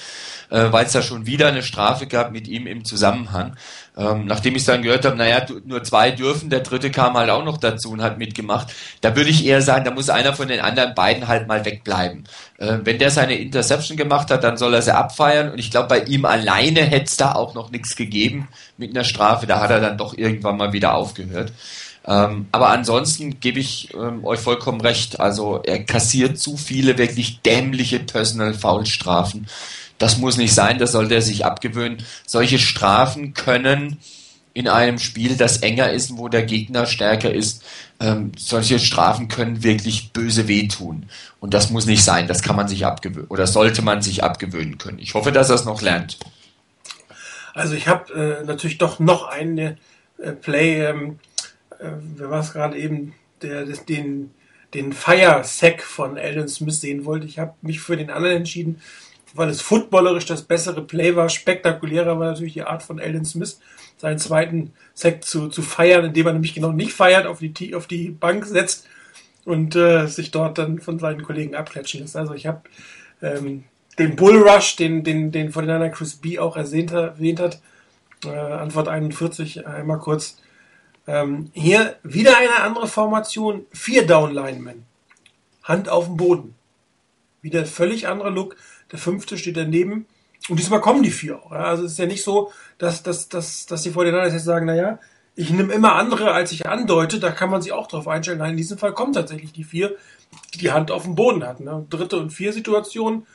äh, 0.51 0.71
weil 0.71 0.87
es 0.87 0.93
da 0.93 1.03
schon 1.03 1.27
wieder 1.27 1.49
eine 1.49 1.63
Strafe 1.63 2.07
gab 2.07 2.33
mit 2.33 2.49
ihm 2.49 2.67
im 2.67 2.85
Zusammenhang. 2.85 3.57
Ähm, 3.99 4.27
nachdem 4.27 4.55
ich 4.55 4.65
dann 4.65 4.83
gehört 4.83 5.05
habe, 5.05 5.17
naja, 5.17 5.45
nur 5.65 5.83
zwei 5.83 6.13
dürfen, 6.13 6.51
der 6.51 6.61
dritte 6.61 6.93
kam 6.93 7.15
halt 7.15 7.31
auch 7.31 7.45
noch 7.45 7.57
dazu 7.57 7.91
und 7.91 8.01
hat 8.01 8.17
mitgemacht. 8.17 8.73
Da 9.01 9.17
würde 9.17 9.29
ich 9.29 9.45
eher 9.45 9.61
sagen, 9.61 9.85
da 9.85 9.91
muss 9.91 10.09
einer 10.09 10.35
von 10.35 10.47
den 10.47 10.61
anderen 10.61 10.95
beiden 10.95 11.27
halt 11.27 11.49
mal 11.49 11.65
wegbleiben. 11.65 12.23
Äh, 12.59 12.79
wenn 12.85 13.01
der 13.01 13.11
seine 13.11 13.35
Interception 13.35 13.97
gemacht 13.97 14.31
hat, 14.31 14.45
dann 14.45 14.57
soll 14.57 14.75
er 14.75 14.83
sie 14.83 14.95
abfeiern. 14.95 15.51
Und 15.51 15.59
ich 15.59 15.73
glaube, 15.73 15.89
bei 15.89 16.05
ihm 16.05 16.27
alleine 16.27 16.83
hätte 16.83 17.07
es 17.07 17.17
da 17.17 17.33
auch 17.33 17.55
noch 17.55 17.73
nichts 17.73 17.97
gegeben 17.97 18.47
mit 18.77 18.91
einer 18.91 19.03
Strafe. 19.03 19.49
Da 19.49 19.61
hat 19.61 19.71
er 19.71 19.81
dann 19.81 19.99
doch 19.99 20.17
irgendwann 20.17 20.57
mal 20.57 20.73
wieder 20.73 20.95
aufgehört. 20.95 21.53
Ähm, 22.07 22.47
aber 22.53 22.69
ansonsten 22.69 23.41
gebe 23.41 23.59
ich 23.59 23.93
ähm, 23.95 24.25
euch 24.25 24.39
vollkommen 24.39 24.81
recht. 24.81 25.19
Also 25.19 25.61
er 25.65 25.83
kassiert 25.83 26.39
zu 26.39 26.57
viele 26.57 26.99
wirklich 26.99 27.43
dämliche 27.43 27.99
Personal 27.99 28.55
Foul 28.55 28.87
Strafen. 28.87 29.49
Das 29.99 30.19
muss 30.19 30.37
nicht 30.37 30.55
sein, 30.55 30.79
das 30.79 30.93
sollte 30.93 31.15
er 31.15 31.23
sich 31.23 31.45
abgewöhnen. 31.45 31.99
Solche 32.27 32.59
Strafen 32.59 33.35
können 33.35 33.99
in 34.55 34.67
einem 34.69 34.99
Spiel, 34.99 35.37
das 35.37 35.59
enger 35.59 35.93
ist, 35.93 36.17
wo 36.17 36.29
der 36.29 36.43
Gegner 36.43 36.87
stärker 36.87 37.33
ist, 37.33 37.63
ähm, 38.01 38.33
solche 38.37 38.79
Strafen 38.79 39.29
können 39.29 39.63
wirklich 39.63 40.13
böse 40.13 40.49
wehtun. 40.49 41.07
Und 41.41 41.55
das 41.55 41.71
muss 41.71 41.87
nicht 41.87 42.03
sein, 42.03 42.27
das 42.27 42.43
kann 42.43 42.57
man 42.57 42.67
sich 42.67 42.85
abgewöhnen 42.87 43.29
oder 43.29 43.47
sollte 43.47 43.83
man 43.83 44.03
sich 44.03 44.25
abgewöhnen 44.25 44.79
können. 44.79 44.99
Ich 44.99 45.15
hoffe, 45.15 45.31
dass 45.33 45.49
er 45.49 45.57
es 45.57 45.65
noch 45.65 45.83
lernt. 45.83 46.19
Also 47.55 47.75
ich 47.75 47.89
habe 47.89 48.41
äh, 48.41 48.45
natürlich 48.45 48.79
doch 48.79 48.99
noch 48.99 49.29
eine 49.29 49.79
äh, 50.19 50.33
Play, 50.33 50.87
ähm, 50.87 51.19
äh, 51.79 51.91
wer 52.17 52.31
war 52.31 52.41
es 52.41 52.53
gerade 52.53 52.77
eben, 52.77 53.15
der, 53.43 53.65
der 53.65 53.77
den, 53.77 54.33
den 54.75 54.93
Fire-Sack 54.93 55.83
von 55.83 56.19
Alden 56.19 56.49
Smith 56.49 56.81
sehen 56.81 57.05
wollte. 57.05 57.27
Ich 57.27 57.39
habe 57.39 57.55
mich 57.63 57.81
für 57.81 57.97
den 57.97 58.11
anderen 58.11 58.39
entschieden, 58.39 58.81
weil 59.35 59.49
es 59.49 59.61
footballerisch 59.61 60.27
das 60.27 60.43
bessere 60.43 60.83
Play 60.83 61.17
war. 61.17 61.29
Spektakulärer 61.29 62.19
war 62.19 62.33
natürlich 62.33 62.55
die 62.55 62.63
Art 62.63 62.83
von 62.83 63.01
Alden 63.01 63.25
Smith, 63.25 63.61
seinen 63.97 64.19
zweiten 64.19 64.73
Sack 64.95 65.25
zu, 65.25 65.49
zu 65.49 65.63
feiern, 65.63 66.05
indem 66.05 66.27
er 66.27 66.33
nämlich 66.33 66.55
genau 66.55 66.73
nicht 66.73 66.93
feiert, 66.93 67.27
auf 67.27 67.41
die, 67.41 67.75
auf 67.75 67.87
die 67.87 68.11
Bank 68.11 68.47
setzt 68.47 68.87
und 69.45 69.77
äh, 69.77 70.07
sich 70.07 70.31
dort 70.31 70.59
dann 70.59 70.81
von 70.81 70.99
seinen 70.99 71.23
Kollegen 71.23 71.55
abklatschen 71.55 72.01
lässt. 72.01 72.17
Also 72.17 72.35
ich 72.35 72.47
habe 72.47 72.63
ähm, 73.23 73.65
den 73.99 74.17
Bullrush, 74.17 74.77
den, 74.77 75.03
den, 75.05 75.33
den 75.33 75.51
den 75.53 75.93
Chris 75.93 76.17
B 76.17 76.39
auch 76.39 76.57
erwähnt, 76.57 76.93
erwähnt 76.93 77.41
hat, 77.41 77.61
äh, 78.25 78.29
Antwort 78.29 78.89
41, 78.89 79.67
einmal 79.67 79.99
kurz. 79.99 80.39
Ähm, 81.07 81.51
hier 81.55 81.97
wieder 82.03 82.37
eine 82.37 82.57
andere 82.57 82.87
Formation, 82.87 83.67
vier 83.73 84.07
Down-Linemen. 84.07 84.85
Hand 85.65 85.89
auf 85.89 86.07
dem 86.07 86.17
Boden. 86.17 86.55
Wieder 87.41 87.65
völlig 87.65 88.09
anderer 88.09 88.31
Look. 88.31 88.57
Der 88.93 88.99
fünfte 88.99 89.39
steht 89.39 89.57
daneben. 89.57 90.07
Und 90.49 90.59
diesmal 90.59 90.81
kommen 90.81 91.03
die 91.03 91.11
vier 91.11 91.43
auch. 91.43 91.53
Ja? 91.53 91.65
Also 91.65 91.85
es 91.85 91.93
ist 91.93 91.99
ja 91.99 92.07
nicht 92.07 92.25
so, 92.25 92.53
dass, 92.79 93.03
dass, 93.03 93.29
dass, 93.29 93.67
dass 93.67 93.83
die 93.83 93.91
Vorderlanders 93.91 94.33
jetzt 94.33 94.45
sagen, 94.45 94.67
naja, 94.67 94.99
ich 95.35 95.51
nehme 95.51 95.73
immer 95.73 95.95
andere, 95.95 96.33
als 96.33 96.51
ich 96.53 96.67
andeute, 96.67 97.21
da 97.21 97.31
kann 97.31 97.51
man 97.51 97.63
sich 97.63 97.73
auch 97.73 97.87
drauf 97.87 98.09
einstellen. 98.09 98.39
Nein, 98.39 98.53
in 98.53 98.57
diesem 98.57 98.79
Fall 98.79 98.93
kommen 98.93 99.13
tatsächlich 99.13 99.53
die 99.53 99.65
vier, 99.65 99.95
die 100.55 100.59
die 100.59 100.73
Hand 100.73 100.91
auf 100.91 101.05
dem 101.05 101.15
Boden 101.15 101.47
hatten. 101.47 101.65
Ne? 101.65 101.87
Dritte 101.91 102.19
und 102.19 102.31
vier 102.31 102.53
Situation, 102.53 103.27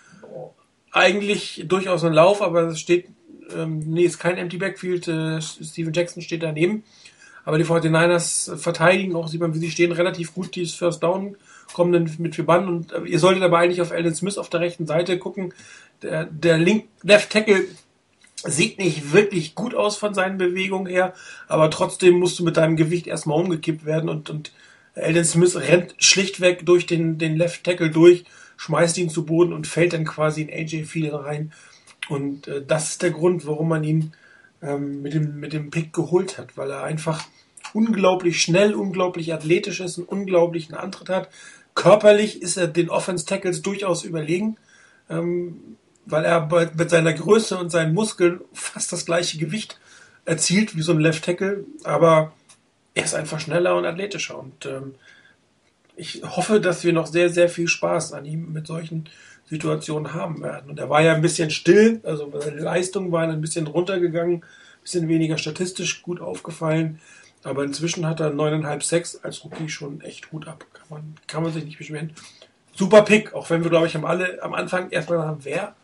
eigentlich 0.91 1.63
durchaus 1.67 2.03
ein 2.03 2.13
Lauf, 2.13 2.41
aber 2.41 2.63
es 2.63 2.79
steht, 2.79 3.07
ähm, 3.55 3.79
nee, 3.79 4.03
ist 4.03 4.19
kein 4.19 4.37
Empty 4.37 4.57
Backfield, 4.57 5.07
äh, 5.07 5.41
Steven 5.41 5.93
Jackson 5.93 6.21
steht 6.21 6.43
daneben. 6.43 6.83
Aber 7.45 7.57
die 7.57 7.65
49ers 7.65 8.57
verteidigen 8.57 9.15
auch, 9.15 9.27
sieht 9.27 9.41
man, 9.41 9.53
wie 9.53 9.59
sie 9.59 9.71
stehen, 9.71 9.91
relativ 9.91 10.33
gut 10.33 10.55
dieses 10.55 10.75
First 10.75 11.03
Down 11.03 11.35
kommen 11.73 11.91
dann 11.91 12.09
mit 12.19 12.35
vier 12.35 12.45
Bann 12.45 12.67
und 12.67 12.91
äh, 12.91 13.01
ihr 13.01 13.19
solltet 13.19 13.43
aber 13.43 13.59
eigentlich 13.59 13.81
auf 13.81 13.91
Alden 13.91 14.15
Smith 14.15 14.37
auf 14.37 14.49
der 14.49 14.61
rechten 14.61 14.87
Seite 14.87 15.17
gucken. 15.17 15.53
Der, 16.01 16.25
der 16.25 16.57
Link, 16.57 16.85
Left 17.01 17.31
Tackle 17.31 17.65
sieht 18.45 18.77
nicht 18.77 19.13
wirklich 19.13 19.55
gut 19.55 19.73
aus 19.73 19.97
von 19.97 20.13
seinen 20.13 20.37
Bewegungen 20.37 20.87
her, 20.87 21.13
aber 21.47 21.69
trotzdem 21.69 22.19
musst 22.19 22.39
du 22.39 22.43
mit 22.43 22.57
deinem 22.57 22.75
Gewicht 22.75 23.07
erstmal 23.07 23.39
umgekippt 23.39 23.85
werden 23.85 24.09
und, 24.09 24.29
und 24.29 24.51
Alden 24.95 25.25
Smith 25.25 25.55
rennt 25.55 25.95
schlichtweg 25.97 26.65
durch 26.65 26.85
den, 26.85 27.17
den 27.17 27.35
Left 27.35 27.63
Tackle 27.63 27.89
durch, 27.89 28.25
schmeißt 28.57 28.97
ihn 28.97 29.09
zu 29.09 29.25
Boden 29.25 29.53
und 29.53 29.65
fällt 29.65 29.93
dann 29.93 30.05
quasi 30.05 30.43
in 30.43 30.49
AJ 30.49 30.85
Field 30.85 31.13
rein. 31.13 31.51
Und 32.09 32.47
äh, 32.47 32.63
das 32.65 32.89
ist 32.89 33.01
der 33.01 33.11
Grund, 33.11 33.47
warum 33.47 33.69
man 33.69 33.83
ihn 33.83 34.13
ähm, 34.61 35.01
mit, 35.01 35.13
dem, 35.13 35.39
mit 35.39 35.53
dem 35.53 35.71
Pick 35.71 35.93
geholt 35.93 36.37
hat, 36.37 36.57
weil 36.57 36.69
er 36.69 36.83
einfach 36.83 37.25
unglaublich 37.73 38.41
schnell, 38.41 38.73
unglaublich 38.73 39.33
athletisch 39.33 39.79
ist, 39.79 39.97
einen 39.97 40.07
unglaublichen 40.07 40.75
Antritt 40.75 41.09
hat. 41.09 41.29
Körperlich 41.75 42.41
ist 42.41 42.57
er 42.57 42.67
den 42.67 42.89
Offense 42.89 43.25
Tackles 43.25 43.61
durchaus 43.61 44.03
überlegen, 44.03 44.57
ähm, 45.09 45.77
weil 46.05 46.25
er 46.25 46.49
mit 46.75 46.89
seiner 46.89 47.13
Größe 47.13 47.57
und 47.57 47.69
seinen 47.71 47.93
Muskeln 47.93 48.41
fast 48.53 48.91
das 48.91 49.05
gleiche 49.05 49.37
Gewicht 49.37 49.79
erzielt 50.25 50.75
wie 50.75 50.81
so 50.81 50.91
ein 50.91 50.99
Left 50.99 51.25
Tackle, 51.25 51.65
aber 51.83 52.33
er 52.93 53.05
ist 53.05 53.15
einfach 53.15 53.39
schneller 53.39 53.75
und 53.75 53.85
athletischer 53.85 54.37
und 54.37 54.65
ähm, 54.65 54.95
ich 55.95 56.23
hoffe, 56.23 56.59
dass 56.59 56.83
wir 56.83 56.93
noch 56.93 57.07
sehr, 57.07 57.29
sehr 57.29 57.49
viel 57.49 57.67
Spaß 57.67 58.13
an 58.13 58.25
ihm 58.25 58.51
mit 58.51 58.67
solchen 58.67 59.09
Situationen 59.45 60.13
haben 60.13 60.41
werden. 60.41 60.71
Und 60.71 60.79
er 60.79 60.89
war 60.89 61.01
ja 61.01 61.13
ein 61.13 61.21
bisschen 61.21 61.51
still, 61.51 62.01
also 62.03 62.31
seine 62.39 62.61
Leistungen 62.61 63.11
waren 63.11 63.29
ein 63.29 63.41
bisschen 63.41 63.67
runtergegangen, 63.67 64.37
ein 64.37 64.81
bisschen 64.81 65.07
weniger 65.07 65.37
statistisch 65.37 66.01
gut 66.01 66.19
aufgefallen. 66.19 66.99
Aber 67.43 67.63
inzwischen 67.63 68.07
hat 68.07 68.21
er 68.21 68.31
9,5, 68.31 68.83
6 68.83 69.15
als 69.23 69.43
Rookie 69.43 69.69
schon 69.69 70.01
echt 70.01 70.29
gut 70.29 70.47
ab. 70.47 70.65
Kann 70.87 70.97
man, 70.97 71.15
kann 71.27 71.43
man 71.43 71.53
sich 71.53 71.65
nicht 71.65 71.77
beschweren. 71.77 72.13
Super 72.75 73.03
Pick, 73.03 73.33
auch 73.33 73.49
wenn 73.49 73.63
wir, 73.63 73.69
glaube 73.69 73.87
ich, 73.87 73.95
haben 73.95 74.05
alle 74.05 74.41
am 74.41 74.53
Anfang 74.53 74.89
erstmal 74.89 75.19
haben, 75.19 75.39
wer. 75.43 75.75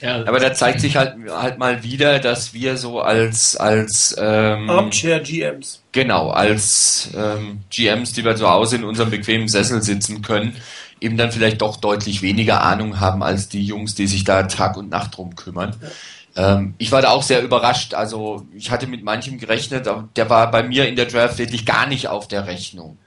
Ja. 0.00 0.26
Aber 0.26 0.40
da 0.40 0.52
zeigt 0.52 0.80
sich 0.80 0.96
halt, 0.96 1.16
halt 1.30 1.58
mal 1.58 1.82
wieder, 1.82 2.18
dass 2.18 2.52
wir 2.52 2.76
so 2.76 3.00
als, 3.00 3.56
als 3.56 4.14
ähm, 4.18 4.68
Armchair 4.68 5.20
GMs. 5.20 5.82
Genau, 5.92 6.30
als 6.30 7.10
ähm, 7.16 7.60
GMs, 7.70 8.12
die 8.12 8.24
wir 8.24 8.34
zu 8.34 8.50
Hause 8.50 8.76
in 8.76 8.84
unserem 8.84 9.10
bequemen 9.10 9.48
Sessel 9.48 9.80
sitzen 9.80 10.20
können, 10.20 10.56
eben 11.00 11.16
dann 11.16 11.32
vielleicht 11.32 11.62
doch 11.62 11.76
deutlich 11.76 12.20
weniger 12.20 12.62
Ahnung 12.62 13.00
haben 13.00 13.22
als 13.22 13.48
die 13.48 13.64
Jungs, 13.64 13.94
die 13.94 14.06
sich 14.06 14.24
da 14.24 14.42
Tag 14.44 14.76
und 14.76 14.90
Nacht 14.90 15.16
drum 15.16 15.36
kümmern. 15.36 15.76
Ja. 15.80 15.88
Ähm, 16.36 16.74
ich 16.78 16.92
war 16.92 17.02
da 17.02 17.10
auch 17.10 17.22
sehr 17.22 17.42
überrascht. 17.42 17.94
Also 17.94 18.46
ich 18.54 18.70
hatte 18.70 18.86
mit 18.86 19.04
manchem 19.04 19.38
gerechnet, 19.38 19.86
aber 19.88 20.08
der 20.16 20.30
war 20.30 20.50
bei 20.50 20.62
mir 20.62 20.88
in 20.88 20.96
der 20.96 21.06
Draft 21.06 21.38
wirklich 21.38 21.66
gar 21.66 21.86
nicht 21.86 22.08
auf 22.08 22.28
der 22.28 22.46
Rechnung. 22.46 22.98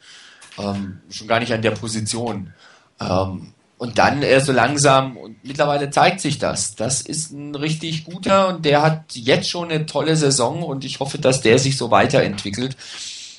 Ähm, 0.58 1.02
schon 1.10 1.28
gar 1.28 1.40
nicht 1.40 1.54
an 1.54 1.62
der 1.62 1.72
Position. 1.72 2.54
Ähm, 3.00 3.54
und 3.78 3.98
dann 3.98 4.24
äh, 4.24 4.40
so 4.40 4.52
langsam, 4.52 5.18
und 5.18 5.44
mittlerweile 5.44 5.90
zeigt 5.90 6.22
sich 6.22 6.40
das. 6.40 6.76
Das 6.76 7.02
ist 7.02 7.32
ein 7.32 7.56
richtig 7.56 8.06
guter 8.06 8.48
und 8.48 8.64
der 8.66 8.82
hat 8.82 9.04
jetzt 9.14 9.50
schon 9.50 9.70
eine 9.70 9.86
tolle 9.86 10.16
Saison 10.16 10.64
und 10.64 10.86
ich 10.86 11.00
hoffe, 11.00 11.18
dass 11.18 11.42
der 11.42 11.60
sich 11.60 11.78
so 11.78 11.92
weiterentwickelt. 11.92 12.78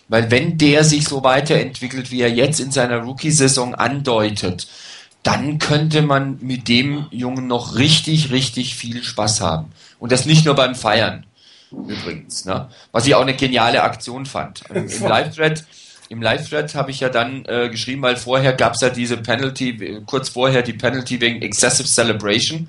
Weil 0.08 0.30
wenn 0.30 0.56
der 0.58 0.84
sich 0.84 1.08
so 1.08 1.24
weiterentwickelt, 1.24 2.10
wie 2.10 2.20
er 2.20 2.30
jetzt 2.30 2.60
in 2.60 2.70
seiner 2.70 2.98
Rookie-Saison 2.98 3.74
andeutet, 3.74 4.68
dann 5.26 5.58
könnte 5.58 6.02
man 6.02 6.38
mit 6.40 6.68
dem 6.68 7.06
Jungen 7.10 7.48
noch 7.48 7.76
richtig, 7.76 8.30
richtig 8.30 8.76
viel 8.76 9.02
Spaß 9.02 9.40
haben. 9.40 9.72
Und 9.98 10.12
das 10.12 10.24
nicht 10.24 10.44
nur 10.44 10.54
beim 10.54 10.76
Feiern, 10.76 11.26
übrigens. 11.72 12.44
Ne? 12.44 12.68
Was 12.92 13.06
ich 13.06 13.14
auch 13.16 13.22
eine 13.22 13.34
geniale 13.34 13.82
Aktion 13.82 14.24
fand. 14.24 14.62
Im 14.72 14.86
Live-Thread 15.00 15.64
im 16.08 16.22
Live-Thread 16.22 16.76
habe 16.76 16.92
ich 16.92 17.00
ja 17.00 17.08
dann 17.08 17.44
äh, 17.46 17.68
geschrieben, 17.68 18.02
weil 18.02 18.16
vorher 18.16 18.52
gab 18.52 18.74
es 18.74 18.80
ja 18.80 18.90
diese 18.90 19.16
Penalty, 19.16 20.02
kurz 20.06 20.28
vorher 20.28 20.62
die 20.62 20.72
Penalty 20.72 21.20
wegen 21.20 21.42
Excessive 21.42 21.88
Celebration. 21.88 22.68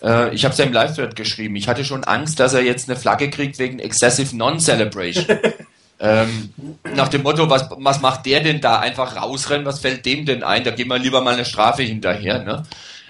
Äh, 0.00 0.32
ich 0.32 0.44
habe 0.44 0.52
es 0.52 0.58
ja 0.58 0.66
im 0.66 0.72
Live-Thread 0.72 1.16
geschrieben. 1.16 1.56
Ich 1.56 1.66
hatte 1.66 1.84
schon 1.84 2.04
Angst, 2.04 2.38
dass 2.38 2.54
er 2.54 2.62
jetzt 2.62 2.88
eine 2.88 2.96
Flagge 2.96 3.28
kriegt 3.28 3.58
wegen 3.58 3.80
Excessive 3.80 4.36
Non-Celebration. 4.36 5.26
ähm, 5.98 6.50
nach 6.94 7.08
dem 7.08 7.22
Motto, 7.22 7.48
was, 7.48 7.68
was 7.70 8.00
macht 8.00 8.26
der 8.26 8.40
denn 8.40 8.60
da? 8.60 8.80
Einfach 8.80 9.16
rausrennen, 9.16 9.64
was 9.64 9.80
fällt 9.80 10.04
dem 10.04 10.26
denn 10.26 10.42
ein? 10.42 10.64
Da 10.64 10.70
gehen 10.70 10.88
wir 10.88 10.98
lieber 10.98 11.22
mal 11.22 11.34
eine 11.34 11.44
Strafe 11.44 11.82
hinterher. 11.82 12.42
Ne? 12.42 12.62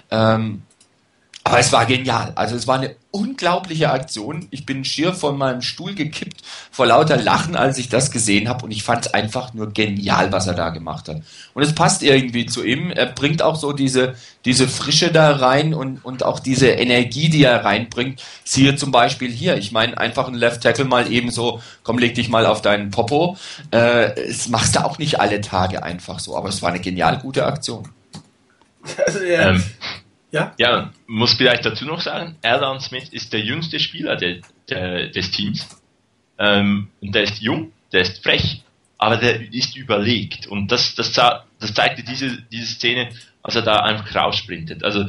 Ähm, 0.09 0.61
aber 1.43 1.59
es 1.59 1.71
war 1.71 1.85
genial. 1.85 2.31
Also 2.35 2.55
es 2.55 2.67
war 2.67 2.75
eine 2.75 2.95
unglaubliche 3.17 3.89
Aktion. 3.89 4.47
Ich 4.51 4.65
bin 4.65 4.85
schier 4.85 5.13
von 5.13 5.37
meinem 5.37 5.63
Stuhl 5.63 5.95
gekippt 5.95 6.41
vor 6.71 6.85
lauter 6.85 7.17
Lachen, 7.17 7.55
als 7.55 7.79
ich 7.79 7.89
das 7.89 8.11
gesehen 8.11 8.47
habe. 8.47 8.63
Und 8.63 8.71
ich 8.71 8.83
fand 8.83 9.07
es 9.07 9.13
einfach 9.13 9.55
nur 9.55 9.73
genial, 9.73 10.31
was 10.31 10.45
er 10.45 10.53
da 10.53 10.69
gemacht 10.69 11.09
hat. 11.09 11.23
Und 11.55 11.63
es 11.63 11.73
passt 11.73 12.03
irgendwie 12.03 12.45
zu 12.45 12.63
ihm. 12.63 12.91
Er 12.91 13.07
bringt 13.07 13.41
auch 13.41 13.55
so 13.55 13.73
diese, 13.73 14.13
diese 14.45 14.67
Frische 14.67 15.11
da 15.11 15.31
rein 15.31 15.73
und, 15.73 16.05
und 16.05 16.23
auch 16.23 16.39
diese 16.39 16.67
Energie, 16.67 17.29
die 17.29 17.43
er 17.43 17.65
reinbringt. 17.65 18.21
Siehe 18.43 18.75
zum 18.75 18.91
Beispiel 18.91 19.31
hier. 19.31 19.57
Ich 19.57 19.71
meine, 19.71 19.97
einfach 19.97 20.27
ein 20.27 20.35
Left 20.35 20.61
Tackle 20.61 20.85
mal 20.85 21.11
eben 21.11 21.31
so, 21.31 21.61
komm, 21.83 21.97
leg 21.97 22.13
dich 22.13 22.29
mal 22.29 22.45
auf 22.45 22.61
deinen 22.61 22.91
Popo. 22.91 23.35
Äh, 23.71 24.27
das 24.27 24.47
machst 24.49 24.75
du 24.75 24.85
auch 24.85 24.99
nicht 24.99 25.19
alle 25.19 25.41
Tage 25.41 25.81
einfach 25.81 26.19
so. 26.19 26.37
Aber 26.37 26.49
es 26.49 26.61
war 26.61 26.69
eine 26.69 26.79
genial 26.79 27.17
gute 27.17 27.45
Aktion. 27.45 27.89
Also, 29.05 29.21
ja. 29.21 29.49
Ähm 29.49 29.63
ja? 30.31 30.53
Ja, 30.57 30.91
muss 31.07 31.33
vielleicht 31.33 31.65
dazu 31.65 31.85
noch 31.85 32.01
sagen, 32.01 32.35
Erlan 32.41 32.79
Smith 32.79 33.09
ist 33.09 33.33
der 33.33 33.41
jüngste 33.41 33.79
Spieler 33.79 34.15
de, 34.15 34.41
de, 34.69 35.11
des 35.11 35.31
Teams. 35.31 35.81
Ähm, 36.37 36.89
und 37.01 37.15
der 37.15 37.23
ist 37.23 37.41
jung, 37.41 37.71
der 37.91 38.01
ist 38.01 38.23
frech, 38.23 38.63
aber 38.97 39.17
der 39.17 39.53
ist 39.53 39.75
überlegt. 39.77 40.47
Und 40.47 40.71
das, 40.71 40.95
das, 40.95 41.13
das 41.13 41.73
zeigte 41.73 42.03
diese, 42.03 42.41
diese 42.51 42.67
Szene, 42.67 43.09
als 43.41 43.55
er 43.55 43.61
da 43.61 43.79
einfach 43.79 44.13
raussprintet. 44.15 44.83
Also, 44.83 45.05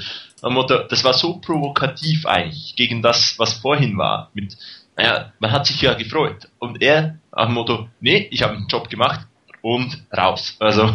das 0.89 1.05
war 1.05 1.15
so 1.15 1.39
provokativ 1.39 2.25
eigentlich 2.25 2.77
gegen 2.77 3.03
das, 3.03 3.39
was 3.39 3.55
vorhin 3.55 3.99
war. 3.99 4.31
Mit, 4.35 4.57
naja, 4.97 5.33
man 5.41 5.51
hat 5.51 5.67
sich 5.67 5.83
ja 5.83 5.95
gefreut. 5.95 6.49
Und 6.61 6.81
er, 6.81 7.19
am 7.33 7.55
Motto, 7.55 7.89
nee, 8.01 8.29
ich 8.31 8.43
habe 8.43 8.55
einen 8.55 8.69
Job 8.69 8.89
gemacht, 8.89 9.27
und 9.63 10.05
raus. 10.17 10.57
Also 10.59 10.93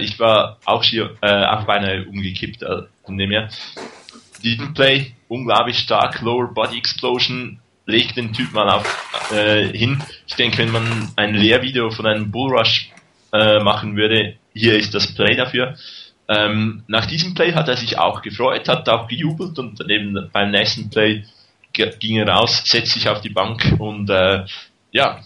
ich 0.00 0.18
war 0.18 0.58
auch 0.64 0.82
hier 0.82 1.16
äh, 1.20 1.44
auch 1.44 1.64
beinahe 1.64 2.04
umgekippt. 2.04 2.64
Also, 2.64 2.86
von 3.04 3.18
dem 3.18 3.30
her. 3.30 3.48
Diesen 4.42 4.74
Play, 4.74 5.12
unglaublich 5.28 5.78
stark, 5.78 6.20
Lower 6.20 6.52
Body 6.54 6.78
Explosion, 6.78 7.58
legt 7.86 8.16
den 8.16 8.32
Typ 8.32 8.52
mal 8.52 8.68
auf, 8.68 9.32
äh, 9.32 9.66
hin. 9.76 10.02
Ich 10.26 10.36
denke, 10.36 10.58
wenn 10.58 10.70
man 10.70 11.10
ein 11.16 11.34
Lehrvideo 11.34 11.90
von 11.90 12.06
einem 12.06 12.30
Bullrush 12.30 12.90
äh, 13.32 13.58
machen 13.60 13.96
würde, 13.96 14.36
hier 14.54 14.76
ist 14.78 14.94
das 14.94 15.14
Play 15.14 15.34
dafür. 15.34 15.76
Ähm, 16.28 16.82
nach 16.86 17.06
diesem 17.06 17.34
Play 17.34 17.54
hat 17.54 17.68
er 17.68 17.76
sich 17.78 17.98
auch 17.98 18.20
gefreut, 18.20 18.68
hat 18.68 18.88
auch 18.88 19.08
gejubelt 19.08 19.58
und 19.58 19.80
dann 19.80 19.88
eben 19.88 20.28
beim 20.32 20.50
nächsten 20.50 20.90
Play 20.90 21.24
ging 21.72 22.16
er 22.16 22.28
raus, 22.28 22.62
setzt 22.64 22.92
sich 22.92 23.08
auf 23.08 23.20
die 23.20 23.30
Bank 23.30 23.76
und 23.78 24.10
äh, 24.10 24.44
ja, 24.90 25.20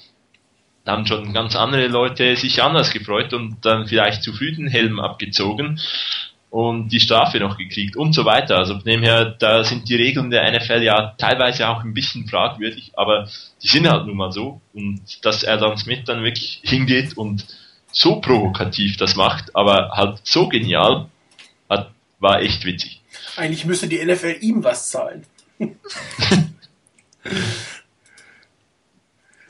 da 0.85 0.93
haben 0.93 1.07
schon 1.07 1.33
ganz 1.33 1.55
andere 1.55 1.87
Leute 1.87 2.37
sich 2.37 2.63
anders 2.63 2.93
gefreut 2.93 3.33
und 3.33 3.65
dann 3.65 3.87
vielleicht 3.87 4.23
zu 4.23 4.33
früh 4.33 4.53
den 4.53 4.69
Helm 4.69 4.99
abgezogen 4.99 5.81
und 6.51 6.89
die 6.89 7.01
Strafe 7.01 7.39
noch 7.39 7.57
gekriegt 7.57 7.97
und 7.97 8.13
so 8.13 8.25
weiter. 8.25 8.59
Also 8.59 8.75
von 8.75 8.85
dem 8.85 9.03
her, 9.03 9.25
da 9.25 9.65
sind 9.65 9.89
die 9.89 9.95
Regeln 9.95 10.31
der 10.31 10.51
NFL 10.53 10.83
ja 10.83 11.15
teilweise 11.17 11.69
auch 11.69 11.83
ein 11.83 11.95
bisschen 11.95 12.29
fragwürdig, 12.29 12.93
aber 12.95 13.29
die 13.63 13.69
sind 13.69 13.89
halt 13.89 14.07
nun 14.07 14.17
mal 14.17 14.33
so 14.33 14.61
und 14.75 15.25
dass 15.25 15.43
er 15.45 15.57
dann 15.57 15.79
Smith 15.79 16.05
dann 16.05 16.25
wirklich 16.25 16.61
hingeht 16.63 17.17
und 17.17 17.47
so 17.93 18.21
provokativ 18.21 18.97
das 18.97 19.17
macht, 19.17 19.55
aber 19.55 19.93
halt 19.93 20.21
so 20.25 20.49
genial, 20.49 21.09
hat, 21.71 21.91
war 22.19 22.41
echt 22.43 22.65
witzig. 22.65 23.01
Eigentlich 23.37 23.65
müsste 23.65 23.87
die 23.89 24.05
NFL 24.05 24.37
ihm 24.41 24.65
was 24.65 24.91
zahlen. 24.91 25.25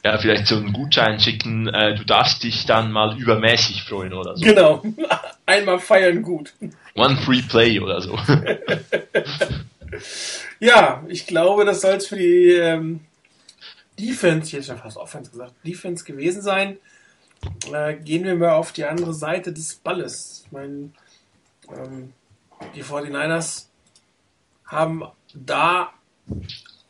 ja, 0.04 0.18
vielleicht 0.18 0.48
so 0.48 0.56
einen 0.56 0.72
Gutschein 0.72 1.20
schicken, 1.20 1.68
äh, 1.68 1.94
du 1.94 2.04
darfst 2.04 2.42
dich 2.42 2.66
dann 2.66 2.90
mal 2.90 3.18
übermäßig 3.18 3.84
freuen 3.84 4.12
oder 4.12 4.36
so. 4.36 4.44
Genau. 4.44 4.82
Einmal 5.46 5.78
feiern 5.78 6.22
gut. 6.22 6.52
One 6.94 7.16
Free 7.18 7.42
Play 7.42 7.78
oder 7.78 8.00
so. 8.00 8.18
ja, 10.60 11.04
ich 11.08 11.26
glaube, 11.26 11.64
das 11.64 11.82
soll 11.82 11.94
es 11.94 12.08
für 12.08 12.16
die 12.16 12.50
ähm, 12.50 13.00
Defense, 13.98 14.56
jetzt 14.56 14.66
schon 14.66 14.78
fast 14.78 14.96
Offense 14.96 15.30
gesagt, 15.30 15.52
Defense 15.64 16.04
gewesen 16.04 16.42
sein. 16.42 16.78
Äh, 17.72 17.94
gehen 17.94 18.24
wir 18.24 18.34
mal 18.34 18.54
auf 18.54 18.72
die 18.72 18.84
andere 18.84 19.14
Seite 19.14 19.52
des 19.52 19.76
Balles. 19.76 20.42
Ich 20.46 20.52
meine, 20.52 20.90
ähm, 21.68 22.12
die 22.74 22.82
49ers 22.82 23.66
haben 24.66 25.04
da 25.34 25.92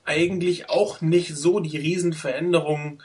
eigentlich 0.04 0.68
auch 0.68 1.00
nicht 1.00 1.36
so 1.36 1.60
die 1.60 1.76
Riesenveränderungen 1.76 3.02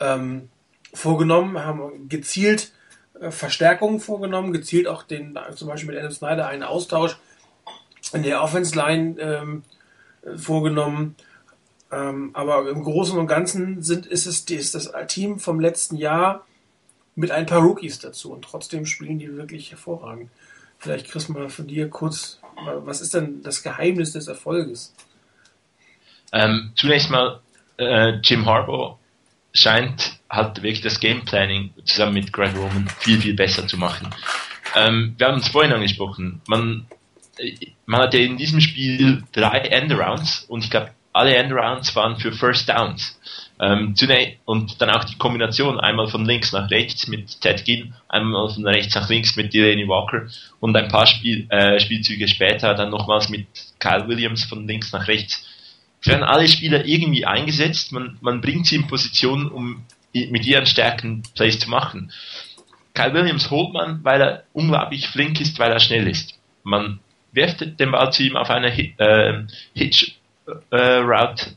ähm, 0.00 0.48
vorgenommen, 0.92 1.58
haben 1.58 2.08
gezielt 2.08 2.72
äh, 3.20 3.30
Verstärkungen 3.30 4.00
vorgenommen, 4.00 4.52
gezielt 4.52 4.88
auch 4.88 5.02
den, 5.02 5.38
zum 5.54 5.68
Beispiel 5.68 5.90
mit 5.90 5.98
Adam 5.98 6.12
Snyder 6.12 6.46
einen 6.48 6.62
Austausch 6.62 7.16
in 8.12 8.22
der 8.22 8.42
Offense 8.42 8.74
Line 8.74 9.20
ähm, 9.20 9.62
vorgenommen. 10.36 11.14
Ähm, 11.92 12.30
aber 12.34 12.68
im 12.68 12.82
Großen 12.82 13.18
und 13.18 13.26
Ganzen 13.26 13.82
sind, 13.82 14.06
ist 14.06 14.26
es 14.26 14.40
ist 14.42 14.74
das 14.74 14.92
Team 15.08 15.38
vom 15.38 15.60
letzten 15.60 15.96
Jahr 15.96 16.46
mit 17.16 17.30
ein 17.30 17.46
paar 17.46 17.62
Rookies 17.62 17.98
dazu 17.98 18.32
und 18.32 18.42
trotzdem 18.42 18.86
spielen 18.86 19.18
die 19.18 19.36
wirklich 19.36 19.70
hervorragend. 19.70 20.30
Vielleicht 20.78 21.10
Chris 21.10 21.28
mal 21.28 21.50
von 21.50 21.66
dir 21.66 21.90
kurz, 21.90 22.40
was 22.64 23.00
ist 23.00 23.14
denn 23.14 23.42
das 23.42 23.62
Geheimnis 23.62 24.12
des 24.12 24.28
Erfolges? 24.28 24.94
Ähm, 26.32 26.72
zunächst 26.76 27.10
mal, 27.10 27.40
äh, 27.78 28.18
Jim 28.22 28.46
Harbaugh 28.46 28.98
scheint 29.52 30.18
halt 30.30 30.62
wirklich 30.62 30.80
das 30.80 31.00
Game 31.00 31.24
Planning 31.24 31.72
zusammen 31.84 32.14
mit 32.14 32.32
Greg 32.32 32.54
Roman 32.54 32.88
viel, 33.00 33.20
viel 33.20 33.34
besser 33.34 33.66
zu 33.66 33.76
machen. 33.76 34.10
Ähm, 34.76 35.14
wir 35.18 35.26
haben 35.26 35.38
es 35.38 35.48
vorhin 35.48 35.72
angesprochen, 35.72 36.40
man, 36.46 36.86
man 37.86 38.02
hatte 38.02 38.18
in 38.18 38.36
diesem 38.36 38.60
Spiel 38.60 39.24
drei 39.32 39.58
Endarounds 39.58 40.44
und 40.48 40.64
ich 40.64 40.70
glaube, 40.70 40.90
alle 41.12 41.34
Endarounds 41.34 41.96
waren 41.96 42.16
für 42.16 42.32
First 42.32 42.68
Downs. 42.68 43.18
Ähm, 43.60 43.94
und 44.46 44.80
dann 44.80 44.90
auch 44.90 45.04
die 45.04 45.18
Kombination, 45.18 45.78
einmal 45.80 46.08
von 46.08 46.24
links 46.24 46.52
nach 46.52 46.70
rechts 46.70 47.08
mit 47.08 47.40
Ted 47.42 47.64
Ginn, 47.64 47.92
einmal 48.08 48.48
von 48.48 48.66
rechts 48.66 48.94
nach 48.94 49.08
links 49.10 49.36
mit 49.36 49.52
Delaney 49.52 49.86
Walker 49.86 50.28
und 50.60 50.74
ein 50.76 50.88
paar 50.88 51.06
Spiel, 51.06 51.46
äh, 51.50 51.78
Spielzüge 51.78 52.26
später 52.26 52.74
dann 52.74 52.90
nochmals 52.90 53.28
mit 53.28 53.46
Kyle 53.78 54.08
Williams 54.08 54.44
von 54.44 54.66
links 54.66 54.92
nach 54.92 55.08
rechts 55.08 55.44
werden 56.08 56.22
alle 56.22 56.48
Spieler 56.48 56.84
irgendwie 56.84 57.26
eingesetzt, 57.26 57.92
man, 57.92 58.18
man 58.20 58.40
bringt 58.40 58.66
sie 58.66 58.76
in 58.76 58.86
Position, 58.86 59.50
um 59.50 59.84
mit 60.12 60.46
ihren 60.46 60.66
Stärken 60.66 61.22
Plays 61.34 61.58
zu 61.58 61.70
machen. 61.70 62.12
Kyle 62.94 63.14
Williams 63.14 63.50
holt 63.50 63.72
man, 63.72 64.02
weil 64.02 64.20
er 64.20 64.44
unglaublich 64.52 65.08
flink 65.08 65.40
ist, 65.40 65.58
weil 65.58 65.70
er 65.70 65.80
schnell 65.80 66.08
ist. 66.08 66.34
Man 66.64 67.00
wirft 67.32 67.78
den 67.78 67.90
Ball 67.90 68.12
zu 68.12 68.22
ihm 68.22 68.36
auf 68.36 68.50
eine 68.50 68.76
äh, 68.76 69.44
Hitch 69.74 70.14
äh, 70.70 70.76
Route 70.76 71.52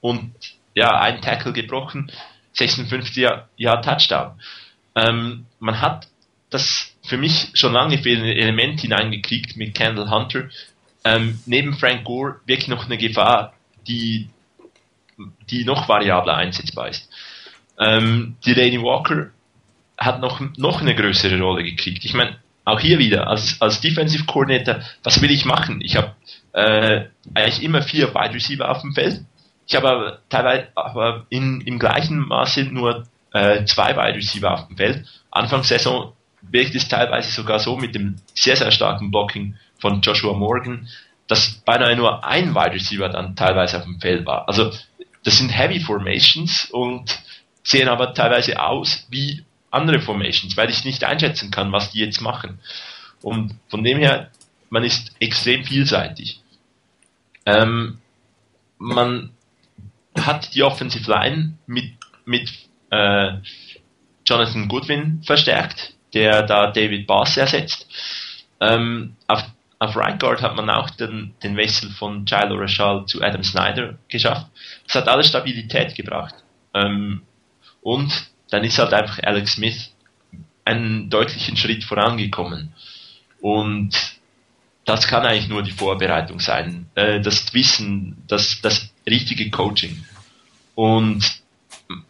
und 0.00 0.32
ja, 0.74 0.98
ein 1.00 1.20
Tackle 1.20 1.52
gebrochen, 1.52 2.10
56 2.54 3.28
Jahr, 3.56 3.82
Touchdown. 3.82 4.40
Ähm, 4.94 5.46
man 5.58 5.80
hat 5.80 6.08
das 6.50 6.94
für 7.04 7.16
mich 7.16 7.50
schon 7.54 7.72
lange 7.72 7.98
fehlende 7.98 8.34
Element 8.34 8.80
hineingekriegt 8.80 9.56
mit 9.56 9.74
Kendall 9.74 10.10
Hunter. 10.10 10.48
Ähm, 11.04 11.40
neben 11.46 11.74
Frank 11.74 12.04
Gore 12.04 12.40
wirklich 12.46 12.68
noch 12.68 12.86
eine 12.86 12.96
Gefahr, 12.96 13.54
die, 13.86 14.28
die 15.50 15.64
noch 15.64 15.88
variabler 15.88 16.36
einsetzbar 16.36 16.88
ist. 16.88 17.08
Ähm, 17.78 18.36
Delaney 18.44 18.80
Walker 18.82 19.30
hat 19.98 20.20
noch, 20.20 20.40
noch 20.56 20.80
eine 20.80 20.94
größere 20.94 21.40
Rolle 21.40 21.62
gekriegt. 21.64 22.04
Ich 22.04 22.14
meine, 22.14 22.36
auch 22.64 22.80
hier 22.80 22.98
wieder, 22.98 23.26
als, 23.26 23.60
als 23.60 23.80
Defensive 23.80 24.24
Coordinator, 24.24 24.80
was 25.02 25.20
will 25.20 25.30
ich 25.30 25.44
machen? 25.44 25.80
Ich 25.80 25.96
habe 25.96 26.14
äh, 26.52 27.06
eigentlich 27.34 27.62
immer 27.62 27.82
vier 27.82 28.14
Wide 28.14 28.34
Receiver 28.34 28.70
auf 28.70 28.82
dem 28.82 28.92
Feld. 28.92 29.24
Ich 29.66 29.74
habe 29.74 30.20
teilweise 30.28 30.68
aber 30.74 31.26
in, 31.28 31.60
im 31.62 31.78
gleichen 31.78 32.18
Maße 32.18 32.64
nur 32.64 33.06
äh, 33.32 33.64
zwei 33.64 33.96
Wide 33.96 34.16
Receiver 34.16 34.52
auf 34.52 34.66
dem 34.68 34.76
Feld. 34.76 35.06
Anfangssaison 35.30 36.12
wirkt 36.42 36.74
es 36.74 36.88
teilweise 36.88 37.30
sogar 37.30 37.58
so 37.58 37.76
mit 37.76 37.94
dem 37.94 38.16
sehr, 38.34 38.56
sehr 38.56 38.70
starken 38.70 39.10
Blocking 39.10 39.56
von 39.78 40.00
Joshua 40.00 40.34
Morgan, 40.34 40.88
dass 41.32 41.48
beinahe 41.64 41.96
nur 41.96 42.24
ein 42.24 42.54
Wide 42.54 42.74
Receiver 42.74 43.08
dann 43.08 43.34
teilweise 43.36 43.78
auf 43.78 43.84
dem 43.84 43.98
Feld 43.98 44.26
war. 44.26 44.46
Also 44.48 44.70
das 45.24 45.38
sind 45.38 45.48
Heavy 45.48 45.80
Formations 45.80 46.68
und 46.70 47.18
sehen 47.62 47.88
aber 47.88 48.12
teilweise 48.12 48.62
aus 48.62 49.06
wie 49.08 49.42
andere 49.70 50.00
Formations, 50.00 50.54
weil 50.58 50.68
ich 50.68 50.84
nicht 50.84 51.04
einschätzen 51.04 51.50
kann, 51.50 51.72
was 51.72 51.90
die 51.90 52.00
jetzt 52.00 52.20
machen. 52.20 52.60
Und 53.22 53.54
von 53.68 53.82
dem 53.82 53.96
her, 53.96 54.30
man 54.68 54.84
ist 54.84 55.12
extrem 55.20 55.64
vielseitig. 55.64 56.42
Ähm, 57.46 57.96
man 58.76 59.30
hat 60.14 60.54
die 60.54 60.62
Offensive 60.62 61.10
Line 61.10 61.54
mit, 61.66 61.94
mit 62.26 62.52
äh, 62.90 63.38
Jonathan 64.26 64.68
Goodwin 64.68 65.22
verstärkt, 65.24 65.94
der 66.12 66.42
da 66.42 66.70
David 66.70 67.06
Bass 67.06 67.38
ersetzt. 67.38 67.86
Ähm, 68.60 69.16
auf, 69.28 69.42
auf 69.82 69.96
Right 69.96 70.20
Guard 70.20 70.42
hat 70.42 70.54
man 70.54 70.70
auch 70.70 70.90
den, 70.90 71.34
den 71.42 71.56
Wechsel 71.56 71.90
von 71.90 72.24
Jilo 72.24 72.54
Rashal 72.54 73.04
zu 73.06 73.20
Adam 73.20 73.42
Snyder 73.42 73.98
geschafft. 74.08 74.46
Das 74.86 74.94
hat 74.94 75.08
alles 75.08 75.26
Stabilität 75.26 75.96
gebracht. 75.96 76.36
Ähm, 76.72 77.22
und 77.80 78.12
dann 78.50 78.62
ist 78.62 78.78
halt 78.78 78.94
einfach 78.94 79.18
Alex 79.24 79.54
Smith 79.54 79.92
einen 80.64 81.10
deutlichen 81.10 81.56
Schritt 81.56 81.82
vorangekommen. 81.82 82.72
Und 83.40 83.98
das 84.84 85.08
kann 85.08 85.26
eigentlich 85.26 85.48
nur 85.48 85.64
die 85.64 85.72
Vorbereitung 85.72 86.38
sein, 86.38 86.86
äh, 86.94 87.20
das 87.20 87.52
Wissen, 87.52 88.22
das, 88.28 88.60
das 88.62 88.88
richtige 89.04 89.50
Coaching. 89.50 90.04
Und 90.76 91.42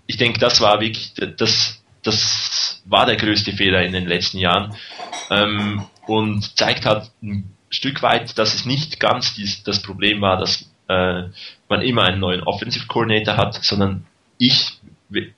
ich 0.07 0.19
denke, 0.19 0.39
das 0.39 0.61
war 0.61 0.79
wirklich, 0.83 1.15
das, 1.39 1.83
das 2.03 2.83
war 2.85 3.07
der 3.07 3.17
größte 3.17 3.53
Fehler 3.53 3.83
in 3.83 3.93
den 3.93 4.07
letzten 4.07 4.37
Jahren 4.37 4.77
ähm, 5.31 5.87
und 6.07 6.55
zeigt 6.59 6.85
halt 6.85 7.11
ein 7.23 7.51
Stück 7.73 8.03
weit, 8.03 8.39
dass 8.39 8.55
es 8.55 8.67
nicht 8.67 9.01
ganz 9.01 9.35
dies, 9.35 9.63
das 9.65 9.83
Problem 9.83 10.21
war, 10.21 10.37
dass 10.37 10.71
äh, 10.89 11.23
man 11.69 11.83
immer 11.83 12.05
einen 12.05 12.21
neuen 12.21 12.43
Offensive 12.43 12.87
Coordinator 12.87 13.37
hat, 13.37 13.65
sondern 13.65 14.07
ich 14.39 14.79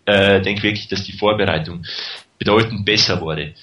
äh, 0.05 0.41
denke 0.43 0.65
wirklich, 0.65 0.89
dass 0.89 1.05
die 1.05 1.13
Vorbereitung 1.13 1.85
bedeutend 2.39 2.85
besser 2.85 3.21
wurde. 3.21 3.55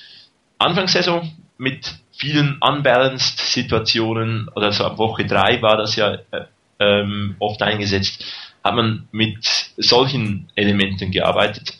Anfangssaison 0.57 1.31
mit 1.57 1.93
vielen 2.13 2.57
unbalanced 2.61 3.39
Situationen 3.39 4.47
oder 4.55 4.71
so 4.71 4.85
ab 4.85 4.97
Woche 4.97 5.25
drei 5.25 5.61
war 5.61 5.77
das 5.77 5.95
ja 5.95 6.13
äh, 6.31 6.45
ähm, 6.79 7.35
oft 7.39 7.61
eingesetzt, 7.61 8.23
hat 8.63 8.75
man 8.75 9.07
mit 9.11 9.45
solchen 9.77 10.49
Elementen 10.55 11.11
gearbeitet. 11.11 11.73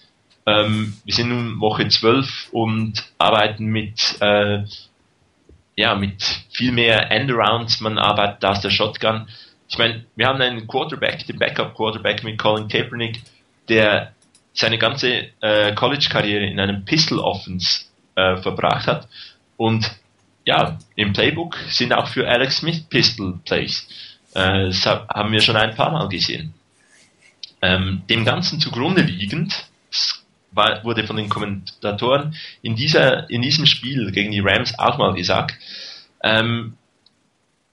Ähm, 0.46 0.98
wir 1.06 1.14
sind 1.14 1.30
nun 1.30 1.60
Woche 1.62 1.88
12 1.88 2.50
und 2.52 3.04
arbeiten 3.18 3.66
mit 3.68 4.18
äh, 4.20 4.64
ja 5.82 5.96
mit 5.96 6.24
viel 6.52 6.72
mehr 6.72 7.12
Endarounds, 7.12 7.82
man 7.82 7.98
arbeitet 7.98 8.44
aus 8.46 8.62
der 8.62 8.70
Shotgun. 8.70 9.28
Ich 9.70 9.78
meine, 9.78 10.06
wir 10.16 10.28
haben 10.28 10.42
einen 10.42 10.68
Quarterback, 10.68 11.26
den 11.28 11.40
Backup 11.40 11.76
Quarterback 11.76 12.24
mit 12.24 12.38
Colin 12.38 12.68
Kaepernick, 12.68 13.22
der 13.70 14.14
seine 14.54 14.78
ganze 14.78 15.30
äh, 15.42 15.74
College-Karriere 15.74 16.46
in 16.46 16.60
einem 16.60 16.84
Pistol-Offense 16.84 17.86
äh, 18.16 18.38
verbracht 18.38 18.88
hat. 18.88 19.08
Und 19.58 19.92
ja, 20.46 20.78
im 20.96 21.14
Playbook 21.14 21.58
sind 21.70 21.94
auch 21.94 22.08
für 22.08 22.28
Alex 22.28 22.58
Smith 22.58 22.82
Pistol-Plays. 22.90 23.88
Äh, 24.34 24.66
das 24.66 24.86
haben 24.86 25.32
wir 25.32 25.42
schon 25.42 25.56
ein 25.56 25.76
paar 25.76 25.92
Mal 25.92 26.10
gesehen. 26.10 26.54
Ähm, 27.62 28.04
dem 28.10 28.26
Ganzen 28.26 28.60
zugrunde 28.60 29.02
liegend 29.04 29.68
war, 30.52 30.84
wurde 30.84 31.06
von 31.06 31.16
den 31.16 31.30
Kommentatoren 31.30 32.36
in, 32.62 32.76
dieser, 32.76 33.30
in 33.30 33.42
diesem 33.42 33.66
Spiel 33.66 34.12
gegen 34.12 34.32
die 34.32 34.40
Rams 34.40 34.78
auch 34.78 34.98
mal 34.98 35.14
gesagt, 35.14 35.56
ähm, 36.24 36.78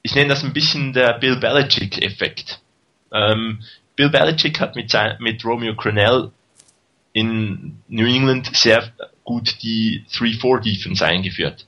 ich 0.03 0.15
nenne 0.15 0.29
das 0.29 0.45
ein 0.45 0.53
bisschen 0.53 0.93
der 0.93 1.15
Bill 1.15 1.37
Belichick-Effekt. 1.37 2.61
Ähm, 3.13 3.63
Bill 3.97 4.11
Belichick 4.11 4.61
hat 4.61 4.77
mit, 4.77 4.91
sein, 4.91 5.17
mit 5.19 5.45
Romeo 5.45 5.75
Crennel 5.75 6.31
in 7.13 7.81
New 7.89 8.07
England 8.07 8.55
sehr 8.57 8.93
gut 9.25 9.57
die 9.63 10.05
3-4 10.13 10.61
Defense 10.61 11.05
eingeführt. 11.05 11.67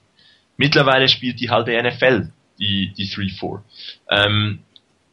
Mittlerweile 0.56 1.08
spielt 1.08 1.40
die 1.40 1.50
halbe 1.50 1.72
NFL 1.82 2.30
die, 2.58 2.92
die 2.96 3.06
3-4. 3.06 3.60
Ähm, 4.10 4.60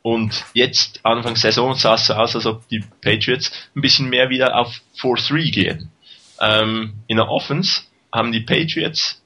und 0.07 0.45
jetzt, 0.53 1.01
Anfang 1.03 1.35
Saison, 1.35 1.75
sah 1.75 1.95
es 1.95 2.05
so 2.05 2.13
aus, 2.13 2.33
als 2.33 2.45
ob 2.45 2.65
die 2.69 2.81
Patriots 3.01 3.51
ein 3.75 3.81
bisschen 3.81 4.07
mehr 4.07 4.29
wieder 4.29 4.55
auf 4.57 4.79
4-3 5.01 5.51
gehen. 5.51 5.91
Ähm, 6.39 6.93
in 7.07 7.17
der 7.17 7.27
Offense 7.27 7.81
haben 8.13 8.31
die 8.31 8.39
Patriots 8.39 9.21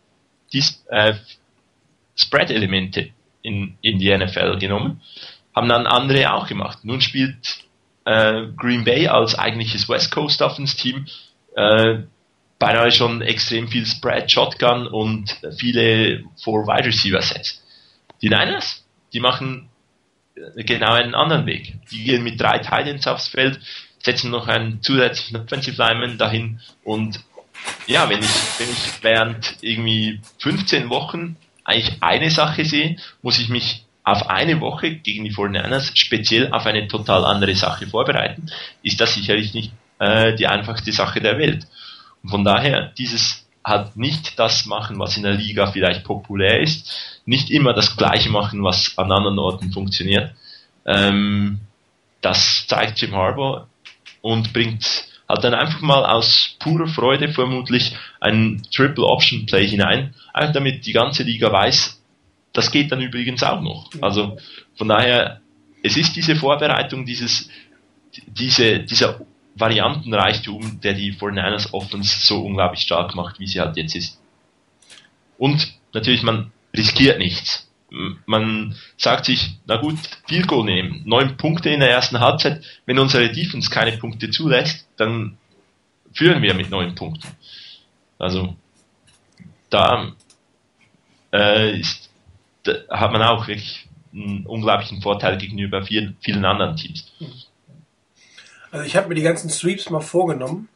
die 0.51 0.63
äh, 0.89 1.13
Spread-Elemente 2.15 3.11
in, 3.43 3.77
in 3.83 3.99
die 3.99 4.17
NFL 4.17 4.57
genommen, 4.57 5.03
haben 5.55 5.69
dann 5.69 5.85
andere 5.85 6.33
auch 6.33 6.47
gemacht. 6.47 6.79
Nun 6.81 6.99
spielt 6.99 7.37
äh, 8.05 8.47
Green 8.57 8.83
Bay 8.83 9.07
als 9.07 9.37
eigentliches 9.37 9.87
West 9.87 10.09
Coast 10.09 10.41
Offense 10.41 10.75
Team 10.75 11.05
äh, 11.55 11.99
beinahe 12.57 12.91
schon 12.91 13.21
extrem 13.21 13.67
viel 13.67 13.85
Spread, 13.85 14.31
Shotgun 14.31 14.87
und 14.87 15.37
viele 15.59 16.23
Four 16.43 16.65
Wide 16.65 16.87
Receiver 16.87 17.21
Sets. 17.21 17.61
Die 18.23 18.29
Niners, 18.29 18.83
die 19.13 19.19
machen 19.19 19.70
genau 20.55 20.93
einen 20.93 21.15
anderen 21.15 21.45
Weg. 21.45 21.76
Die 21.91 22.03
gehen 22.03 22.23
mit 22.23 22.39
drei 22.39 22.59
Titans 22.59 23.07
aufs 23.07 23.27
Feld, 23.27 23.59
setzen 23.99 24.31
noch 24.31 24.47
einen 24.47 24.81
zusätzlichen 24.81 25.38
Offensive 25.38 25.77
Lineman 25.77 26.18
dahin 26.18 26.59
und 26.84 27.19
ja, 27.85 28.09
wenn 28.09 28.19
ich, 28.19 28.59
wenn 28.59 28.69
ich 28.69 29.03
während 29.03 29.57
irgendwie 29.61 30.19
15 30.39 30.89
Wochen 30.89 31.38
eigentlich 31.63 31.97
eine 32.01 32.31
Sache 32.31 32.65
sehe, 32.65 32.97
muss 33.22 33.39
ich 33.39 33.49
mich 33.49 33.85
auf 34.03 34.30
eine 34.30 34.59
Woche 34.61 34.95
gegen 34.95 35.23
die 35.23 35.34
49ers 35.34 35.91
speziell 35.95 36.51
auf 36.51 36.65
eine 36.65 36.88
total 36.88 37.23
andere 37.23 37.55
Sache 37.55 37.85
vorbereiten, 37.88 38.47
ist 38.81 38.99
das 38.99 39.13
sicherlich 39.13 39.53
nicht 39.53 39.72
äh, 39.99 40.35
die 40.35 40.47
einfachste 40.47 40.91
Sache 40.91 41.22
der 41.22 41.38
Welt. 41.38 41.68
Und 42.23 42.30
von 42.30 42.43
daher 42.43 42.91
dieses 42.97 43.45
halt 43.63 43.95
nicht 43.95 44.39
das 44.39 44.65
machen, 44.65 44.99
was 44.99 45.17
in 45.17 45.23
der 45.23 45.33
Liga 45.33 45.71
vielleicht 45.71 46.03
populär 46.03 46.61
ist, 46.61 47.21
nicht 47.25 47.51
immer 47.51 47.73
das 47.73 47.95
Gleiche 47.95 48.29
machen, 48.29 48.63
was 48.63 48.97
an 48.97 49.11
anderen 49.11 49.39
Orten 49.39 49.71
funktioniert. 49.71 50.33
Ähm, 50.85 51.59
das 52.21 52.65
zeigt 52.67 53.01
Jim 53.01 53.15
Harbour 53.15 53.67
und 54.21 54.53
bringt 54.53 55.05
halt 55.27 55.43
dann 55.43 55.53
einfach 55.53 55.81
mal 55.81 56.05
aus 56.05 56.55
purer 56.59 56.88
Freude 56.88 57.29
vermutlich 57.29 57.95
ein 58.19 58.63
Triple 58.71 59.05
Option 59.05 59.45
Play 59.45 59.67
hinein, 59.67 60.13
einfach 60.33 60.53
damit 60.53 60.85
die 60.85 60.93
ganze 60.93 61.23
Liga 61.23 61.51
weiß, 61.51 62.01
das 62.53 62.71
geht 62.71 62.91
dann 62.91 63.01
übrigens 63.01 63.43
auch 63.43 63.61
noch. 63.61 63.89
Also 64.01 64.38
von 64.75 64.89
daher, 64.89 65.41
es 65.83 65.97
ist 65.97 66.15
diese 66.15 66.35
Vorbereitung, 66.35 67.05
dieses, 67.05 67.49
diese, 68.27 68.79
dieser 68.79 69.21
Variantenreichtum, 69.55 70.79
der 70.81 70.93
die 70.93 71.13
49ers 71.13 71.73
Offense 71.73 72.25
so 72.25 72.45
unglaublich 72.45 72.81
stark 72.81 73.15
macht, 73.15 73.39
wie 73.39 73.47
sie 73.47 73.59
halt 73.59 73.77
jetzt 73.77 73.95
ist. 73.95 74.21
Und 75.37 75.73
natürlich, 75.93 76.23
man 76.23 76.51
riskiert 76.75 77.19
nichts. 77.19 77.69
Man 78.25 78.75
sagt 78.95 79.25
sich, 79.25 79.57
na 79.65 79.75
gut, 79.75 79.97
viel 80.27 80.45
Goal 80.45 80.63
nehmen, 80.63 81.01
neun 81.05 81.35
Punkte 81.35 81.69
in 81.69 81.81
der 81.81 81.89
ersten 81.89 82.19
Halbzeit. 82.21 82.63
Wenn 82.85 82.99
unsere 82.99 83.29
Defense 83.29 83.69
keine 83.69 83.97
Punkte 83.97 84.29
zulässt, 84.29 84.87
dann 84.95 85.37
führen 86.13 86.41
wir 86.41 86.53
mit 86.53 86.69
neun 86.69 86.95
Punkten. 86.95 87.27
Also 88.17 88.55
da 89.69 90.13
äh, 91.33 91.79
ist 91.79 92.11
da 92.63 92.73
hat 92.89 93.11
man 93.11 93.21
auch 93.21 93.47
wirklich 93.47 93.87
einen 94.13 94.45
unglaublichen 94.45 95.01
Vorteil 95.01 95.37
gegenüber 95.37 95.83
vielen, 95.83 96.17
vielen 96.21 96.45
anderen 96.45 96.75
Teams. 96.75 97.11
Also 98.72 98.85
ich 98.85 98.95
habe 98.95 99.10
mir 99.10 99.15
die 99.15 99.22
ganzen 99.22 99.49
Sweeps 99.49 99.89
mal 99.89 100.02
vorgenommen 100.02 100.69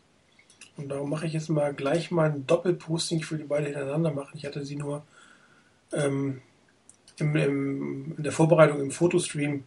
und 0.78 0.90
darum 0.90 1.10
mache 1.10 1.26
ich 1.26 1.34
jetzt 1.34 1.50
mal 1.50 1.74
gleich 1.74 2.12
mal 2.12 2.30
ein 2.30 2.46
Doppelposting. 2.46 3.20
Ich 3.20 3.32
will 3.32 3.40
die 3.40 3.46
beide 3.46 3.68
hintereinander 3.68 4.12
machen. 4.12 4.32
Ich 4.34 4.46
hatte 4.46 4.66
sie 4.66 4.76
nur 4.76 5.04
ähm, 5.94 6.42
im, 7.18 7.36
im, 7.36 8.14
in 8.18 8.24
der 8.24 8.34
Vorbereitung 8.34 8.82
im 8.82 8.92
Fotostream 8.92 9.64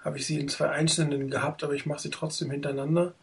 habe 0.00 0.18
ich 0.18 0.26
sie 0.26 0.38
in 0.38 0.48
zwei 0.48 0.70
einzelnen 0.70 1.28
gehabt, 1.28 1.64
aber 1.64 1.74
ich 1.74 1.84
mache 1.84 2.00
sie 2.00 2.10
trotzdem 2.10 2.50
hintereinander. 2.52 3.14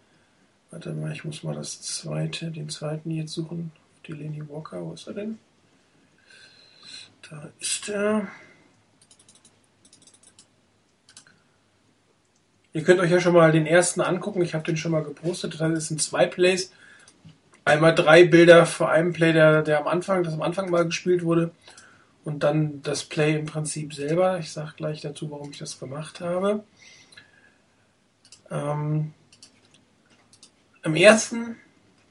Warte 0.72 0.92
mal, 0.94 1.14
ich 1.14 1.24
muss 1.24 1.44
mal 1.44 1.56
das 1.56 1.82
zweite, 1.82 2.52
den 2.52 2.70
zweiten 2.70 3.12
jetzt 3.12 3.32
suchen. 3.32 3.72
Die 4.06 4.12
Lenny 4.12 4.48
Walker, 4.50 4.84
wo 4.84 4.94
ist 4.94 5.08
er 5.08 5.14
denn? 5.14 5.40
Da 7.30 7.50
ist 7.60 7.88
er. 7.88 8.28
Ihr 12.76 12.84
könnt 12.84 13.00
euch 13.00 13.10
ja 13.10 13.22
schon 13.22 13.32
mal 13.32 13.54
den 13.54 13.66
ersten 13.66 14.02
angucken. 14.02 14.42
Ich 14.42 14.54
habe 14.54 14.66
den 14.66 14.76
schon 14.76 14.92
mal 14.92 15.02
gepostet. 15.02 15.62
Das 15.62 15.88
sind 15.88 16.02
zwei 16.02 16.26
Plays. 16.26 16.74
Einmal 17.64 17.96
drei 17.96 18.26
Bilder 18.26 18.66
vor 18.66 18.90
einem 18.90 19.14
Play, 19.14 19.32
der, 19.32 19.62
der 19.62 19.80
am 19.80 19.88
Anfang, 19.88 20.24
das 20.24 20.34
am 20.34 20.42
Anfang 20.42 20.70
mal 20.70 20.84
gespielt 20.84 21.24
wurde. 21.24 21.52
Und 22.26 22.44
dann 22.44 22.82
das 22.82 23.06
Play 23.06 23.40
im 23.40 23.46
Prinzip 23.46 23.94
selber. 23.94 24.40
Ich 24.40 24.52
sage 24.52 24.74
gleich 24.76 25.00
dazu, 25.00 25.32
warum 25.32 25.52
ich 25.52 25.58
das 25.58 25.80
gemacht 25.80 26.20
habe. 26.20 26.66
Ähm, 28.52 29.14
Im 30.84 30.96
ersten 30.98 31.56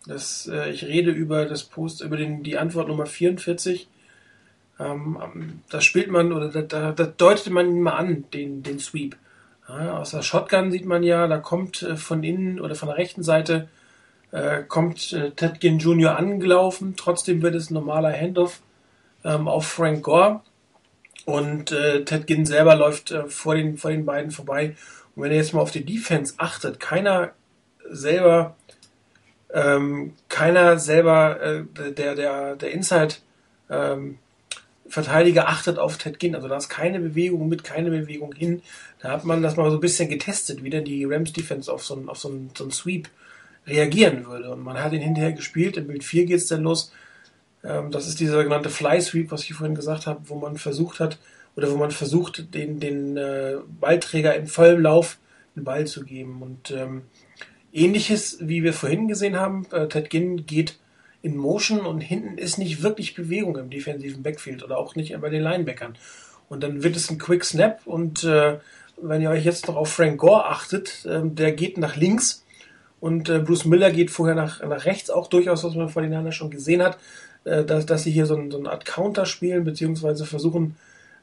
Das, 0.07 0.47
äh, 0.47 0.71
ich 0.71 0.87
rede 0.87 1.11
über 1.11 1.45
das 1.45 1.65
Post, 1.65 2.01
über 2.01 2.17
den, 2.17 2.43
die 2.43 2.57
Antwort 2.57 2.89
Nummer 2.89 3.05
44. 3.05 3.87
Ähm, 4.81 5.61
da 5.69 5.83
spielt 5.83 6.11
man 6.11 6.33
oder 6.33 6.49
da, 6.49 6.63
da, 6.63 6.93
da 6.93 7.05
deutet 7.05 7.53
man 7.53 7.83
mal 7.83 7.97
an, 7.97 8.25
den, 8.33 8.63
den 8.63 8.79
Sweep. 8.79 9.19
Ja, 9.69 9.99
aus 9.99 10.11
der 10.11 10.23
Shotgun 10.23 10.71
sieht 10.71 10.85
man 10.85 11.03
ja, 11.03 11.27
da 11.27 11.39
kommt 11.39 11.83
äh, 11.83 11.97
von 11.97 12.23
innen 12.23 12.61
oder 12.61 12.75
von 12.75 12.89
der 12.89 12.99
rechten 12.99 13.23
Seite 13.23 13.69
äh, 14.31 14.63
kommt 14.63 15.13
äh, 15.13 15.31
Ted 15.31 15.61
Ginn 15.61 15.79
Jr. 15.79 16.19
angelaufen. 16.19 16.95
Trotzdem 16.97 17.41
wird 17.41 17.55
es 17.55 17.71
ein 17.71 17.75
normaler 17.75 18.13
Handoff 18.13 18.61
ähm, 19.25 19.49
auf 19.49 19.67
Frank 19.67 20.03
Gore. 20.03 20.41
Und 21.25 21.73
äh, 21.73 22.05
Ted 22.05 22.27
Ginn 22.27 22.45
selber 22.45 22.75
läuft 22.75 23.11
äh, 23.11 23.27
vor, 23.27 23.55
den, 23.55 23.79
vor 23.79 23.91
den 23.91 24.05
beiden 24.05 24.31
vorbei. 24.31 24.77
Und 25.15 25.23
wenn 25.23 25.31
ihr 25.31 25.39
jetzt 25.39 25.55
mal 25.55 25.61
auf 25.61 25.71
die 25.71 25.85
Defense 25.85 26.35
achtet, 26.37 26.81
keiner 26.81 27.31
selber, 27.89 28.57
ähm, 29.53 30.15
keiner 30.29 30.79
selber, 30.79 31.65
der, 31.97 32.15
der, 32.15 32.57
der 32.57 32.71
Inside 32.73 33.15
ähm, 33.71 34.19
Verteidiger 34.89 35.49
achtet 35.49 35.79
auf 35.79 35.97
Ted 35.97 36.19
Ginn. 36.19 36.35
Also 36.35 36.49
da 36.49 36.57
ist 36.57 36.69
keine 36.69 37.01
Bewegung 37.01 37.49
mit, 37.49 37.65
keine 37.65 37.91
Bewegung 37.91 38.35
hin. 38.35 38.63
Da 39.05 39.11
hat 39.11 39.27
man 39.27 39.43
das 39.43 39.57
mal 39.57 39.71
so 39.71 39.77
ein 39.77 39.83
bisschen 39.83 40.09
getestet, 40.09 40.65
wie 40.65 40.71
denn 40.71 40.87
die 40.87 41.05
Rams 41.05 41.35
Defense 41.35 41.71
auf 41.71 41.85
so 41.85 41.95
einen, 41.95 42.09
auf 42.09 42.17
so 42.17 42.31
einen, 42.31 42.49
so 42.57 42.65
einen 42.65 42.71
Sweep 42.71 43.11
reagieren 43.67 44.25
würde. 44.25 44.51
Und 44.51 44.63
man 44.63 44.83
hat 44.83 44.95
ihn 44.95 45.03
hinterher 45.03 45.33
gespielt. 45.33 45.77
Im 45.77 45.89
Bild 45.89 46.03
4 46.03 46.25
geht 46.25 46.39
es 46.39 46.47
dann 46.47 46.63
los. 46.63 46.91
Ähm, 47.63 47.91
das 47.91 48.09
ist 48.09 48.19
dieser 48.19 48.33
sogenannte 48.33 48.71
Fly 48.71 49.03
Sweep, 49.03 49.31
was 49.31 49.43
ich 49.43 49.53
vorhin 49.53 49.75
gesagt 49.75 50.07
habe, 50.07 50.23
wo 50.25 50.37
man 50.37 50.57
versucht 50.57 51.01
hat, 51.01 51.19
oder 51.55 51.71
wo 51.71 51.77
man 51.77 51.91
versucht, 51.91 52.55
den, 52.55 52.81
den 52.81 53.19
äh, 53.19 53.57
Ballträger 53.79 54.37
im 54.37 54.47
vollen 54.47 54.81
Lauf 54.81 55.19
den 55.55 55.65
Ball 55.65 55.87
zu 55.87 56.03
geben. 56.03 56.41
Und 56.41 56.71
ähm, 56.71 57.03
ähnliches, 57.75 58.39
wie 58.41 58.63
wir 58.63 58.73
vorhin 58.73 59.07
gesehen 59.07 59.37
haben, 59.37 59.67
äh, 59.71 59.87
Ted 59.87 60.09
Ginn 60.09 60.47
geht 60.47 60.79
in 61.21 61.37
Motion 61.37 61.81
und 61.81 62.01
hinten 62.01 62.39
ist 62.39 62.57
nicht 62.57 62.83
wirklich 62.83 63.15
Bewegung 63.15 63.59
im 63.59 63.69
defensiven 63.69 64.23
Backfield 64.23 64.63
oder 64.63 64.79
auch 64.79 64.97
nicht 64.97 65.15
bei 65.21 65.29
den 65.29 65.43
Linebackern. 65.43 65.95
Und 66.49 66.63
dann 66.63 66.83
wird 66.83 66.97
es 66.97 67.11
ein 67.11 67.19
Quick 67.19 67.45
Snap 67.45 67.83
und 67.85 68.25
äh, 68.25 68.61
wenn 69.01 69.21
ihr 69.21 69.31
euch 69.31 69.45
jetzt 69.45 69.69
noch 69.69 69.77
auf 69.77 69.93
Frank 69.93 70.19
Gore 70.19 70.47
achtet, 70.47 71.05
äh, 71.07 71.21
der 71.23 71.53
geht 71.53 71.79
nach 71.79 71.97
links 71.97 72.45
und 73.01 73.29
äh, 73.29 73.39
Bruce 73.39 73.65
Miller 73.65 73.91
geht 73.91 74.11
vorher 74.11 74.35
nach, 74.35 74.63
nach 74.63 74.85
rechts, 74.87 75.11
auch 75.11 75.29
durchaus, 75.29 75.65
was 75.65 75.75
man 75.75 75.89
vor 75.89 76.03
den 76.03 76.33
schon 76.33 76.51
gesehen 76.51 76.83
hat, 76.83 76.99
äh, 77.45 77.65
dass, 77.65 77.87
dass 77.87 78.03
sie 78.05 78.11
hier 78.11 78.27
so, 78.27 78.37
ein, 78.37 78.51
so 78.51 78.59
eine 78.59 78.71
Art 78.71 78.85
Counter 78.85 79.27
spielen, 79.27 79.65
beziehungsweise 79.65 80.25
versuchen, 80.25 80.77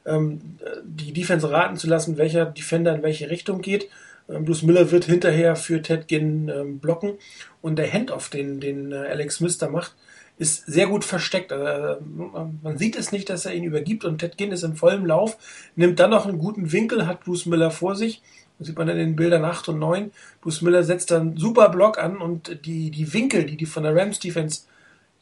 ähm, 0.06 0.58
die 0.84 1.12
Defense 1.12 1.50
raten 1.50 1.76
zu 1.76 1.88
lassen, 1.88 2.18
welcher 2.18 2.46
Defender 2.46 2.94
in 2.94 3.02
welche 3.02 3.30
Richtung 3.30 3.60
geht. 3.60 3.88
Ähm, 4.28 4.44
Bruce 4.44 4.62
Miller 4.62 4.90
wird 4.90 5.04
hinterher 5.04 5.56
für 5.56 5.82
Ted 5.82 6.08
Ginn 6.08 6.48
ähm, 6.48 6.78
blocken 6.78 7.14
und 7.60 7.76
der 7.76 7.92
Handoff, 7.92 8.28
den, 8.28 8.60
den 8.60 8.92
äh, 8.92 8.96
Alex 8.96 9.38
da 9.58 9.68
macht, 9.68 9.94
ist 10.38 10.66
sehr 10.66 10.86
gut 10.86 11.04
versteckt. 11.04 11.52
Also, 11.52 12.00
äh, 12.00 12.46
man 12.62 12.78
sieht 12.78 12.96
es 12.96 13.12
nicht, 13.12 13.30
dass 13.30 13.46
er 13.46 13.54
ihn 13.54 13.64
übergibt 13.64 14.04
und 14.04 14.18
Ted 14.18 14.36
Ginn 14.36 14.52
ist 14.52 14.62
im 14.62 14.76
vollen 14.76 15.06
Lauf, 15.06 15.36
nimmt 15.76 16.00
dann 16.00 16.10
noch 16.10 16.26
einen 16.26 16.38
guten 16.38 16.72
Winkel, 16.72 17.06
hat 17.06 17.24
Bruce 17.24 17.46
Miller 17.46 17.70
vor 17.70 17.96
sich. 17.96 18.22
Das 18.58 18.68
sieht 18.68 18.78
man 18.78 18.88
in 18.88 18.96
den 18.96 19.16
Bildern 19.16 19.44
8 19.44 19.70
und 19.70 19.78
9. 19.78 20.12
Bruce 20.40 20.62
Miller 20.62 20.84
setzt 20.84 21.10
dann 21.10 21.36
super 21.36 21.68
Block 21.68 21.98
an 21.98 22.18
und 22.18 22.64
die, 22.64 22.90
die 22.90 23.12
Winkel, 23.12 23.44
die 23.44 23.56
die 23.56 23.66
von 23.66 23.82
der 23.82 23.94
Rams 23.96 24.20
Defense 24.20 24.62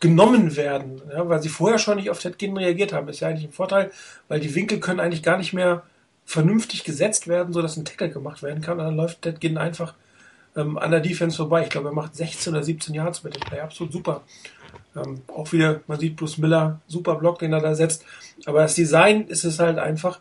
genommen 0.01 0.57
werden, 0.57 1.01
ja, 1.13 1.29
weil 1.29 1.43
sie 1.43 1.51
vorher 1.51 1.79
schon 1.79 1.97
nicht 1.97 2.11
auf 2.11 2.19
Ted 2.19 2.39
Ginn 2.39 2.57
reagiert 2.57 2.93
haben, 2.93 3.09
ist 3.09 3.21
ja 3.21 3.29
eigentlich 3.29 3.45
ein 3.45 3.53
Vorteil, 3.53 3.91
weil 4.29 4.41
die 4.41 4.55
Winkel 4.55 4.81
können 4.81 4.99
eigentlich 4.99 5.23
gar 5.23 5.37
nicht 5.37 5.53
mehr 5.53 5.83
vernünftig 6.25 6.85
gesetzt 6.85 7.29
werden, 7.29 7.53
sodass 7.53 7.77
ein 7.77 7.85
Tackle 7.85 8.09
gemacht 8.09 8.43
werden 8.43 8.63
kann 8.63 8.79
und 8.79 8.85
dann 8.87 8.97
läuft 8.97 9.23
Ted 9.23 9.41
Ginn 9.41 9.59
einfach 9.59 9.95
ähm, 10.57 10.79
an 10.79 10.91
der 10.91 11.01
Defense 11.01 11.37
vorbei. 11.37 11.65
Ich 11.65 11.71
glaube, 11.71 11.89
er 11.89 11.95
macht 11.95 12.17
16 12.17 12.53
oder 12.53 12.63
17 12.63 12.95
Yards 12.95 13.25
mit 13.25 13.35
dem 13.35 13.43
Play, 13.43 13.61
absolut 13.61 13.93
super. 13.93 14.23
Ähm, 14.97 15.23
auch 15.29 15.53
wieder, 15.53 15.81
man 15.87 16.01
sieht 16.01 16.17
Bruce 16.17 16.39
Miller, 16.39 16.81
super 16.89 17.15
Block, 17.15 17.39
den 17.39 17.53
er 17.53 17.61
da 17.61 17.75
setzt, 17.75 18.05
aber 18.45 18.61
das 18.63 18.75
Design 18.75 19.29
ist 19.29 19.45
es 19.45 19.59
halt 19.59 19.79
einfach, 19.79 20.21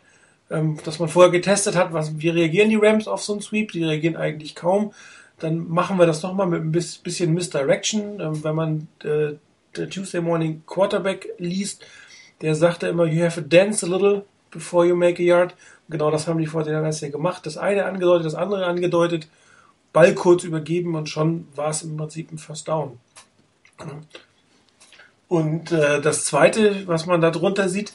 ähm, 0.51 0.77
dass 0.83 0.99
man 0.99 1.09
vorher 1.09 1.31
getestet 1.31 1.75
hat, 1.75 1.93
was, 1.93 2.19
wie 2.19 2.29
reagieren 2.29 2.69
die 2.69 2.75
Rams 2.75 3.07
auf 3.07 3.23
so 3.23 3.33
einen 3.33 3.41
Sweep, 3.41 3.71
die 3.71 3.83
reagieren 3.83 4.15
eigentlich 4.15 4.55
kaum. 4.55 4.93
Dann 5.39 5.67
machen 5.69 5.97
wir 5.97 6.05
das 6.05 6.21
nochmal 6.21 6.47
mit 6.47 6.61
ein 6.61 6.71
bisschen 6.71 7.33
Misdirection, 7.33 8.19
ähm, 8.19 8.43
wenn 8.43 8.55
man 8.55 8.87
äh, 9.03 9.35
der 9.75 9.89
Tuesday 9.89 10.21
Morning 10.21 10.63
Quarterback 10.65 11.29
liest, 11.37 11.85
der 12.41 12.55
sagte 12.55 12.87
immer, 12.87 13.05
you 13.05 13.23
have 13.23 13.41
to 13.41 13.47
dance 13.47 13.85
a 13.85 13.89
little 13.89 14.25
before 14.51 14.85
you 14.85 14.95
make 14.95 15.21
a 15.21 15.25
yard. 15.25 15.53
Und 15.87 15.93
genau 15.93 16.11
das 16.11 16.27
haben 16.27 16.39
die 16.39 16.47
Fortinanders 16.47 17.01
ja 17.01 17.09
gemacht. 17.09 17.45
Das 17.45 17.57
eine 17.57 17.85
angedeutet, 17.85 18.25
das 18.25 18.35
andere 18.35 18.65
angedeutet, 18.65 19.27
Ball 19.93 20.13
kurz 20.13 20.43
übergeben 20.43 20.95
und 20.95 21.09
schon 21.09 21.47
war 21.55 21.69
es 21.69 21.83
im 21.83 21.97
Prinzip 21.97 22.31
ein 22.31 22.37
First 22.37 22.67
Down. 22.67 22.99
Und 25.29 25.71
äh, 25.71 26.01
das 26.01 26.25
zweite, 26.25 26.85
was 26.87 27.05
man 27.05 27.21
da 27.21 27.31
drunter 27.31 27.69
sieht, 27.69 27.93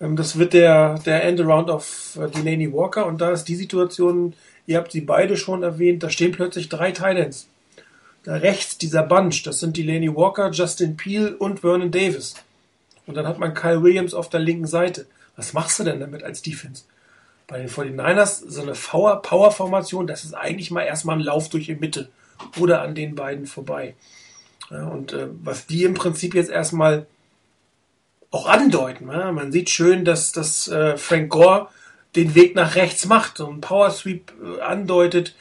ähm, 0.00 0.14
das 0.14 0.38
wird 0.38 0.52
der, 0.52 1.00
der 1.00 1.24
End-Around 1.24 1.70
of 1.70 2.18
äh, 2.20 2.28
Delaney 2.28 2.72
Walker. 2.72 3.06
Und 3.06 3.20
da 3.20 3.32
ist 3.32 3.44
die 3.44 3.56
Situation, 3.56 4.34
ihr 4.66 4.76
habt 4.76 4.92
sie 4.92 5.00
beide 5.00 5.36
schon 5.36 5.64
erwähnt, 5.64 6.02
da 6.04 6.10
stehen 6.10 6.30
plötzlich 6.30 6.68
drei 6.68 6.92
Titans 6.92 7.48
da 8.24 8.36
rechts 8.36 8.78
dieser 8.78 9.02
Bunch, 9.02 9.42
das 9.44 9.60
sind 9.60 9.76
Delaney 9.76 10.14
Walker, 10.14 10.50
Justin 10.50 10.96
Peel 10.96 11.34
und 11.34 11.60
Vernon 11.60 11.90
Davis. 11.90 12.34
Und 13.06 13.16
dann 13.16 13.28
hat 13.28 13.38
man 13.38 13.52
Kyle 13.52 13.82
Williams 13.82 14.14
auf 14.14 14.30
der 14.30 14.40
linken 14.40 14.66
Seite. 14.66 15.06
Was 15.36 15.52
machst 15.52 15.78
du 15.78 15.84
denn 15.84 16.00
damit 16.00 16.22
als 16.22 16.40
Defense? 16.40 16.84
Bei 17.46 17.58
den 17.58 17.68
49ers 17.68 18.44
so 18.48 18.62
eine 18.62 18.72
Power-Formation, 18.72 20.06
das 20.06 20.24
ist 20.24 20.32
eigentlich 20.32 20.70
mal 20.70 20.82
erstmal 20.82 21.16
ein 21.16 21.22
Lauf 21.22 21.50
durch 21.50 21.66
die 21.66 21.74
Mitte 21.74 22.08
oder 22.58 22.80
an 22.80 22.94
den 22.94 23.14
beiden 23.14 23.46
vorbei. 23.46 23.94
Ja, 24.70 24.86
und 24.86 25.12
äh, 25.12 25.28
was 25.42 25.66
die 25.66 25.84
im 25.84 25.94
Prinzip 25.94 26.34
jetzt 26.34 26.50
erstmal 26.50 27.06
auch 28.30 28.46
andeuten, 28.46 29.08
ja, 29.08 29.30
man 29.30 29.52
sieht 29.52 29.70
schön, 29.70 30.04
dass, 30.04 30.32
dass 30.32 30.68
äh, 30.68 30.96
Frank 30.96 31.30
Gore 31.30 31.68
den 32.16 32.34
Weg 32.34 32.54
nach 32.54 32.74
rechts 32.74 33.06
macht 33.06 33.40
und 33.40 33.60
Power 33.60 33.90
Sweep 33.90 34.32
äh, 34.42 34.60
andeutet, 34.60 35.34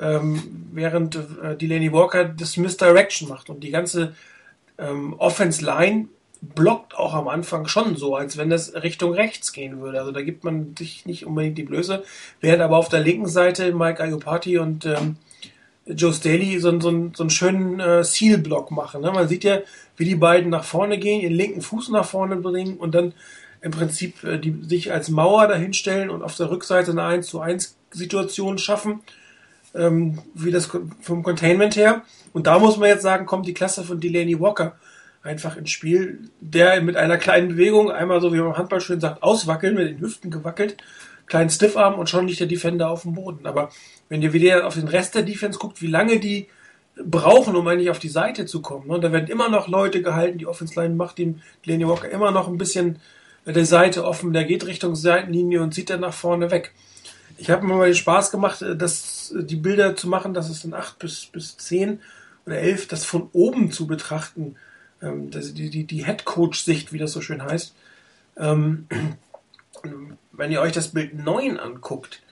ähm, 0.00 0.68
während 0.72 1.16
äh, 1.16 1.56
Delaney 1.56 1.92
Walker 1.92 2.24
das 2.24 2.56
Misdirection 2.56 3.28
macht 3.28 3.50
und 3.50 3.64
die 3.64 3.70
ganze 3.70 4.14
ähm, 4.78 5.14
Offense 5.18 5.64
Line 5.64 6.08
blockt 6.40 6.96
auch 6.96 7.14
am 7.14 7.26
Anfang 7.26 7.66
schon 7.66 7.96
so, 7.96 8.14
als 8.14 8.36
wenn 8.36 8.48
das 8.48 8.74
Richtung 8.74 9.12
rechts 9.12 9.52
gehen 9.52 9.80
würde. 9.80 9.98
Also 9.98 10.12
da 10.12 10.22
gibt 10.22 10.44
man 10.44 10.76
sich 10.78 11.04
nicht 11.04 11.26
unbedingt 11.26 11.58
die 11.58 11.64
Blöße, 11.64 12.04
während 12.40 12.62
aber 12.62 12.76
auf 12.76 12.88
der 12.88 13.00
linken 13.00 13.26
Seite 13.26 13.74
Mike 13.74 14.02
Ayopati 14.02 14.58
und 14.58 14.86
ähm, 14.86 15.16
Joe 15.88 16.12
Staley 16.12 16.58
so, 16.58 16.78
so, 16.80 17.10
so 17.14 17.22
einen 17.22 17.30
schönen 17.30 17.80
äh, 17.80 18.04
Seal-Block 18.04 18.70
machen. 18.70 19.02
Ne? 19.02 19.10
Man 19.10 19.28
sieht 19.28 19.44
ja, 19.44 19.60
wie 19.96 20.04
die 20.04 20.14
beiden 20.14 20.50
nach 20.50 20.64
vorne 20.64 20.98
gehen, 20.98 21.20
ihren 21.20 21.34
linken 21.34 21.62
Fuß 21.62 21.88
nach 21.90 22.04
vorne 22.04 22.36
bringen 22.36 22.76
und 22.76 22.94
dann 22.94 23.14
im 23.60 23.70
Prinzip 23.70 24.22
äh, 24.24 24.38
die 24.38 24.64
sich 24.68 24.92
als 24.92 25.08
Mauer 25.08 25.48
dahinstellen 25.48 26.10
und 26.10 26.22
auf 26.22 26.36
der 26.36 26.50
Rückseite 26.50 26.90
eine 26.90 27.04
1 27.04 27.26
zu 27.26 27.40
1 27.40 27.76
Situation 27.90 28.58
schaffen 28.58 29.00
ähm, 29.74 30.18
wie 30.34 30.50
das 30.50 30.70
vom 31.00 31.22
Containment 31.22 31.76
her. 31.76 32.02
Und 32.32 32.46
da 32.46 32.58
muss 32.58 32.76
man 32.76 32.88
jetzt 32.88 33.02
sagen, 33.02 33.26
kommt 33.26 33.46
die 33.46 33.54
Klasse 33.54 33.84
von 33.84 34.00
Delaney 34.00 34.38
Walker 34.40 34.76
einfach 35.22 35.56
ins 35.56 35.70
Spiel, 35.70 36.30
der 36.40 36.80
mit 36.80 36.96
einer 36.96 37.18
kleinen 37.18 37.48
Bewegung, 37.48 37.90
einmal 37.90 38.20
so 38.20 38.32
wie 38.32 38.38
man 38.38 38.48
im 38.48 38.56
Handball 38.56 38.80
schön 38.80 39.00
sagt, 39.00 39.22
auswackeln, 39.22 39.74
mit 39.74 39.88
den 39.88 40.00
Hüften 40.00 40.30
gewackelt, 40.30 40.76
kleinen 41.26 41.50
Stiffarm 41.50 41.98
und 41.98 42.08
schon 42.08 42.26
liegt 42.26 42.40
der 42.40 42.46
Defender 42.46 42.88
auf 42.88 43.02
dem 43.02 43.14
Boden. 43.14 43.46
Aber 43.46 43.70
wenn 44.08 44.22
ihr 44.22 44.32
wieder 44.32 44.66
auf 44.66 44.74
den 44.74 44.88
Rest 44.88 45.14
der 45.14 45.22
Defense 45.22 45.58
guckt, 45.58 45.82
wie 45.82 45.86
lange 45.86 46.18
die 46.20 46.48
brauchen, 46.96 47.54
um 47.54 47.66
eigentlich 47.66 47.90
auf 47.90 47.98
die 47.98 48.08
Seite 48.08 48.46
zu 48.46 48.60
kommen. 48.60 48.88
Ne? 48.88 49.00
Da 49.00 49.12
werden 49.12 49.28
immer 49.28 49.48
noch 49.48 49.68
Leute 49.68 50.02
gehalten, 50.02 50.38
die 50.38 50.46
Offense 50.46 50.80
Line 50.80 50.94
macht 50.94 51.18
dem 51.18 51.40
Delaney 51.64 51.86
Walker 51.86 52.08
immer 52.08 52.30
noch 52.30 52.48
ein 52.48 52.58
bisschen 52.58 52.98
der 53.46 53.64
Seite 53.64 54.04
offen, 54.04 54.32
der 54.32 54.44
geht 54.44 54.66
Richtung 54.66 54.94
Seitenlinie 54.94 55.62
und 55.62 55.72
zieht 55.72 55.90
dann 55.90 56.00
nach 56.00 56.12
vorne 56.12 56.50
weg. 56.50 56.72
Ich 57.38 57.50
habe 57.50 57.66
mir 57.66 57.76
mal 57.76 57.94
Spaß 57.94 58.30
gemacht, 58.30 58.62
äh, 58.62 58.76
das, 58.76 59.32
äh, 59.38 59.44
die 59.44 59.56
Bilder 59.56 59.96
zu 59.96 60.08
machen, 60.08 60.34
das 60.34 60.50
ist 60.50 60.64
in 60.64 60.74
8 60.74 60.98
bis, 60.98 61.26
bis 61.26 61.56
10 61.56 62.00
oder 62.46 62.58
11, 62.58 62.88
das 62.88 63.04
von 63.04 63.28
oben 63.32 63.70
zu 63.70 63.86
betrachten. 63.86 64.56
Ähm, 65.00 65.30
das, 65.30 65.54
die 65.54 65.70
die, 65.70 65.84
die 65.84 66.04
Head 66.04 66.24
Coach-Sicht, 66.24 66.92
wie 66.92 66.98
das 66.98 67.12
so 67.12 67.20
schön 67.20 67.42
heißt. 67.42 67.74
Ähm, 68.36 68.86
wenn 70.32 70.52
ihr 70.52 70.60
euch 70.60 70.72
das 70.72 70.88
Bild 70.88 71.14
9 71.14 71.58
anguckt, 71.58 72.22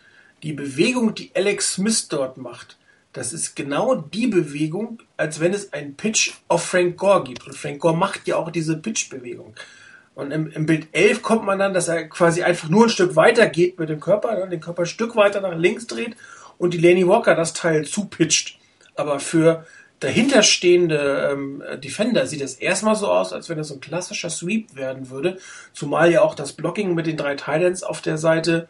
die 0.43 0.53
Bewegung, 0.53 1.15
die 1.15 1.31
Alex 1.35 1.75
Smith 1.75 2.09
dort 2.09 2.37
macht, 2.37 2.77
das 3.17 3.33
ist 3.33 3.57
genau 3.57 3.95
die 3.95 4.27
Bewegung, 4.27 4.99
als 5.17 5.41
wenn 5.41 5.55
es 5.55 5.73
einen 5.73 5.97
Pitch 5.97 6.35
auf 6.49 6.65
Frank 6.65 6.99
Gore 6.99 7.25
gibt. 7.25 7.47
Und 7.47 7.55
Frank 7.55 7.79
Gore 7.79 7.97
macht 7.97 8.29
ja 8.29 8.37
auch 8.37 8.51
diese 8.51 8.77
Pitch-Bewegung. 8.77 9.55
Und 10.15 10.33
im, 10.33 10.51
im, 10.51 10.67
Bild 10.67 10.89
11 10.93 11.23
kommt 11.23 11.45
man 11.45 11.59
dann, 11.59 11.73
dass 11.73 11.89
er 11.89 12.09
quasi 12.09 12.43
einfach 12.43 12.69
nur 12.69 12.85
ein 12.85 12.91
Stück 12.91 13.17
weiter 13.17 13.47
geht 13.47 13.79
mit 13.79 13.89
dem 13.89 14.01
Körper, 14.01 14.35
ne, 14.35 14.49
den 14.49 14.61
Körper 14.61 14.83
ein 14.83 14.87
Stück 14.87 15.17
weiter 15.17 15.41
nach 15.41 15.57
links 15.57 15.87
dreht 15.87 16.15
und 16.59 16.75
die 16.75 16.79
Lenny 16.79 17.09
Walker 17.09 17.35
das 17.35 17.55
Teil 17.55 17.87
zupitcht. 17.87 18.59
Aber 18.97 19.19
für 19.19 19.65
dahinterstehende 20.01 21.31
ähm, 21.33 21.63
Defender 21.83 22.27
sieht 22.27 22.43
es 22.43 22.57
erstmal 22.57 22.97
so 22.97 23.09
aus, 23.09 23.33
als 23.33 23.49
wenn 23.49 23.63
so 23.65 23.75
ein 23.75 23.81
klassischer 23.81 24.29
Sweep 24.29 24.77
werden 24.77 25.09
würde. 25.09 25.39
Zumal 25.73 26.11
ja 26.13 26.21
auch 26.21 26.35
das 26.35 26.53
Blocking 26.53 26.95
mit 26.95 27.07
den 27.07 27.17
drei 27.17 27.35
Titans 27.35 27.83
auf 27.83 28.03
der 28.03 28.19
Seite 28.19 28.69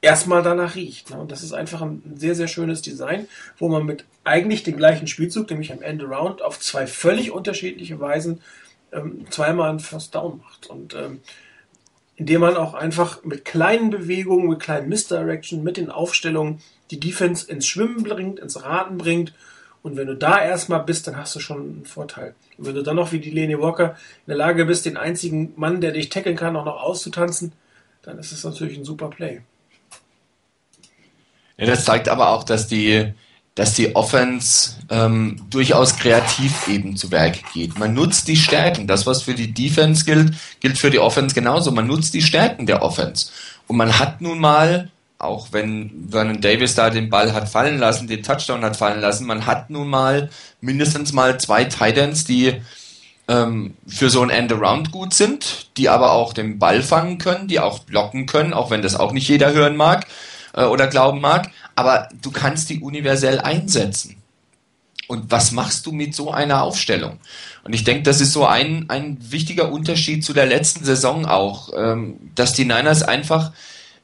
erstmal 0.00 0.42
danach 0.42 0.74
riecht. 0.74 1.10
Ne? 1.10 1.18
Und 1.18 1.30
das 1.30 1.42
ist 1.42 1.52
einfach 1.52 1.82
ein 1.82 2.02
sehr, 2.16 2.34
sehr 2.34 2.48
schönes 2.48 2.82
Design, 2.82 3.28
wo 3.58 3.68
man 3.68 3.84
mit 3.84 4.04
eigentlich 4.24 4.62
dem 4.62 4.76
gleichen 4.76 5.06
Spielzug, 5.06 5.50
nämlich 5.50 5.72
am 5.72 5.82
Ende 5.82 6.06
Round, 6.06 6.42
auf 6.42 6.60
zwei 6.60 6.86
völlig 6.86 7.30
unterschiedliche 7.30 7.98
Weisen 8.00 8.40
ähm, 8.92 9.26
zweimal 9.30 9.70
einen 9.70 9.80
First 9.80 10.14
Down 10.14 10.38
macht. 10.38 10.66
Und 10.68 10.94
ähm, 10.94 11.20
indem 12.16 12.40
man 12.40 12.56
auch 12.56 12.74
einfach 12.74 13.24
mit 13.24 13.44
kleinen 13.44 13.90
Bewegungen, 13.90 14.48
mit 14.48 14.60
kleinen 14.60 14.88
Misdirection, 14.88 15.62
mit 15.62 15.76
den 15.76 15.90
Aufstellungen 15.90 16.60
die 16.90 17.00
Defense 17.00 17.50
ins 17.50 17.66
Schwimmen 17.66 18.02
bringt, 18.02 18.40
ins 18.40 18.62
Raten 18.64 18.98
bringt. 18.98 19.32
Und 19.82 19.96
wenn 19.96 20.08
du 20.08 20.16
da 20.16 20.42
erstmal 20.42 20.82
bist, 20.82 21.06
dann 21.06 21.16
hast 21.16 21.34
du 21.36 21.40
schon 21.40 21.58
einen 21.58 21.84
Vorteil. 21.84 22.34
Und 22.56 22.66
wenn 22.66 22.74
du 22.74 22.82
dann 22.82 22.96
noch 22.96 23.12
wie 23.12 23.20
die 23.20 23.30
Lene 23.30 23.60
Walker 23.60 23.90
in 24.26 24.30
der 24.30 24.36
Lage 24.36 24.64
bist, 24.64 24.84
den 24.84 24.96
einzigen 24.96 25.52
Mann, 25.56 25.80
der 25.80 25.92
dich 25.92 26.08
tackeln 26.08 26.36
kann, 26.36 26.56
auch 26.56 26.64
noch 26.64 26.82
auszutanzen, 26.82 27.52
dann 28.02 28.18
ist 28.18 28.32
es 28.32 28.42
natürlich 28.42 28.76
ein 28.76 28.84
super 28.84 29.10
Play. 29.10 29.42
Ja, 31.58 31.66
das 31.66 31.84
zeigt 31.84 32.08
aber 32.08 32.30
auch, 32.30 32.44
dass 32.44 32.68
die, 32.68 33.12
dass 33.56 33.74
die 33.74 33.96
Offense 33.96 34.76
ähm, 34.90 35.44
durchaus 35.50 35.96
kreativ 35.96 36.68
eben 36.68 36.96
zu 36.96 37.10
Werk 37.10 37.52
geht. 37.52 37.78
Man 37.78 37.94
nutzt 37.94 38.28
die 38.28 38.36
Stärken. 38.36 38.86
Das, 38.86 39.06
was 39.06 39.22
für 39.22 39.34
die 39.34 39.52
Defense 39.52 40.04
gilt, 40.04 40.34
gilt 40.60 40.78
für 40.78 40.90
die 40.90 41.00
Offense 41.00 41.34
genauso. 41.34 41.72
Man 41.72 41.88
nutzt 41.88 42.14
die 42.14 42.22
Stärken 42.22 42.66
der 42.66 42.82
Offense. 42.82 43.32
Und 43.66 43.76
man 43.76 43.98
hat 43.98 44.20
nun 44.20 44.38
mal, 44.38 44.90
auch 45.18 45.48
wenn 45.50 46.06
Vernon 46.08 46.40
Davis 46.40 46.76
da 46.76 46.90
den 46.90 47.10
Ball 47.10 47.32
hat 47.32 47.48
fallen 47.48 47.78
lassen, 47.78 48.06
den 48.06 48.22
Touchdown 48.22 48.62
hat 48.62 48.76
fallen 48.76 49.00
lassen, 49.00 49.26
man 49.26 49.44
hat 49.44 49.68
nun 49.68 49.88
mal 49.88 50.30
mindestens 50.60 51.12
mal 51.12 51.40
zwei 51.40 51.64
Titans, 51.64 52.24
die 52.24 52.54
ähm, 53.26 53.74
für 53.84 54.10
so 54.10 54.22
ein 54.22 54.30
End-Around 54.30 54.92
gut 54.92 55.12
sind, 55.12 55.76
die 55.76 55.88
aber 55.88 56.12
auch 56.12 56.32
den 56.32 56.60
Ball 56.60 56.84
fangen 56.84 57.18
können, 57.18 57.48
die 57.48 57.58
auch 57.58 57.80
blocken 57.80 58.26
können, 58.26 58.54
auch 58.54 58.70
wenn 58.70 58.80
das 58.80 58.94
auch 58.94 59.10
nicht 59.10 59.28
jeder 59.28 59.52
hören 59.52 59.76
mag 59.76 60.06
äh, 60.58 60.64
oder 60.64 60.88
glauben 60.88 61.20
mag, 61.20 61.50
aber 61.76 62.08
du 62.20 62.30
kannst 62.32 62.68
die 62.68 62.80
universell 62.80 63.38
einsetzen. 63.40 64.16
Und 65.06 65.30
was 65.30 65.52
machst 65.52 65.86
du 65.86 65.92
mit 65.92 66.14
so 66.14 66.32
einer 66.32 66.62
Aufstellung? 66.62 67.18
Und 67.64 67.72
ich 67.72 67.84
denke, 67.84 68.02
das 68.02 68.20
ist 68.20 68.32
so 68.32 68.44
ein, 68.44 68.90
ein 68.90 69.16
wichtiger 69.30 69.72
Unterschied 69.72 70.22
zu 70.22 70.34
der 70.34 70.44
letzten 70.44 70.84
Saison 70.84 71.24
auch, 71.24 71.70
ähm, 71.74 72.32
dass 72.34 72.52
die 72.52 72.66
Niners 72.66 73.02
einfach 73.02 73.52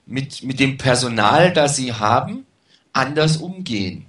mit, 0.07 0.43
mit 0.45 0.61
dem 0.61 0.79
Personal, 0.79 1.53
das 1.53 1.77
sie 1.77 1.93
haben, 1.93 2.47
anders 2.95 3.37
umgehen. 3.37 4.07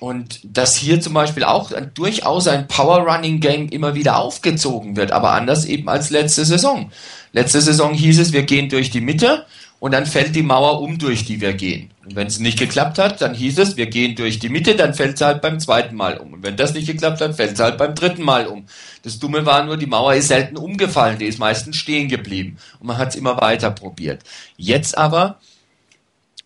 Und 0.00 0.40
dass 0.44 0.76
hier 0.76 1.00
zum 1.00 1.12
Beispiel 1.12 1.42
auch 1.42 1.72
durchaus 1.92 2.46
ein 2.46 2.68
Power 2.68 3.00
Running 3.00 3.40
Game 3.40 3.68
immer 3.68 3.96
wieder 3.96 4.16
aufgezogen 4.16 4.96
wird, 4.96 5.10
aber 5.10 5.32
anders 5.32 5.64
eben 5.64 5.88
als 5.88 6.10
letzte 6.10 6.44
Saison. 6.44 6.92
Letzte 7.32 7.60
Saison 7.60 7.92
hieß 7.92 8.20
es, 8.20 8.32
wir 8.32 8.44
gehen 8.44 8.68
durch 8.68 8.90
die 8.90 9.00
Mitte 9.00 9.44
und 9.80 9.92
dann 9.92 10.06
fällt 10.06 10.34
die 10.34 10.42
Mauer 10.42 10.80
um, 10.80 10.98
durch 10.98 11.24
die 11.24 11.40
wir 11.40 11.52
gehen. 11.52 11.90
Und 12.04 12.16
wenn 12.16 12.26
es 12.26 12.40
nicht 12.40 12.58
geklappt 12.58 12.98
hat, 12.98 13.20
dann 13.20 13.34
hieß 13.34 13.58
es, 13.58 13.76
wir 13.76 13.86
gehen 13.86 14.16
durch 14.16 14.38
die 14.38 14.48
Mitte, 14.48 14.74
dann 14.74 14.94
fällt 14.94 15.18
sie 15.18 15.26
halt 15.26 15.40
beim 15.40 15.60
zweiten 15.60 15.94
Mal 15.94 16.18
um. 16.18 16.32
Und 16.32 16.42
wenn 16.42 16.56
das 16.56 16.74
nicht 16.74 16.86
geklappt 16.86 17.20
hat, 17.20 17.36
fällt 17.36 17.56
sie 17.56 17.62
halt 17.62 17.78
beim 17.78 17.94
dritten 17.94 18.22
Mal 18.22 18.46
um. 18.46 18.64
Das 19.02 19.18
Dumme 19.18 19.46
war 19.46 19.64
nur, 19.64 19.76
die 19.76 19.86
Mauer 19.86 20.14
ist 20.14 20.28
selten 20.28 20.56
umgefallen, 20.56 21.18
die 21.18 21.26
ist 21.26 21.38
meistens 21.38 21.76
stehen 21.76 22.08
geblieben. 22.08 22.58
Und 22.80 22.88
man 22.88 22.98
hat 22.98 23.10
es 23.10 23.16
immer 23.16 23.40
weiter 23.40 23.70
probiert. 23.70 24.22
Jetzt 24.56 24.98
aber 24.98 25.38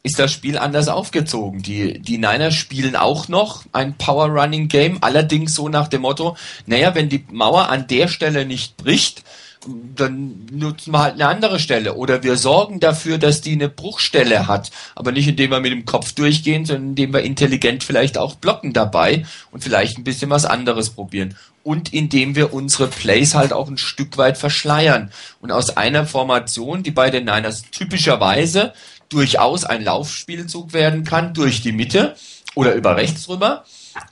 ist 0.02 0.18
das 0.18 0.32
Spiel 0.32 0.58
anders 0.58 0.88
aufgezogen. 0.88 1.62
Die, 1.62 2.00
die 2.00 2.18
Niners 2.18 2.54
spielen 2.54 2.96
auch 2.96 3.28
noch 3.28 3.64
ein 3.72 3.96
Power 3.96 4.26
Running 4.26 4.68
Game, 4.68 4.98
allerdings 5.00 5.54
so 5.54 5.68
nach 5.68 5.88
dem 5.88 6.02
Motto, 6.02 6.36
naja, 6.66 6.94
wenn 6.94 7.08
die 7.08 7.24
Mauer 7.30 7.68
an 7.68 7.86
der 7.86 8.08
Stelle 8.08 8.44
nicht 8.44 8.76
bricht, 8.76 9.22
dann 9.66 10.46
nutzen 10.50 10.92
wir 10.92 11.00
halt 11.00 11.14
eine 11.14 11.28
andere 11.28 11.60
Stelle. 11.60 11.94
Oder 11.94 12.22
wir 12.22 12.36
sorgen 12.36 12.80
dafür, 12.80 13.18
dass 13.18 13.40
die 13.40 13.52
eine 13.52 13.68
Bruchstelle 13.68 14.48
hat. 14.48 14.70
Aber 14.94 15.12
nicht 15.12 15.28
indem 15.28 15.50
wir 15.50 15.60
mit 15.60 15.72
dem 15.72 15.84
Kopf 15.84 16.12
durchgehen, 16.12 16.64
sondern 16.64 16.90
indem 16.90 17.12
wir 17.12 17.22
intelligent 17.22 17.84
vielleicht 17.84 18.18
auch 18.18 18.34
blocken 18.34 18.72
dabei 18.72 19.24
und 19.50 19.62
vielleicht 19.62 19.98
ein 19.98 20.04
bisschen 20.04 20.30
was 20.30 20.44
anderes 20.44 20.90
probieren. 20.90 21.36
Und 21.62 21.92
indem 21.92 22.34
wir 22.34 22.52
unsere 22.52 22.88
Plays 22.88 23.34
halt 23.34 23.52
auch 23.52 23.68
ein 23.68 23.78
Stück 23.78 24.18
weit 24.18 24.36
verschleiern. 24.36 25.12
Und 25.40 25.52
aus 25.52 25.76
einer 25.76 26.06
Formation, 26.06 26.82
die 26.82 26.90
bei 26.90 27.10
den 27.10 27.24
Niners 27.24 27.62
typischerweise 27.70 28.72
durchaus 29.08 29.64
ein 29.64 29.84
Laufspielzug 29.84 30.72
werden 30.72 31.04
kann, 31.04 31.34
durch 31.34 31.60
die 31.60 31.72
Mitte 31.72 32.16
oder 32.54 32.74
über 32.74 32.96
rechts 32.96 33.28
rüber, 33.28 33.64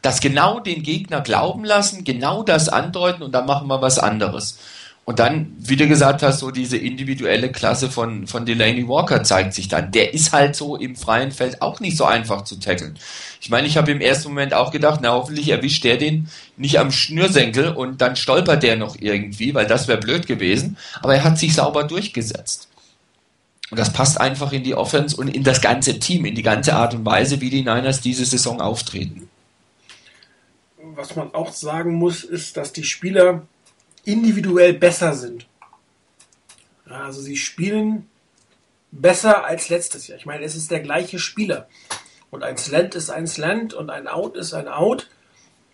das 0.03 0.21
genau 0.21 0.61
den 0.61 0.83
Gegner 0.83 1.23
glauben 1.23 1.65
lassen, 1.65 2.05
genau 2.05 2.43
das 2.43 2.69
andeuten 2.69 3.23
und 3.23 3.33
dann 3.33 3.47
machen 3.47 3.67
wir 3.69 3.83
was 3.83 3.99
anderes. 3.99 4.59
Und 5.11 5.19
dann, 5.19 5.57
wie 5.59 5.75
du 5.75 5.89
gesagt 5.89 6.23
hast, 6.23 6.39
so 6.39 6.53
diese 6.53 6.77
individuelle 6.77 7.51
Klasse 7.51 7.91
von, 7.91 8.29
von 8.29 8.47
Delaney 8.47 8.87
Walker 8.87 9.25
zeigt 9.25 9.55
sich 9.55 9.67
dann. 9.67 9.91
Der 9.91 10.15
ist 10.15 10.31
halt 10.31 10.55
so 10.55 10.77
im 10.77 10.95
freien 10.95 11.33
Feld 11.33 11.63
auch 11.63 11.81
nicht 11.81 11.97
so 11.97 12.05
einfach 12.05 12.45
zu 12.45 12.61
tackeln. 12.61 12.97
Ich 13.41 13.51
meine, 13.51 13.67
ich 13.67 13.77
habe 13.77 13.91
im 13.91 14.01
ersten 14.01 14.29
Moment 14.29 14.55
auch 14.55 14.71
gedacht, 14.71 15.01
na 15.03 15.11
hoffentlich 15.11 15.49
erwischt 15.49 15.83
der 15.83 15.97
den 15.97 16.29
nicht 16.57 16.79
am 16.79 16.93
Schnürsenkel 16.93 17.71
und 17.71 18.01
dann 18.01 18.15
stolpert 18.15 18.63
der 18.63 18.77
noch 18.77 18.95
irgendwie, 19.01 19.53
weil 19.53 19.67
das 19.67 19.89
wäre 19.89 19.99
blöd 19.99 20.29
gewesen. 20.29 20.77
Aber 21.03 21.17
er 21.17 21.25
hat 21.25 21.41
sich 21.41 21.57
sauber 21.57 21.83
durchgesetzt. 21.83 22.69
Und 23.73 23.81
das 23.81 23.93
passt 23.93 24.21
einfach 24.21 24.53
in 24.53 24.63
die 24.63 24.77
Offense 24.77 25.17
und 25.17 25.27
in 25.27 25.43
das 25.43 25.61
ganze 25.61 25.99
Team, 25.99 26.25
in 26.25 26.37
die 26.37 26.45
ganze 26.45 26.77
Art 26.77 26.95
und 26.95 27.05
Weise, 27.05 27.41
wie 27.41 27.51
die 27.51 27.65
Niners 27.65 28.01
diese 28.01 28.25
Saison 28.25 28.61
auftreten. 28.61 29.29
Was 30.95 31.17
man 31.17 31.35
auch 31.35 31.53
sagen 31.53 31.97
muss, 31.97 32.23
ist, 32.23 32.57
dass 32.57 32.73
die 32.73 32.85
Spieler 32.85 33.43
individuell 34.05 34.75
besser 34.75 35.15
sind. 35.15 35.47
Also 36.87 37.21
sie 37.21 37.37
spielen 37.37 38.09
besser 38.91 39.45
als 39.45 39.69
letztes 39.69 40.09
Jahr. 40.09 40.19
Ich 40.19 40.27
meine, 40.27 40.45
es 40.45 40.57
ist 40.57 40.71
der 40.71 40.81
gleiche 40.81 41.19
Spieler. 41.19 41.69
Und 42.31 42.43
ein 42.43 42.57
Slant 42.57 42.95
ist 42.95 43.11
ein 43.11 43.27
Slant 43.27 43.75
und 43.75 43.91
ein 43.91 44.09
Out 44.09 44.37
ist 44.37 44.55
ein 44.55 44.69
Out. 44.69 45.09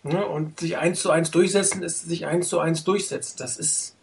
Und 0.03 0.59
sich 0.59 0.77
eins 0.77 1.01
zu 1.01 1.11
eins 1.11 1.31
durchsetzen 1.31 1.83
ist 1.83 2.07
sich 2.07 2.25
eins 2.25 2.47
zu 2.47 2.59
eins 2.59 2.83
durchsetzen. 2.83 3.35
Das 3.39 3.57
ist 3.57 3.95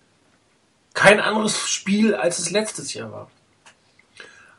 kein 0.92 1.18
anderes 1.18 1.56
Spiel, 1.68 2.14
als 2.14 2.38
es 2.38 2.51
letztes 2.51 2.94
Jahr 2.94 3.10
war. 3.10 3.30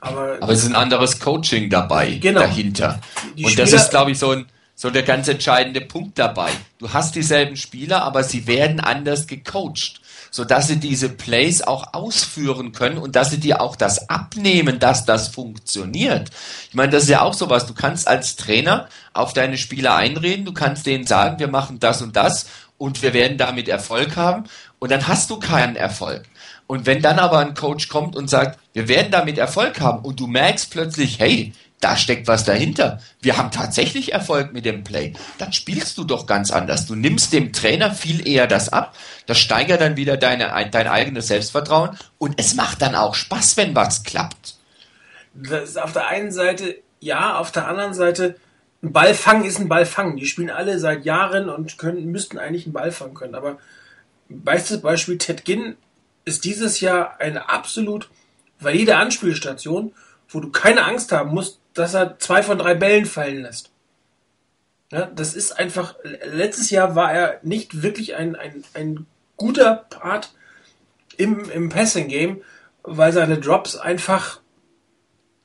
Aber, 0.01 0.37
Aber 0.39 0.51
es 0.51 0.63
ist 0.63 0.69
ein 0.69 0.75
anderes 0.75 1.19
Coaching 1.19 1.69
dabei 1.69 2.15
genau. 2.15 2.41
dahinter. 2.41 2.99
Die 3.37 3.45
und 3.45 3.57
das 3.57 3.73
ist, 3.73 3.89
glaube 3.89 4.11
ich, 4.11 4.19
so 4.19 4.31
ein, 4.31 4.45
so 4.75 4.89
der 4.89 5.03
ganz 5.03 5.27
entscheidende 5.29 5.81
Punkt 5.81 6.19
dabei. 6.19 6.51
Du 6.77 6.91
hast 6.91 7.15
dieselben 7.15 7.55
Spieler, 7.55 8.03
aber 8.03 8.23
sie 8.23 8.45
werden 8.45 8.81
anders 8.81 9.25
gecoacht, 9.25 10.01
sodass 10.31 10.67
sie 10.67 10.77
diese 10.77 11.07
Plays 11.07 11.61
auch 11.61 11.93
ausführen 11.93 12.73
können 12.73 12.97
und 12.97 13.15
dass 13.15 13.31
sie 13.31 13.39
dir 13.39 13.61
auch 13.61 13.77
das 13.77 14.09
abnehmen, 14.09 14.79
dass 14.79 15.05
das 15.05 15.29
funktioniert. 15.29 16.29
Ich 16.67 16.75
meine, 16.75 16.91
das 16.91 17.03
ist 17.03 17.09
ja 17.09 17.21
auch 17.21 17.33
sowas. 17.33 17.65
Du 17.65 17.73
kannst 17.73 18.07
als 18.07 18.35
Trainer 18.35 18.89
auf 19.13 19.33
deine 19.33 19.57
Spieler 19.57 19.95
einreden, 19.95 20.43
du 20.43 20.53
kannst 20.53 20.85
denen 20.85 21.07
sagen, 21.07 21.39
wir 21.39 21.47
machen 21.47 21.79
das 21.79 22.01
und 22.01 22.17
das 22.17 22.47
und 22.77 23.01
wir 23.01 23.13
werden 23.13 23.37
damit 23.37 23.69
Erfolg 23.69 24.17
haben 24.17 24.43
und 24.79 24.91
dann 24.91 25.07
hast 25.07 25.29
du 25.29 25.39
keinen 25.39 25.77
Erfolg. 25.77 26.23
Und 26.67 26.85
wenn 26.85 27.01
dann 27.01 27.19
aber 27.19 27.39
ein 27.39 27.53
Coach 27.53 27.89
kommt 27.89 28.15
und 28.15 28.29
sagt, 28.29 28.59
wir 28.73 28.87
werden 28.87 29.11
damit 29.11 29.37
Erfolg 29.37 29.79
haben 29.79 30.03
und 30.03 30.19
du 30.19 30.27
merkst 30.27 30.71
plötzlich, 30.71 31.19
hey, 31.19 31.53
da 31.81 31.97
steckt 31.97 32.27
was 32.27 32.45
dahinter. 32.45 32.99
Wir 33.21 33.37
haben 33.37 33.51
tatsächlich 33.51 34.13
Erfolg 34.13 34.53
mit 34.53 34.65
dem 34.65 34.83
Play. 34.83 35.13
Dann 35.37 35.53
spielst 35.53 35.97
du 35.97 36.03
doch 36.03 36.25
ganz 36.25 36.51
anders. 36.51 36.87
Du 36.87 36.95
nimmst 36.95 37.33
dem 37.33 37.53
Trainer 37.53 37.91
viel 37.91 38.27
eher 38.27 38.47
das 38.47 38.69
ab. 38.69 38.95
Das 39.27 39.39
steigert 39.39 39.81
dann 39.81 39.97
wieder 39.97 40.17
deine, 40.17 40.51
dein 40.71 40.87
eigenes 40.87 41.27
Selbstvertrauen 41.27 41.97
und 42.17 42.39
es 42.39 42.55
macht 42.55 42.81
dann 42.81 42.95
auch 42.95 43.13
Spaß, 43.13 43.57
wenn 43.57 43.75
was 43.75 44.03
klappt. 44.03 44.55
Das 45.33 45.69
ist 45.69 45.81
auf 45.81 45.91
der 45.91 46.07
einen 46.07 46.31
Seite 46.31 46.77
ja, 47.05 47.37
auf 47.37 47.51
der 47.51 47.67
anderen 47.67 47.93
Seite 47.93 48.35
ein 48.81 48.91
Ballfang 48.91 49.45
ist 49.45 49.59
ein 49.59 49.69
Ballfang. 49.69 50.17
Die 50.17 50.25
spielen 50.25 50.49
alle 50.49 50.79
seit 50.79 51.05
Jahren 51.05 51.49
und 51.49 51.77
können, 51.77 52.11
müssten 52.11 52.37
eigentlich 52.37 52.65
einen 52.65 52.73
Ball 52.73 52.91
fangen 52.91 53.13
können. 53.13 53.35
Aber 53.35 53.57
weißt 54.29 54.81
Beispiel 54.81 55.17
Ted 55.17 55.45
Ginn 55.45 55.75
ist 56.25 56.45
dieses 56.45 56.79
Jahr 56.81 57.19
eine 57.19 57.49
absolut 57.49 58.09
valide 58.59 58.97
Anspielstation, 58.97 59.93
wo 60.29 60.39
du 60.39 60.49
keine 60.49 60.83
Angst 60.83 61.11
haben 61.11 61.31
musst, 61.31 61.59
dass 61.75 61.93
er 61.93 62.17
zwei 62.17 62.41
von 62.41 62.57
drei 62.57 62.73
Bällen 62.73 63.05
fallen 63.05 63.43
lässt. 63.43 63.71
Ja, 64.91 65.05
das 65.07 65.35
ist 65.35 65.51
einfach, 65.51 65.95
letztes 66.03 66.69
Jahr 66.69 66.95
war 66.95 67.11
er 67.11 67.39
nicht 67.43 67.83
wirklich 67.83 68.15
ein, 68.15 68.35
ein, 68.35 68.63
ein 68.73 69.05
guter 69.35 69.85
Part 69.89 70.33
im, 71.17 71.49
im 71.49 71.69
Passing 71.69 72.07
Game, 72.07 72.41
weil 72.83 73.11
seine 73.11 73.39
Drops 73.39 73.75
einfach 73.75 74.41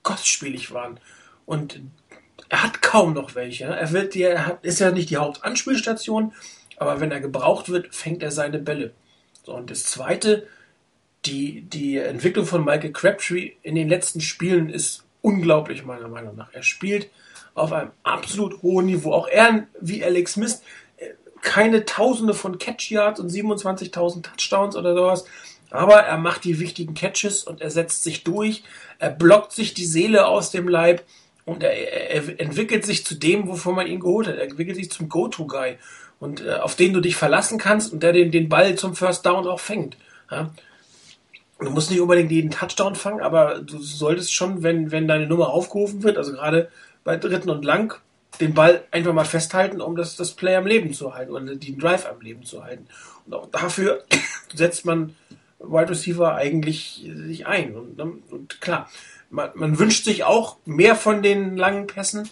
kostspielig 0.03 0.73
waren. 0.73 1.01
Und 1.47 1.81
er 2.49 2.63
hat 2.63 2.83
kaum 2.83 3.13
noch 3.15 3.35
welche. 3.35 3.65
Er, 3.65 3.93
wird, 3.93 4.15
er 4.15 4.59
ist 4.63 4.81
ja 4.81 4.91
nicht 4.91 5.11
die 5.11 5.17
Hauptanspielstation, 5.17 6.33
aber 6.77 7.01
wenn 7.01 7.13
er 7.13 7.21
gebraucht 7.21 7.69
wird, 7.69 7.95
fängt 7.95 8.23
er 8.23 8.31
seine 8.31 8.59
Bälle. 8.59 8.93
So, 9.45 9.55
und 9.55 9.71
das 9.71 9.85
zweite, 9.85 10.47
die, 11.25 11.63
die 11.63 11.97
Entwicklung 11.99 12.47
von 12.47 12.65
Michael 12.65 12.93
Crabtree 12.93 13.53
in 13.63 13.75
den 13.75 13.89
letzten 13.89 14.21
Spielen 14.21 14.69
ist 14.71 15.05
unglaublich, 15.23 15.85
meiner 15.85 16.09
Meinung 16.09 16.37
nach. 16.37 16.53
Er 16.53 16.63
spielt 16.63 17.11
auf 17.55 17.73
einem 17.73 17.91
absolut 18.03 18.63
hohen 18.63 18.87
Niveau. 18.87 19.13
Auch 19.13 19.29
er, 19.29 19.67
wie 19.81 20.05
Alex 20.05 20.35
Smith, 20.35 20.63
keine 21.43 21.85
Tausende 21.85 22.35
von 22.35 22.59
Catch 22.59 22.91
Yards 22.91 23.21
und 23.21 23.31
27.000 23.31 24.23
Touchdowns 24.23 24.77
oder 24.77 24.95
sowas. 24.95 25.25
Aber 25.71 26.01
er 26.01 26.19
macht 26.19 26.45
die 26.45 26.59
wichtigen 26.59 26.95
Catches 26.95 27.45
und 27.45 27.61
er 27.61 27.71
setzt 27.71 28.03
sich 28.03 28.25
durch, 28.25 28.65
er 28.99 29.11
blockt 29.11 29.53
sich 29.53 29.73
die 29.73 29.87
Seele 29.87 30.27
aus 30.27 30.51
dem 30.51 30.69
Leib 30.69 31.05
und 31.45 31.63
er, 31.63 32.11
er 32.11 32.41
entwickelt 32.41 32.85
sich 32.85 33.07
zu 33.07 33.15
dem, 33.15 33.49
wovon 33.49 33.77
man 33.77 33.87
ihn 33.87 34.01
geholt 34.01 34.27
hat. 34.27 34.37
Er 34.37 34.45
entwickelt 34.45 34.77
sich 34.77 34.91
zum 34.91 35.09
Go-To-Guy 35.09 35.77
und 36.19 36.45
äh, 36.45 36.55
auf 36.55 36.75
den 36.75 36.93
du 36.93 37.01
dich 37.01 37.15
verlassen 37.17 37.59
kannst 37.59 37.93
und 37.93 38.03
der 38.03 38.13
den, 38.13 38.33
den 38.33 38.49
Ball 38.49 38.75
zum 38.75 38.97
First 38.97 39.25
Down 39.25 39.47
auch 39.47 39.61
fängt. 39.61 39.97
Ja? 40.31 40.51
Du 41.61 41.71
musst 41.71 41.91
nicht 41.91 42.01
unbedingt 42.01 42.31
jeden 42.31 42.51
Touchdown 42.51 42.95
fangen, 42.95 43.21
aber 43.21 43.61
du 43.61 43.79
solltest 43.79 44.33
schon, 44.33 44.63
wenn, 44.63 44.91
wenn 44.93 45.07
deine 45.07 45.27
Nummer 45.27 45.51
aufgerufen 45.51 46.03
wird, 46.03 46.17
also 46.17 46.33
gerade 46.33 46.71
bei 47.05 47.17
dritten 47.17 47.51
und 47.51 47.65
lang, 47.65 48.01
den 48.41 48.55
Ball 48.55 48.85
einfach 48.91 49.13
mal 49.13 49.25
festhalten, 49.25 49.81
um 49.81 49.97
das, 49.97 50.17
das 50.17 50.33
Play 50.33 50.57
am 50.57 50.67
Leben 50.67 50.95
zu 50.95 51.15
halten 51.15 51.33
oder 51.33 51.55
den 51.55 51.79
Drive 51.79 52.07
am 52.07 52.21
Leben 52.21 52.45
zu 52.45 52.65
halten. 52.65 52.87
Und 53.27 53.35
auch 53.35 53.47
dafür 53.47 54.05
setzt 54.55 54.87
man 54.87 55.15
Wide 55.59 55.91
Receiver 55.91 56.35
eigentlich 56.35 57.07
sich 57.15 57.47
ein. 57.47 57.75
Und, 57.75 57.97
ne, 57.99 58.13
und 58.31 58.61
klar, 58.61 58.89
man, 59.29 59.51
man, 59.55 59.79
wünscht 59.79 60.05
sich 60.05 60.25
auch 60.25 60.57
mehr 60.65 60.97
von 60.97 61.23
den 61.23 61.57
langen 61.57 61.87
Pässen, 61.87 62.29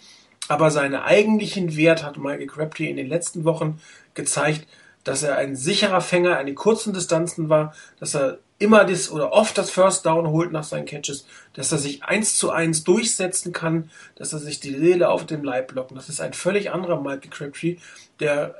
aber 0.48 0.70
seinen 0.70 0.94
eigentlichen 0.94 1.76
Wert 1.76 2.04
hat 2.04 2.16
Michael 2.16 2.46
Crabtree 2.46 2.88
in 2.88 2.96
den 2.96 3.08
letzten 3.08 3.44
Wochen 3.44 3.80
gezeigt, 4.14 4.66
dass 5.04 5.22
er 5.22 5.36
ein 5.36 5.56
sicherer 5.56 6.00
Fänger 6.00 6.38
an 6.38 6.46
den 6.46 6.54
kurzen 6.54 6.94
Distanzen 6.94 7.48
war, 7.48 7.74
dass 8.00 8.14
er 8.14 8.38
immer 8.58 8.84
das 8.84 9.10
oder 9.10 9.32
oft 9.32 9.56
das 9.56 9.70
First 9.70 10.04
Down 10.04 10.28
holt 10.28 10.52
nach 10.52 10.64
seinen 10.64 10.86
Catches, 10.86 11.26
dass 11.54 11.70
er 11.70 11.78
sich 11.78 12.02
eins 12.02 12.36
zu 12.36 12.50
eins 12.50 12.84
durchsetzen 12.84 13.52
kann, 13.52 13.90
dass 14.16 14.32
er 14.32 14.40
sich 14.40 14.60
die 14.60 14.74
Seele 14.74 15.08
auf 15.08 15.26
dem 15.26 15.44
Leib 15.44 15.68
blocken. 15.68 15.94
Das 15.94 16.08
ist 16.08 16.20
ein 16.20 16.32
völlig 16.32 16.70
anderer 16.70 17.00
Michael 17.00 17.30
Crabtree, 17.30 17.76
der 18.20 18.56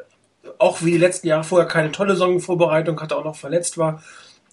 auch 0.58 0.82
wie 0.82 0.92
die 0.92 0.98
letzten 0.98 1.26
Jahre 1.26 1.44
vorher 1.44 1.68
keine 1.68 1.92
tolle 1.92 2.14
Saisonvorbereitung 2.14 3.00
hatte, 3.00 3.16
auch 3.16 3.24
noch 3.24 3.36
verletzt 3.36 3.76
war. 3.76 4.02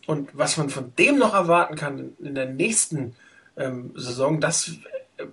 Und 0.07 0.29
was 0.33 0.57
man 0.57 0.69
von 0.69 0.93
dem 0.97 1.17
noch 1.17 1.33
erwarten 1.33 1.75
kann 1.75 2.13
in 2.19 2.35
der 2.35 2.47
nächsten 2.47 3.15
ähm, 3.55 3.91
Saison, 3.95 4.39
das 4.39 4.71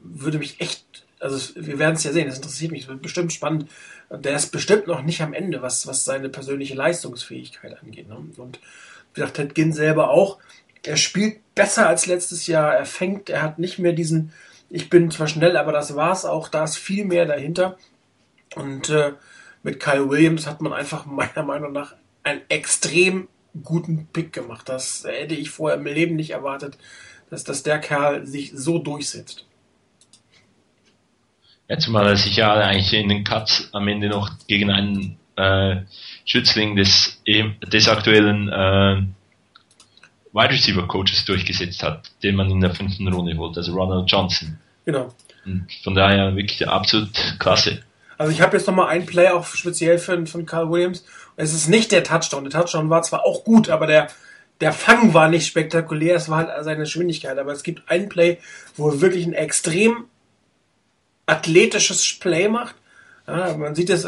würde 0.03 0.39
mich 0.39 0.61
echt, 0.61 1.05
also 1.21 1.55
wir 1.57 1.79
werden 1.79 1.97
es 1.97 2.05
ja 2.05 2.13
sehen, 2.13 2.27
das 2.27 2.37
interessiert 2.37 2.71
mich, 2.71 2.83
das 2.83 2.91
wird 2.91 3.03
bestimmt 3.03 3.33
spannend. 3.33 3.69
Der 4.11 4.37
ist 4.37 4.51
bestimmt 4.51 4.87
noch 4.87 5.03
nicht 5.03 5.23
am 5.23 5.33
Ende, 5.33 5.63
was, 5.63 5.87
was 5.87 6.05
seine 6.05 6.29
persönliche 6.29 6.75
Leistungsfähigkeit 6.75 7.79
angeht. 7.83 8.09
Ne? 8.09 8.17
Und 8.37 8.61
gesagt, 9.15 9.35
Ted 9.35 9.55
Ginn 9.55 9.73
selber 9.73 10.11
auch. 10.11 10.39
Er 10.83 10.97
spielt 10.97 11.55
besser 11.55 11.89
als 11.89 12.07
letztes 12.07 12.47
Jahr. 12.47 12.75
Er 12.75 12.87
fängt, 12.87 13.31
er 13.31 13.43
hat 13.43 13.59
nicht 13.59 13.79
mehr 13.79 13.93
diesen, 13.93 14.33
ich 14.71 14.91
bin 14.91 15.11
zwar 15.11 15.29
schnell, 15.29 15.57
aber 15.57 15.73
das 15.73 15.95
war's 15.97 16.25
auch. 16.25 16.49
Da 16.49 16.65
ist 16.65 16.77
viel 16.77 17.05
mehr 17.05 17.27
dahinter. 17.27 17.77
Und 18.55 18.89
äh, 18.91 19.13
mit 19.63 19.81
Kyle 19.81 20.09
Williams 20.11 20.47
hat 20.47 20.61
man 20.61 20.73
einfach 20.73 21.07
meiner 21.07 21.43
Meinung 21.43 21.73
nach 21.73 21.95
einen 22.23 22.43
extrem 22.49 23.29
guten 23.63 24.07
Pick 24.13 24.33
gemacht. 24.33 24.69
Das 24.69 25.05
hätte 25.05 25.35
ich 25.35 25.51
vorher 25.51 25.79
im 25.79 25.87
Leben 25.87 26.17
nicht 26.17 26.31
erwartet, 26.31 26.79
dass, 27.31 27.45
dass 27.45 27.63
der 27.63 27.79
Kerl 27.79 28.27
sich 28.27 28.53
so 28.55 28.79
durchsetzt. 28.79 29.47
Ja, 31.69 31.79
zumal 31.79 32.07
er 32.07 32.17
sich 32.17 32.37
ja 32.37 32.53
eigentlich 32.53 32.93
in 32.93 33.09
den 33.09 33.25
Cuts 33.25 33.69
am 33.73 33.89
Ende 33.89 34.09
noch 34.09 34.31
gegen 34.47 34.71
einen 34.71 35.19
äh, 35.37 35.77
Schützling 36.25 36.77
des, 36.77 37.21
des 37.27 37.89
aktuellen 37.89 38.49
äh, 38.49 39.03
Wide 40.33 40.51
Receiver 40.51 40.87
Coaches 40.87 41.25
durchgesetzt 41.25 41.83
hat, 41.83 42.11
den 42.23 42.37
man 42.37 42.51
in 42.51 42.61
der 42.61 42.75
fünften 42.75 43.09
Runde 43.09 43.37
wollte, 43.37 43.61
also 43.61 43.73
Ronald 43.73 44.11
Johnson. 44.11 44.59
Genau. 44.85 45.15
Und 45.45 45.67
von 45.83 45.95
daher 45.95 46.35
wirklich 46.37 46.67
absolut 46.67 47.11
klasse. 47.39 47.83
Also 48.19 48.33
ich 48.33 48.41
habe 48.41 48.57
jetzt 48.57 48.67
nochmal 48.67 48.89
ein 48.89 49.05
Play 49.07 49.29
auch 49.31 49.47
speziell 49.47 49.99
für, 49.99 50.27
von 50.27 50.47
Carl 50.47 50.71
Williams. 50.71 51.05
Es 51.37 51.53
ist 51.53 51.69
nicht 51.69 51.91
der 51.93 52.05
Touchdown. 52.05 52.45
Der 52.45 52.53
Touchdown 52.53 52.89
war 52.89 53.03
zwar 53.03 53.25
auch 53.25 53.43
gut, 53.45 53.69
aber 53.69 53.87
der, 53.87 54.09
der 54.61 54.73
Fang 54.73 55.13
war 55.13 55.29
nicht 55.29 55.47
spektakulär. 55.47 56.17
Es 56.17 56.29
war 56.29 56.39
halt 56.39 56.65
seine 56.65 56.81
Geschwindigkeit. 56.81 57.37
Aber 57.39 57.53
es 57.53 57.63
gibt 57.63 57.83
ein 57.91 58.09
Play, 58.09 58.39
wo 58.77 58.91
er 58.91 59.01
wirklich 59.01 59.27
ein 59.27 59.33
extrem 59.33 60.05
athletisches 61.27 62.19
Play 62.21 62.49
macht. 62.49 62.77
Ja, 63.27 63.57
man 63.57 63.75
sieht 63.75 63.91
es, 63.91 64.05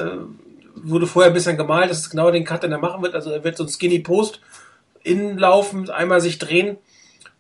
wurde 0.85 1.07
vorher 1.07 1.31
ein 1.31 1.35
bisschen 1.35 1.57
gemalt, 1.57 1.91
das 1.91 2.01
ist 2.01 2.11
genau 2.11 2.31
den 2.31 2.45
Cut, 2.45 2.63
den 2.63 2.73
er 2.73 2.79
machen 2.79 3.03
wird. 3.03 3.15
Also 3.15 3.31
er 3.31 3.45
wird 3.45 3.57
so 3.57 3.65
ein 3.65 3.69
Skinny 3.69 4.01
Post 4.01 4.41
innen 5.03 5.39
laufen, 5.39 5.91
einmal 5.91 6.21
sich 6.21 6.39
drehen 6.39 6.79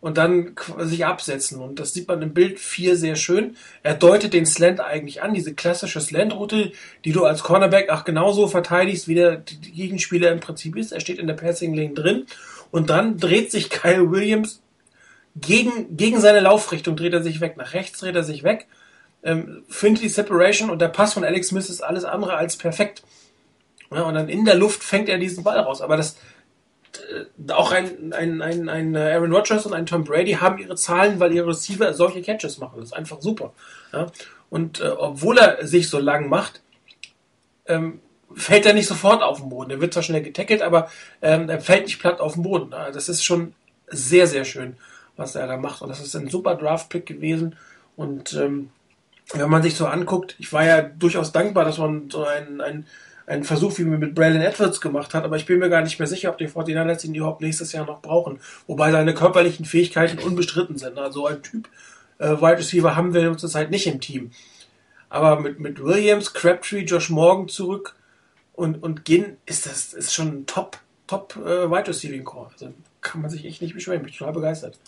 und 0.04 0.18
dann 0.18 0.54
sich 0.80 1.06
absetzen. 1.06 1.62
Und 1.62 1.80
das 1.80 1.94
sieht 1.94 2.08
man 2.08 2.20
im 2.20 2.34
Bild 2.34 2.60
4 2.60 2.94
sehr 2.96 3.16
schön. 3.16 3.56
Er 3.82 3.94
deutet 3.94 4.34
den 4.34 4.44
Slant 4.44 4.80
eigentlich 4.80 5.22
an, 5.22 5.32
diese 5.32 5.54
klassische 5.54 5.98
Slant-Route, 5.98 6.72
die 7.06 7.12
du 7.12 7.24
als 7.24 7.42
Cornerback 7.42 7.88
auch 7.88 8.04
genauso 8.04 8.46
verteidigst, 8.46 9.08
wie 9.08 9.14
der 9.14 9.36
Gegenspieler 9.74 10.30
im 10.30 10.40
Prinzip 10.40 10.76
ist. 10.76 10.92
Er 10.92 11.00
steht 11.00 11.18
in 11.18 11.26
der 11.26 11.34
Passing 11.34 11.72
Lane 11.72 11.94
drin 11.94 12.26
und 12.70 12.90
dann 12.90 13.18
dreht 13.18 13.50
sich 13.50 13.70
Kyle 13.70 14.10
Williams 14.10 14.60
gegen, 15.36 15.96
gegen 15.96 16.20
seine 16.20 16.40
Laufrichtung, 16.40 16.96
dreht 16.96 17.14
er 17.14 17.22
sich 17.22 17.40
weg. 17.40 17.56
Nach 17.56 17.72
rechts 17.72 17.98
dreht 18.00 18.14
er 18.14 18.24
sich 18.24 18.44
weg, 18.44 18.66
ähm, 19.22 19.62
findet 19.70 20.02
die 20.02 20.08
Separation 20.10 20.68
und 20.68 20.82
der 20.82 20.88
Pass 20.88 21.14
von 21.14 21.24
Alex 21.24 21.48
Smith 21.48 21.70
ist 21.70 21.82
alles 21.82 22.04
andere 22.04 22.34
als 22.34 22.56
perfekt. 22.56 23.02
Ja, 23.94 24.02
und 24.02 24.14
dann 24.14 24.28
in 24.28 24.44
der 24.44 24.56
Luft 24.56 24.82
fängt 24.82 25.08
er 25.08 25.18
diesen 25.18 25.44
Ball 25.44 25.58
raus. 25.58 25.80
Aber 25.80 25.96
das 25.96 26.16
äh, 26.94 27.52
auch 27.52 27.72
ein, 27.72 28.12
ein, 28.12 28.42
ein, 28.42 28.68
ein 28.68 28.96
Aaron 28.96 29.32
Rodgers 29.32 29.66
und 29.66 29.74
ein 29.74 29.86
Tom 29.86 30.04
Brady 30.04 30.32
haben 30.32 30.58
ihre 30.58 30.76
Zahlen, 30.76 31.20
weil 31.20 31.32
ihre 31.32 31.48
Receiver 31.48 31.92
solche 31.94 32.22
Catches 32.22 32.58
machen. 32.58 32.80
Das 32.80 32.90
ist 32.90 32.96
einfach 32.96 33.20
super. 33.20 33.52
Ja? 33.92 34.06
Und 34.50 34.80
äh, 34.80 34.88
obwohl 34.88 35.38
er 35.38 35.66
sich 35.66 35.88
so 35.88 35.98
lang 35.98 36.28
macht, 36.28 36.62
ähm, 37.66 38.00
fällt 38.34 38.66
er 38.66 38.74
nicht 38.74 38.88
sofort 38.88 39.22
auf 39.22 39.40
den 39.40 39.48
Boden. 39.48 39.70
Er 39.70 39.80
wird 39.80 39.92
zwar 39.92 40.02
schnell 40.02 40.22
getackelt, 40.22 40.62
aber 40.62 40.90
ähm, 41.22 41.48
er 41.48 41.60
fällt 41.60 41.84
nicht 41.84 42.00
platt 42.00 42.20
auf 42.20 42.34
den 42.34 42.42
Boden. 42.42 42.70
Das 42.70 43.08
ist 43.08 43.24
schon 43.24 43.54
sehr, 43.86 44.26
sehr 44.26 44.44
schön, 44.44 44.76
was 45.16 45.34
er 45.34 45.46
da 45.46 45.56
macht. 45.56 45.82
Und 45.82 45.88
das 45.88 46.00
ist 46.00 46.14
ein 46.16 46.28
super 46.28 46.56
Draft-Pick 46.56 47.06
gewesen. 47.06 47.56
Und 47.96 48.32
ähm, 48.34 48.70
wenn 49.32 49.50
man 49.50 49.62
sich 49.62 49.76
so 49.76 49.86
anguckt, 49.86 50.34
ich 50.38 50.52
war 50.52 50.64
ja 50.64 50.82
durchaus 50.82 51.32
dankbar, 51.32 51.64
dass 51.64 51.78
man 51.78 52.10
so 52.10 52.24
einen 52.24 52.86
einen 53.26 53.44
Versuch, 53.44 53.78
wie 53.78 53.84
man 53.84 53.98
mit 53.98 54.14
Braylon 54.14 54.42
Edwards 54.42 54.80
gemacht 54.80 55.14
hat, 55.14 55.24
aber 55.24 55.36
ich 55.36 55.46
bin 55.46 55.58
mir 55.58 55.70
gar 55.70 55.82
nicht 55.82 55.98
mehr 55.98 56.06
sicher, 56.06 56.30
ob 56.30 56.38
die 56.38 56.48
49ers 56.48 57.04
ihn 57.04 57.14
überhaupt 57.14 57.40
nächstes 57.40 57.72
Jahr 57.72 57.86
noch 57.86 58.02
brauchen. 58.02 58.40
Wobei 58.66 58.90
seine 58.92 59.14
körperlichen 59.14 59.64
Fähigkeiten 59.64 60.18
unbestritten 60.18 60.76
sind. 60.76 60.98
Also 60.98 61.26
ein 61.26 61.42
Typ 61.42 61.68
äh, 62.18 62.28
Wide 62.28 62.58
Receiver 62.58 62.96
haben 62.96 63.14
wir 63.14 63.36
zurzeit 63.36 63.70
nicht 63.70 63.86
im 63.86 64.00
Team. 64.00 64.30
Aber 65.08 65.40
mit, 65.40 65.60
mit 65.60 65.82
Williams, 65.82 66.34
Crabtree, 66.34 66.84
Josh 66.84 67.10
Morgan 67.10 67.48
zurück 67.48 67.94
und, 68.52 68.82
und 68.82 69.04
Ginn 69.04 69.36
ist 69.46 69.66
das 69.66 69.94
ist 69.94 70.12
schon 70.12 70.28
ein 70.28 70.46
Top, 70.46 70.78
Top 71.06 71.36
äh, 71.36 71.70
Wide 71.70 71.88
Receiving 71.88 72.24
Core. 72.24 72.50
Also 72.52 72.72
kann 73.00 73.20
man 73.20 73.30
sich 73.30 73.44
echt 73.44 73.62
nicht 73.62 73.74
beschweren. 73.74 74.00
Ich 74.00 74.06
bin 74.06 74.14
total 74.14 74.32
begeistert. 74.32 74.78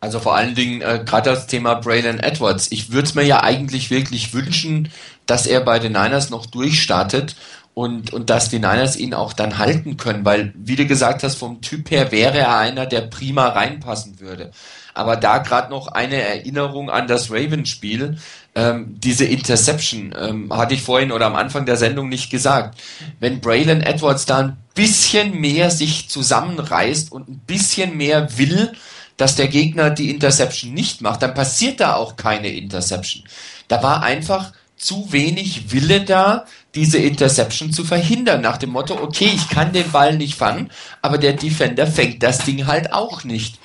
Also 0.00 0.20
vor 0.20 0.34
allen 0.36 0.54
Dingen 0.54 0.80
äh, 0.80 1.02
gerade 1.04 1.30
das 1.30 1.46
Thema 1.46 1.74
Braylon 1.74 2.20
Edwards. 2.20 2.70
Ich 2.70 2.90
würde 2.92 3.08
es 3.08 3.14
mir 3.14 3.24
ja 3.24 3.42
eigentlich 3.42 3.90
wirklich 3.90 4.34
wünschen, 4.34 4.90
dass 5.26 5.46
er 5.46 5.60
bei 5.60 5.78
den 5.78 5.92
Niners 5.92 6.30
noch 6.30 6.46
durchstartet 6.46 7.36
und, 7.74 8.12
und 8.12 8.28
dass 8.28 8.48
die 8.48 8.58
Niners 8.58 8.96
ihn 8.96 9.14
auch 9.14 9.32
dann 9.32 9.58
halten 9.58 9.96
können, 9.96 10.24
weil, 10.24 10.52
wie 10.56 10.74
du 10.74 10.86
gesagt 10.86 11.22
hast, 11.22 11.36
vom 11.36 11.60
Typ 11.60 11.90
her 11.92 12.10
wäre 12.10 12.38
er 12.38 12.58
einer, 12.58 12.86
der 12.86 13.02
prima 13.02 13.46
reinpassen 13.48 14.18
würde. 14.18 14.50
Aber 14.94 15.14
da 15.14 15.38
gerade 15.38 15.70
noch 15.70 15.86
eine 15.86 16.16
Erinnerung 16.16 16.90
an 16.90 17.06
das 17.06 17.30
Ravens-Spiel, 17.30 18.18
ähm, 18.56 18.96
diese 18.98 19.26
Interception 19.26 20.12
ähm, 20.18 20.52
hatte 20.52 20.74
ich 20.74 20.82
vorhin 20.82 21.12
oder 21.12 21.26
am 21.26 21.36
Anfang 21.36 21.66
der 21.66 21.76
Sendung 21.76 22.08
nicht 22.08 22.30
gesagt. 22.30 22.80
Wenn 23.20 23.40
Braylon 23.40 23.80
Edwards 23.80 24.26
da 24.26 24.38
ein 24.38 24.56
bisschen 24.74 25.40
mehr 25.40 25.70
sich 25.70 26.08
zusammenreißt 26.08 27.12
und 27.12 27.28
ein 27.28 27.38
bisschen 27.46 27.96
mehr 27.96 28.36
will, 28.38 28.72
dass 29.18 29.34
der 29.36 29.48
Gegner 29.48 29.90
die 29.90 30.10
Interception 30.10 30.72
nicht 30.72 31.02
macht, 31.02 31.22
dann 31.22 31.34
passiert 31.34 31.80
da 31.80 31.96
auch 31.96 32.16
keine 32.16 32.48
Interception. 32.48 33.24
Da 33.68 33.82
war 33.82 34.02
einfach 34.02 34.52
zu 34.78 35.12
wenig 35.12 35.72
Wille 35.72 36.00
da, 36.02 36.46
diese 36.74 36.98
Interception 36.98 37.72
zu 37.72 37.84
verhindern, 37.84 38.40
nach 38.40 38.56
dem 38.56 38.70
Motto, 38.70 38.94
okay, 38.94 39.30
ich 39.34 39.50
kann 39.50 39.72
den 39.72 39.90
Ball 39.90 40.16
nicht 40.16 40.36
fangen, 40.36 40.70
aber 41.02 41.18
der 41.18 41.32
Defender 41.32 41.86
fängt 41.86 42.22
das 42.22 42.44
Ding 42.44 42.66
halt 42.66 42.92
auch 42.92 43.24
nicht. 43.24 43.58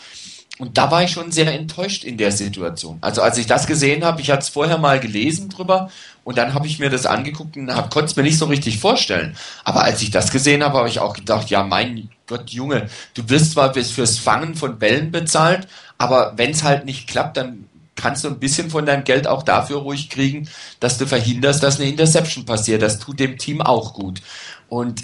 Und 0.60 0.78
da 0.78 0.92
war 0.92 1.04
ich 1.04 1.12
schon 1.12 1.32
sehr 1.32 1.52
enttäuscht 1.52 2.04
in 2.04 2.18
der 2.18 2.32
Situation. 2.32 2.98
Also 3.02 3.22
als 3.22 3.38
ich 3.38 3.48
das 3.48 3.68
gesehen 3.68 4.04
habe, 4.04 4.22
ich 4.22 4.30
hatte 4.30 4.44
es 4.44 4.50
vorher 4.50 4.78
mal 4.78 5.00
gelesen 5.00 5.50
drüber 5.50 5.90
und 6.24 6.38
dann 6.38 6.54
habe 6.54 6.68
ich 6.68 6.80
mir 6.80 6.90
das 6.90 7.06
angeguckt 7.06 7.58
und 7.58 7.68
konnte 7.68 8.06
es 8.06 8.16
mir 8.16 8.24
nicht 8.24 8.38
so 8.38 8.46
richtig 8.46 8.80
vorstellen. 8.80 9.36
Aber 9.64 9.84
als 9.84 10.02
ich 10.02 10.12
das 10.12 10.32
gesehen 10.32 10.64
habe, 10.64 10.78
habe 10.78 10.90
ich 10.90 11.00
auch 11.00 11.14
gedacht, 11.14 11.50
ja 11.50 11.64
mein 11.64 12.10
Gott, 12.28 12.50
Junge, 12.52 12.90
du 13.14 13.30
wirst 13.30 13.52
zwar 13.52 13.74
fürs 13.74 14.18
Fangen 14.18 14.56
von 14.56 14.80
Bällen 14.80 15.12
bezahlt, 15.12 15.68
aber 15.98 16.34
wenn 16.38 16.52
es 16.52 16.64
halt 16.64 16.86
nicht 16.86 17.08
klappt, 17.08 17.38
dann 17.38 17.68
kannst 17.96 18.24
du 18.24 18.30
ein 18.30 18.40
bisschen 18.40 18.70
von 18.70 18.86
deinem 18.86 19.04
Geld 19.04 19.28
auch 19.28 19.44
dafür 19.44 19.78
ruhig 19.78 20.10
kriegen, 20.10 20.50
dass 20.80 20.98
du 20.98 21.06
verhinderst, 21.06 21.62
dass 21.62 21.80
eine 21.80 21.90
Interception 21.90 22.46
passiert. 22.46 22.82
Das 22.82 23.00
tut 23.00 23.20
dem 23.20 23.38
Team 23.38 23.62
auch 23.62 23.94
gut. 23.94 24.22
Und 24.68 25.04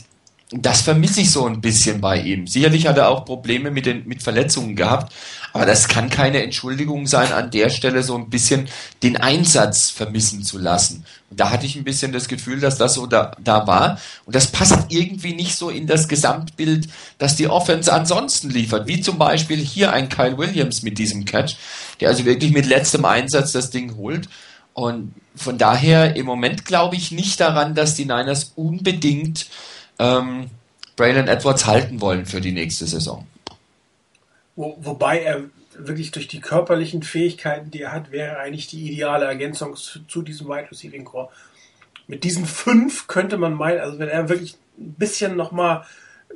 das 0.52 0.82
vermisse 0.82 1.22
ich 1.22 1.32
so 1.32 1.46
ein 1.46 1.62
bisschen 1.62 2.02
bei 2.02 2.20
ihm. 2.20 2.48
Sicherlich 2.48 2.88
hat 2.88 2.98
er 2.98 3.10
auch 3.10 3.24
Probleme 3.24 3.70
mit 3.70 3.86
den 3.86 4.08
mit 4.08 4.24
Verletzungen 4.24 4.76
gehabt, 4.76 5.14
Aber 5.54 5.66
das 5.66 5.88
kann 5.88 6.10
keine 6.10 6.44
Entschuldigung 6.44 7.08
sein, 7.08 7.32
an 7.32 7.52
der 7.52 7.70
Stelle 7.70 8.04
so 8.04 8.16
ein 8.16 8.30
bisschen 8.30 8.68
den 9.02 9.18
Einsatz 9.18 9.90
vermissen 9.90 10.44
zu 10.44 10.58
lassen. 10.60 11.06
Und 11.30 11.40
da 11.40 11.50
hatte 11.50 11.66
ich 11.66 11.76
ein 11.76 11.84
bisschen 11.84 12.12
das 12.12 12.28
Gefühl, 12.28 12.60
dass 12.60 12.78
das 12.78 12.94
so 12.96 13.08
da, 13.08 13.36
da 13.44 13.66
war. 13.68 14.00
Und 14.26 14.36
das 14.36 14.48
passt 14.48 14.88
irgendwie 14.90 15.34
nicht 15.34 15.56
so 15.56 15.70
in 15.70 15.88
das 15.88 16.08
Gesamtbild, 16.08 16.88
das 17.18 17.36
die 17.36 17.48
Offense 17.48 17.92
ansonsten 17.92 18.50
liefert. 18.50 18.88
Wie 18.88 19.02
zum 19.02 19.18
Beispiel 19.18 19.58
hier 19.58 19.92
ein 19.92 20.10
Kyle 20.10 20.38
Williams 20.38 20.84
mit 20.84 20.98
diesem 20.98 21.26
Catch, 21.26 21.56
der 22.00 22.10
also 22.10 22.26
wirklich 22.26 22.52
mit 22.52 22.66
letztem 22.66 23.06
Einsatz 23.06 23.52
das 23.52 23.70
Ding 23.70 23.96
holt. 23.98 24.30
Und 24.74 25.14
von 25.36 25.58
daher 25.58 26.16
im 26.16 26.26
Moment 26.26 26.66
glaube 26.66 26.96
ich 26.96 27.12
nicht 27.12 27.40
daran, 27.40 27.76
dass 27.76 27.96
die 27.96 28.06
Niners 28.06 28.54
unbedingt 28.56 29.48
ähm, 30.00 30.50
Braylon 30.96 31.28
Edwards 31.28 31.66
halten 31.66 32.02
wollen 32.02 32.26
für 32.26 32.42
die 32.42 32.52
nächste 32.52 32.86
Saison. 32.86 33.28
Wo, 34.56 34.78
wobei 34.82 35.22
er 35.22 35.44
wirklich 35.78 36.12
durch 36.12 36.28
die 36.28 36.42
körperlichen 36.42 37.04
Fähigkeiten, 37.04 37.72
die 37.72 37.82
er 37.84 37.92
hat, 37.92 38.12
wäre 38.12 38.38
eigentlich 38.38 38.68
die 38.68 38.92
ideale 38.92 39.26
Ergänzung 39.26 39.76
zu, 39.76 40.06
zu 40.06 40.22
diesem 40.22 40.48
Wide 40.48 40.70
Receiving 40.72 41.06
Core. 41.06 41.30
Mit 42.08 42.24
diesen 42.24 42.46
fünf 42.46 43.08
könnte 43.08 43.38
man 43.38 43.54
meinen, 43.54 43.80
also 43.80 44.00
wenn 44.00 44.10
er 44.10 44.30
wirklich 44.30 44.58
ein 44.78 44.94
bisschen 44.94 45.36
nochmal 45.36 45.86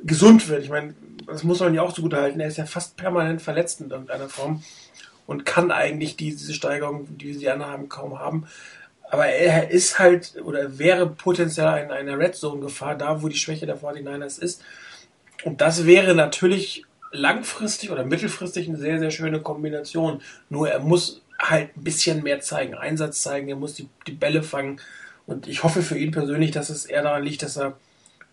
gesund 0.02 0.48
wird, 0.48 0.64
ich 0.64 0.70
meine, 0.70 0.94
das 1.26 1.42
muss 1.42 1.60
man 1.60 1.74
ja 1.74 1.82
auch 1.82 1.94
so 1.94 2.02
gut 2.02 2.14
halten, 2.14 2.40
er 2.40 2.48
ist 2.48 2.58
ja 2.58 2.66
fast 2.66 2.96
permanent 2.96 3.42
verletzt 3.42 3.80
in 3.80 3.90
irgendeiner 3.90 4.28
Form 4.28 4.62
und 5.26 5.44
kann 5.44 5.70
eigentlich 5.70 6.16
diese 6.16 6.54
Steigerung, 6.54 7.18
die 7.18 7.34
sie 7.34 7.50
anderen 7.50 7.72
haben, 7.72 7.88
kaum 7.88 8.18
haben. 8.18 8.46
Aber 9.14 9.26
er 9.26 9.70
ist 9.70 10.00
halt 10.00 10.34
oder 10.42 10.76
wäre 10.76 11.08
potenziell 11.08 11.84
in 11.84 11.92
einer 11.92 12.18
Red 12.18 12.34
Zone 12.34 12.60
Gefahr, 12.60 12.96
da 12.96 13.22
wo 13.22 13.28
die 13.28 13.36
Schwäche 13.36 13.64
der 13.64 13.78
49ers 13.78 14.42
ist. 14.42 14.60
Und 15.44 15.60
das 15.60 15.86
wäre 15.86 16.16
natürlich 16.16 16.84
langfristig 17.12 17.92
oder 17.92 18.04
mittelfristig 18.04 18.68
eine 18.68 18.76
sehr, 18.76 18.98
sehr 18.98 19.12
schöne 19.12 19.40
Kombination. 19.40 20.20
Nur 20.50 20.68
er 20.68 20.80
muss 20.80 21.22
halt 21.38 21.76
ein 21.76 21.84
bisschen 21.84 22.24
mehr 22.24 22.40
zeigen, 22.40 22.74
Einsatz 22.74 23.22
zeigen, 23.22 23.48
er 23.48 23.54
muss 23.54 23.74
die, 23.74 23.88
die 24.08 24.10
Bälle 24.10 24.42
fangen. 24.42 24.80
Und 25.28 25.46
ich 25.46 25.62
hoffe 25.62 25.82
für 25.82 25.96
ihn 25.96 26.10
persönlich, 26.10 26.50
dass 26.50 26.68
es 26.68 26.84
eher 26.84 27.04
daran 27.04 27.22
liegt, 27.22 27.44
dass 27.44 27.56
er 27.56 27.76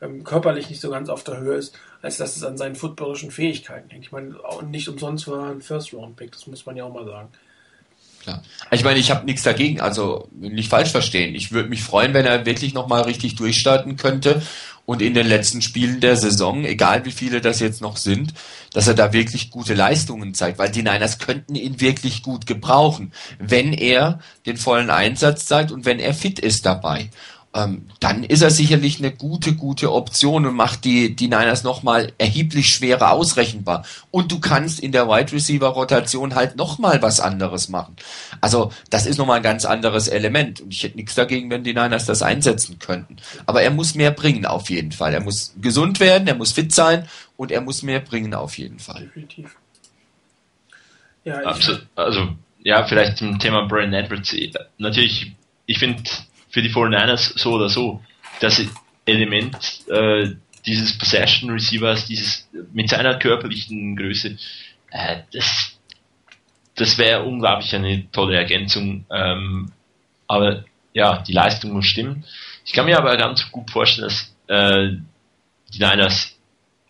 ähm, 0.02 0.24
körperlich 0.24 0.68
nicht 0.72 0.82
so 0.82 0.90
ganz 0.90 1.10
auf 1.10 1.24
der 1.24 1.38
Höhe 1.38 1.58
ist, 1.58 1.78
als 2.02 2.18
dass 2.18 2.36
es 2.36 2.44
an 2.44 2.58
seinen 2.58 2.74
footballischen 2.74 3.30
Fähigkeiten 3.30 3.91
hängt. 3.91 4.03
Ich 4.03 4.12
meine, 4.12 4.36
nicht 4.66 4.90
umsonst 4.90 5.28
war 5.28 5.45
er 5.45 5.52
ein 5.52 5.62
First-Round-Pick, 5.62 6.32
das 6.32 6.48
muss 6.48 6.66
man 6.66 6.76
ja 6.76 6.86
auch 6.86 6.94
mal 6.94 7.06
sagen. 7.06 7.30
Klar. 8.22 8.43
Ich 8.69 8.84
meine, 8.84 8.99
ich 8.99 9.10
habe 9.11 9.26
nichts 9.26 9.43
dagegen, 9.43 9.81
also 9.81 10.30
nicht 10.39 10.69
falsch 10.69 10.91
verstehen. 10.91 11.34
Ich 11.34 11.52
würde 11.52 11.69
mich 11.69 11.81
freuen, 11.81 12.14
wenn 12.14 12.26
er 12.26 12.45
wirklich 12.45 12.73
nochmal 12.73 13.02
richtig 13.02 13.35
durchstarten 13.35 13.98
könnte 13.98 14.41
und 14.85 15.02
in 15.02 15.14
den 15.14 15.27
letzten 15.27 15.61
Spielen 15.61 15.99
der 15.99 16.15
Saison, 16.15 16.64
egal 16.65 17.06
wie 17.06 17.11
viele 17.11 17.41
das 17.41 17.60
jetzt 17.60 17.81
noch 17.81 17.98
sind, 17.98 18.34
dass 18.73 18.88
er 18.88 18.93
da 18.93 19.11
wirklich 19.14 19.49
gute 19.49 19.73
Leistungen 19.73 20.34
zeigt, 20.34 20.60
weil 20.60 20.69
die 20.69 20.84
Niners 20.84 21.18
könnten 21.18 21.56
ihn 21.56 21.81
wirklich 21.81 22.23
gut 22.23 22.45
gebrauchen, 22.45 23.11
wenn 23.39 23.73
er 23.73 24.19
den 24.45 24.57
vollen 24.57 24.89
Einsatz 24.89 25.45
zeigt 25.45 25.72
und 25.72 25.85
wenn 25.85 25.99
er 25.99 26.14
fit 26.14 26.39
ist 26.39 26.65
dabei 26.65 27.10
ähm, 27.53 27.88
dann 27.99 28.23
ist 28.23 28.41
er 28.41 28.49
sicherlich 28.49 28.99
eine 28.99 29.11
gute, 29.11 29.53
gute 29.56 29.91
Option 29.91 30.45
und 30.45 30.56
macht 30.56 30.86
die, 30.86 31.15
die 31.15 31.28
Niners 31.28 31.64
nochmal 31.64 32.14
erheblich 32.18 32.69
schwerer 32.69 33.11
ausrechenbar. 33.11 33.86
Und 34.10 34.32
du 34.32 34.40
kannst 34.40 34.80
in 34.80 34.94
der 34.94 35.07
Wide 35.07 35.34
Receiver 35.34 35.68
Rotation 35.68 36.36
halt 36.36 36.56
nochmal 36.56 37.02
was 37.02 37.19
anderes 37.19 37.68
machen. 37.68 37.98
Also, 38.40 38.72
das 38.90 39.06
ist 39.06 39.18
nochmal 39.18 39.38
ein 39.38 39.44
ganz 39.44 39.65
anderes 39.65 40.07
Element. 40.07 40.61
Und 40.61 40.72
ich 40.72 40.84
hätte 40.84 40.95
nichts 40.95 41.15
dagegen, 41.15 41.49
wenn 41.49 41.65
die 41.65 41.73
Niners 41.73 42.06
das 42.06 42.22
einsetzen 42.22 42.80
könnten. 42.80 43.18
Aber 43.45 43.61
er 43.61 43.72
muss 43.72 43.95
mehr 43.95 44.11
bringen, 44.11 44.45
auf 44.45 44.69
jeden 44.69 44.94
Fall. 44.94 45.14
Er 45.14 45.22
muss 45.22 45.53
gesund 45.60 45.99
werden, 45.99 46.28
er 46.28 46.36
muss 46.36 46.53
fit 46.53 46.73
sein 46.73 47.07
und 47.36 47.52
er 47.52 47.61
muss 47.61 47.84
mehr 47.84 47.99
bringen, 47.99 48.34
auf 48.34 48.57
jeden 48.57 48.80
Fall. 48.80 49.02
Definitiv. 49.02 49.57
Ja, 51.26 51.41
Absolut. 51.41 51.86
Also, 51.95 52.30
ja, 52.64 52.86
vielleicht 52.86 53.18
zum 53.18 53.38
Thema 53.40 53.65
Brian 53.68 53.94
Edwards. 53.94 54.34
Natürlich, 54.78 55.34
ich 55.65 55.80
finde, 55.80 56.02
für 56.52 56.61
die 56.61 56.69
49ers 56.69 57.38
so 57.40 57.53
oder 57.53 57.69
so. 57.69 58.02
Das 58.40 58.61
Element 59.06 59.56
äh, 59.90 60.32
dieses 60.65 60.98
Possession 60.98 61.49
Receivers, 61.49 62.06
dieses 62.06 62.48
mit 62.72 62.90
seiner 62.90 63.18
körperlichen 63.18 63.95
Größe, 63.95 64.38
äh, 64.91 65.18
das, 65.34 65.78
das 66.76 66.98
wäre 66.98 67.23
unglaublich 67.23 67.73
eine 67.73 68.10
tolle 68.11 68.36
Ergänzung. 68.38 69.06
Ähm, 69.11 69.72
aber 70.28 70.65
ja, 70.94 71.23
die 71.23 71.34
Leistung 71.34 71.72
muss 71.72 71.86
stimmen. 71.86 72.26
Ich 72.65 72.73
kann 72.73 72.86
mir 72.86 72.98
aber 72.98 73.18
ganz 73.18 73.49
gut 73.52 73.72
vorstellen, 73.72 74.10
dass 74.10 74.36
äh, 74.48 74.98
die 75.73 75.80
Niners 75.80 76.38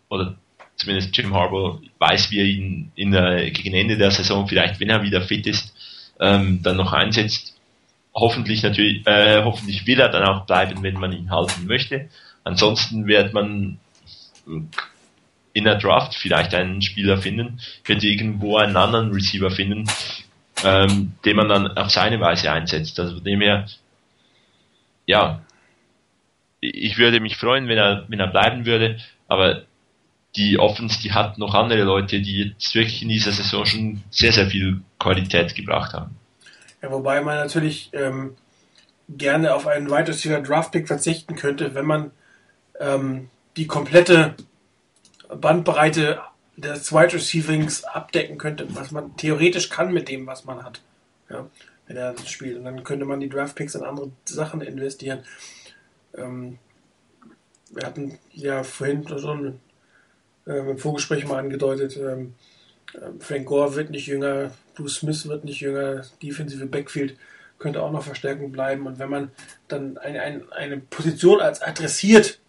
oder 0.09 0.35
zumindest 0.75 1.15
Jim 1.15 1.33
Harbour 1.33 1.81
weiß, 1.99 2.31
wie 2.31 2.39
er 2.39 2.45
ihn 2.45 2.91
in 2.95 3.11
der, 3.11 3.51
gegen 3.51 3.75
Ende 3.75 3.97
der 3.97 4.11
Saison 4.11 4.47
vielleicht, 4.47 4.79
wenn 4.79 4.89
er 4.89 5.03
wieder 5.03 5.21
fit 5.21 5.45
ist, 5.45 5.73
ähm, 6.19 6.61
dann 6.63 6.77
noch 6.77 6.91
einsetzt 6.91 7.50
hoffentlich 8.13 8.63
natürlich, 8.63 9.05
äh, 9.07 9.43
hoffentlich 9.43 9.85
will 9.87 9.99
er 9.99 10.09
dann 10.09 10.23
auch 10.23 10.45
bleiben, 10.45 10.83
wenn 10.83 10.99
man 10.99 11.11
ihn 11.11 11.31
halten 11.31 11.65
möchte. 11.65 12.09
Ansonsten 12.43 13.07
wird 13.07 13.33
man 13.33 13.79
in 15.53 15.63
der 15.63 15.75
Draft 15.75 16.15
vielleicht 16.15 16.53
einen 16.53 16.81
Spieler 16.81 17.17
finden, 17.17 17.59
wird 17.85 18.03
irgendwo 18.03 18.57
einen 18.57 18.77
anderen 18.77 19.11
Receiver 19.11 19.51
finden, 19.51 19.85
ähm, 20.63 21.13
den 21.25 21.35
man 21.35 21.49
dann 21.49 21.77
auf 21.77 21.89
seine 21.89 22.19
Weise 22.19 22.51
einsetzt. 22.51 22.99
Also 22.99 23.15
von 23.15 23.23
dem 23.23 23.41
her, 23.41 23.67
ja, 25.05 25.41
ich 26.59 26.97
würde 26.97 27.19
mich 27.19 27.37
freuen, 27.37 27.67
wenn 27.67 27.77
er, 27.77 28.05
wenn 28.07 28.19
er 28.19 28.27
bleiben 28.27 28.65
würde, 28.65 28.99
aber 29.27 29.63
die 30.35 30.57
Offense, 30.59 31.01
die 31.01 31.11
hat 31.11 31.37
noch 31.37 31.53
andere 31.53 31.83
Leute, 31.83 32.21
die 32.21 32.53
jetzt 32.55 32.73
wirklich 32.73 33.01
in 33.01 33.09
dieser 33.09 33.31
Saison 33.31 33.65
schon 33.65 34.03
sehr, 34.09 34.31
sehr 34.31 34.47
viel 34.47 34.81
Qualität 34.97 35.55
gebracht 35.55 35.93
haben. 35.93 36.15
Ja, 36.81 36.91
wobei 36.91 37.21
man 37.21 37.37
natürlich 37.37 37.89
ähm, 37.93 38.35
gerne 39.07 39.53
auf 39.53 39.67
einen 39.67 39.89
Wide 39.89 40.07
Receiver 40.07 40.41
Draft 40.41 40.71
Pick 40.71 40.87
verzichten 40.87 41.35
könnte, 41.35 41.75
wenn 41.75 41.85
man 41.85 42.11
ähm, 42.79 43.29
die 43.57 43.67
komplette 43.67 44.35
Bandbreite 45.29 46.21
des 46.57 46.91
Wide 46.91 47.13
Receivings 47.13 47.83
abdecken 47.83 48.37
könnte, 48.37 48.67
was 48.75 48.91
man 48.91 49.15
theoretisch 49.17 49.69
kann 49.69 49.93
mit 49.93 50.09
dem, 50.09 50.27
was 50.27 50.45
man 50.45 50.63
hat. 50.63 50.81
Ja, 51.29 51.47
wenn 51.87 51.97
er 51.97 52.15
spielt. 52.25 52.57
Und 52.57 52.65
dann 52.65 52.83
könnte 52.83 53.05
man 53.05 53.19
die 53.19 53.29
Draft 53.29 53.55
Picks 53.55 53.75
in 53.75 53.83
andere 53.83 54.11
Sachen 54.25 54.61
investieren. 54.61 55.23
Ähm, 56.15 56.57
wir 57.69 57.85
hatten 57.85 58.19
ja 58.33 58.63
vorhin 58.63 59.07
schon 59.07 59.59
äh, 60.45 60.69
im 60.69 60.77
Vorgespräch 60.77 61.25
mal 61.25 61.39
angedeutet, 61.39 61.97
ähm, 61.97 62.33
ähm, 62.95 63.21
Frank 63.21 63.45
Gore 63.45 63.75
wird 63.75 63.89
nicht 63.89 64.07
jünger, 64.07 64.51
Bruce 64.81 64.95
Smith 64.95 65.27
wird 65.27 65.45
nicht 65.45 65.61
jünger, 65.61 66.03
defensive 66.21 66.65
Backfield 66.65 67.17
könnte 67.61 67.81
auch 67.81 67.91
noch 67.91 68.03
Verstärkung 68.03 68.51
bleiben. 68.51 68.87
Und 68.87 68.99
wenn 68.99 69.09
man 69.09 69.31
dann 69.67 69.97
eine, 69.97 70.21
eine, 70.21 70.43
eine 70.51 70.77
Position 70.77 71.39
als 71.39 71.61
adressiert 71.61 72.39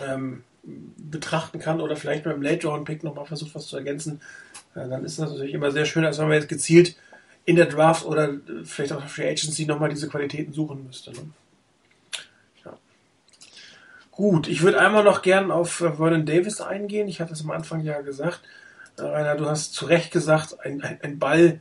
ähm, 0.00 0.44
betrachten 0.62 1.58
kann 1.58 1.80
oder 1.80 1.96
vielleicht 1.96 2.24
beim 2.24 2.40
Late 2.40 2.66
Round 2.66 2.86
Pick 2.86 3.02
nochmal 3.04 3.26
versucht, 3.26 3.54
was 3.54 3.66
zu 3.66 3.76
ergänzen, 3.76 4.20
äh, 4.74 4.88
dann 4.88 5.04
ist 5.04 5.18
das 5.18 5.30
natürlich 5.30 5.52
immer 5.52 5.70
sehr 5.72 5.84
schön, 5.84 6.04
als 6.04 6.18
wenn 6.18 6.28
man 6.28 6.36
jetzt 6.36 6.48
gezielt 6.48 6.96
in 7.44 7.56
der 7.56 7.66
Draft 7.66 8.06
oder 8.06 8.34
vielleicht 8.64 8.92
auch 8.92 9.06
Free 9.06 9.28
Agency 9.28 9.66
nochmal 9.66 9.90
diese 9.90 10.08
Qualitäten 10.08 10.54
suchen 10.54 10.86
müsste. 10.86 11.12
Ne? 11.12 11.30
Ja. 12.64 12.78
Gut, 14.10 14.48
ich 14.48 14.62
würde 14.62 14.80
einmal 14.80 15.04
noch 15.04 15.20
gern 15.20 15.50
auf 15.50 15.80
äh, 15.80 15.92
Vernon 15.92 16.24
Davis 16.24 16.60
eingehen. 16.60 17.08
Ich 17.08 17.20
hatte 17.20 17.34
es 17.34 17.42
am 17.42 17.50
Anfang 17.50 17.82
ja 17.82 18.00
gesagt. 18.00 18.40
Rainer, 18.98 19.36
du 19.36 19.46
hast 19.46 19.74
zu 19.74 19.86
Recht 19.86 20.12
gesagt, 20.12 20.56
ein, 20.64 20.82
ein, 20.82 20.98
ein 21.02 21.18
Ball, 21.18 21.60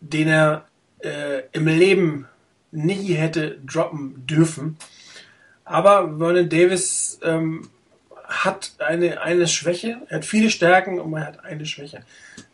den 0.00 0.28
er 0.28 0.66
äh, 1.00 1.42
im 1.52 1.66
Leben 1.66 2.26
nie 2.70 3.14
hätte 3.14 3.58
droppen 3.64 4.26
dürfen. 4.26 4.76
Aber 5.64 6.18
Vernon 6.18 6.48
Davis 6.48 7.18
ähm, 7.22 7.68
hat 8.24 8.72
eine, 8.78 9.20
eine 9.20 9.46
Schwäche. 9.46 10.02
Er 10.08 10.18
hat 10.18 10.24
viele 10.24 10.50
Stärken 10.50 11.00
und 11.00 11.12
er 11.14 11.26
hat 11.26 11.44
eine 11.44 11.66
Schwäche. 11.66 12.02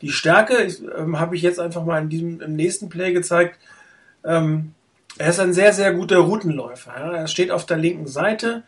Die 0.01 0.11
Stärke 0.11 0.55
ähm, 0.97 1.19
habe 1.19 1.37
ich 1.37 1.43
jetzt 1.43 1.61
einfach 1.61 1.85
mal 1.85 2.03
in 2.03 2.09
diesem 2.09 2.41
im 2.41 2.57
nächsten 2.57 2.89
Play 2.89 3.13
gezeigt. 3.13 3.59
Ähm, 4.25 4.75
er 5.19 5.31
ist 5.31 5.41
ein 5.41 5.53
sehr, 5.53 5.73
sehr 5.73 5.93
guter 5.93 6.19
Routenläufer. 6.19 6.93
Ja. 6.97 7.13
Er 7.13 7.27
steht 7.27 7.51
auf 7.51 7.67
der 7.67 7.77
linken 7.77 8.07
Seite, 8.07 8.63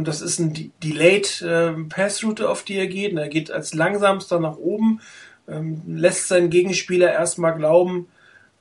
das 0.00 0.22
ist 0.22 0.38
ein 0.38 0.72
Delayed 0.82 1.44
ähm, 1.46 1.88
Pass-Route, 1.88 2.48
auf 2.48 2.62
die 2.62 2.76
er 2.76 2.86
geht. 2.86 3.12
Und 3.12 3.18
er 3.18 3.28
geht 3.28 3.50
als 3.50 3.74
langsamster 3.74 4.40
nach 4.40 4.56
oben, 4.56 5.00
ähm, 5.48 5.82
lässt 5.86 6.28
seinen 6.28 6.50
Gegenspieler 6.50 7.12
erstmal 7.12 7.54
glauben, 7.54 8.08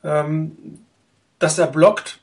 dass 0.04 1.60
er 1.60 1.68
blockt 1.68 2.22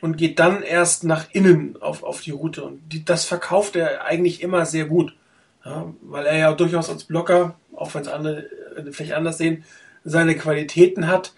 und 0.00 0.16
geht 0.16 0.38
dann 0.38 0.62
erst 0.62 1.04
nach 1.04 1.26
innen 1.30 1.76
auf, 1.82 2.02
auf 2.02 2.22
die 2.22 2.30
Route. 2.30 2.64
Und 2.64 2.80
die, 2.90 3.04
das 3.04 3.26
verkauft 3.26 3.76
er 3.76 4.06
eigentlich 4.06 4.40
immer 4.40 4.64
sehr 4.64 4.86
gut. 4.86 5.14
Ja, 5.62 5.92
weil 6.00 6.24
er 6.24 6.38
ja 6.38 6.52
durchaus 6.54 6.88
als 6.88 7.04
Blocker, 7.04 7.54
auch 7.76 7.92
wenn 7.92 8.00
es 8.00 8.08
andere 8.08 8.46
äh, 8.76 8.92
vielleicht 8.92 9.12
anders 9.12 9.36
sehen, 9.36 9.62
seine 10.04 10.36
Qualitäten 10.36 11.06
hat. 11.06 11.34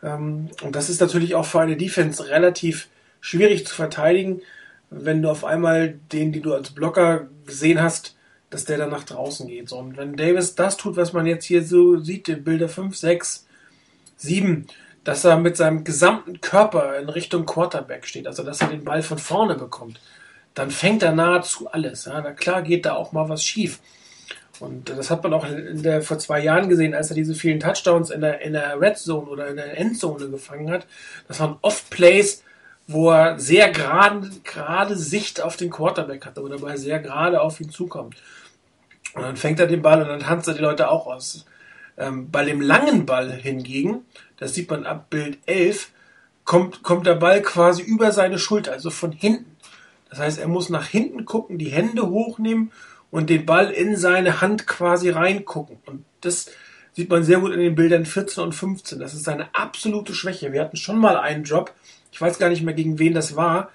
und 0.00 0.50
das 0.70 0.88
ist 0.88 1.00
natürlich 1.00 1.34
auch 1.34 1.44
für 1.44 1.60
eine 1.60 1.76
Defense 1.76 2.28
relativ 2.28 2.88
schwierig 3.20 3.66
zu 3.66 3.74
verteidigen 3.74 4.42
wenn 4.92 5.22
du 5.22 5.30
auf 5.30 5.44
einmal 5.44 5.98
den, 6.12 6.32
die 6.32 6.40
du 6.40 6.54
als 6.54 6.70
Blocker 6.70 7.28
gesehen 7.46 7.80
hast, 7.80 8.16
dass 8.50 8.64
der 8.66 8.78
dann 8.78 8.90
nach 8.90 9.04
draußen 9.04 9.48
geht. 9.48 9.70
So, 9.70 9.78
und 9.78 9.96
wenn 9.96 10.16
Davis 10.16 10.54
das 10.54 10.76
tut, 10.76 10.96
was 10.96 11.12
man 11.12 11.26
jetzt 11.26 11.46
hier 11.46 11.64
so 11.64 11.98
sieht, 11.98 12.28
in 12.28 12.44
Bilder 12.44 12.68
5, 12.68 12.94
6, 12.94 13.46
7, 14.16 14.66
dass 15.04 15.24
er 15.24 15.36
mit 15.38 15.56
seinem 15.56 15.84
gesamten 15.84 16.40
Körper 16.40 16.98
in 16.98 17.08
Richtung 17.08 17.46
Quarterback 17.46 18.06
steht, 18.06 18.26
also 18.26 18.42
dass 18.42 18.60
er 18.60 18.68
den 18.68 18.84
Ball 18.84 19.02
von 19.02 19.18
vorne 19.18 19.54
bekommt, 19.54 20.00
dann 20.54 20.70
fängt 20.70 21.02
er 21.02 21.12
nahezu 21.12 21.68
alles. 21.72 22.04
Ja. 22.04 22.20
Na 22.20 22.32
klar 22.32 22.62
geht 22.62 22.84
da 22.84 22.94
auch 22.94 23.12
mal 23.12 23.28
was 23.28 23.42
schief. 23.42 23.80
Und 24.60 24.90
das 24.90 25.10
hat 25.10 25.24
man 25.24 25.32
auch 25.32 25.46
der, 25.48 26.02
vor 26.02 26.18
zwei 26.18 26.40
Jahren 26.40 26.68
gesehen, 26.68 26.94
als 26.94 27.10
er 27.10 27.16
diese 27.16 27.34
vielen 27.34 27.58
Touchdowns 27.58 28.10
in 28.10 28.20
der, 28.20 28.42
in 28.42 28.52
der 28.52 28.80
Red 28.80 28.98
Zone 28.98 29.26
oder 29.26 29.48
in 29.48 29.56
der 29.56 29.76
Endzone 29.76 30.28
gefangen 30.28 30.70
hat. 30.70 30.86
Das 31.26 31.40
waren 31.40 31.56
oft 31.62 31.90
Plays, 31.90 32.44
wo 32.86 33.10
er 33.10 33.38
sehr 33.38 33.70
gerade, 33.70 34.30
gerade 34.44 34.96
Sicht 34.96 35.40
auf 35.40 35.56
den 35.56 35.70
Quarterback 35.70 36.26
hatte 36.26 36.42
oder 36.42 36.56
dabei 36.56 36.76
sehr 36.76 36.98
gerade 36.98 37.40
auf 37.40 37.60
ihn 37.60 37.70
zukommt. 37.70 38.16
Und 39.14 39.22
dann 39.22 39.36
fängt 39.36 39.60
er 39.60 39.66
den 39.66 39.82
Ball 39.82 40.02
und 40.02 40.08
dann 40.08 40.20
tanzt 40.20 40.48
er 40.48 40.54
die 40.54 40.62
Leute 40.62 40.90
auch 40.90 41.06
aus. 41.06 41.44
Ähm, 41.96 42.30
bei 42.30 42.44
dem 42.44 42.60
langen 42.60 43.06
Ball 43.06 43.30
hingegen, 43.30 44.04
das 44.38 44.54
sieht 44.54 44.70
man 44.70 44.86
ab 44.86 45.10
Bild 45.10 45.38
11, 45.46 45.90
kommt, 46.44 46.82
kommt 46.82 47.06
der 47.06 47.14
Ball 47.14 47.42
quasi 47.42 47.82
über 47.82 48.12
seine 48.12 48.38
Schulter, 48.38 48.72
also 48.72 48.90
von 48.90 49.12
hinten. 49.12 49.56
Das 50.08 50.18
heißt, 50.18 50.38
er 50.38 50.48
muss 50.48 50.68
nach 50.68 50.86
hinten 50.86 51.24
gucken, 51.24 51.58
die 51.58 51.70
Hände 51.70 52.08
hochnehmen 52.08 52.72
und 53.10 53.30
den 53.30 53.46
Ball 53.46 53.70
in 53.70 53.96
seine 53.96 54.40
Hand 54.40 54.66
quasi 54.66 55.10
reingucken. 55.10 55.78
Und 55.86 56.04
das 56.20 56.50
sieht 56.92 57.10
man 57.10 57.24
sehr 57.24 57.40
gut 57.40 57.52
in 57.52 57.60
den 57.60 57.74
Bildern 57.74 58.06
14 58.06 58.42
und 58.42 58.54
15. 58.54 58.98
Das 58.98 59.14
ist 59.14 59.24
seine 59.24 59.54
absolute 59.54 60.14
Schwäche. 60.14 60.52
Wir 60.52 60.62
hatten 60.62 60.76
schon 60.76 60.98
mal 60.98 61.16
einen 61.16 61.44
Job, 61.44 61.72
ich 62.12 62.20
weiß 62.20 62.38
gar 62.38 62.50
nicht 62.50 62.62
mehr 62.62 62.74
gegen 62.74 62.98
wen 62.98 63.14
das 63.14 63.34
war. 63.34 63.70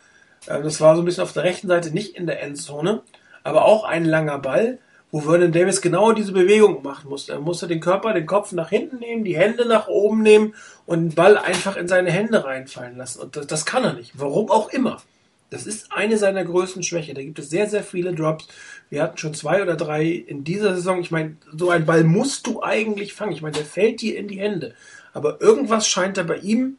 Äh, 0.46 0.62
das 0.62 0.80
war 0.80 0.96
so 0.96 1.02
ein 1.02 1.06
bisschen 1.06 1.24
auf 1.24 1.34
der 1.34 1.44
rechten 1.44 1.68
Seite, 1.68 1.92
nicht 1.92 2.16
in 2.16 2.28
der 2.28 2.42
Endzone, 2.42 3.02
aber 3.44 3.66
auch 3.66 3.84
ein 3.84 4.06
langer 4.06 4.40
Ball 4.40 4.80
wo 5.12 5.22
Vernon 5.22 5.52
Davis 5.52 5.82
genau 5.82 6.12
diese 6.12 6.34
Bewegung 6.34 6.84
machen 6.84 7.10
musste. 7.10 7.34
Er 7.34 7.40
musste 7.40 7.68
den 7.68 7.80
Körper, 7.80 8.14
den 8.14 8.26
Kopf 8.26 8.52
nach 8.52 8.70
hinten 8.70 8.98
nehmen, 8.98 9.24
die 9.24 9.38
Hände 9.38 9.66
nach 9.66 9.88
oben 9.88 10.22
nehmen 10.22 10.54
und 10.86 11.00
den 11.00 11.16
Ball 11.16 11.38
einfach 11.38 11.78
in 11.78 11.88
seine 11.88 12.12
Hände 12.12 12.44
reinfallen 12.44 12.98
lassen. 12.98 13.22
Und 13.22 13.36
das, 13.36 13.48
das 13.48 13.66
kann 13.66 13.84
er 13.84 13.94
nicht. 13.94 14.14
Warum 14.16 14.52
auch 14.52 14.70
immer. 14.70 15.02
Das 15.50 15.66
ist 15.66 15.94
eine 15.94 16.18
seiner 16.18 16.44
größten 16.44 16.84
Schwäche. 16.84 17.14
Da 17.14 17.22
gibt 17.22 17.40
es 17.40 17.50
sehr, 17.50 17.70
sehr 17.70 17.84
viele 17.84 18.14
Drops. 18.14 18.50
Wir 18.90 19.02
hatten 19.02 19.18
schon 19.18 19.34
zwei 19.34 19.62
oder 19.62 19.78
drei 19.78 20.06
in 20.06 20.44
dieser 20.44 20.76
Saison. 20.76 21.00
Ich 21.00 21.10
meine, 21.10 21.38
so 21.56 21.70
ein 21.70 21.86
Ball 21.86 22.04
musst 22.04 22.46
du 22.48 22.62
eigentlich 22.62 23.14
fangen. 23.14 23.32
Ich 23.32 23.42
meine, 23.42 23.56
der 23.56 23.66
fällt 23.66 24.02
dir 24.02 24.18
in 24.18 24.28
die 24.28 24.40
Hände. 24.42 24.76
Aber 25.14 25.40
irgendwas 25.40 25.88
scheint 25.88 26.18
da 26.18 26.24
bei 26.24 26.38
ihm 26.38 26.76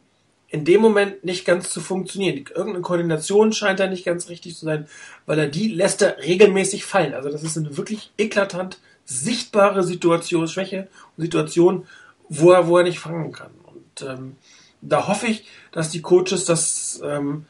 in 0.50 0.64
dem 0.64 0.80
Moment 0.80 1.24
nicht 1.24 1.44
ganz 1.44 1.70
zu 1.70 1.80
funktionieren. 1.80 2.44
Irgendeine 2.48 2.80
Koordination 2.80 3.52
scheint 3.52 3.80
da 3.80 3.86
nicht 3.86 4.04
ganz 4.04 4.28
richtig 4.28 4.56
zu 4.56 4.64
sein, 4.64 4.88
weil 5.26 5.38
er 5.38 5.48
die 5.48 5.68
lässt 5.68 6.00
er 6.00 6.18
regelmäßig 6.18 6.84
fallen. 6.84 7.14
Also 7.14 7.28
das 7.28 7.42
ist 7.42 7.58
eine 7.58 7.76
wirklich 7.76 8.12
eklatant 8.16 8.78
sichtbare 9.04 9.84
Situation, 9.84 10.48
Schwäche 10.48 10.88
und 11.16 11.24
Situation, 11.24 11.86
wo 12.28 12.52
er, 12.52 12.66
wo 12.66 12.78
er 12.78 12.84
nicht 12.84 12.98
fangen 12.98 13.32
kann. 13.32 13.50
Und 13.64 14.08
ähm, 14.08 14.36
da 14.80 15.08
hoffe 15.08 15.26
ich, 15.26 15.46
dass 15.72 15.90
die 15.90 16.02
Coaches 16.02 16.44
das 16.44 17.00
ähm, 17.04 17.44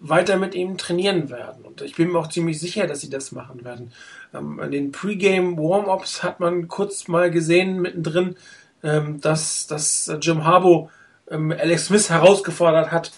weiter 0.00 0.36
mit 0.36 0.54
ihm 0.54 0.76
trainieren 0.76 1.30
werden. 1.30 1.64
Und 1.64 1.80
ich 1.82 1.94
bin 1.94 2.12
mir 2.12 2.18
auch 2.18 2.28
ziemlich 2.28 2.60
sicher, 2.60 2.86
dass 2.86 3.00
sie 3.00 3.10
das 3.10 3.32
machen 3.32 3.64
werden. 3.64 3.92
Ähm, 4.34 4.58
in 4.60 4.70
den 4.70 4.92
Pre-Game 4.92 5.56
Warm-Ups 5.56 6.22
hat 6.22 6.40
man 6.40 6.68
kurz 6.68 7.08
mal 7.08 7.30
gesehen 7.30 7.80
mittendrin, 7.80 8.36
ähm, 8.82 9.20
dass, 9.20 9.66
dass 9.66 10.10
Jim 10.20 10.44
Harbaugh 10.44 10.90
ähm, 11.30 11.52
Alex 11.52 11.86
Smith 11.86 12.10
herausgefordert 12.10 12.90
hat, 12.90 13.12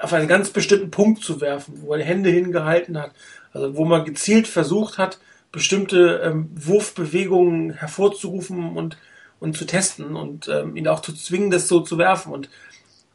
auf 0.00 0.12
einen 0.12 0.28
ganz 0.28 0.50
bestimmten 0.50 0.90
Punkt 0.90 1.22
zu 1.22 1.40
werfen, 1.40 1.82
wo 1.82 1.92
er 1.92 1.98
die 1.98 2.04
Hände 2.04 2.30
hingehalten 2.30 2.98
hat, 3.00 3.12
also 3.52 3.76
wo 3.76 3.84
man 3.84 4.04
gezielt 4.04 4.46
versucht 4.46 4.98
hat, 4.98 5.18
bestimmte 5.52 6.20
ähm, 6.22 6.50
Wurfbewegungen 6.54 7.72
hervorzurufen 7.72 8.76
und, 8.76 8.98
und 9.40 9.56
zu 9.56 9.64
testen 9.64 10.16
und 10.16 10.48
ähm, 10.48 10.76
ihn 10.76 10.88
auch 10.88 11.00
zu 11.00 11.14
zwingen, 11.14 11.50
das 11.50 11.68
so 11.68 11.80
zu 11.80 11.96
werfen. 11.96 12.32
Und 12.32 12.50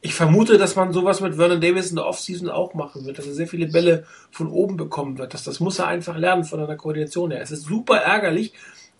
ich 0.01 0.15
vermute, 0.15 0.57
dass 0.57 0.75
man 0.75 0.93
sowas 0.93 1.21
mit 1.21 1.35
Vernon 1.35 1.61
Davis 1.61 1.91
in 1.91 1.97
der 1.97 2.07
Offseason 2.07 2.49
auch 2.49 2.73
machen 2.73 3.05
wird, 3.05 3.19
dass 3.19 3.27
er 3.27 3.35
sehr 3.35 3.47
viele 3.47 3.67
Bälle 3.67 4.05
von 4.31 4.47
oben 4.47 4.75
bekommen 4.75 5.19
wird. 5.19 5.35
Das, 5.35 5.43
das 5.43 5.59
muss 5.59 5.77
er 5.77 5.87
einfach 5.87 6.17
lernen 6.17 6.43
von 6.43 6.59
einer 6.59 6.75
Koordination 6.75 7.29
her. 7.29 7.41
Es 7.41 7.51
ist 7.51 7.65
super 7.65 7.97
ärgerlich, 7.97 8.53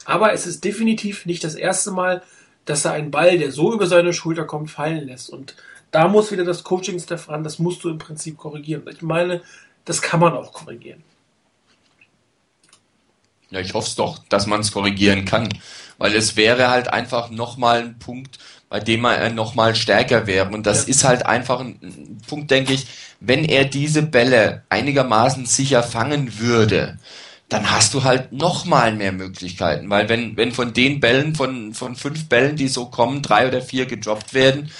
aber 0.05 0.33
es 0.33 0.45
ist 0.45 0.63
definitiv 0.63 1.25
nicht 1.25 1.43
das 1.43 1.55
erste 1.55 1.89
Mal, 1.91 2.21
dass 2.65 2.85
er 2.85 2.93
einen 2.93 3.11
Ball, 3.11 3.37
der 3.37 3.51
so 3.51 3.73
über 3.73 3.87
seine 3.87 4.13
Schulter 4.13 4.45
kommt, 4.45 4.69
fallen 4.69 5.07
lässt. 5.07 5.29
Und 5.29 5.55
da 5.91 6.07
muss 6.07 6.31
wieder 6.31 6.45
das 6.45 6.63
Coaching-Staff 6.63 7.29
ran, 7.29 7.43
das 7.43 7.59
musst 7.59 7.83
du 7.83 7.89
im 7.89 7.97
Prinzip 7.97 8.37
korrigieren. 8.37 8.83
Ich 8.89 9.01
meine, 9.01 9.41
das 9.85 10.01
kann 10.01 10.19
man 10.19 10.33
auch 10.33 10.53
korrigieren. 10.53 11.03
Ja, 13.49 13.59
ich 13.59 13.73
hoffe 13.73 13.87
es 13.87 13.95
doch, 13.95 14.19
dass 14.29 14.47
man 14.47 14.61
es 14.61 14.71
korrigieren 14.71 15.25
kann. 15.25 15.49
Weil 15.97 16.15
es 16.15 16.35
wäre 16.35 16.69
halt 16.69 16.87
einfach 16.87 17.29
nochmal 17.29 17.81
ein 17.81 17.99
Punkt, 17.99 18.39
bei 18.69 18.79
dem 18.79 19.03
er 19.03 19.29
nochmal 19.29 19.75
stärker 19.75 20.25
wäre. 20.25 20.49
Und 20.49 20.65
das 20.65 20.83
ja. 20.83 20.89
ist 20.89 21.03
halt 21.03 21.25
einfach 21.25 21.59
ein, 21.59 21.77
ein 21.81 22.21
Punkt, 22.27 22.49
denke 22.49 22.73
ich, 22.73 22.87
wenn 23.19 23.43
er 23.43 23.65
diese 23.65 24.01
Bälle 24.01 24.63
einigermaßen 24.69 25.45
sicher 25.45 25.83
fangen 25.83 26.39
würde, 26.39 26.97
dann 27.51 27.69
hast 27.69 27.93
du 27.93 28.03
halt 28.05 28.31
noch 28.31 28.63
mal 28.63 28.95
mehr 28.95 29.11
Möglichkeiten, 29.11 29.89
weil 29.89 30.07
wenn 30.07 30.37
wenn 30.37 30.53
von 30.53 30.73
den 30.73 31.01
Bällen 31.01 31.35
von 31.35 31.73
von 31.73 31.97
fünf 31.97 32.29
Bällen, 32.29 32.55
die 32.55 32.69
so 32.69 32.85
kommen, 32.85 33.21
drei 33.21 33.45
oder 33.45 33.61
vier 33.61 33.87
gedroppt 33.87 34.33
werden, 34.33 34.71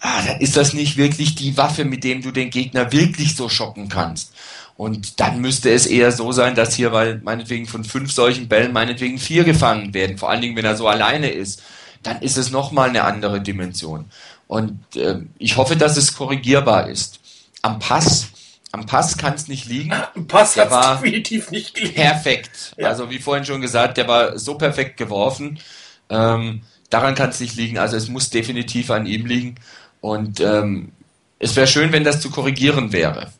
ah, 0.00 0.20
dann 0.26 0.38
ist 0.40 0.54
das 0.54 0.74
nicht 0.74 0.98
wirklich 0.98 1.36
die 1.36 1.56
Waffe, 1.56 1.86
mit 1.86 2.04
dem 2.04 2.20
du 2.20 2.30
den 2.30 2.50
Gegner 2.50 2.92
wirklich 2.92 3.34
so 3.34 3.48
schocken 3.48 3.88
kannst. 3.88 4.34
Und 4.76 5.20
dann 5.20 5.40
müsste 5.40 5.70
es 5.70 5.86
eher 5.86 6.12
so 6.12 6.30
sein, 6.32 6.54
dass 6.54 6.74
hier, 6.74 6.92
weil 6.92 7.18
meinetwegen 7.24 7.66
von 7.66 7.82
fünf 7.82 8.12
solchen 8.12 8.46
Bällen 8.46 8.74
meinetwegen 8.74 9.18
vier 9.18 9.44
gefangen 9.44 9.94
werden, 9.94 10.18
vor 10.18 10.28
allen 10.28 10.42
Dingen, 10.42 10.56
wenn 10.56 10.66
er 10.66 10.76
so 10.76 10.86
alleine 10.86 11.30
ist, 11.30 11.62
dann 12.02 12.20
ist 12.20 12.36
es 12.36 12.50
noch 12.50 12.72
mal 12.72 12.90
eine 12.90 13.04
andere 13.04 13.40
Dimension. 13.40 14.04
Und 14.46 14.78
äh, 14.96 15.20
ich 15.38 15.56
hoffe, 15.56 15.76
dass 15.76 15.96
es 15.96 16.14
korrigierbar 16.14 16.90
ist. 16.90 17.20
Am 17.62 17.78
Pass 17.78 18.28
am 18.72 18.86
Pass 18.86 19.16
kann 19.16 19.34
es 19.34 19.48
nicht 19.48 19.66
liegen. 19.66 19.92
Am 20.14 20.26
Pass 20.26 20.56
hat 20.56 20.70
es 20.70 21.00
definitiv 21.00 21.50
nicht 21.50 21.74
gelegen. 21.74 21.94
Perfekt. 21.94 22.74
Ja. 22.76 22.88
Also 22.88 23.10
wie 23.10 23.18
vorhin 23.18 23.44
schon 23.44 23.60
gesagt, 23.60 23.96
der 23.96 24.08
war 24.08 24.38
so 24.38 24.56
perfekt 24.56 24.96
geworfen. 24.96 25.58
Ähm, 26.10 26.62
daran 26.90 27.14
kann 27.14 27.30
es 27.30 27.40
nicht 27.40 27.56
liegen. 27.56 27.78
Also 27.78 27.96
es 27.96 28.08
muss 28.08 28.30
definitiv 28.30 28.90
an 28.90 29.06
ihm 29.06 29.26
liegen. 29.26 29.54
Und 30.00 30.40
ähm, 30.40 30.92
es 31.38 31.56
wäre 31.56 31.66
schön, 31.66 31.92
wenn 31.92 32.04
das 32.04 32.20
zu 32.20 32.30
korrigieren 32.30 32.92
wäre. 32.92 33.32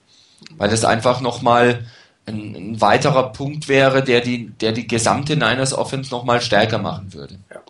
Weil 0.56 0.70
das 0.70 0.84
einfach 0.84 1.20
nochmal 1.20 1.86
ein, 2.26 2.54
ein 2.54 2.80
weiterer 2.80 3.32
Punkt 3.32 3.68
wäre, 3.68 4.02
der 4.02 4.20
die, 4.20 4.50
der 4.50 4.72
die 4.72 4.86
gesamte 4.86 5.36
Niners 5.36 5.74
Offense 5.74 6.10
nochmal 6.10 6.40
stärker 6.40 6.78
machen 6.78 7.12
würde. 7.12 7.38
Ja. 7.50 7.60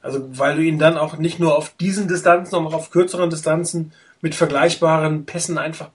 Also 0.00 0.26
weil 0.36 0.56
du 0.56 0.62
ihn 0.62 0.78
dann 0.78 0.96
auch 0.96 1.16
nicht 1.16 1.38
nur 1.38 1.56
auf 1.56 1.74
diesen 1.76 2.08
Distanzen, 2.08 2.50
sondern 2.50 2.72
auch 2.72 2.78
auf 2.78 2.90
kürzeren 2.90 3.30
Distanzen 3.30 3.92
mit 4.22 4.34
vergleichbaren 4.34 5.26
Pässen 5.26 5.58
einfach 5.58 5.90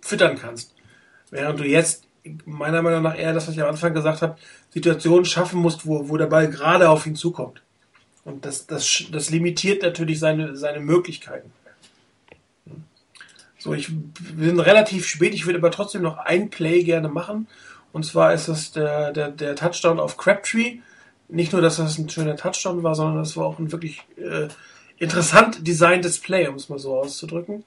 füttern 0.00 0.38
kannst. 0.40 0.74
Während 1.30 1.60
du 1.60 1.64
jetzt 1.64 2.04
meiner 2.44 2.82
Meinung 2.82 3.02
nach 3.02 3.18
eher 3.18 3.34
das, 3.34 3.48
was 3.48 3.54
ich 3.54 3.62
am 3.62 3.68
Anfang 3.68 3.92
gesagt 3.92 4.22
habe, 4.22 4.36
Situationen 4.70 5.24
schaffen 5.24 5.60
musst, 5.60 5.86
wo, 5.86 6.08
wo 6.08 6.16
der 6.16 6.26
Ball 6.26 6.48
gerade 6.48 6.88
auf 6.88 7.06
ihn 7.06 7.16
zukommt. 7.16 7.60
Und 8.24 8.44
das, 8.44 8.66
das, 8.66 9.04
das 9.10 9.30
limitiert 9.30 9.82
natürlich 9.82 10.20
seine, 10.20 10.56
seine 10.56 10.80
Möglichkeiten. 10.80 11.52
So, 13.58 13.74
ich 13.74 13.90
bin 13.92 14.58
relativ 14.58 15.06
spät, 15.06 15.34
ich 15.34 15.46
würde 15.46 15.58
aber 15.58 15.70
trotzdem 15.70 16.02
noch 16.02 16.18
ein 16.18 16.50
Play 16.50 16.82
gerne 16.84 17.08
machen. 17.08 17.48
Und 17.92 18.04
zwar 18.04 18.32
ist 18.32 18.48
es 18.48 18.72
der, 18.72 19.12
der, 19.12 19.30
der 19.30 19.56
Touchdown 19.56 20.00
auf 20.00 20.16
Crabtree. 20.16 20.78
Nicht 21.28 21.52
nur, 21.52 21.62
dass 21.62 21.76
das 21.76 21.98
ein 21.98 22.08
schöner 22.08 22.36
Touchdown 22.36 22.82
war, 22.82 22.94
sondern 22.94 23.18
das 23.18 23.36
war 23.36 23.46
auch 23.46 23.58
ein 23.58 23.72
wirklich 23.72 24.02
äh, 24.16 24.48
interessant 25.02 25.66
designtes 25.66 26.20
Play, 26.20 26.46
um 26.46 26.54
es 26.54 26.68
mal 26.68 26.78
so 26.78 26.96
auszudrücken. 26.96 27.64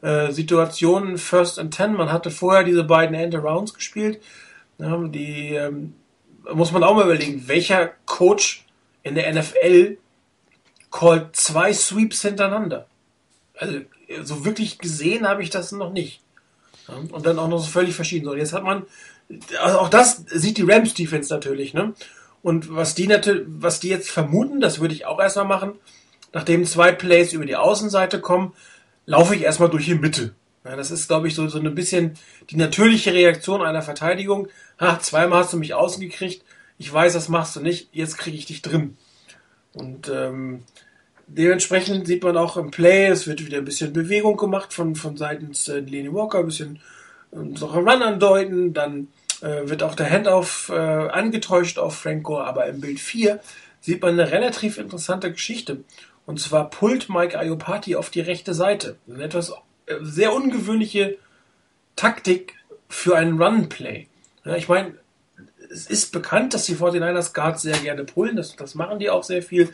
Äh, 0.00 0.32
Situationen 0.32 1.18
First 1.18 1.58
and 1.58 1.74
Ten, 1.74 1.92
man 1.92 2.10
hatte 2.10 2.30
vorher 2.30 2.64
diese 2.64 2.84
beiden 2.84 3.14
End 3.14 3.34
Arounds 3.34 3.74
gespielt. 3.74 4.22
Ja, 4.78 4.96
die 4.96 5.54
ähm, 5.54 5.92
muss 6.54 6.72
man 6.72 6.82
auch 6.82 6.94
mal 6.94 7.04
überlegen, 7.04 7.46
welcher 7.48 7.90
Coach 8.06 8.64
in 9.02 9.14
der 9.14 9.30
NFL 9.30 9.98
callt 10.90 11.36
zwei 11.36 11.74
Sweeps 11.74 12.22
hintereinander. 12.22 12.86
Also 13.58 13.80
so 14.22 14.46
wirklich 14.46 14.78
gesehen 14.78 15.28
habe 15.28 15.42
ich 15.42 15.50
das 15.50 15.72
noch 15.72 15.92
nicht. 15.92 16.22
Ja, 16.88 16.94
und 16.94 17.26
dann 17.26 17.38
auch 17.38 17.48
noch 17.48 17.58
so 17.58 17.70
völlig 17.70 17.94
verschieden. 17.94 18.24
So, 18.24 18.34
jetzt 18.34 18.54
hat 18.54 18.64
man, 18.64 18.84
also 19.60 19.80
auch 19.80 19.90
das 19.90 20.24
sieht 20.32 20.56
die 20.56 20.64
Rams 20.66 20.94
Defense 20.94 21.32
natürlich, 21.32 21.74
ne? 21.74 21.92
Und 22.42 22.74
was 22.74 22.94
die 22.94 23.06
natürlich, 23.06 23.44
was 23.46 23.80
die 23.80 23.90
jetzt 23.90 24.10
vermuten, 24.10 24.60
das 24.60 24.80
würde 24.80 24.94
ich 24.94 25.04
auch 25.04 25.20
erstmal 25.20 25.44
machen, 25.44 25.74
nachdem 26.32 26.64
zwei 26.64 26.92
Plays 26.92 27.32
über 27.32 27.46
die 27.46 27.56
Außenseite 27.56 28.20
kommen, 28.20 28.52
laufe 29.06 29.34
ich 29.34 29.42
erstmal 29.42 29.70
durch 29.70 29.86
die 29.86 29.94
Mitte. 29.94 30.34
Ja, 30.64 30.76
das 30.76 30.90
ist, 30.90 31.08
glaube 31.08 31.28
ich, 31.28 31.34
so, 31.34 31.48
so 31.48 31.58
ein 31.58 31.74
bisschen 31.74 32.14
die 32.50 32.56
natürliche 32.56 33.14
Reaktion 33.14 33.62
einer 33.62 33.82
Verteidigung. 33.82 34.48
Ha, 34.78 34.98
zweimal 35.00 35.40
hast 35.40 35.52
du 35.52 35.56
mich 35.56 35.74
außen 35.74 36.00
gekriegt, 36.00 36.44
ich 36.78 36.92
weiß, 36.92 37.12
das 37.12 37.28
machst 37.28 37.56
du 37.56 37.60
nicht, 37.60 37.88
jetzt 37.92 38.18
kriege 38.18 38.36
ich 38.36 38.46
dich 38.46 38.62
drin. 38.62 38.96
Und 39.74 40.08
ähm, 40.08 40.64
dementsprechend 41.26 42.06
sieht 42.06 42.22
man 42.22 42.36
auch 42.36 42.56
im 42.56 42.70
Play, 42.70 43.06
es 43.06 43.26
wird 43.26 43.44
wieder 43.44 43.58
ein 43.58 43.64
bisschen 43.64 43.92
Bewegung 43.92 44.36
gemacht 44.36 44.72
von, 44.72 44.96
von 44.96 45.16
seitens 45.16 45.68
äh, 45.68 45.80
Lenny 45.80 46.12
Walker, 46.12 46.38
ein 46.38 46.46
bisschen 46.46 46.80
äh, 47.32 47.36
so 47.54 47.66
Run 47.66 48.02
andeuten, 48.02 48.72
dann 48.72 49.08
äh, 49.42 49.68
wird 49.68 49.82
auch 49.82 49.94
der 49.94 50.10
Handoff 50.10 50.70
äh, 50.70 50.74
angetäuscht 50.74 51.78
auf 51.78 51.96
Frank 51.96 52.24
Gore, 52.24 52.44
aber 52.44 52.66
im 52.66 52.80
Bild 52.80 53.00
4 53.00 53.40
sieht 53.80 54.02
man 54.02 54.18
eine 54.18 54.30
relativ 54.30 54.78
interessante 54.78 55.30
Geschichte. 55.32 55.84
Und 56.30 56.38
zwar 56.38 56.70
pullt 56.70 57.08
Mike 57.08 57.36
Ayopati 57.36 57.96
auf 57.96 58.08
die 58.08 58.20
rechte 58.20 58.54
Seite. 58.54 58.96
Eine 59.12 59.24
etwas 59.24 59.50
äh, 59.86 59.96
sehr 60.00 60.32
ungewöhnliche 60.32 61.18
Taktik 61.96 62.54
für 62.88 63.16
einen 63.16 63.42
Run-Play. 63.42 64.06
Ja, 64.44 64.54
ich 64.54 64.68
meine, 64.68 64.94
es 65.72 65.88
ist 65.88 66.12
bekannt, 66.12 66.54
dass 66.54 66.66
die 66.66 66.76
49ers 66.76 67.34
Guards 67.34 67.62
sehr 67.62 67.76
gerne 67.78 68.04
pullen. 68.04 68.36
Das, 68.36 68.54
das 68.54 68.76
machen 68.76 69.00
die 69.00 69.10
auch 69.10 69.24
sehr 69.24 69.42
viel. 69.42 69.70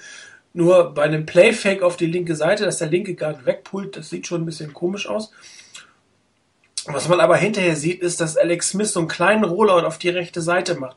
Nur 0.55 0.95
bei 0.95 1.03
einem 1.03 1.27
Playfake 1.27 1.83
auf 1.83 1.99
die 1.99 2.07
linke 2.07 2.35
Seite, 2.35 2.65
dass 2.65 2.79
der 2.79 2.89
linke 2.89 3.15
Guard 3.15 3.45
wegpullt, 3.45 3.95
das 3.95 4.09
sieht 4.09 4.27
schon 4.27 4.41
ein 4.41 4.47
bisschen 4.47 4.73
komisch 4.73 5.07
aus. 5.07 5.33
Was 6.87 7.07
man 7.07 7.21
aber 7.21 7.37
hinterher 7.37 7.77
sieht, 7.77 8.01
ist, 8.01 8.23
dass 8.23 8.39
Alex 8.39 8.71
Smith 8.71 8.95
so 8.95 9.01
einen 9.01 9.09
kleinen 9.09 9.45
Rollout 9.45 9.87
auf 9.87 9.99
die 9.99 10.09
rechte 10.09 10.41
Seite 10.41 10.77
macht 10.77 10.97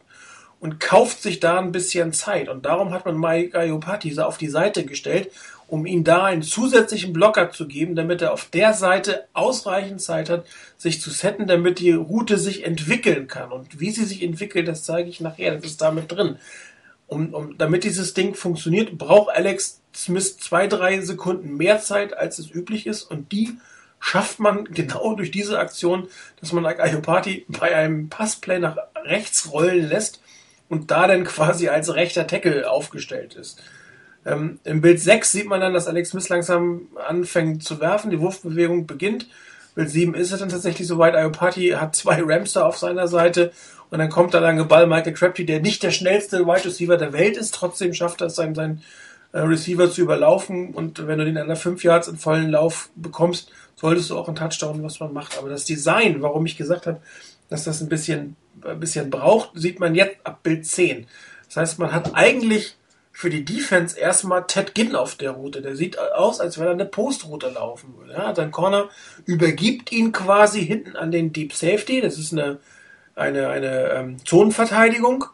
und 0.60 0.80
kauft 0.80 1.22
sich 1.22 1.40
da 1.40 1.60
ein 1.60 1.72
bisschen 1.72 2.14
Zeit. 2.14 2.50
Und 2.50 2.66
darum 2.66 2.92
hat 2.92 3.06
man 3.06 3.18
Mike 3.18 3.58
Ayopati 3.58 4.18
auf 4.20 4.38
die 4.38 4.50
Seite 4.50 4.86
gestellt, 4.86 5.32
um 5.68 5.86
ihm 5.86 6.04
da 6.04 6.26
einen 6.26 6.42
zusätzlichen 6.42 7.14
Blocker 7.14 7.52
zu 7.52 7.68
geben, 7.68 7.96
damit 7.96 8.22
er 8.22 8.34
auf 8.34 8.46
der 8.46 8.74
Seite 8.74 9.28
ausreichend 9.34 10.02
Zeit 10.02 10.30
hat, 10.30 10.46
sich 10.78 11.00
zu 11.00 11.12
setten, 11.12 11.48
damit 11.48 11.80
die 11.80 11.92
Route 11.92 12.38
sich 12.38 12.66
entwickeln 12.66 13.28
kann. 13.28 13.52
Und 13.52 13.80
wie 13.80 13.92
sie 13.92 14.06
sich 14.06 14.24
entwickelt, 14.24 14.68
das 14.68 14.84
zeige 14.84 15.10
ich 15.10 15.22
nachher, 15.22 15.56
das 15.56 15.66
ist 15.66 15.82
damit 15.82 16.12
drin. 16.12 16.38
Um, 17.08 17.34
um, 17.34 17.58
damit 17.58 17.84
dieses 17.84 18.14
Ding 18.14 18.36
funktioniert, 18.36 18.98
braucht 18.98 19.36
Alex 19.36 19.82
Smith 19.96 20.38
zwei, 20.38 20.68
drei 20.68 21.02
Sekunden 21.02 21.56
mehr 21.56 21.80
Zeit, 21.82 22.16
als 22.16 22.38
es 22.38 22.54
üblich 22.54 22.86
ist. 22.86 23.04
Und 23.04 23.32
die 23.32 23.58
schafft 24.00 24.40
man 24.40 24.66
genau 24.72 25.16
durch 25.16 25.32
diese 25.32 25.60
Aktion, 25.60 26.08
dass 26.40 26.52
man 26.52 26.66
Ayopati 26.66 27.46
bei 27.48 27.76
einem 27.76 28.10
Passplay 28.10 28.60
nach 28.60 28.78
rechts 29.06 29.52
rollen 29.52 29.88
lässt 29.88 30.20
und 30.70 30.92
da 30.92 31.08
dann 31.08 31.24
quasi 31.26 31.68
als 31.68 31.94
rechter 31.94 32.28
Tackle 32.28 32.70
aufgestellt 32.70 33.36
ist. 33.36 33.62
Ähm, 34.26 34.60
Im 34.64 34.82
Bild 34.82 35.00
6 35.00 35.32
sieht 35.32 35.48
man 35.48 35.62
dann, 35.62 35.74
dass 35.74 35.88
Alex 35.88 36.10
Smith 36.10 36.30
langsam 36.30 36.88
anfängt 37.08 37.64
zu 37.64 37.80
werfen, 37.80 38.12
die 38.12 38.20
Wurfbewegung 38.20 38.86
beginnt. 38.86 39.28
Bild 39.76 39.90
7 39.90 40.14
ist 40.14 40.32
es 40.32 40.40
dann 40.40 40.50
tatsächlich 40.50 40.88
soweit. 40.88 41.16
Ayopati 41.16 41.70
hat 41.70 41.96
zwei 41.96 42.22
Ramster 42.22 42.66
auf 42.66 42.78
seiner 42.78 43.08
Seite 43.08 43.52
und 43.90 44.00
dann 44.00 44.10
kommt 44.10 44.34
der 44.34 44.42
lange 44.42 44.66
Ball 44.66 44.88
Michael 44.88 45.14
Crabtree, 45.14 45.46
der 45.46 45.62
nicht 45.62 45.84
der 45.84 45.92
schnellste 45.92 46.46
Wide 46.46 46.66
Receiver 46.66 46.98
der 46.98 47.14
Welt 47.14 47.38
ist, 47.38 47.56
trotzdem 47.56 47.94
schafft 47.94 48.22
er 48.22 48.28
es, 48.28 48.36
seinen, 48.36 48.56
seinen 48.56 48.84
äh, 49.32 49.40
Receiver 49.40 49.90
zu 49.90 50.02
überlaufen 50.02 50.74
und 50.74 51.08
wenn 51.08 51.18
du 51.18 51.26
den 51.26 51.38
an 51.38 51.48
der 51.48 51.56
5 51.56 51.84
Yards 51.84 52.08
in 52.08 52.18
vollen 52.18 52.50
Lauf 52.50 52.90
bekommst, 52.96 53.52
solltest 53.76 54.10
du 54.10 54.18
auch 54.18 54.28
einen 54.28 54.36
Touchdown, 54.36 54.84
was 54.84 55.00
man 55.00 55.14
macht. 55.14 55.38
Aber 55.38 55.50
das 55.50 55.66
Design, 55.66 56.22
warum 56.22 56.46
ich 56.46 56.58
gesagt 56.58 56.86
habe, 56.86 57.00
dass 57.48 57.64
das 57.64 57.82
ein 57.82 57.90
bisschen, 57.90 58.36
ein 58.66 58.80
bisschen 58.80 59.10
braucht, 59.10 59.52
sieht 59.54 59.80
man 59.80 59.96
jetzt 59.96 60.18
ab 60.24 60.44
Bild 60.44 60.66
10. 60.66 61.08
Das 61.48 61.58
heißt, 61.58 61.80
man 61.80 61.92
hat 61.92 62.16
eigentlich 62.16 62.76
für 63.12 63.30
die 63.30 63.44
Defense 63.44 64.00
erstmal 64.00 64.46
Ted 64.48 64.76
Ginn 64.76 64.96
auf 64.96 65.16
der 65.16 65.32
Route. 65.32 65.62
Der 65.62 65.76
sieht 65.76 66.00
aus, 66.00 66.40
als 66.40 66.58
wenn 66.58 66.68
er 66.68 66.72
eine 66.72 66.86
Postroute 66.86 67.50
laufen 67.50 67.96
würde. 67.98 68.14
Ja, 68.14 68.34
dein 68.34 68.52
Corner 68.52 68.90
übergibt 69.26 69.92
ihn 69.92 70.12
quasi 70.12 70.66
hinten 70.66 70.96
an 70.96 71.12
den 71.12 71.34
Deep 71.34 71.54
Safety. 71.54 72.02
Das 72.02 72.18
ist 72.18 72.32
eine, 72.32 72.60
eine, 73.16 73.50
eine 73.50 73.90
ähm, 73.90 74.26
Zonenverteidigung. 74.26 75.26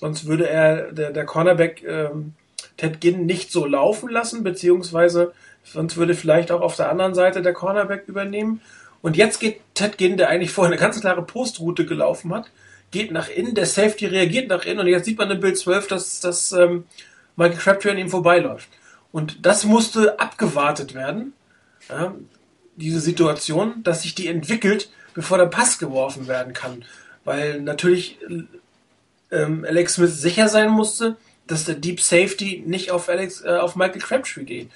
Sonst 0.00 0.26
würde 0.26 0.48
er, 0.48 0.90
der, 0.92 1.12
der 1.12 1.24
Cornerback 1.24 1.84
ähm, 1.84 2.34
Ted 2.76 3.00
Ginn 3.00 3.26
nicht 3.26 3.52
so 3.52 3.66
laufen 3.66 4.08
lassen, 4.08 4.42
beziehungsweise 4.42 5.32
Sonst 5.64 5.96
würde 5.96 6.14
vielleicht 6.14 6.50
auch 6.50 6.60
auf 6.60 6.76
der 6.76 6.90
anderen 6.90 7.14
Seite 7.14 7.42
der 7.42 7.52
Cornerback 7.52 8.04
übernehmen. 8.08 8.60
Und 9.02 9.16
jetzt 9.16 9.40
geht 9.40 9.60
Ted 9.74 9.98
Ginn, 9.98 10.16
der 10.16 10.28
eigentlich 10.28 10.52
vorher 10.52 10.72
eine 10.72 10.80
ganz 10.80 11.00
klare 11.00 11.22
Postroute 11.22 11.84
gelaufen 11.84 12.32
hat, 12.32 12.50
geht 12.92 13.10
nach 13.10 13.28
innen, 13.28 13.54
der 13.54 13.66
Safety 13.66 14.06
reagiert 14.06 14.48
nach 14.48 14.64
innen 14.64 14.80
und 14.80 14.86
jetzt 14.86 15.06
sieht 15.06 15.18
man 15.18 15.30
im 15.30 15.40
Bild 15.40 15.58
12, 15.58 15.88
dass, 15.88 16.20
dass 16.20 16.52
ähm, 16.52 16.84
Michael 17.36 17.58
Crabtree 17.58 17.90
an 17.90 17.98
ihm 17.98 18.10
vorbeiläuft. 18.10 18.68
Und 19.10 19.44
das 19.44 19.64
musste 19.64 20.18
abgewartet 20.20 20.94
werden, 20.94 21.32
ja, 21.88 22.14
diese 22.76 23.00
Situation, 23.00 23.82
dass 23.82 24.02
sich 24.02 24.14
die 24.14 24.28
entwickelt, 24.28 24.90
bevor 25.14 25.38
der 25.38 25.46
Pass 25.46 25.78
geworfen 25.78 26.28
werden 26.28 26.52
kann. 26.52 26.84
Weil 27.24 27.60
natürlich 27.60 28.18
ähm, 29.30 29.64
Alex 29.68 29.94
Smith 29.94 30.20
sicher 30.20 30.48
sein 30.48 30.70
musste, 30.70 31.16
dass 31.46 31.64
der 31.64 31.74
Deep 31.74 32.00
Safety 32.00 32.62
nicht 32.66 32.90
auf, 32.90 33.08
Alex, 33.08 33.42
äh, 33.42 33.50
auf 33.50 33.76
Michael 33.76 34.00
Crabtree 34.00 34.44
geht. 34.44 34.70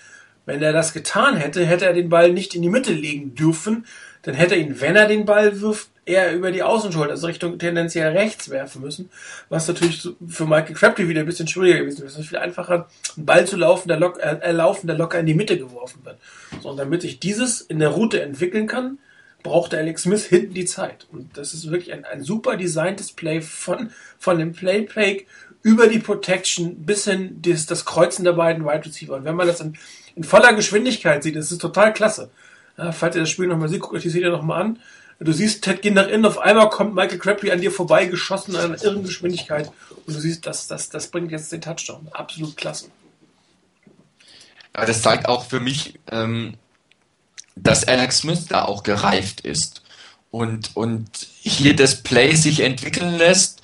Wenn 0.45 0.63
er 0.63 0.73
das 0.73 0.93
getan 0.93 1.37
hätte, 1.37 1.65
hätte 1.65 1.87
er 1.87 1.93
den 1.93 2.09
Ball 2.09 2.33
nicht 2.33 2.55
in 2.55 2.63
die 2.63 2.69
Mitte 2.69 2.93
legen 2.93 3.35
dürfen. 3.35 3.87
Dann 4.27 4.35
hätte 4.35 4.57
er 4.57 4.61
ihn, 4.61 4.81
wenn 4.81 4.97
er 4.97 5.07
den 5.07 5.25
Ball 5.25 5.61
wirft, 5.61 5.89
eher 6.05 6.35
über 6.35 6.51
die 6.51 6.65
Außenschulter, 6.65 7.13
also 7.13 7.29
Richtung 7.29 7.61
tendenziell 7.61 8.11
rechts 8.11 8.51
werfen 8.51 8.83
müssen. 8.83 9.09
Was 9.49 9.69
natürlich 9.69 10.09
für 10.27 10.47
Michael 10.47 10.75
Crabtree 10.75 11.07
wieder 11.07 11.21
ein 11.21 11.27
bisschen 11.27 11.47
schwieriger 11.47 11.79
gewesen 11.79 11.99
wäre. 11.99 12.09
Es 12.09 12.19
ist 12.19 12.27
viel 12.27 12.39
einfacher, 12.39 12.89
einen 13.17 13.25
Ball 13.25 13.47
zu 13.47 13.57
laufen, 13.57 13.87
der, 13.87 14.01
lock, 14.01 14.19
äh, 14.21 14.51
laufen, 14.51 14.89
der 14.89 14.97
locker 14.97 15.21
in 15.21 15.27
die 15.27 15.35
Mitte 15.35 15.57
geworfen 15.57 16.01
wird. 16.05 16.19
So, 16.61 16.71
und 16.71 16.77
damit 16.77 17.03
sich 17.03 17.21
dieses 17.21 17.61
in 17.61 17.79
der 17.79 17.91
Route 17.91 18.21
entwickeln 18.21 18.67
kann, 18.67 18.99
braucht 19.45 19.73
der 19.73 19.79
Alex 19.79 20.03
Smith 20.03 20.25
hinten 20.25 20.55
die 20.55 20.65
Zeit. 20.65 21.07
Und 21.13 21.39
das 21.39 21.55
ist 21.55 21.71
wirklich 21.71 21.93
ein, 21.93 22.05
ein 22.05 22.25
super 22.25 22.57
designtes 22.57 23.13
Play 23.13 23.41
von, 23.43 23.91
von 24.19 24.41
dem 24.41 24.55
Play 24.55 24.89
Fake 24.89 25.29
über 25.63 25.87
die 25.87 26.01
Protection 26.01 26.85
bis 26.85 27.05
hin 27.05 27.39
das, 27.43 27.67
das 27.67 27.85
Kreuzen 27.85 28.25
der 28.25 28.33
beiden 28.33 28.65
Wide 28.65 28.87
Receiver. 28.87 29.15
Und 29.15 29.25
wenn 29.25 29.37
man 29.37 29.47
das 29.47 29.61
in, 29.61 29.79
in 30.17 30.25
voller 30.25 30.53
Geschwindigkeit 30.53 31.23
sieht, 31.23 31.37
ist 31.37 31.57
total 31.61 31.93
klasse. 31.93 32.31
Ja, 32.79 32.93
falls 32.93 33.17
ihr 33.17 33.23
das 33.23 33.31
Spiel 33.31 33.47
nochmal 33.47 33.69
seht, 33.69 33.81
guckt 33.81 33.95
euch 33.95 34.03
die 34.03 34.11
Serie 34.11 34.31
nochmal 34.31 34.63
an. 34.63 34.79
Du 35.19 35.33
siehst, 35.33 35.65
Ted 35.65 35.81
geht 35.81 35.95
nach 35.95 36.09
innen, 36.09 36.27
auf 36.27 36.39
einmal 36.39 36.69
kommt 36.69 36.95
Michael 36.95 37.19
Crabtree 37.19 37.51
an 37.51 37.61
dir 37.61 37.73
vorbei, 37.73 38.05
geschossen 38.05 38.55
in 38.55 38.61
einer 38.61 38.83
irren 38.83 39.03
Geschwindigkeit. 39.03 39.71
Und 40.05 40.15
du 40.15 40.21
siehst, 40.21 40.47
das, 40.47 40.67
das, 40.67 40.91
das 40.91 41.09
bringt 41.09 41.31
jetzt 41.31 41.51
den 41.53 41.63
Touchdown. 41.63 42.09
Absolut 42.13 42.57
klasse. 42.57 42.89
Aber 44.75 44.85
das 44.85 45.01
zeigt 45.01 45.27
auch 45.27 45.47
für 45.47 45.59
mich, 45.59 45.99
ähm, 46.11 46.55
dass 47.55 47.89
Alex 47.89 48.19
Smith 48.19 48.47
da 48.47 48.67
auch 48.67 48.83
gereift 48.83 49.41
ist 49.41 49.83
und, 50.31 50.77
und 50.77 51.09
hier 51.41 51.75
das 51.75 52.03
Play 52.03 52.35
sich 52.35 52.61
entwickeln 52.61 53.17
lässt 53.17 53.56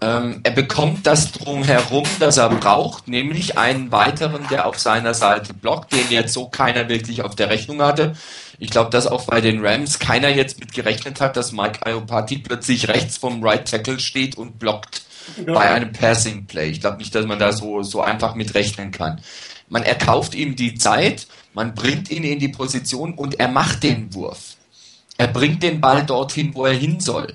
ähm, 0.00 0.40
er 0.44 0.52
bekommt 0.52 1.06
das 1.06 1.30
drumherum, 1.32 2.04
das 2.20 2.38
er 2.38 2.48
braucht, 2.48 3.06
nämlich 3.06 3.58
einen 3.58 3.92
weiteren, 3.92 4.46
der 4.50 4.66
auf 4.66 4.78
seiner 4.78 5.12
Seite 5.12 5.52
blockt, 5.52 5.92
den 5.92 6.10
jetzt 6.10 6.32
so 6.32 6.48
keiner 6.48 6.88
wirklich 6.88 7.22
auf 7.22 7.36
der 7.36 7.50
Rechnung 7.50 7.82
hatte. 7.82 8.14
Ich 8.58 8.70
glaube, 8.70 8.90
dass 8.90 9.06
auch 9.06 9.26
bei 9.26 9.42
den 9.42 9.64
Rams 9.64 9.98
keiner 9.98 10.28
jetzt 10.28 10.58
mit 10.58 10.72
gerechnet 10.72 11.20
hat, 11.20 11.36
dass 11.36 11.52
Mike 11.52 11.80
Iopati 11.86 12.38
plötzlich 12.38 12.88
rechts 12.88 13.18
vom 13.18 13.42
Right 13.44 13.70
Tackle 13.70 14.00
steht 14.00 14.38
und 14.38 14.58
blockt 14.58 15.02
ja. 15.46 15.52
bei 15.52 15.70
einem 15.70 15.92
Passing 15.92 16.46
Play. 16.46 16.70
Ich 16.70 16.80
glaube 16.80 16.96
nicht, 16.96 17.14
dass 17.14 17.26
man 17.26 17.38
da 17.38 17.52
so, 17.52 17.82
so 17.82 18.00
einfach 18.00 18.34
mit 18.34 18.54
rechnen 18.54 18.92
kann. 18.92 19.20
Man 19.68 19.82
erkauft 19.82 20.34
ihm 20.34 20.56
die 20.56 20.76
Zeit, 20.76 21.26
man 21.52 21.74
bringt 21.74 22.10
ihn 22.10 22.24
in 22.24 22.38
die 22.38 22.48
Position 22.48 23.12
und 23.14 23.38
er 23.38 23.48
macht 23.48 23.82
den 23.82 24.14
Wurf. 24.14 24.56
Er 25.18 25.28
bringt 25.28 25.62
den 25.62 25.82
Ball 25.82 26.04
dorthin, 26.06 26.54
wo 26.54 26.64
er 26.64 26.72
hin 26.72 27.00
soll. 27.00 27.34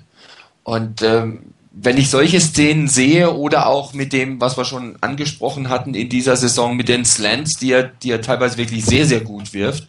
Und 0.63 1.03
ähm, 1.03 1.53
wenn 1.77 1.97
ich 1.97 2.09
solche 2.09 2.39
Szenen 2.39 2.87
sehe 2.87 3.33
oder 3.33 3.67
auch 3.67 3.93
mit 3.93 4.13
dem, 4.13 4.39
was 4.39 4.57
wir 4.57 4.63
schon 4.63 4.97
angesprochen 5.01 5.67
hatten 5.67 5.93
in 5.93 6.07
dieser 6.07 6.37
Saison 6.37 6.77
mit 6.77 6.87
den 6.87 7.03
Slants, 7.03 7.59
die 7.59 7.73
er, 7.73 7.83
die 7.83 8.11
er 8.11 8.21
teilweise 8.21 8.57
wirklich 8.57 8.85
sehr, 8.85 9.05
sehr 9.05 9.19
gut 9.19 9.53
wirft, 9.53 9.87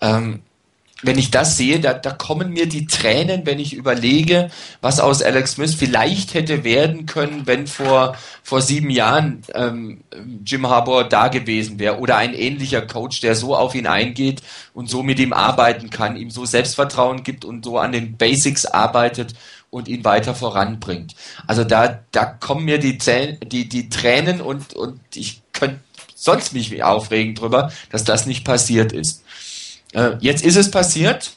ähm, 0.00 0.40
wenn 1.02 1.18
ich 1.18 1.30
das 1.30 1.56
sehe, 1.56 1.78
da, 1.78 1.94
da 1.94 2.10
kommen 2.10 2.50
mir 2.52 2.66
die 2.66 2.86
Tränen, 2.86 3.46
wenn 3.46 3.60
ich 3.60 3.72
überlege, 3.72 4.50
was 4.80 4.98
aus 4.98 5.22
Alex 5.22 5.52
Smith 5.52 5.74
vielleicht 5.74 6.34
hätte 6.34 6.64
werden 6.64 7.06
können, 7.06 7.42
wenn 7.44 7.68
vor, 7.68 8.16
vor 8.42 8.62
sieben 8.62 8.90
Jahren 8.90 9.42
ähm, 9.54 10.00
Jim 10.44 10.68
Harbour 10.68 11.04
da 11.04 11.28
gewesen 11.28 11.78
wäre 11.78 12.00
oder 12.00 12.16
ein 12.16 12.34
ähnlicher 12.34 12.82
Coach, 12.82 13.20
der 13.20 13.36
so 13.36 13.54
auf 13.54 13.76
ihn 13.76 13.86
eingeht 13.86 14.42
und 14.74 14.90
so 14.90 15.04
mit 15.04 15.20
ihm 15.20 15.32
arbeiten 15.32 15.90
kann, 15.90 16.16
ihm 16.16 16.30
so 16.30 16.44
Selbstvertrauen 16.44 17.22
gibt 17.22 17.44
und 17.44 17.64
so 17.64 17.78
an 17.78 17.92
den 17.92 18.16
Basics 18.16 18.66
arbeitet 18.66 19.34
und 19.70 19.88
ihn 19.88 20.04
weiter 20.04 20.34
voranbringt. 20.34 21.14
Also 21.46 21.64
da, 21.64 22.00
da 22.12 22.24
kommen 22.24 22.64
mir 22.64 22.78
die, 22.78 22.98
Zähne, 22.98 23.34
die, 23.34 23.68
die 23.68 23.88
Tränen 23.88 24.40
und, 24.40 24.74
und 24.74 25.00
ich 25.14 25.42
könnte 25.52 25.80
sonst 26.14 26.52
mich 26.52 26.82
aufregen 26.82 27.34
drüber, 27.34 27.72
dass 27.90 28.04
das 28.04 28.26
nicht 28.26 28.44
passiert 28.44 28.92
ist. 28.92 29.24
Äh, 29.92 30.12
jetzt 30.20 30.44
ist 30.44 30.56
es 30.56 30.70
passiert. 30.70 31.32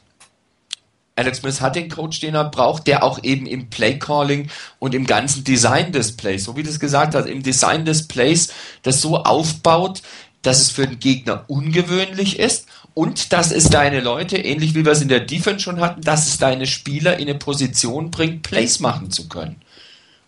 Alex 1.16 1.40
Smith 1.40 1.62
hat 1.62 1.76
den 1.76 1.90
Coach, 1.90 2.20
den 2.20 2.36
er 2.36 2.50
braucht, 2.50 2.88
der 2.88 3.04
auch 3.04 3.22
eben 3.22 3.46
im 3.46 3.70
Play-Calling 3.70 4.50
und 4.80 4.96
im 4.96 5.06
ganzen 5.06 5.44
Design 5.44 5.92
des 5.92 6.16
Plays, 6.16 6.46
so 6.46 6.56
wie 6.56 6.64
du 6.64 6.70
es 6.70 6.80
gesagt 6.80 7.16
hast, 7.16 7.28
im 7.28 7.44
Design 7.44 7.86
des 7.86 8.08
Plays, 8.08 8.54
das 8.82 9.02
so 9.02 9.18
aufbaut, 9.18 10.02
dass 10.42 10.62
es 10.62 10.72
für 10.72 10.88
den 10.88 11.00
Gegner 11.00 11.44
ungewöhnlich 11.48 12.40
ist 12.40 12.66
und 12.94 13.32
dass 13.32 13.52
es 13.52 13.70
deine 13.70 14.02
Leute, 14.02 14.38
ähnlich 14.38 14.76
wie 14.76 14.84
wir 14.84 14.92
es 14.92 15.02
in 15.02 15.08
der 15.08 15.22
Defense 15.22 15.62
schon 15.62 15.80
hatten, 15.80 16.02
dass 16.02 16.28
es 16.28 16.38
deine 16.38 16.68
Spieler 16.68 17.18
in 17.18 17.30
eine 17.30 17.40
Position 17.40 18.12
bringt, 18.12 18.44
Plays 18.44 18.80
machen 18.80 19.12
zu 19.12 19.30
können. 19.30 19.62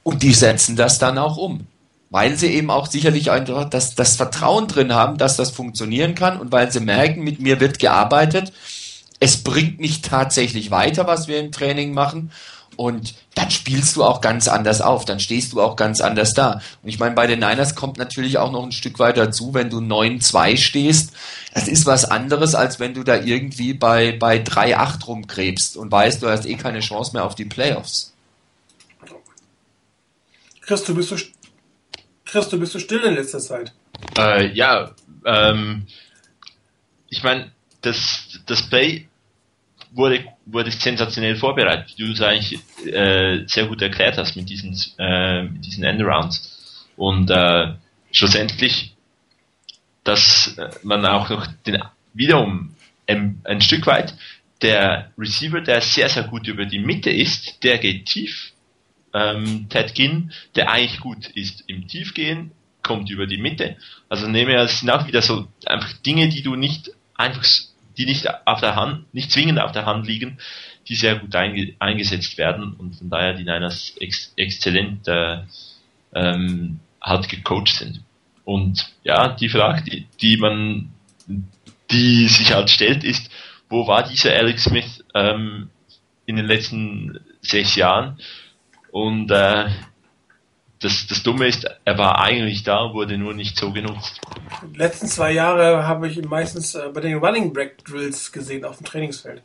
Und 0.03 0.23
die 0.23 0.33
setzen 0.33 0.75
das 0.75 0.99
dann 0.99 1.17
auch 1.17 1.37
um. 1.37 1.67
Weil 2.09 2.37
sie 2.37 2.47
eben 2.47 2.69
auch 2.69 2.87
sicherlich 2.87 3.31
einfach 3.31 3.69
das, 3.69 3.95
das 3.95 4.15
Vertrauen 4.15 4.67
drin 4.67 4.93
haben, 4.93 5.17
dass 5.17 5.35
das 5.35 5.49
funktionieren 5.49 6.13
kann 6.13 6.39
und 6.39 6.51
weil 6.51 6.71
sie 6.71 6.79
merken, 6.79 7.23
mit 7.23 7.39
mir 7.39 7.59
wird 7.59 7.79
gearbeitet. 7.79 8.53
Es 9.19 9.37
bringt 9.37 9.79
mich 9.79 10.01
tatsächlich 10.01 10.69
weiter, 10.69 11.07
was 11.07 11.27
wir 11.27 11.39
im 11.39 11.51
Training 11.51 11.93
machen. 11.93 12.31
Und 12.75 13.13
dann 13.35 13.51
spielst 13.51 13.95
du 13.95 14.03
auch 14.03 14.21
ganz 14.21 14.47
anders 14.47 14.81
auf, 14.81 15.05
dann 15.05 15.19
stehst 15.19 15.53
du 15.53 15.61
auch 15.61 15.75
ganz 15.75 16.01
anders 16.01 16.33
da. 16.33 16.61
Und 16.81 16.89
ich 16.89 16.99
meine, 16.99 17.15
bei 17.15 17.27
den 17.27 17.39
Niners 17.39 17.75
kommt 17.75 17.97
natürlich 17.97 18.37
auch 18.37 18.51
noch 18.51 18.63
ein 18.63 18.71
Stück 18.71 18.99
weit 18.99 19.17
dazu, 19.17 19.53
wenn 19.53 19.69
du 19.69 19.79
9-2 19.79 20.57
stehst. 20.57 21.13
Das 21.53 21.67
ist 21.67 21.85
was 21.85 22.05
anderes, 22.05 22.55
als 22.55 22.79
wenn 22.79 22.93
du 22.93 23.03
da 23.03 23.15
irgendwie 23.15 23.73
bei, 23.73 24.17
bei 24.17 24.37
3-8 24.37 25.05
rumgräbst 25.05 25.77
und 25.77 25.91
weißt, 25.91 26.21
du 26.21 26.29
hast 26.29 26.45
eh 26.45 26.55
keine 26.55 26.79
Chance 26.79 27.13
mehr 27.13 27.25
auf 27.25 27.35
die 27.35 27.45
Playoffs. 27.45 28.13
Christo, 30.61 30.93
bist 30.93 31.11
du, 31.11 31.17
Christo, 32.25 32.57
bist 32.57 32.73
du 32.73 32.79
still 32.79 33.01
in 33.01 33.15
letzter 33.15 33.39
Zeit? 33.39 33.73
Äh, 34.17 34.51
ja, 34.53 34.91
ähm, 35.25 35.87
ich 37.09 37.23
meine, 37.23 37.51
das, 37.81 38.39
das 38.45 38.69
Play 38.69 39.07
wurde, 39.93 40.25
wurde 40.45 40.71
sensationell 40.71 41.35
vorbereitet, 41.35 41.93
wie 41.97 42.05
du 42.05 42.11
es 42.11 42.21
eigentlich 42.21 42.59
äh, 42.85 43.43
sehr 43.47 43.65
gut 43.67 43.81
erklärt 43.81 44.17
hast 44.17 44.35
mit 44.35 44.49
diesen, 44.49 44.77
äh, 44.97 45.43
mit 45.43 45.65
diesen 45.65 45.83
Endarounds. 45.83 46.87
Und 46.95 47.29
äh, 47.29 47.73
schlussendlich, 48.11 48.95
dass 50.03 50.57
äh, 50.57 50.69
man 50.83 51.05
auch 51.05 51.29
noch 51.29 51.47
den, 51.65 51.81
wiederum 52.13 52.75
ein, 53.07 53.41
ein 53.43 53.61
Stück 53.61 53.85
weit 53.87 54.13
der 54.61 55.11
Receiver, 55.17 55.61
der 55.61 55.81
sehr, 55.81 56.09
sehr 56.09 56.23
gut 56.23 56.47
über 56.47 56.65
die 56.65 56.79
Mitte 56.79 57.09
ist, 57.09 57.63
der 57.63 57.77
geht 57.77 58.05
tief. 58.05 58.53
Ähm, 59.13 59.67
Ted 59.69 59.93
Ginn, 59.93 60.31
der 60.55 60.71
eigentlich 60.71 60.99
gut 60.99 61.27
ist 61.35 61.63
im 61.67 61.87
Tiefgehen, 61.87 62.51
kommt 62.81 63.09
über 63.09 63.27
die 63.27 63.37
Mitte. 63.37 63.77
Also 64.09 64.27
nehme 64.27 64.55
es 64.55 64.79
sind 64.79 64.89
auch 64.89 65.05
wieder 65.05 65.21
so 65.21 65.47
einfach 65.65 65.93
Dinge, 66.05 66.29
die 66.29 66.41
du 66.41 66.55
nicht 66.55 66.91
einfach 67.15 67.43
die 67.97 68.05
nicht 68.05 68.27
auf 68.45 68.59
der 68.59 68.75
Hand, 68.75 69.13
nicht 69.13 69.31
zwingend 69.31 69.59
auf 69.59 69.71
der 69.71 69.85
Hand 69.85 70.07
liegen, 70.07 70.37
die 70.87 70.95
sehr 70.95 71.15
gut 71.15 71.35
einge 71.35 71.73
eingesetzt 71.79 72.37
werden 72.37 72.73
und 72.73 72.95
von 72.95 73.09
daher 73.09 73.33
die 73.33 73.43
Niners 73.43 73.95
ex 73.99 74.33
exzellent 74.35 75.07
äh, 75.07 75.39
ähm, 76.13 76.79
halt 77.01 77.29
gecoacht 77.29 77.69
sind. 77.69 78.01
Und 78.45 78.91
ja, 79.03 79.29
die 79.29 79.49
Frage, 79.49 79.83
die, 79.83 80.07
die 80.21 80.37
man, 80.37 80.91
die 81.91 82.27
sich 82.27 82.53
halt 82.53 82.69
stellt, 82.69 83.03
ist, 83.03 83.29
wo 83.69 83.87
war 83.87 84.03
dieser 84.03 84.33
Alex 84.33 84.65
Smith 84.65 85.03
ähm, 85.13 85.69
in 86.25 86.35
den 86.35 86.45
letzten 86.45 87.19
sechs 87.41 87.75
Jahren? 87.75 88.19
Und 88.91 89.31
äh, 89.31 89.69
das, 90.83 91.07
das 91.07 91.23
Dumme 91.23 91.47
ist, 91.47 91.65
er 91.85 91.97
war 91.97 92.19
eigentlich 92.19 92.63
da, 92.63 92.93
wurde 92.93 93.17
nur 93.17 93.33
nicht 93.33 93.57
so 93.57 93.71
genutzt. 93.71 94.19
Die 94.73 94.77
letzten 94.77 95.07
zwei 95.07 95.31
Jahre 95.31 95.87
habe 95.87 96.07
ich 96.07 96.17
ihn 96.17 96.27
meistens 96.27 96.75
äh, 96.75 96.89
bei 96.93 97.01
den 97.01 97.17
Running 97.17 97.53
Back 97.53 97.83
Drills 97.85 98.31
gesehen 98.31 98.65
auf 98.65 98.77
dem 98.77 98.85
Trainingsfeld. 98.85 99.41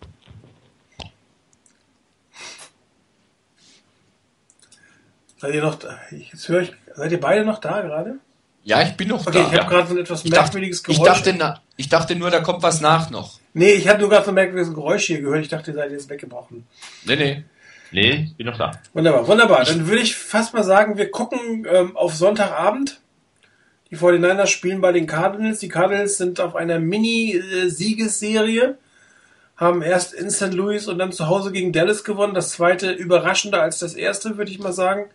Seid 5.40 5.54
ihr 5.54 5.62
noch 5.62 5.76
da? 5.76 5.98
Jetzt 6.10 6.48
höre 6.48 6.62
ich, 6.62 6.72
seid 6.94 7.12
ihr 7.12 7.20
beide 7.20 7.44
noch 7.44 7.58
da 7.60 7.80
gerade? 7.80 8.18
Ja, 8.64 8.82
ich 8.82 8.96
bin 8.96 9.08
noch 9.08 9.26
Okay, 9.26 9.32
da. 9.32 9.40
ich 9.40 9.46
habe 9.46 9.56
ja. 9.56 9.68
gerade 9.68 9.88
so 9.88 9.94
ein 9.94 10.00
etwas 10.00 10.24
Ich 10.24 10.30
dachte, 10.30 10.42
merkwürdiges 10.44 10.78
ich, 10.80 10.84
Geräusch. 10.84 11.06
dachte, 11.08 11.34
na, 11.38 11.60
ich 11.76 11.88
dachte 11.88 12.16
nur, 12.16 12.30
da 12.30 12.40
kommt 12.40 12.62
was 12.62 12.80
nach 12.80 13.08
noch. 13.10 13.38
nee, 13.54 13.70
ich 13.72 13.88
habe 13.88 14.00
nur 14.00 14.08
gerade 14.10 14.24
so 14.24 14.30
ein 14.32 14.34
merkwürdiges 14.34 14.74
Geräusch 14.74 15.06
hier 15.06 15.20
gehört. 15.20 15.42
Ich 15.42 15.48
dachte, 15.48 15.70
ihr 15.70 15.74
seid 15.76 15.90
jetzt 15.92 16.08
weggebrochen. 16.10 16.66
Nee, 17.04 17.16
nee. 17.16 17.44
Nee, 17.90 18.30
bin 18.36 18.46
noch 18.46 18.58
da. 18.58 18.72
Wunderbar, 18.92 19.26
wunderbar. 19.26 19.64
Dann 19.64 19.88
würde 19.88 20.02
ich 20.02 20.14
fast 20.14 20.52
mal 20.54 20.64
sagen, 20.64 20.98
wir 20.98 21.10
gucken 21.10 21.66
ähm, 21.70 21.96
auf 21.96 22.14
Sonntagabend. 22.14 23.00
Die 23.90 23.96
49ers 23.96 24.48
spielen 24.48 24.80
bei 24.80 24.92
den 24.92 25.06
Cardinals. 25.06 25.60
Die 25.60 25.68
Cardinals 25.68 26.18
sind 26.18 26.40
auf 26.40 26.54
einer 26.54 26.78
Mini-Siegesserie. 26.78 28.76
Haben 29.56 29.82
erst 29.82 30.12
in 30.12 30.30
St. 30.30 30.52
Louis 30.52 30.86
und 30.86 30.98
dann 30.98 31.12
zu 31.12 31.28
Hause 31.28 31.50
gegen 31.50 31.72
Dallas 31.72 32.04
gewonnen. 32.04 32.34
Das 32.34 32.50
zweite 32.50 32.92
überraschender 32.92 33.62
als 33.62 33.78
das 33.78 33.94
erste, 33.94 34.36
würde 34.36 34.50
ich 34.50 34.58
mal 34.58 34.74
sagen. 34.74 35.06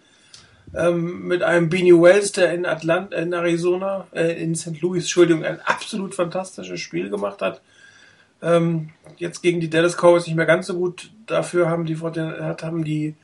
Ähm, 0.76 1.28
mit 1.28 1.44
einem 1.44 1.70
Beanie 1.70 1.94
Wells, 1.94 2.32
der 2.32 2.52
in 2.52 2.66
Atlanta, 2.66 3.16
in 3.16 3.32
Arizona, 3.32 4.08
äh, 4.12 4.41
in 4.41 4.56
St. 4.56 4.82
Louis, 4.82 5.04
Entschuldigung, 5.04 5.45
ein 5.45 5.62
absolut 5.62 6.16
fantastisches 6.16 6.80
Spiel 6.80 7.12
gemacht 7.12 7.44
hat. 7.44 7.62
Ähm, 8.44 8.90
jetzt 9.18 9.41
gegen 9.41 9.61
die 9.61 9.70
Dallas 9.70 9.95
Cowboys 9.95 10.28
nicht 10.28 10.36
mehr 10.36 10.45
ganz 10.45 10.68
so 10.68 10.76
gut. 10.76 11.11
Dafür 11.26 11.70
haben 11.70 11.86
die, 11.86 11.98
haben 11.98 12.84
die 12.84 13.15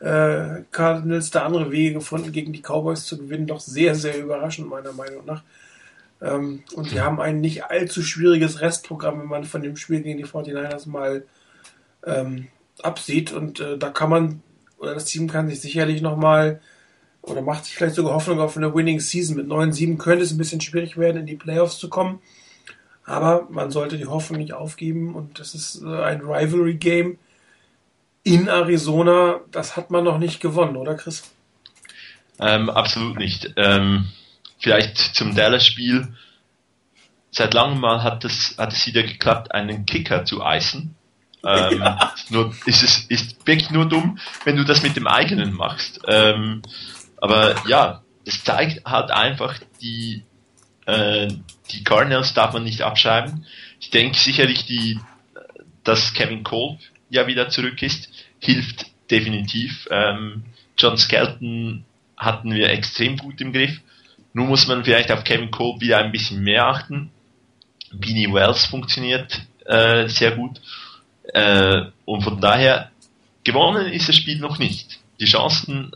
äh, 0.00 0.62
Cardinals 0.70 1.30
da 1.30 1.44
andere 1.44 1.72
Wege 1.72 1.94
gefunden, 1.94 2.30
gegen 2.30 2.52
die 2.52 2.62
Cowboys 2.62 3.06
zu 3.06 3.16
gewinnen. 3.16 3.46
Doch 3.46 3.60
sehr, 3.60 3.94
sehr 3.94 4.18
überraschend, 4.18 4.68
meiner 4.68 4.92
Meinung 4.92 5.24
nach. 5.24 5.42
Ähm, 6.20 6.62
und 6.74 6.90
die 6.90 7.00
haben 7.00 7.20
ein 7.20 7.40
nicht 7.40 7.64
allzu 7.64 8.02
schwieriges 8.02 8.60
Restprogramm, 8.60 9.20
wenn 9.20 9.28
man 9.28 9.44
von 9.44 9.62
dem 9.62 9.76
Spiel 9.76 10.02
gegen 10.02 10.18
die 10.18 10.26
49ers 10.26 10.88
mal 10.88 11.24
ähm, 12.04 12.48
absieht. 12.82 13.32
Und 13.32 13.60
äh, 13.60 13.78
da 13.78 13.88
kann 13.88 14.10
man, 14.10 14.42
oder 14.78 14.92
das 14.92 15.06
Team 15.06 15.28
kann 15.28 15.48
sich 15.48 15.62
sicherlich 15.62 16.02
nochmal, 16.02 16.60
oder 17.22 17.42
macht 17.42 17.64
sich 17.64 17.74
vielleicht 17.74 17.94
sogar 17.94 18.14
Hoffnung 18.14 18.40
auf 18.40 18.56
eine 18.56 18.74
Winning 18.74 19.00
Season. 19.00 19.36
Mit 19.36 19.46
9-7 19.46 19.96
könnte 19.96 20.24
es 20.24 20.32
ein 20.32 20.38
bisschen 20.38 20.60
schwierig 20.60 20.98
werden, 20.98 21.18
in 21.18 21.26
die 21.26 21.36
Playoffs 21.36 21.78
zu 21.78 21.88
kommen. 21.88 22.20
Aber 23.04 23.46
man 23.50 23.70
sollte 23.70 23.98
die 23.98 24.06
Hoffnung 24.06 24.40
nicht 24.40 24.52
aufgeben 24.52 25.14
und 25.14 25.38
das 25.38 25.54
ist 25.54 25.82
äh, 25.82 26.02
ein 26.02 26.20
Rivalry-Game 26.20 27.18
in 28.22 28.48
Arizona. 28.48 29.40
Das 29.50 29.76
hat 29.76 29.90
man 29.90 30.04
noch 30.04 30.18
nicht 30.18 30.40
gewonnen, 30.40 30.76
oder 30.76 30.94
Chris? 30.94 31.30
Ähm, 32.38 32.70
absolut 32.70 33.18
nicht. 33.18 33.52
Ähm, 33.56 34.06
vielleicht 34.58 34.98
zum 34.98 35.34
Dallas-Spiel. 35.34 36.14
Seit 37.32 37.54
langem 37.54 37.80
mal 37.80 38.02
hat 38.02 38.24
es, 38.24 38.56
hat 38.58 38.72
es 38.72 38.86
wieder 38.86 39.02
geklappt, 39.02 39.54
einen 39.54 39.86
Kicker 39.86 40.24
zu 40.24 40.42
eisen. 40.42 40.96
Ähm, 41.44 41.82
nur, 42.28 42.54
ist 42.66 42.82
es 42.82 43.06
ist 43.08 43.46
wirklich 43.46 43.70
nur 43.70 43.88
dumm, 43.88 44.18
wenn 44.44 44.56
du 44.56 44.64
das 44.64 44.82
mit 44.82 44.96
dem 44.96 45.06
eigenen 45.06 45.52
machst. 45.52 46.00
Ähm, 46.06 46.62
aber 47.18 47.54
ja, 47.66 48.02
es 48.24 48.42
zeigt 48.44 48.84
halt 48.84 49.10
einfach, 49.10 49.58
die, 49.80 50.24
äh, 50.90 51.28
die 51.70 51.84
Cardinals 51.84 52.34
darf 52.34 52.52
man 52.52 52.64
nicht 52.64 52.82
abschreiben. 52.82 53.46
Ich 53.80 53.90
denke 53.90 54.18
sicherlich, 54.18 54.66
die, 54.66 54.98
dass 55.84 56.12
Kevin 56.14 56.44
Cole 56.44 56.78
ja 57.08 57.26
wieder 57.26 57.48
zurück 57.48 57.82
ist, 57.82 58.08
hilft 58.38 58.86
definitiv. 59.10 59.88
Ähm, 59.90 60.44
John 60.76 60.96
Skelton 60.96 61.84
hatten 62.16 62.54
wir 62.54 62.70
extrem 62.70 63.16
gut 63.16 63.40
im 63.40 63.52
Griff. 63.52 63.80
Nun 64.32 64.48
muss 64.48 64.66
man 64.66 64.84
vielleicht 64.84 65.10
auf 65.10 65.24
Kevin 65.24 65.50
Cole 65.50 65.80
wieder 65.80 65.98
ein 65.98 66.12
bisschen 66.12 66.42
mehr 66.42 66.66
achten. 66.66 67.10
Beanie 67.92 68.32
Wells 68.32 68.66
funktioniert 68.66 69.40
äh, 69.66 70.08
sehr 70.08 70.32
gut. 70.32 70.60
Äh, 71.34 71.82
und 72.04 72.22
von 72.22 72.40
daher, 72.40 72.90
gewonnen 73.44 73.92
ist 73.92 74.08
das 74.08 74.16
Spiel 74.16 74.38
noch 74.38 74.58
nicht. 74.58 75.00
Die 75.18 75.26
Chancen, 75.26 75.92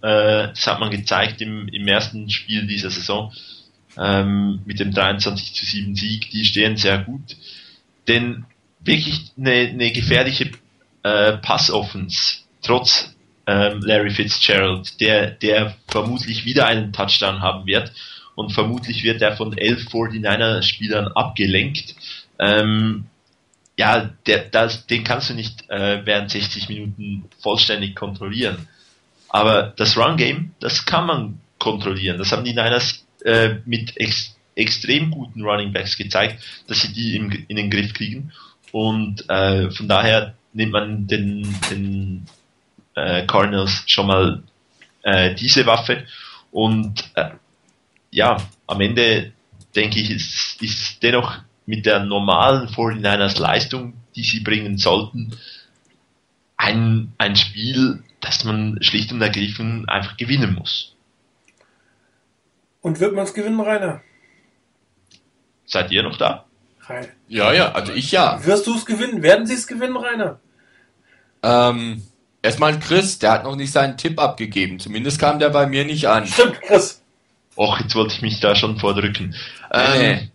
äh, 0.00 0.48
das 0.48 0.66
hat 0.66 0.80
man 0.80 0.90
gezeigt 0.90 1.40
im, 1.40 1.68
im 1.68 1.88
ersten 1.88 2.30
Spiel 2.30 2.66
dieser 2.66 2.90
Saison, 2.90 3.32
ähm, 3.98 4.60
mit 4.64 4.80
dem 4.80 4.92
23 4.92 5.54
zu 5.54 5.64
7 5.64 5.94
Sieg, 5.94 6.30
die 6.30 6.44
stehen 6.44 6.76
sehr 6.76 6.98
gut. 6.98 7.36
Denn 8.08 8.44
wirklich 8.80 9.32
eine, 9.38 9.52
eine 9.52 9.92
gefährliche 9.92 10.50
äh, 11.02 11.36
Passoffense, 11.38 12.38
trotz 12.62 13.14
ähm, 13.46 13.80
Larry 13.80 14.10
Fitzgerald, 14.10 15.00
der, 15.00 15.30
der 15.30 15.76
vermutlich 15.88 16.44
wieder 16.44 16.66
einen 16.66 16.92
Touchdown 16.92 17.42
haben 17.42 17.66
wird 17.66 17.92
und 18.34 18.52
vermutlich 18.52 19.04
wird 19.04 19.22
er 19.22 19.36
von 19.36 19.56
elf 19.56 19.86
49er-Spielern 19.88 21.08
abgelenkt. 21.08 21.94
Ähm, 22.38 23.06
ja, 23.76 24.10
der, 24.26 24.44
das, 24.44 24.86
den 24.86 25.04
kannst 25.04 25.30
du 25.30 25.34
nicht 25.34 25.68
äh, 25.68 26.04
während 26.04 26.30
60 26.30 26.68
Minuten 26.68 27.24
vollständig 27.40 27.94
kontrollieren. 27.96 28.68
Aber 29.28 29.74
das 29.76 29.96
Run-Game, 29.96 30.54
das 30.60 30.86
kann 30.86 31.06
man 31.06 31.40
kontrollieren. 31.58 32.18
Das 32.18 32.30
haben 32.30 32.44
die 32.44 32.52
Niners 32.52 33.03
äh, 33.24 33.56
mit 33.64 33.96
ex 33.96 34.36
extrem 34.56 35.10
guten 35.10 35.42
Running 35.42 35.72
Backs 35.72 35.96
gezeigt, 35.96 36.40
dass 36.68 36.82
sie 36.82 36.92
die 36.92 37.16
im, 37.16 37.28
in 37.48 37.56
den 37.56 37.70
Griff 37.70 37.92
kriegen. 37.92 38.30
Und 38.70 39.28
äh, 39.28 39.68
von 39.72 39.88
daher 39.88 40.34
nimmt 40.52 40.72
man 40.72 41.06
den, 41.08 41.42
den 41.70 42.26
äh, 42.94 43.26
Cardinals 43.26 43.82
schon 43.86 44.06
mal 44.06 44.42
äh, 45.02 45.34
diese 45.34 45.66
Waffe. 45.66 46.06
Und 46.52 47.04
äh, 47.14 47.30
ja, 48.10 48.36
am 48.68 48.80
Ende 48.80 49.32
denke 49.74 49.98
ich, 49.98 50.10
ist, 50.10 50.62
ist 50.62 51.02
dennoch 51.02 51.38
mit 51.66 51.86
der 51.86 52.04
normalen 52.04 52.68
49ers 52.68 53.40
Leistung, 53.40 53.94
die 54.14 54.22
sie 54.22 54.40
bringen 54.40 54.78
sollten, 54.78 55.36
ein, 56.56 57.12
ein 57.18 57.36
Spiel, 57.36 58.02
das 58.20 58.44
man 58.44 58.78
schlicht 58.82 59.12
und 59.12 59.20
ergriffen 59.20 59.88
einfach 59.88 60.16
gewinnen 60.16 60.54
muss. 60.54 60.93
Und 62.84 63.00
wird 63.00 63.14
man 63.14 63.24
es 63.24 63.32
gewinnen, 63.32 63.60
Rainer? 63.60 64.02
Seid 65.64 65.90
ihr 65.90 66.02
noch 66.02 66.18
da? 66.18 66.44
Rainer. 66.80 67.08
Ja, 67.28 67.50
ja, 67.50 67.72
also 67.72 67.94
ich 67.94 68.12
ja. 68.12 68.44
Wirst 68.44 68.66
du 68.66 68.76
es 68.76 68.84
gewinnen? 68.84 69.22
Werden 69.22 69.46
sie 69.46 69.54
es 69.54 69.66
gewinnen, 69.66 69.96
Rainer? 69.96 70.38
Ähm, 71.42 72.02
erstmal 72.42 72.78
Chris, 72.78 73.18
der 73.18 73.32
hat 73.32 73.44
noch 73.44 73.56
nicht 73.56 73.72
seinen 73.72 73.96
Tipp 73.96 74.20
abgegeben. 74.20 74.80
Zumindest 74.80 75.18
kam 75.18 75.38
der 75.38 75.48
bei 75.48 75.66
mir 75.66 75.86
nicht 75.86 76.06
an. 76.08 76.26
Stimmt, 76.26 76.60
Chris. 76.60 77.00
Och, 77.56 77.80
jetzt 77.80 77.94
wollte 77.94 78.12
ich 78.16 78.20
mich 78.20 78.40
da 78.40 78.54
schon 78.54 78.78
vordrücken. 78.78 79.34
Nee. 79.72 80.12
Ähm, 80.12 80.30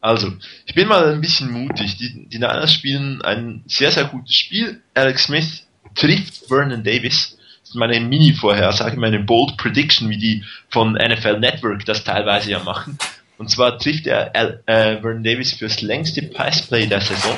also, 0.00 0.32
ich 0.66 0.76
bin 0.76 0.86
mal 0.86 1.14
ein 1.14 1.20
bisschen 1.20 1.50
mutig. 1.50 1.96
Die, 1.96 2.28
die 2.28 2.38
Niners 2.38 2.72
spielen 2.72 3.22
ein 3.22 3.64
sehr, 3.66 3.90
sehr 3.90 4.04
gutes 4.04 4.36
Spiel. 4.36 4.80
Alex 4.94 5.24
Smith, 5.24 5.66
trifft 5.96 6.46
Vernon 6.46 6.84
Davis. 6.84 7.37
Meine 7.74 8.00
Mini-Vorhersage, 8.00 8.96
meine 8.98 9.20
Bold 9.20 9.56
Prediction, 9.56 10.08
wie 10.08 10.18
die 10.18 10.44
von 10.70 10.92
NFL 10.92 11.38
Network 11.38 11.84
das 11.84 12.04
teilweise 12.04 12.50
ja 12.50 12.60
machen. 12.60 12.98
Und 13.38 13.50
zwar 13.50 13.78
trifft 13.78 14.06
er 14.06 14.34
äh, 14.34 15.00
Vernon 15.00 15.22
Davis 15.22 15.52
fürs 15.52 15.80
längste 15.80 16.22
Passplay 16.22 16.86
der 16.86 17.00
Saison. 17.00 17.36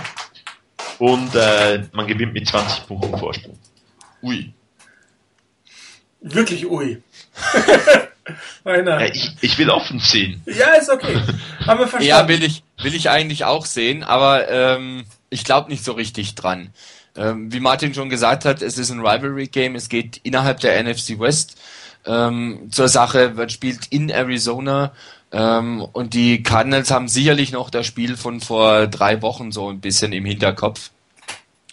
Und 0.99 1.35
äh, 1.35 1.83
man 1.93 2.07
gewinnt 2.07 2.33
mit 2.33 2.47
20 2.47 2.87
Punkten 2.87 3.19
Vorsprung. 3.19 3.59
Ui. 4.23 4.53
Wirklich 6.21 6.67
ui. 6.67 7.03
ja, 8.65 9.01
ich, 9.01 9.31
ich 9.41 9.59
will 9.59 9.71
offen 9.71 9.99
sehen. 9.99 10.43
Ja, 10.47 10.75
ist 10.75 10.91
okay. 10.91 11.17
Haben 11.67 11.81
wir 11.81 11.89
verstanden. 11.89 12.05
Ja, 12.05 12.29
will 12.29 12.43
ich, 12.43 12.63
will 12.83 12.95
ich 12.95 13.09
eigentlich 13.09 13.45
auch 13.45 13.65
sehen, 13.65 14.05
aber 14.05 14.49
ähm, 14.49 15.05
ich 15.31 15.45
glaube 15.45 15.71
nicht 15.71 15.85
so 15.85 15.93
richtig 15.93 16.35
dran. 16.35 16.71
Ähm, 17.17 17.53
wie 17.53 17.61
Martin 17.61 17.95
schon 17.95 18.09
gesagt 18.09 18.45
hat, 18.45 18.63
es 18.63 18.79
ist 18.79 18.91
ein 18.91 19.01
Rivalry-Game, 19.01 19.75
es 19.75 19.89
geht 19.89 20.21
innerhalb 20.23 20.61
der 20.61 20.83
NFC 20.83 21.19
West 21.19 21.57
ähm, 22.07 22.69
zur 22.71 22.89
Sache, 22.89 23.37
wird 23.37 23.53
spielt 23.53 23.89
in 23.91 24.11
Arizona 24.11 24.93
ähm, 25.33 25.87
und 25.93 26.15
die 26.15 26.43
Cardinals 26.43 26.91
haben 26.91 27.09
sicherlich 27.09 27.53
noch 27.53 27.71
das 27.71 27.87
Spiel 27.87 28.17
von 28.17 28.41
vor 28.41 28.87
drei 28.87 29.23
Wochen 29.23 29.53
so 29.53 29.69
ein 29.69 29.81
bisschen 29.81 30.13
im 30.13 30.25
Hinterkopf. 30.25 30.91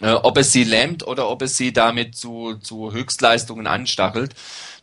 Äh, 0.00 0.12
ob 0.12 0.38
es 0.38 0.52
sie 0.52 0.64
lähmt 0.64 1.06
oder 1.06 1.28
ob 1.28 1.42
es 1.42 1.56
sie 1.56 1.72
damit 1.72 2.14
zu, 2.14 2.54
zu 2.54 2.92
Höchstleistungen 2.92 3.66
anstachelt, 3.66 4.34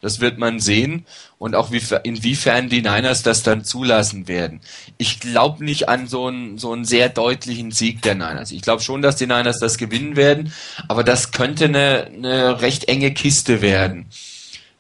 das 0.02 0.20
wird 0.20 0.38
man 0.38 0.60
sehen 0.60 1.06
und 1.38 1.56
auch 1.56 1.72
wie, 1.72 1.82
inwiefern 2.04 2.70
die 2.70 2.82
Niners 2.82 3.24
das 3.24 3.42
dann 3.42 3.64
zulassen 3.64 4.28
werden. 4.28 4.60
Ich 4.98 5.20
glaube 5.20 5.64
nicht 5.64 5.88
an 5.88 6.08
so 6.08 6.28
einen, 6.28 6.58
so 6.58 6.74
einen 6.74 6.86
sehr 6.86 7.10
deutlichen 7.10 7.72
Sieg 7.72 8.02
der 8.02 8.16
Niners. 8.16 8.52
Ich 8.52 8.62
glaube 8.62 8.84
schon, 8.84 9.02
dass 9.02 9.16
die 9.16 9.26
Niners 9.26 9.60
das 9.60 9.78
gewinnen 9.78 10.16
werden, 10.18 10.54
aber 10.90 11.04
das 11.04 11.32
könnte 11.32 11.66
eine, 11.66 12.10
eine 12.14 12.62
recht 12.62 12.88
enge 12.90 13.14
Kiste 13.14 13.62
werden. 13.62 14.08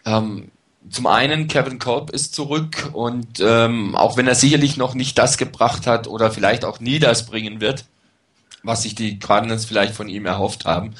Ähm, 0.06 0.52
zum 0.90 1.07
einen, 1.07 1.48
Kevin 1.48 1.80
Kolb 1.80 2.12
ist 2.12 2.36
zurück 2.36 2.90
und 2.94 3.40
ähm, 3.40 3.95
auch 3.95 4.18
wenn 4.18 4.28
er 4.28 4.36
sicherlich 4.36 4.78
noch 4.78 4.94
nicht 4.94 5.18
das 5.18 5.38
gebracht 5.38 5.88
hat 5.88 6.07
oder 6.07 6.30
vielleicht 6.30 6.66
auch 6.66 6.80
nie 6.80 6.99
das 6.99 7.26
bringen 7.26 7.62
wird, 7.62 7.86
was 8.66 8.84
sich 8.84 8.96
die 8.96 9.20
Cardinals 9.20 9.66
vielleicht 9.66 9.94
von 9.94 10.10
ihm 10.10 10.26
erhofft 10.26 10.66
haben. 10.66 10.94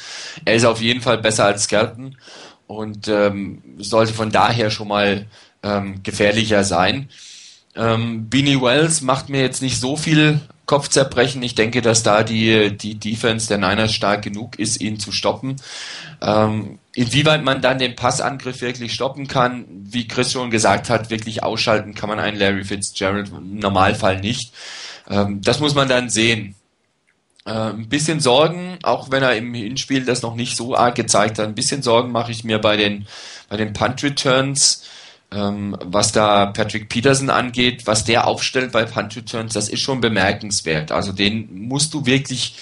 Er 0.46 0.56
ist 0.56 0.66
auf 0.66 0.82
jeden 0.82 1.02
Fall 1.02 1.18
besser 1.18 1.46
als 1.46 1.64
Skelton 1.64 2.18
und 2.68 3.08
ähm, 3.08 3.62
sollte 3.78 4.14
von 4.14 4.32
daher 4.32 4.72
schon 4.72 4.88
mal 4.88 5.26
ähm, 5.64 6.02
gefährlicher 6.04 6.64
sein. 6.64 7.10
Ähm, 7.76 8.30
Beanie 8.30 8.62
Wells 8.62 9.02
macht 9.02 9.30
mir 9.30 9.42
jetzt 9.42 9.62
nicht 9.62 9.80
so 9.80 9.98
viel 9.98 10.40
Kopfzerbrechen. 10.66 11.44
Ich 11.44 11.56
denke, 11.56 11.82
dass 11.82 12.04
da 12.04 12.24
die, 12.24 12.76
die 12.76 12.96
Defense 12.96 13.48
der 13.48 13.58
Niners 13.58 13.94
stark 13.94 14.24
genug 14.24 14.58
ist, 14.58 14.82
ihn 14.82 15.00
zu 15.00 15.12
stoppen. 15.12 15.58
Ähm, 16.22 16.80
inwieweit 16.94 17.44
man 17.44 17.62
dann 17.62 17.78
den 17.78 17.96
Passangriff 17.96 18.62
wirklich 18.62 18.94
stoppen 18.94 19.28
kann, 19.28 19.66
wie 19.70 20.08
Chris 20.08 20.32
schon 20.32 20.50
gesagt 20.50 20.90
hat, 20.90 21.10
wirklich 21.10 21.44
ausschalten 21.44 21.94
kann 21.94 22.10
man 22.10 22.20
einen 22.20 22.38
Larry 22.38 22.64
Fitzgerald 22.64 23.30
im 23.30 23.60
Normalfall 23.60 24.20
nicht. 24.22 24.54
Ähm, 25.10 25.42
das 25.42 25.60
muss 25.60 25.76
man 25.76 25.88
dann 25.88 26.10
sehen. 26.10 26.56
Äh, 27.46 27.52
ein 27.52 27.90
bisschen 27.90 28.20
Sorgen, 28.20 28.80
auch 28.84 29.12
wenn 29.12 29.22
er 29.24 29.36
im 29.36 29.54
Hinspiel 29.54 30.04
das 30.04 30.24
noch 30.24 30.36
nicht 30.36 30.58
so 30.58 30.76
arg 30.76 30.96
gezeigt 30.96 31.38
hat, 31.38 31.48
ein 31.48 31.56
bisschen 31.56 31.84
Sorgen 31.84 32.12
mache 32.12 32.32
ich 32.32 32.44
mir 32.44 32.60
bei 32.60 32.76
den, 32.76 33.08
bei 33.50 33.58
den 33.58 33.74
Punt 33.74 34.04
Returns. 34.04 34.84
Ähm, 35.32 35.76
was 35.84 36.12
da 36.12 36.48
Patrick 36.48 36.88
Peterson 36.90 37.30
angeht, 37.30 37.88
was 37.88 38.04
der 38.04 38.28
aufstellt 38.28 38.72
bei 38.72 38.86
Punt 38.86 39.16
Returns, 39.16 39.54
das 39.54 39.70
ist 39.70 39.82
schon 39.82 40.02
bemerkenswert. 40.02 40.92
Also 40.92 41.12
den 41.12 41.68
musst 41.68 41.94
du 41.94 42.06
wirklich 42.06 42.56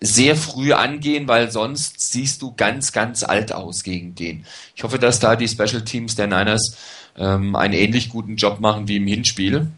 sehr 0.00 0.36
früh 0.36 0.72
angehen, 0.72 1.28
weil 1.28 1.50
sonst 1.50 2.00
siehst 2.00 2.40
du 2.42 2.54
ganz, 2.54 2.92
ganz 2.92 3.22
alt 3.22 3.52
aus 3.52 3.82
gegen 3.82 4.14
den. 4.14 4.46
Ich 4.74 4.82
hoffe, 4.84 4.98
dass 4.98 5.20
da 5.20 5.36
die 5.36 5.48
Special 5.48 5.82
Teams 5.82 6.14
der 6.14 6.26
Niners 6.26 6.76
ähm, 7.18 7.56
einen 7.56 7.74
ähnlich 7.74 8.08
guten 8.08 8.36
Job 8.36 8.60
machen 8.60 8.88
wie 8.88 8.96
im 8.96 9.06
Hinspiel. 9.06 9.68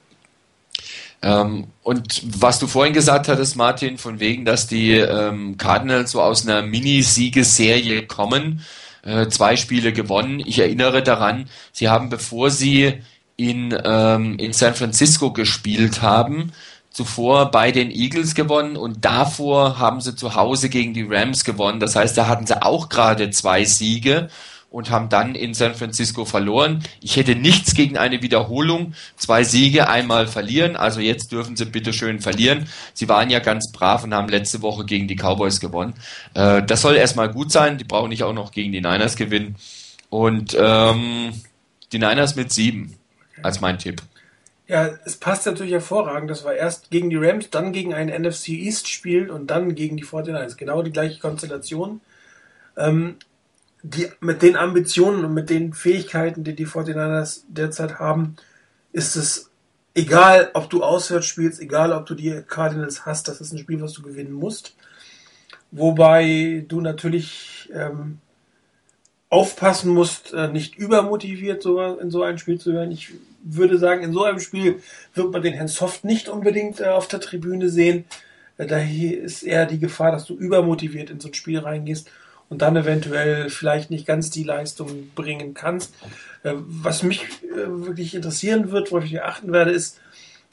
Ähm, 1.23 1.69
und 1.83 2.23
was 2.41 2.59
du 2.59 2.67
vorhin 2.67 2.93
gesagt 2.93 3.29
hattest, 3.29 3.57
Martin, 3.57 3.97
von 3.99 4.21
wegen, 4.21 4.45
dass 4.45 4.67
die 4.67 4.93
ähm, 4.93 5.57
Cardinals 5.57 6.11
so 6.11 6.21
aus 6.21 6.47
einer 6.47 6.63
Mini-Siegesserie 6.63 8.07
kommen, 8.07 8.65
äh, 9.05 9.29
zwei 9.29 9.57
Spiele 9.57 9.93
gewonnen. 9.93 10.41
Ich 10.41 10.59
erinnere 10.59 11.03
daran, 11.03 11.49
sie 11.73 11.89
haben, 11.89 12.09
bevor 12.09 12.51
sie 12.51 12.95
in, 13.37 13.77
ähm, 13.85 14.37
in 14.39 14.53
San 14.53 14.75
Francisco 14.75 15.33
gespielt 15.33 16.03
haben, 16.03 16.53
zuvor 16.91 17.51
bei 17.51 17.73
den 17.73 17.91
Eagles 17.91 18.35
gewonnen 18.35 18.77
und 18.77 19.05
davor 19.05 19.79
haben 19.79 20.01
sie 20.01 20.15
zu 20.15 20.35
Hause 20.35 20.69
gegen 20.69 20.93
die 20.93 21.07
Rams 21.09 21.45
gewonnen. 21.45 21.81
Das 21.81 21.97
heißt, 21.97 22.17
da 22.19 22.27
hatten 22.27 22.47
sie 22.47 22.63
auch 22.63 22.89
gerade 22.89 23.31
zwei 23.31 23.65
Siege 23.65 24.29
und 24.73 24.91
haben 24.91 25.11
dann 25.11 25.35
in 25.35 25.53
San 25.53 25.75
Francisco 25.75 26.25
verloren. 26.25 26.83
Ich 27.03 27.17
hätte 27.17 27.37
nichts 27.37 27.75
gegen 27.75 27.99
eine 27.99 28.23
Wiederholung. 28.23 28.95
Zwei 29.17 29.45
Siege, 29.45 29.89
einmal 29.89 30.27
verlieren. 30.27 30.77
Also 30.77 31.01
jetzt 31.01 31.31
dürfen 31.31 31.57
sie 31.57 31.67
bitte 31.67 31.93
schön 31.93 32.21
verlieren. 32.21 32.67
Sie 32.95 33.09
waren 33.09 33.29
ja 33.29 33.39
ganz 33.39 33.71
brav 33.71 34.03
und 34.03 34.15
haben 34.15 34.29
letzte 34.29 34.63
Woche 34.63 34.87
gegen 34.87 35.09
die 35.09 35.17
Cowboys 35.17 35.61
gewonnen. 35.61 35.93
Äh, 36.33 36.63
das 36.63 36.81
soll 36.81 36.97
erstmal 36.97 37.31
gut 37.31 37.53
sein. 37.53 37.77
Die 37.77 37.85
brauchen 37.85 38.09
nicht 38.09 38.23
auch 38.23 38.33
noch 38.33 38.51
gegen 38.51 38.73
die 38.73 38.81
Niners 38.81 39.17
gewinnen. 39.17 39.57
Und 40.09 40.57
ähm, 40.59 41.35
die 41.93 41.99
Niners 41.99 42.35
mit 42.35 42.51
sieben 42.51 42.97
als 43.43 43.61
mein 43.61 43.79
Tipp. 43.79 44.01
Ja, 44.69 44.89
es 45.05 45.17
passt 45.17 45.45
natürlich 45.45 45.73
hervorragend, 45.73 46.31
dass 46.31 46.47
wir 46.47 46.55
erst 46.55 46.91
gegen 46.91 47.11
die 47.11 47.17
Rams, 47.17 47.51
dann 47.51 47.73
gegen 47.73 47.93
ein 47.93 48.09
NFC 48.09 48.49
East 48.51 48.89
spielen 48.89 49.29
und 49.29 49.49
dann 49.51 49.75
gegen 49.75 49.99
die 49.99 50.05
49ers. 50.05 50.57
Genau 50.57 50.83
die 50.83 50.93
gleiche 50.93 51.21
Konstellation. 51.21 52.01
Ähm, 52.79 53.17
die, 53.83 54.09
mit 54.21 54.43
den 54.43 54.57
Ambitionen 54.57 55.25
und 55.25 55.35
mit 55.35 55.51
den 55.51 55.73
Fähigkeiten, 55.73 56.45
die 56.45 56.55
die 56.55 56.67
49ers 56.67 57.43
derzeit 57.49 57.99
haben, 57.99 58.37
ist 58.93 59.17
es 59.17 59.51
egal, 59.95 60.51
ob 60.55 60.71
du 60.71 60.83
auswärts 60.83 61.27
spielst, 61.27 61.61
egal, 61.61 61.93
ob 61.93 62.07
du 62.07 62.15
die 62.15 62.43
Cardinals 62.47 63.05
hast, 63.05 63.29
das 63.29 63.41
ist 63.41 63.53
ein 63.53 63.59
Spiel, 63.59 63.81
was 63.81 63.93
du 63.93 64.03
gewinnen 64.03 64.33
musst. 64.33 64.77
Wobei 65.71 66.65
du 66.69 66.81
natürlich 66.81 67.71
ähm, 67.73 68.19
aufpassen 69.31 69.93
musst, 69.93 70.33
äh, 70.35 70.49
nicht 70.49 70.77
übermotiviert 70.77 71.63
so, 71.63 71.81
in 71.83 72.11
so 72.11 72.23
ein 72.23 72.39
Spiel 72.39 72.61
zu 72.61 72.75
werden. 72.75 72.93
Ich 72.93 73.13
würde 73.43 73.79
sagen, 73.79 74.03
in 74.03 74.13
so 74.13 74.25
einem 74.25 74.41
Spiel 74.41 74.81
wird 75.15 75.33
man 75.33 75.43
den 75.43 75.55
Herrn 75.55 75.69
Soft 75.69 76.05
nicht 76.05 76.29
unbedingt 76.29 76.81
äh, 76.81 76.89
auf 76.89 77.09
der 77.09 77.21
Tribüne 77.21 77.71
sehen. 77.71 78.05
Äh, 78.59 78.67
daher 78.67 79.19
ist 79.19 79.43
eher 79.43 79.65
die 79.65 79.79
Gefahr, 79.79 80.13
dass 80.13 80.27
du 80.27 80.35
übermotiviert 80.35 81.09
in 81.09 81.19
so 81.19 81.29
ein 81.29 81.35
Spiel 81.35 81.59
reingehst 81.59 82.11
und 82.53 82.61
dann 82.61 82.77
eventuell 82.77 83.49
vielleicht 83.49 83.91
nicht 83.91 84.07
ganz 84.07 84.29
die 84.29 84.45
Leistung 84.45 85.11
bringen 85.15 85.55
kannst. 85.55 85.95
Äh, 86.43 86.53
was 86.55 87.03
mich 87.03 87.23
äh, 87.45 87.67
wirklich 87.67 88.15
interessieren 88.15 88.71
wird, 88.71 88.93
worauf 88.93 89.07
ich 89.07 89.23
achten 89.23 89.55
werde, 89.55 89.71
ist, 89.71 89.99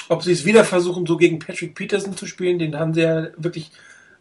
ob 0.07 0.23
sie 0.23 0.31
es 0.31 0.45
wieder 0.45 0.63
versuchen, 0.63 1.05
so 1.05 1.17
gegen 1.17 1.39
Patrick 1.39 1.75
Peterson 1.75 2.15
zu 2.15 2.25
spielen. 2.25 2.57
Den 2.57 2.79
haben 2.79 2.93
sie 2.93 3.01
ja 3.01 3.27
wirklich 3.35 3.71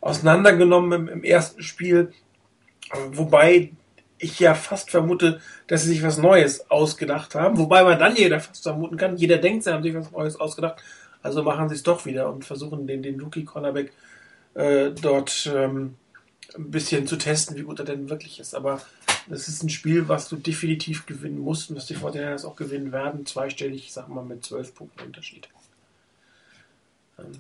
auseinandergenommen 0.01 1.03
im, 1.03 1.09
im 1.09 1.23
ersten 1.23 1.63
Spiel. 1.63 2.13
Wobei 3.13 3.71
ich 4.19 4.41
ja 4.41 4.55
fast 4.55 4.91
vermute, 4.91 5.41
dass 5.69 5.85
sie 5.85 5.91
sich 5.91 6.03
was 6.03 6.19
Neues 6.19 6.69
ausgedacht 6.73 7.37
haben. 7.37 7.59
Wobei 7.59 7.85
man 7.85 8.01
dann 8.01 8.17
jeder 8.17 8.41
fast 8.41 8.65
vermuten 8.65 8.97
kann, 8.97 9.17
jeder 9.17 9.39
denkt, 9.39 9.63
sie 9.63 9.73
haben 9.73 9.85
sich 9.85 9.95
was 9.95 10.11
Neues 10.11 10.35
ausgedacht. 10.35 10.83
Also 11.23 11.45
machen 11.45 11.69
sie 11.69 11.77
es 11.77 11.85
doch 11.85 12.07
wieder 12.07 12.29
und 12.29 12.45
versuchen 12.45 12.89
den, 12.89 13.05
den 13.05 13.21
Rookie-Cornerback 13.21 13.93
äh, 14.55 14.91
dort 15.01 15.49
ähm, 15.55 15.95
ein 16.59 16.71
bisschen 16.71 17.07
zu 17.07 17.17
testen, 17.17 17.57
wie 17.57 17.63
gut 17.63 17.79
er 17.79 17.85
denn 17.85 18.11
wirklich 18.11 18.41
ist. 18.41 18.55
Aber 18.55 18.81
das 19.29 19.49
ist 19.49 19.63
ein 19.63 19.71
Spiel, 19.71 20.09
was 20.09 20.29
du 20.29 20.37
definitiv 20.37 21.07
gewinnen 21.07 21.39
musst 21.39 21.71
und 21.71 21.77
was 21.77 21.87
die 21.87 21.95
Fortinanders 21.95 22.45
auch 22.45 22.57
gewinnen 22.57 22.93
werden. 22.93 23.27
Zweistellig, 23.27 23.85
ich 23.85 23.93
sag 23.93 24.09
mal, 24.09 24.25
mit 24.25 24.45
zwölf 24.45 24.75
Punkten 24.75 25.05
Unterschied. 25.05 25.49
Ähm, 27.19 27.33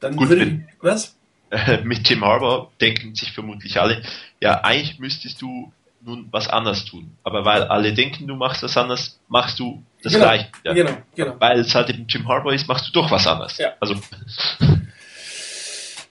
dann 0.00 0.16
Gut, 0.16 0.28
würde 0.28 0.44
ich, 0.44 0.60
was? 0.80 1.16
mit 1.84 2.04
Tim 2.04 2.24
Harbour 2.24 2.72
denken 2.80 3.14
sich 3.14 3.32
vermutlich 3.32 3.80
alle, 3.80 4.02
ja, 4.40 4.62
eigentlich 4.64 4.98
müsstest 4.98 5.40
du 5.40 5.72
nun 6.02 6.28
was 6.30 6.48
anders 6.48 6.84
tun. 6.84 7.10
Aber 7.24 7.44
weil 7.44 7.64
alle 7.64 7.92
denken, 7.92 8.26
du 8.26 8.36
machst 8.36 8.62
was 8.62 8.76
anders, 8.76 9.18
machst 9.28 9.58
du 9.58 9.82
das 10.02 10.12
genau, 10.12 10.24
gleiche. 10.24 10.48
Ja. 10.64 10.72
Genau, 10.72 10.96
genau. 11.14 11.36
Weil 11.38 11.60
es 11.60 11.74
halt 11.74 11.90
eben 11.90 12.06
Jim 12.08 12.28
Harbour 12.28 12.52
ist, 12.52 12.68
machst 12.68 12.88
du 12.88 12.92
doch 12.92 13.10
was 13.10 13.26
anders. 13.26 13.58
Ja. 13.58 13.74
Also 13.80 13.94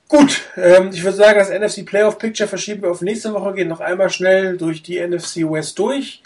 Gut, 0.07 0.41
ähm, 0.55 0.91
ich 0.93 1.03
würde 1.03 1.17
sagen, 1.17 1.39
das 1.39 1.49
NFC 1.49 1.85
Playoff 1.85 2.19
Picture 2.19 2.47
verschieben 2.47 2.83
wir 2.83 2.91
auf 2.91 3.01
nächste 3.01 3.33
Woche, 3.33 3.53
gehen 3.55 3.67
noch 3.67 3.79
einmal 3.79 4.09
schnell 4.09 4.57
durch 4.57 4.83
die 4.83 4.99
NFC 4.99 5.37
West 5.37 5.79
durch. 5.79 6.21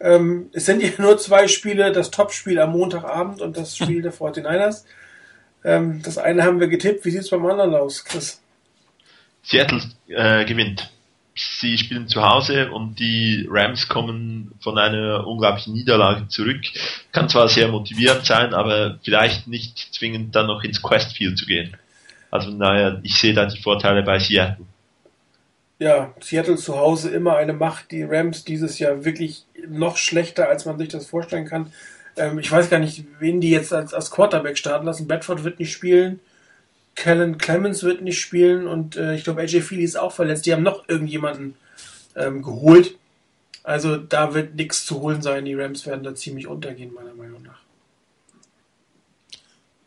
Ähm, 0.00 0.50
es 0.52 0.66
sind 0.66 0.82
ja 0.82 0.90
nur 0.98 1.18
zwei 1.18 1.46
Spiele, 1.48 1.92
das 1.92 2.10
Topspiel 2.10 2.58
am 2.58 2.72
Montagabend 2.72 3.40
und 3.40 3.56
das 3.56 3.76
Spiel 3.76 4.02
der 4.02 4.12
49ers. 4.12 4.84
Ähm, 5.64 6.02
das 6.02 6.18
eine 6.18 6.42
haben 6.42 6.60
wir 6.60 6.68
getippt. 6.68 7.04
Wie 7.04 7.10
sieht 7.10 7.22
es 7.22 7.30
beim 7.30 7.46
anderen 7.46 7.74
aus, 7.74 8.04
Chris? 8.04 8.40
Seattle 9.42 9.82
äh, 10.08 10.44
gewinnt. 10.44 10.90
Sie 11.36 11.76
spielen 11.78 12.06
zu 12.06 12.22
Hause 12.22 12.70
und 12.70 13.00
die 13.00 13.48
Rams 13.50 13.88
kommen 13.88 14.52
von 14.60 14.78
einer 14.78 15.26
unglaublichen 15.26 15.74
Niederlage 15.74 16.28
zurück. 16.28 16.60
Kann 17.10 17.28
zwar 17.28 17.48
sehr 17.48 17.68
motivierend 17.68 18.24
sein, 18.24 18.54
aber 18.54 19.00
vielleicht 19.02 19.48
nicht 19.48 19.94
zwingend 19.94 20.36
dann 20.36 20.46
noch 20.46 20.62
ins 20.62 20.80
Questfield 20.80 21.36
zu 21.36 21.46
gehen. 21.46 21.76
Also 22.34 22.50
naja, 22.50 22.98
ich 23.04 23.14
sehe 23.14 23.32
da 23.32 23.46
die 23.46 23.62
Vorteile 23.62 24.02
bei 24.02 24.18
Seattle. 24.18 24.66
ja, 25.78 26.12
Seattle 26.20 26.56
zu 26.56 26.76
Hause 26.76 27.10
immer 27.10 27.36
eine 27.36 27.52
Macht. 27.52 27.92
Die 27.92 28.02
Rams 28.02 28.44
dieses 28.44 28.80
Jahr 28.80 29.04
wirklich 29.04 29.44
noch 29.68 29.96
schlechter, 29.96 30.48
als 30.48 30.64
man 30.64 30.76
sich 30.76 30.88
das 30.88 31.06
vorstellen 31.06 31.46
kann. 31.46 31.72
Ähm, 32.16 32.40
ich 32.40 32.50
weiß 32.50 32.70
gar 32.70 32.80
nicht, 32.80 33.04
wen 33.20 33.40
die 33.40 33.50
jetzt 33.50 33.72
als, 33.72 33.94
als 33.94 34.10
Quarterback 34.10 34.58
starten 34.58 34.84
lassen. 34.84 35.06
Bedford 35.06 35.44
wird 35.44 35.60
nicht 35.60 35.70
spielen. 35.70 36.18
Kellen 36.96 37.38
Clemens 37.38 37.84
wird 37.84 38.02
nicht 38.02 38.18
spielen 38.20 38.66
und 38.66 38.96
äh, 38.96 39.14
ich 39.14 39.22
glaube 39.22 39.42
AJ 39.42 39.60
Feely 39.60 39.84
ist 39.84 39.96
auch 39.96 40.12
verletzt. 40.12 40.44
Die 40.46 40.52
haben 40.52 40.64
noch 40.64 40.88
irgendjemanden 40.88 41.54
ähm, 42.16 42.42
geholt. 42.42 42.96
Also 43.62 43.96
da 43.96 44.34
wird 44.34 44.56
nichts 44.56 44.84
zu 44.86 45.00
holen 45.00 45.22
sein. 45.22 45.44
Die 45.44 45.54
Rams 45.54 45.86
werden 45.86 46.02
da 46.02 46.16
ziemlich 46.16 46.48
untergehen, 46.48 46.92
meiner 46.92 47.14
Meinung 47.14 47.42
nach. 47.42 47.60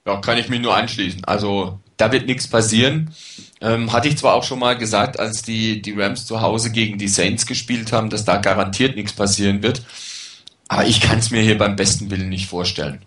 Ja, 0.06 0.22
kann 0.22 0.38
ich 0.38 0.48
mich 0.48 0.62
nur 0.62 0.74
anschließen. 0.78 1.26
Also 1.26 1.78
da 1.98 2.12
wird 2.12 2.28
nichts 2.28 2.48
passieren. 2.48 3.12
Ähm, 3.60 3.92
hatte 3.92 4.08
ich 4.08 4.18
zwar 4.18 4.36
auch 4.36 4.44
schon 4.44 4.60
mal 4.60 4.78
gesagt, 4.78 5.20
als 5.20 5.42
die, 5.42 5.82
die 5.82 5.94
Rams 5.94 6.26
zu 6.26 6.42
Hause 6.42 6.72
gegen 6.72 6.98
die 6.98 7.08
Saints 7.08 7.46
gespielt 7.48 7.92
haben, 7.92 8.10
dass 8.10 8.24
da 8.24 8.38
garantiert 8.38 8.96
nichts 8.96 9.14
passieren 9.14 9.64
wird. 9.64 9.82
Aber 10.68 10.86
ich 10.86 11.02
kann 11.02 11.20
es 11.20 11.32
mir 11.32 11.42
hier 11.42 11.58
beim 11.58 11.76
besten 11.76 12.12
Willen 12.12 12.30
nicht 12.30 12.48
vorstellen. 12.48 13.02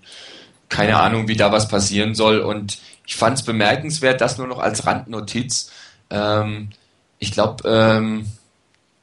Keine 0.68 0.98
Ahnung, 0.98 1.28
wie 1.28 1.36
da 1.36 1.52
was 1.52 1.68
passieren 1.68 2.14
soll. 2.14 2.40
Und 2.40 2.78
ich 3.06 3.16
fand 3.16 3.38
es 3.38 3.44
bemerkenswert, 3.44 4.20
das 4.20 4.38
nur 4.38 4.46
noch 4.46 4.58
als 4.58 4.86
Randnotiz. 4.86 5.70
Ähm, 6.10 6.70
ich 7.18 7.32
glaube, 7.32 7.68
ähm, 7.68 8.26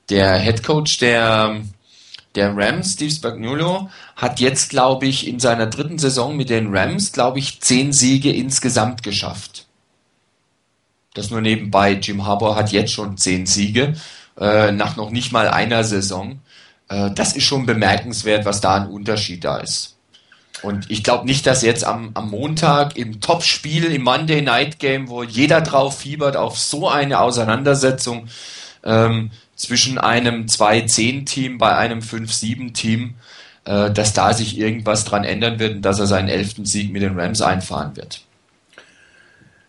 der 0.09 0.39
Head 0.39 0.63
Coach 0.63 0.97
der, 0.97 1.61
der 2.35 2.55
Rams, 2.55 2.93
Steve 2.93 3.11
Spagnuolo, 3.11 3.89
hat 4.15 4.39
jetzt, 4.39 4.69
glaube 4.69 5.05
ich, 5.05 5.27
in 5.27 5.39
seiner 5.39 5.67
dritten 5.67 5.99
Saison 5.99 6.35
mit 6.35 6.49
den 6.49 6.75
Rams, 6.75 7.11
glaube 7.11 7.39
ich, 7.39 7.61
zehn 7.61 7.93
Siege 7.93 8.31
insgesamt 8.31 9.03
geschafft. 9.03 9.56
Das 11.17 11.31
nur 11.31 11.41
nebenbei. 11.41 11.93
Jim 11.93 12.25
Harbour 12.25 12.55
hat 12.55 12.71
jetzt 12.71 12.91
schon 12.91 13.17
zehn 13.17 13.47
Siege, 13.47 13.95
äh, 14.39 14.71
nach 14.71 14.97
noch 14.97 15.09
nicht 15.09 15.31
mal 15.31 15.47
einer 15.49 15.83
Saison. 15.83 16.39
Äh, 16.89 17.09
das 17.15 17.35
ist 17.35 17.43
schon 17.43 17.65
bemerkenswert, 17.65 18.45
was 18.45 18.61
da 18.61 18.75
ein 18.75 18.87
Unterschied 18.87 19.43
da 19.43 19.57
ist. 19.57 19.95
Und 20.61 20.91
ich 20.91 21.03
glaube 21.03 21.25
nicht, 21.25 21.47
dass 21.47 21.63
jetzt 21.63 21.83
am, 21.83 22.11
am 22.13 22.29
Montag 22.29 22.97
im 22.97 23.19
Topspiel, 23.19 23.85
im 23.85 24.03
Monday 24.03 24.43
Night 24.43 24.77
Game, 24.77 25.09
wo 25.09 25.23
jeder 25.23 25.61
drauf 25.61 25.99
fiebert, 25.99 26.37
auf 26.37 26.57
so 26.59 26.87
eine 26.87 27.19
Auseinandersetzung 27.19 28.27
ähm, 28.83 29.31
zwischen 29.55 29.97
einem 29.97 30.45
2-10-Team 30.45 31.57
bei 31.57 31.75
einem 31.75 31.99
5-7-Team, 31.99 33.15
äh, 33.65 33.91
dass 33.91 34.13
da 34.13 34.33
sich 34.33 34.57
irgendwas 34.57 35.03
dran 35.03 35.23
ändern 35.23 35.57
wird 35.57 35.77
und 35.77 35.81
dass 35.81 35.99
er 35.99 36.05
seinen 36.05 36.29
elften 36.29 36.65
Sieg 36.65 36.91
mit 36.91 37.01
den 37.01 37.19
Rams 37.19 37.41
einfahren 37.41 37.95
wird. 37.95 38.21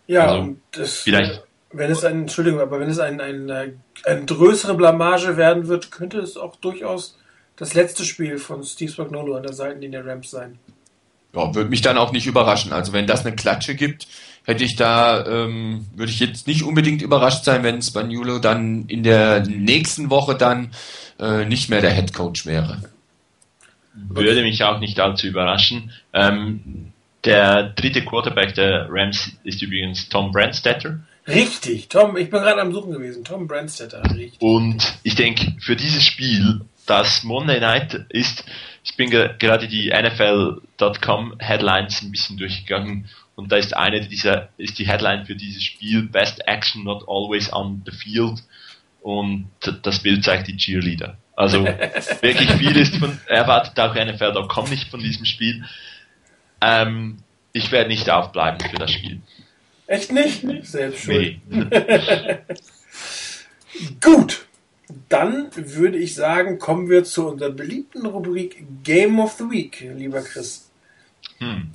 Ja, 0.09 0.27
also, 0.27 0.41
und 0.41 0.61
das, 0.71 0.97
vielleicht. 0.97 1.43
wenn 1.71 1.91
es 1.91 2.03
ein, 2.03 2.21
Entschuldigung, 2.21 2.59
aber 2.59 2.79
wenn 2.79 2.89
es 2.89 2.99
ein, 2.99 3.21
ein, 3.21 3.49
eine, 3.49 3.73
eine 4.05 4.25
größere 4.25 4.75
Blamage 4.75 5.37
werden 5.37 5.67
wird, 5.67 5.91
könnte 5.91 6.19
es 6.19 6.35
auch 6.35 6.55
durchaus 6.57 7.17
das 7.55 7.73
letzte 7.73 8.03
Spiel 8.03 8.37
von 8.37 8.63
Steve 8.63 8.91
Spagnolo 8.91 9.35
an 9.35 9.43
der 9.43 9.53
Seitenlinie 9.53 10.03
der 10.03 10.11
Rams 10.11 10.31
sein 10.31 10.59
ja, 11.33 11.53
würde 11.55 11.69
mich 11.69 11.81
dann 11.81 11.97
auch 11.97 12.11
nicht 12.11 12.27
überraschen. 12.27 12.73
Also 12.73 12.93
wenn 12.93 13.07
das 13.07 13.25
eine 13.25 13.35
Klatsche 13.35 13.75
gibt, 13.75 14.07
hätte 14.45 14.63
ich 14.63 14.75
da, 14.75 15.25
ähm, 15.25 15.85
würde 15.95 16.11
ich 16.11 16.19
jetzt 16.19 16.47
nicht 16.47 16.63
unbedingt 16.63 17.01
überrascht 17.01 17.43
sein, 17.43 17.63
wenn 17.63 17.81
Spagnuolo 17.81 18.39
dann 18.39 18.85
in 18.87 19.03
der 19.03 19.45
nächsten 19.45 20.09
Woche 20.09 20.35
dann 20.35 20.71
äh, 21.19 21.45
nicht 21.45 21.69
mehr 21.69 21.81
der 21.81 21.93
Head 21.93 22.13
Coach 22.13 22.45
wäre. 22.45 22.81
Würde 23.93 24.41
mich 24.41 24.63
auch 24.63 24.79
nicht 24.79 24.99
allzu 24.99 25.27
überraschen. 25.27 25.91
Ähm, 26.13 26.88
der 27.25 27.63
dritte 27.69 28.03
Quarterback 28.03 28.53
der 28.55 28.87
Rams 28.89 29.31
ist 29.43 29.61
übrigens 29.61 30.09
Tom 30.09 30.31
Brandstetter. 30.31 30.99
Richtig, 31.27 31.89
Tom, 31.89 32.17
ich 32.17 32.29
bin 32.29 32.39
gerade 32.41 32.61
am 32.61 32.71
Suchen 32.71 32.91
gewesen. 32.91 33.23
Tom 33.23 33.47
Brandstetter, 33.47 34.03
richtig. 34.15 34.41
Und 34.41 34.97
ich 35.03 35.15
denke, 35.15 35.53
für 35.59 35.75
dieses 35.75 36.03
Spiel, 36.03 36.61
das 36.85 37.23
Monday 37.23 37.59
Night 37.59 38.05
ist, 38.09 38.43
ich 38.83 38.95
bin 38.95 39.09
ge 39.11 39.29
gerade 39.37 39.67
die 39.67 39.89
NFL.com 39.89 41.35
Headlines 41.39 42.01
ein 42.01 42.11
bisschen 42.11 42.37
durchgegangen 42.37 43.07
und 43.35 43.51
da 43.51 43.57
ist 43.57 43.75
eine 43.75 44.01
dieser, 44.01 44.49
ist 44.57 44.79
die 44.79 44.87
Headline 44.87 45.25
für 45.25 45.35
dieses 45.35 45.63
Spiel 45.63 46.03
Best 46.03 46.47
Action 46.47 46.83
Not 46.83 47.03
Always 47.07 47.53
on 47.53 47.83
the 47.85 47.91
Field 47.91 48.43
und 49.01 49.49
das 49.83 49.99
Bild 49.99 50.23
zeigt 50.23 50.47
die 50.47 50.57
Cheerleader. 50.57 51.17
Also 51.35 51.63
wirklich 52.21 52.51
viel 52.53 52.75
ist 52.75 52.97
von, 52.97 53.19
erwartet 53.27 53.79
auch 53.79 53.93
NFL.com 53.93 54.69
nicht 54.69 54.89
von 54.89 54.99
diesem 54.99 55.25
Spiel. 55.25 55.63
Ähm, 56.61 57.17
ich 57.53 57.71
werde 57.71 57.89
nicht 57.89 58.09
aufbleiben 58.09 58.59
für 58.69 58.77
das 58.77 58.91
Spiel. 58.91 59.21
Echt 59.87 60.11
nicht? 60.11 60.45
Selbst 60.63 61.03
schuld. 61.03 61.39
Nee. 61.49 61.69
Gut. 64.01 64.45
Dann 65.07 65.49
würde 65.55 65.97
ich 65.97 66.15
sagen, 66.15 66.57
kommen 66.57 66.89
wir 66.89 67.03
zu 67.03 67.27
unserer 67.27 67.51
beliebten 67.51 68.05
Rubrik 68.05 68.65
Game 68.83 69.19
of 69.19 69.33
the 69.33 69.43
Week, 69.43 69.87
lieber 69.95 70.21
Chris. 70.21 70.71
Hm. 71.37 71.71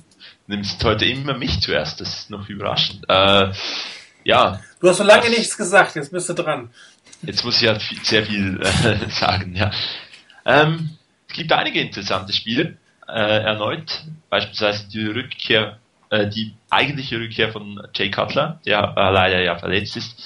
Nimmst 0.47 0.83
heute 0.83 1.05
immer 1.05 1.37
mich 1.37 1.59
zuerst, 1.61 2.01
das 2.01 2.19
ist 2.19 2.29
noch 2.29 2.49
überraschend. 2.49 3.05
Äh, 3.07 3.51
ja. 4.23 4.61
Du 4.79 4.89
hast 4.89 4.97
so 4.97 5.03
lange 5.03 5.29
nichts 5.29 5.57
gesagt, 5.57 5.95
jetzt 5.95 6.11
bist 6.11 6.29
du 6.29 6.33
dran. 6.33 6.69
Jetzt 7.21 7.43
muss 7.43 7.57
ich 7.57 7.63
ja 7.63 7.79
viel, 7.79 8.03
sehr 8.03 8.25
viel 8.25 8.61
äh, 8.61 9.09
sagen, 9.09 9.55
ja. 9.55 9.71
Ähm, 10.45 10.97
es 11.27 11.35
gibt 11.35 11.51
einige 11.51 11.79
interessante 11.79 12.33
Spiele, 12.33 12.77
äh, 13.07 13.43
erneut, 13.43 14.03
beispielsweise 14.29 14.89
die 14.89 15.05
Rückkehr, 15.05 15.77
äh, 16.09 16.27
die 16.27 16.53
eigentliche 16.69 17.19
Rückkehr 17.19 17.51
von 17.51 17.81
Jay 17.93 18.11
Cutler, 18.11 18.59
der 18.65 18.93
äh, 18.95 19.11
leider 19.11 19.41
ja 19.41 19.57
verletzt 19.57 19.97
ist 19.97 20.21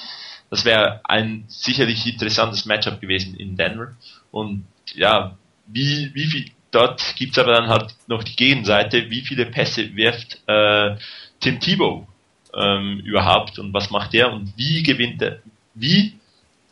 das 0.49 0.65
wäre 0.65 1.01
ein 1.03 1.45
sicherlich 1.47 2.05
interessantes 2.05 2.65
Matchup 2.65 2.99
gewesen 3.01 3.35
in 3.35 3.55
Denver. 3.55 3.95
Und 4.31 4.65
ja, 4.93 5.37
wie, 5.67 6.11
wie 6.13 6.25
viel, 6.25 6.45
dort 6.71 7.15
gibt's 7.15 7.37
aber 7.37 7.53
dann 7.53 7.67
halt 7.67 7.95
noch 8.07 8.23
die 8.23 8.35
Gegenseite, 8.35 9.09
wie 9.09 9.21
viele 9.21 9.45
Pässe 9.45 9.95
wirft 9.95 10.39
äh, 10.47 10.95
Tim 11.39 11.59
Tebow 11.59 12.07
ähm, 12.55 12.99
überhaupt 13.05 13.59
und 13.59 13.73
was 13.73 13.91
macht 13.91 14.13
er 14.15 14.33
und 14.33 14.53
wie 14.57 14.81
gewinnt 14.81 15.21
er, 15.21 15.39
wie 15.75 16.15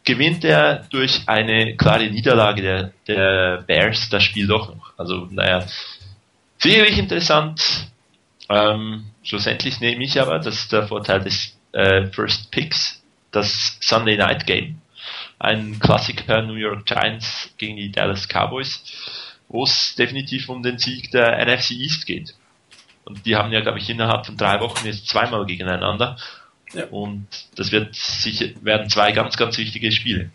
gewinnt 0.03 0.43
er 0.43 0.87
durch 0.89 1.21
eine 1.27 1.75
klare 1.75 2.09
Niederlage 2.09 2.61
der, 2.61 2.93
der 3.07 3.63
Bears 3.67 4.09
das 4.09 4.23
Spiel 4.23 4.47
doch 4.47 4.73
noch. 4.73 4.93
Also, 4.97 5.27
naja, 5.29 5.65
sicherlich 6.59 6.97
interessant. 6.97 7.87
Ähm, 8.49 9.05
schlussendlich 9.23 9.79
nehme 9.79 10.03
ich 10.03 10.19
aber, 10.21 10.39
das 10.39 10.55
ist 10.55 10.71
der 10.71 10.87
Vorteil 10.87 11.21
des 11.21 11.57
äh, 11.73 12.07
First 12.07 12.51
Picks, 12.51 13.03
das 13.31 13.77
Sunday 13.81 14.17
Night 14.17 14.45
Game. 14.45 14.81
Ein 15.39 15.79
Klassiker 15.79 16.41
New 16.41 16.55
York 16.55 16.85
Giants 16.85 17.51
gegen 17.57 17.75
die 17.77 17.91
Dallas 17.91 18.27
Cowboys, 18.27 18.83
wo 19.49 19.63
es 19.63 19.95
definitiv 19.95 20.49
um 20.49 20.63
den 20.63 20.79
Sieg 20.79 21.11
der 21.11 21.45
NFC 21.45 21.71
East 21.71 22.05
geht. 22.05 22.33
Und 23.05 23.25
die 23.25 23.35
haben 23.35 23.51
ja, 23.53 23.61
glaube 23.61 23.79
ich, 23.79 23.89
innerhalb 23.89 24.25
von 24.25 24.35
drei 24.35 24.59
Wochen 24.59 24.85
jetzt 24.85 25.07
zweimal 25.07 25.45
gegeneinander. 25.45 26.17
Ja. 26.73 26.87
Und 26.87 27.27
das 27.55 27.71
wird 27.71 27.95
sicher, 27.95 28.47
werden 28.61 28.89
zwei 28.89 29.11
ganz, 29.13 29.37
ganz 29.37 29.57
wichtige 29.57 29.91
Spiele. 29.91 30.31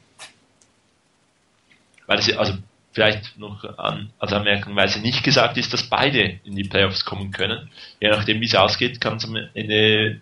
Weil 2.07 2.19
es, 2.19 2.35
also, 2.35 2.55
vielleicht 2.93 3.39
noch 3.39 3.65
an, 3.79 4.13
als 4.19 4.33
Anmerkung, 4.33 4.77
weil 4.77 4.87
es 4.87 4.97
nicht 4.97 5.25
gesagt 5.25 5.57
ist, 5.57 5.73
dass 5.73 5.89
beide 5.89 6.41
in 6.45 6.57
die 6.57 6.69
Playoffs 6.69 7.05
kommen 7.05 7.31
können. 7.31 7.71
Je 8.01 8.09
nachdem, 8.09 8.41
wie 8.41 8.47
es 8.47 8.55
ausgeht, 8.55 9.01
kann 9.01 9.17
es 9.17 9.25
am 9.25 9.37
Ende 9.55 10.21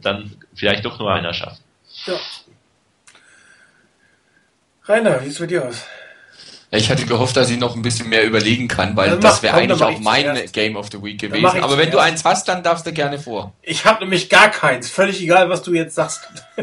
dann 0.00 0.30
vielleicht 0.54 0.84
doch 0.84 0.98
nur 0.98 1.12
einer 1.12 1.32
schaffen. 1.32 1.62
Ja. 2.06 2.14
Rainer, 4.84 5.20
wie 5.20 5.24
sieht 5.24 5.32
es 5.32 5.38
bei 5.38 5.46
dir 5.46 5.64
aus? 5.66 5.86
Ich 6.72 6.88
hatte 6.88 7.04
gehofft, 7.04 7.36
dass 7.36 7.50
ich 7.50 7.58
noch 7.58 7.74
ein 7.74 7.82
bisschen 7.82 8.08
mehr 8.08 8.24
überlegen 8.24 8.68
kann, 8.68 8.96
weil 8.96 9.10
dann 9.10 9.20
das 9.20 9.42
wäre 9.42 9.56
eigentlich 9.56 9.82
auch 9.82 9.98
mein 9.98 10.22
zuerst. 10.22 10.52
Game 10.52 10.76
of 10.76 10.88
the 10.92 11.02
Week 11.02 11.20
gewesen. 11.20 11.44
Aber 11.44 11.76
wenn 11.76 11.90
zuerst. 11.90 11.94
du 11.94 11.98
eins 11.98 12.24
hast, 12.24 12.46
dann 12.46 12.62
darfst 12.62 12.86
du 12.86 12.92
gerne 12.92 13.18
vor. 13.18 13.52
Ich 13.62 13.84
habe 13.84 14.04
nämlich 14.04 14.28
gar 14.28 14.50
keins. 14.50 14.88
Völlig 14.88 15.20
egal, 15.20 15.48
was 15.48 15.62
du 15.62 15.74
jetzt 15.74 15.96
sagst. 15.96 16.28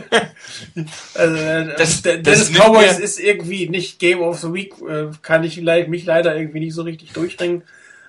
also, 1.14 1.36
äh, 1.36 1.76
das, 1.78 2.02
das, 2.04 2.22
das 2.24 2.52
Cowboys 2.54 3.00
ist 3.00 3.20
irgendwie 3.20 3.68
nicht 3.68 4.00
Game 4.00 4.22
of 4.22 4.40
the 4.40 4.54
Week. 4.54 4.74
Äh, 4.82 5.08
kann 5.22 5.44
ich 5.44 5.58
mich 5.60 6.06
leider 6.06 6.38
irgendwie 6.38 6.62
nicht 6.62 6.74
so 6.74 6.84
richtig 6.84 7.12
durchringen. 7.12 7.64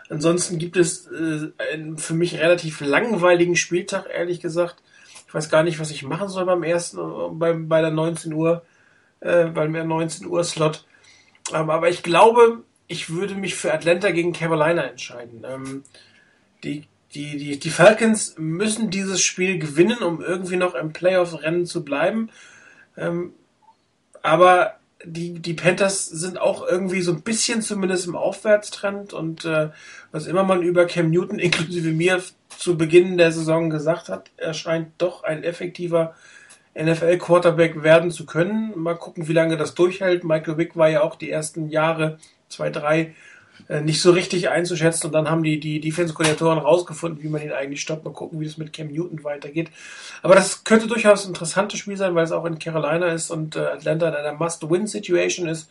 Ansonsten 0.08 0.58
gibt 0.58 0.76
es 0.76 1.08
äh, 1.08 1.50
einen 1.72 1.98
für 1.98 2.14
mich 2.14 2.38
relativ 2.38 2.80
langweiligen 2.80 3.56
Spieltag, 3.56 4.06
ehrlich 4.12 4.40
gesagt. 4.40 4.76
Ich 5.26 5.34
weiß 5.34 5.50
gar 5.50 5.64
nicht, 5.64 5.80
was 5.80 5.90
ich 5.90 6.04
machen 6.04 6.28
soll 6.28 6.46
beim 6.46 6.62
ersten, 6.62 6.98
bei, 7.38 7.52
bei 7.54 7.80
der 7.80 7.90
19 7.90 8.32
Uhr, 8.32 8.62
äh, 9.18 9.46
beim 9.46 9.72
19 9.72 10.26
Uhr 10.26 10.44
Slot. 10.44 10.84
Ähm, 11.52 11.70
aber 11.70 11.88
ich 11.88 12.02
glaube, 12.02 12.64
ich 12.86 13.10
würde 13.10 13.34
mich 13.34 13.54
für 13.54 13.72
Atlanta 13.72 14.10
gegen 14.10 14.32
Carolina 14.32 14.82
entscheiden. 14.82 15.44
Ähm, 15.48 15.84
die, 16.64 16.84
die, 17.14 17.36
die, 17.36 17.58
die 17.58 17.70
Falcons 17.70 18.34
müssen 18.38 18.90
dieses 18.90 19.22
Spiel 19.22 19.58
gewinnen, 19.58 19.98
um 20.02 20.20
irgendwie 20.20 20.56
noch 20.56 20.74
im 20.74 20.92
Playoff-Rennen 20.92 21.66
zu 21.66 21.84
bleiben. 21.84 22.30
Ähm, 22.96 23.32
aber 24.22 24.78
die, 25.04 25.38
die 25.38 25.54
Panthers 25.54 26.06
sind 26.06 26.38
auch 26.38 26.66
irgendwie 26.66 27.02
so 27.02 27.12
ein 27.12 27.22
bisschen 27.22 27.62
zumindest 27.62 28.06
im 28.06 28.16
Aufwärtstrend 28.16 29.12
und 29.12 29.44
äh, 29.44 29.70
was 30.10 30.26
immer 30.26 30.42
man 30.42 30.62
über 30.62 30.86
Cam 30.86 31.10
Newton 31.10 31.38
inklusive 31.38 31.92
mir 31.92 32.22
zu 32.56 32.76
Beginn 32.76 33.18
der 33.18 33.30
Saison 33.30 33.70
gesagt 33.70 34.08
hat, 34.08 34.30
erscheint 34.36 34.90
doch 34.98 35.22
ein 35.22 35.44
effektiver 35.44 36.14
NFL-Quarterback 36.78 37.82
werden 37.82 38.10
zu 38.10 38.26
können. 38.26 38.72
Mal 38.76 38.94
gucken, 38.94 39.28
wie 39.28 39.32
lange 39.32 39.56
das 39.56 39.74
durchhält. 39.74 40.24
Michael 40.24 40.56
Wick 40.56 40.76
war 40.76 40.88
ja 40.88 41.02
auch 41.02 41.16
die 41.16 41.30
ersten 41.30 41.68
Jahre, 41.68 42.18
zwei, 42.48 42.70
drei, 42.70 43.14
äh, 43.68 43.80
nicht 43.80 44.00
so 44.00 44.12
richtig 44.12 44.48
einzuschätzen. 44.48 45.08
Und 45.08 45.12
dann 45.12 45.28
haben 45.28 45.42
die, 45.42 45.58
die 45.60 45.80
Defense-Koordinatoren 45.80 46.58
rausgefunden, 46.58 47.22
wie 47.22 47.28
man 47.28 47.42
ihn 47.42 47.52
eigentlich 47.52 47.80
stoppt. 47.80 48.04
Mal 48.04 48.12
gucken, 48.12 48.40
wie 48.40 48.44
das 48.44 48.58
mit 48.58 48.72
Cam 48.72 48.88
Newton 48.88 49.24
weitergeht. 49.24 49.70
Aber 50.22 50.34
das 50.34 50.64
könnte 50.64 50.86
durchaus 50.86 51.24
ein 51.24 51.28
interessantes 51.28 51.80
Spiel 51.80 51.96
sein, 51.96 52.14
weil 52.14 52.24
es 52.24 52.32
auch 52.32 52.44
in 52.44 52.58
Carolina 52.58 53.08
ist 53.08 53.30
und 53.30 53.56
äh, 53.56 53.60
Atlanta 53.60 54.08
in 54.08 54.14
einer 54.14 54.34
Must-Win-Situation 54.34 55.48
ist. 55.48 55.70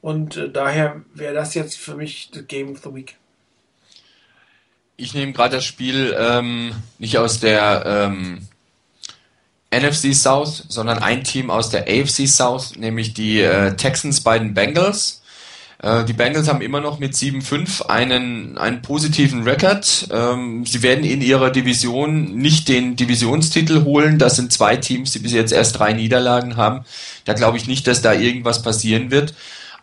Und 0.00 0.36
äh, 0.36 0.50
daher 0.50 1.02
wäre 1.14 1.34
das 1.34 1.54
jetzt 1.54 1.78
für 1.78 1.94
mich 1.94 2.30
das 2.32 2.46
Game 2.46 2.72
of 2.72 2.80
the 2.82 2.94
Week. 2.94 3.16
Ich 4.96 5.14
nehme 5.14 5.32
gerade 5.32 5.56
das 5.56 5.64
Spiel 5.64 6.14
ähm, 6.18 6.74
nicht 6.98 7.16
aus 7.16 7.40
der 7.40 7.84
ähm, 7.86 8.46
NFC 9.72 10.14
South, 10.14 10.64
sondern 10.68 10.98
ein 10.98 11.24
Team 11.24 11.50
aus 11.50 11.70
der 11.70 11.82
AFC 11.82 12.26
South, 12.26 12.76
nämlich 12.76 13.14
die 13.14 13.40
äh, 13.40 13.76
Texans 13.76 14.20
bei 14.20 14.38
den 14.38 14.52
Bengals. 14.52 15.20
Äh, 15.82 16.04
die 16.04 16.12
Bengals 16.12 16.48
haben 16.48 16.60
immer 16.60 16.80
noch 16.80 16.98
mit 16.98 17.14
7-5 17.14 17.86
einen, 17.86 18.58
einen 18.58 18.82
positiven 18.82 19.44
Rekord. 19.44 20.08
Ähm, 20.12 20.66
sie 20.66 20.82
werden 20.82 21.04
in 21.04 21.22
ihrer 21.22 21.50
Division 21.50 22.36
nicht 22.36 22.68
den 22.68 22.96
Divisionstitel 22.96 23.84
holen. 23.84 24.18
Das 24.18 24.36
sind 24.36 24.52
zwei 24.52 24.76
Teams, 24.76 25.12
die 25.12 25.20
bis 25.20 25.32
jetzt 25.32 25.52
erst 25.52 25.78
drei 25.78 25.92
Niederlagen 25.92 26.56
haben. 26.56 26.84
Da 27.24 27.32
glaube 27.32 27.56
ich 27.56 27.66
nicht, 27.66 27.86
dass 27.86 28.02
da 28.02 28.12
irgendwas 28.12 28.62
passieren 28.62 29.10
wird. 29.10 29.34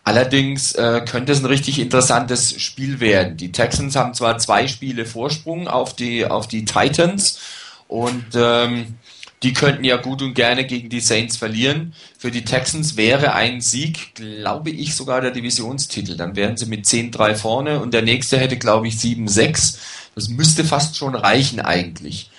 Allerdings 0.04 0.72
äh, 0.72 1.02
könnte 1.06 1.32
es 1.32 1.40
ein 1.40 1.46
richtig 1.46 1.78
interessantes 1.78 2.60
Spiel 2.60 3.00
werden. 3.00 3.36
Die 3.36 3.52
Texans 3.52 3.96
haben 3.96 4.14
zwar 4.14 4.38
zwei 4.38 4.66
Spiele 4.66 5.04
Vorsprung 5.04 5.68
auf 5.68 5.94
die, 5.94 6.24
auf 6.24 6.46
die 6.46 6.64
Titans 6.64 7.40
und 7.88 8.24
ähm, 8.34 8.94
die 9.42 9.52
könnten 9.52 9.84
ja 9.84 9.96
gut 9.96 10.22
und 10.22 10.34
gerne 10.34 10.64
gegen 10.64 10.88
die 10.88 11.00
Saints 11.00 11.36
verlieren. 11.36 11.94
Für 12.18 12.30
die 12.30 12.44
Texans 12.44 12.96
wäre 12.96 13.34
ein 13.34 13.60
Sieg, 13.60 14.14
glaube 14.14 14.70
ich, 14.70 14.94
sogar 14.94 15.20
der 15.20 15.30
Divisionstitel. 15.30 16.16
Dann 16.16 16.34
wären 16.34 16.56
sie 16.56 16.66
mit 16.66 16.86
10-3 16.86 17.34
vorne 17.34 17.80
und 17.80 17.94
der 17.94 18.02
nächste 18.02 18.38
hätte, 18.38 18.58
glaube 18.58 18.88
ich, 18.88 18.94
7-6. 18.94 19.78
Das 20.14 20.28
müsste 20.28 20.64
fast 20.64 20.96
schon 20.96 21.14
reichen 21.14 21.60
eigentlich. 21.60 22.30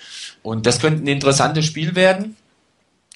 Und 0.42 0.66
das 0.66 0.80
könnte 0.80 1.02
ein 1.02 1.06
interessantes 1.06 1.64
Spiel 1.64 1.94
werden. 1.94 2.36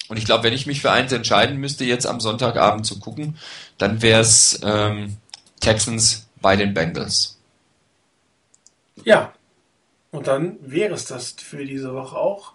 Und 0.07 0.17
ich 0.17 0.25
glaube, 0.25 0.43
wenn 0.43 0.53
ich 0.53 0.67
mich 0.67 0.81
für 0.81 0.91
eins 0.91 1.11
entscheiden 1.11 1.57
müsste, 1.57 1.83
jetzt 1.83 2.05
am 2.05 2.19
Sonntagabend 2.19 2.85
zu 2.85 2.99
gucken, 2.99 3.37
dann 3.77 4.01
wäre 4.01 4.21
es 4.21 4.59
ähm, 4.63 5.17
Texans 5.59 6.27
bei 6.41 6.55
den 6.55 6.73
Bengals. 6.73 7.39
Ja, 9.03 9.33
und 10.11 10.27
dann 10.27 10.57
wäre 10.61 10.93
es 10.93 11.05
das 11.05 11.35
für 11.37 11.65
diese 11.65 11.93
Woche 11.93 12.17
auch. 12.17 12.53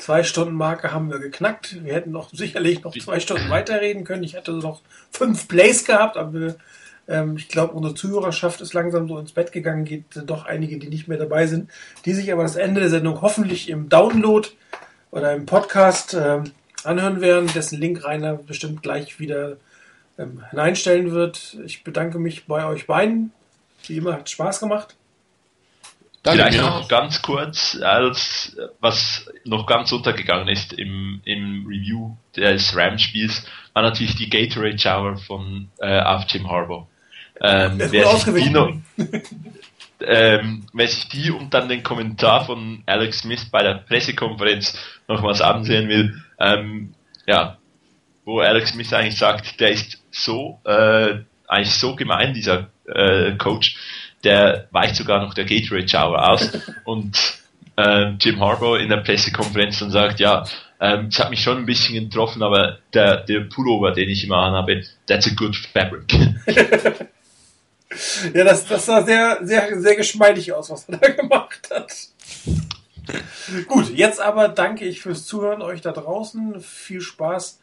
Zwei 0.00 0.22
Stunden 0.22 0.54
Marke 0.54 0.94
haben 0.94 1.10
wir 1.10 1.18
geknackt. 1.18 1.84
Wir 1.84 1.92
hätten 1.92 2.10
noch 2.10 2.30
sicherlich 2.32 2.82
noch 2.82 2.96
zwei 2.96 3.20
Stunden 3.20 3.50
weiterreden 3.50 4.04
können. 4.04 4.24
Ich 4.24 4.32
hätte 4.32 4.52
noch 4.52 4.80
fünf 5.10 5.46
Plays 5.46 5.84
gehabt, 5.84 6.16
aber 6.16 6.54
ähm, 7.06 7.36
ich 7.36 7.48
glaube, 7.48 7.74
unsere 7.74 7.94
Zuhörerschaft 7.94 8.62
ist 8.62 8.72
langsam 8.72 9.08
so 9.08 9.18
ins 9.18 9.32
Bett 9.32 9.52
gegangen. 9.52 9.84
Geht 9.84 10.04
doch 10.24 10.46
einige, 10.46 10.78
die 10.78 10.88
nicht 10.88 11.06
mehr 11.06 11.18
dabei 11.18 11.46
sind, 11.46 11.70
die 12.06 12.14
sich 12.14 12.32
aber 12.32 12.44
das 12.44 12.56
Ende 12.56 12.80
der 12.80 12.88
Sendung 12.88 13.20
hoffentlich 13.20 13.68
im 13.68 13.90
Download 13.90 14.48
oder 15.10 15.34
im 15.34 15.44
Podcast 15.44 16.14
ähm, 16.14 16.44
anhören 16.82 17.20
werden, 17.20 17.50
dessen 17.54 17.78
Link 17.78 18.02
Rainer 18.02 18.36
bestimmt 18.36 18.82
gleich 18.82 19.20
wieder 19.20 19.58
ähm, 20.18 20.42
hineinstellen 20.48 21.10
wird. 21.10 21.58
Ich 21.66 21.84
bedanke 21.84 22.18
mich 22.18 22.46
bei 22.46 22.64
euch 22.64 22.86
beiden. 22.86 23.32
Wie 23.86 23.98
immer 23.98 24.14
hat 24.14 24.30
Spaß 24.30 24.60
gemacht. 24.60 24.96
Danke 26.22 26.42
Vielleicht 26.42 26.60
noch 26.60 26.86
ganz 26.86 27.22
kurz, 27.22 27.78
als 27.80 28.54
was 28.80 29.26
noch 29.44 29.66
ganz 29.66 29.90
untergegangen 29.90 30.48
ist 30.48 30.74
im, 30.74 31.22
im 31.24 31.64
Review 31.66 32.14
des 32.36 32.76
Rams-Spiels, 32.76 33.46
war 33.72 33.82
natürlich 33.82 34.16
die 34.16 34.28
Gatorade 34.28 34.78
Shower 34.78 35.16
von 35.16 35.70
äh, 35.78 36.00
auf 36.00 36.24
Jim 36.28 36.50
Harbour. 36.50 36.88
Ähm, 37.40 37.78
wer, 37.78 38.16
sich 38.16 38.34
die 38.34 38.50
noch, 38.50 38.70
ähm, 40.02 40.66
wer 40.74 40.88
sich 40.88 41.08
die 41.08 41.30
und 41.30 41.54
dann 41.54 41.70
den 41.70 41.82
Kommentar 41.82 42.44
von 42.44 42.82
Alex 42.84 43.20
Smith 43.20 43.46
bei 43.50 43.62
der 43.62 43.74
Pressekonferenz 43.74 44.78
nochmals 45.08 45.40
ansehen 45.40 45.88
will, 45.88 46.22
ähm, 46.38 46.92
ja, 47.26 47.56
wo 48.26 48.40
Alex 48.40 48.70
Smith 48.70 48.92
eigentlich 48.92 49.16
sagt, 49.16 49.58
der 49.58 49.70
ist 49.70 50.02
so, 50.10 50.60
äh, 50.64 51.20
eigentlich 51.48 51.74
so 51.74 51.96
gemein, 51.96 52.34
dieser 52.34 52.68
äh, 52.86 53.32
Coach, 53.38 53.76
der 54.24 54.68
weicht 54.70 54.96
sogar 54.96 55.20
noch 55.20 55.34
der 55.34 55.44
Gatorade 55.44 55.88
Shower 55.88 56.28
aus 56.30 56.50
und 56.84 57.16
äh, 57.76 58.10
Jim 58.20 58.40
Harbour 58.40 58.80
in 58.80 58.88
der 58.88 58.98
Pressekonferenz 58.98 59.78
dann 59.78 59.90
sagt, 59.90 60.20
ja, 60.20 60.44
ähm, 60.80 61.08
es 61.10 61.18
hat 61.18 61.30
mich 61.30 61.42
schon 61.42 61.58
ein 61.58 61.66
bisschen 61.66 62.08
getroffen, 62.08 62.42
aber 62.42 62.78
der, 62.94 63.18
der 63.18 63.40
Pullover, 63.40 63.92
den 63.92 64.08
ich 64.08 64.24
immer 64.24 64.38
anhabe, 64.38 64.82
that's 65.06 65.26
a 65.26 65.34
good 65.34 65.54
fabric. 65.56 66.12
ja, 68.34 68.44
das, 68.44 68.66
das 68.66 68.86
sah 68.86 69.02
sehr, 69.02 69.38
sehr, 69.42 69.80
sehr 69.80 69.96
geschmeidig 69.96 70.52
aus, 70.52 70.70
was 70.70 70.88
er 70.88 70.96
da 70.98 71.08
gemacht 71.10 71.68
hat. 71.70 71.92
Gut, 73.66 73.90
jetzt 73.90 74.20
aber 74.20 74.48
danke 74.48 74.84
ich 74.84 75.00
fürs 75.00 75.26
Zuhören 75.26 75.62
euch 75.62 75.80
da 75.80 75.92
draußen. 75.92 76.60
Viel 76.60 77.00
Spaß 77.00 77.60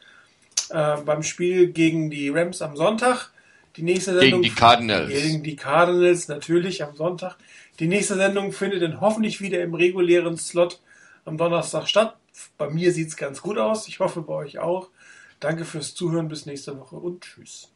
äh, 0.70 0.96
beim 0.98 1.22
Spiel 1.22 1.68
gegen 1.68 2.10
die 2.10 2.28
Rams 2.28 2.62
am 2.62 2.76
Sonntag. 2.76 3.30
Die 3.78 3.84
nächste 3.84 4.18
Sendung 4.18 4.42
gegen 4.42 4.54
die 4.54 4.60
Cardinals. 4.60 5.08
Gegen 5.08 5.42
die 5.44 5.54
Cardinals 5.56 6.26
natürlich 6.26 6.82
am 6.82 6.96
Sonntag. 6.96 7.36
Die 7.78 7.86
nächste 7.86 8.16
Sendung 8.16 8.50
findet 8.50 8.82
dann 8.82 9.00
hoffentlich 9.00 9.40
wieder 9.40 9.62
im 9.62 9.72
regulären 9.72 10.36
Slot 10.36 10.80
am 11.24 11.38
Donnerstag 11.38 11.86
statt. 11.86 12.16
Bei 12.56 12.68
mir 12.68 12.92
sieht 12.92 13.08
es 13.08 13.16
ganz 13.16 13.40
gut 13.40 13.56
aus. 13.56 13.86
Ich 13.86 14.00
hoffe 14.00 14.22
bei 14.22 14.34
euch 14.34 14.58
auch. 14.58 14.88
Danke 15.38 15.64
fürs 15.64 15.94
Zuhören. 15.94 16.28
Bis 16.28 16.44
nächste 16.44 16.76
Woche 16.76 16.96
und 16.96 17.22
tschüss. 17.22 17.70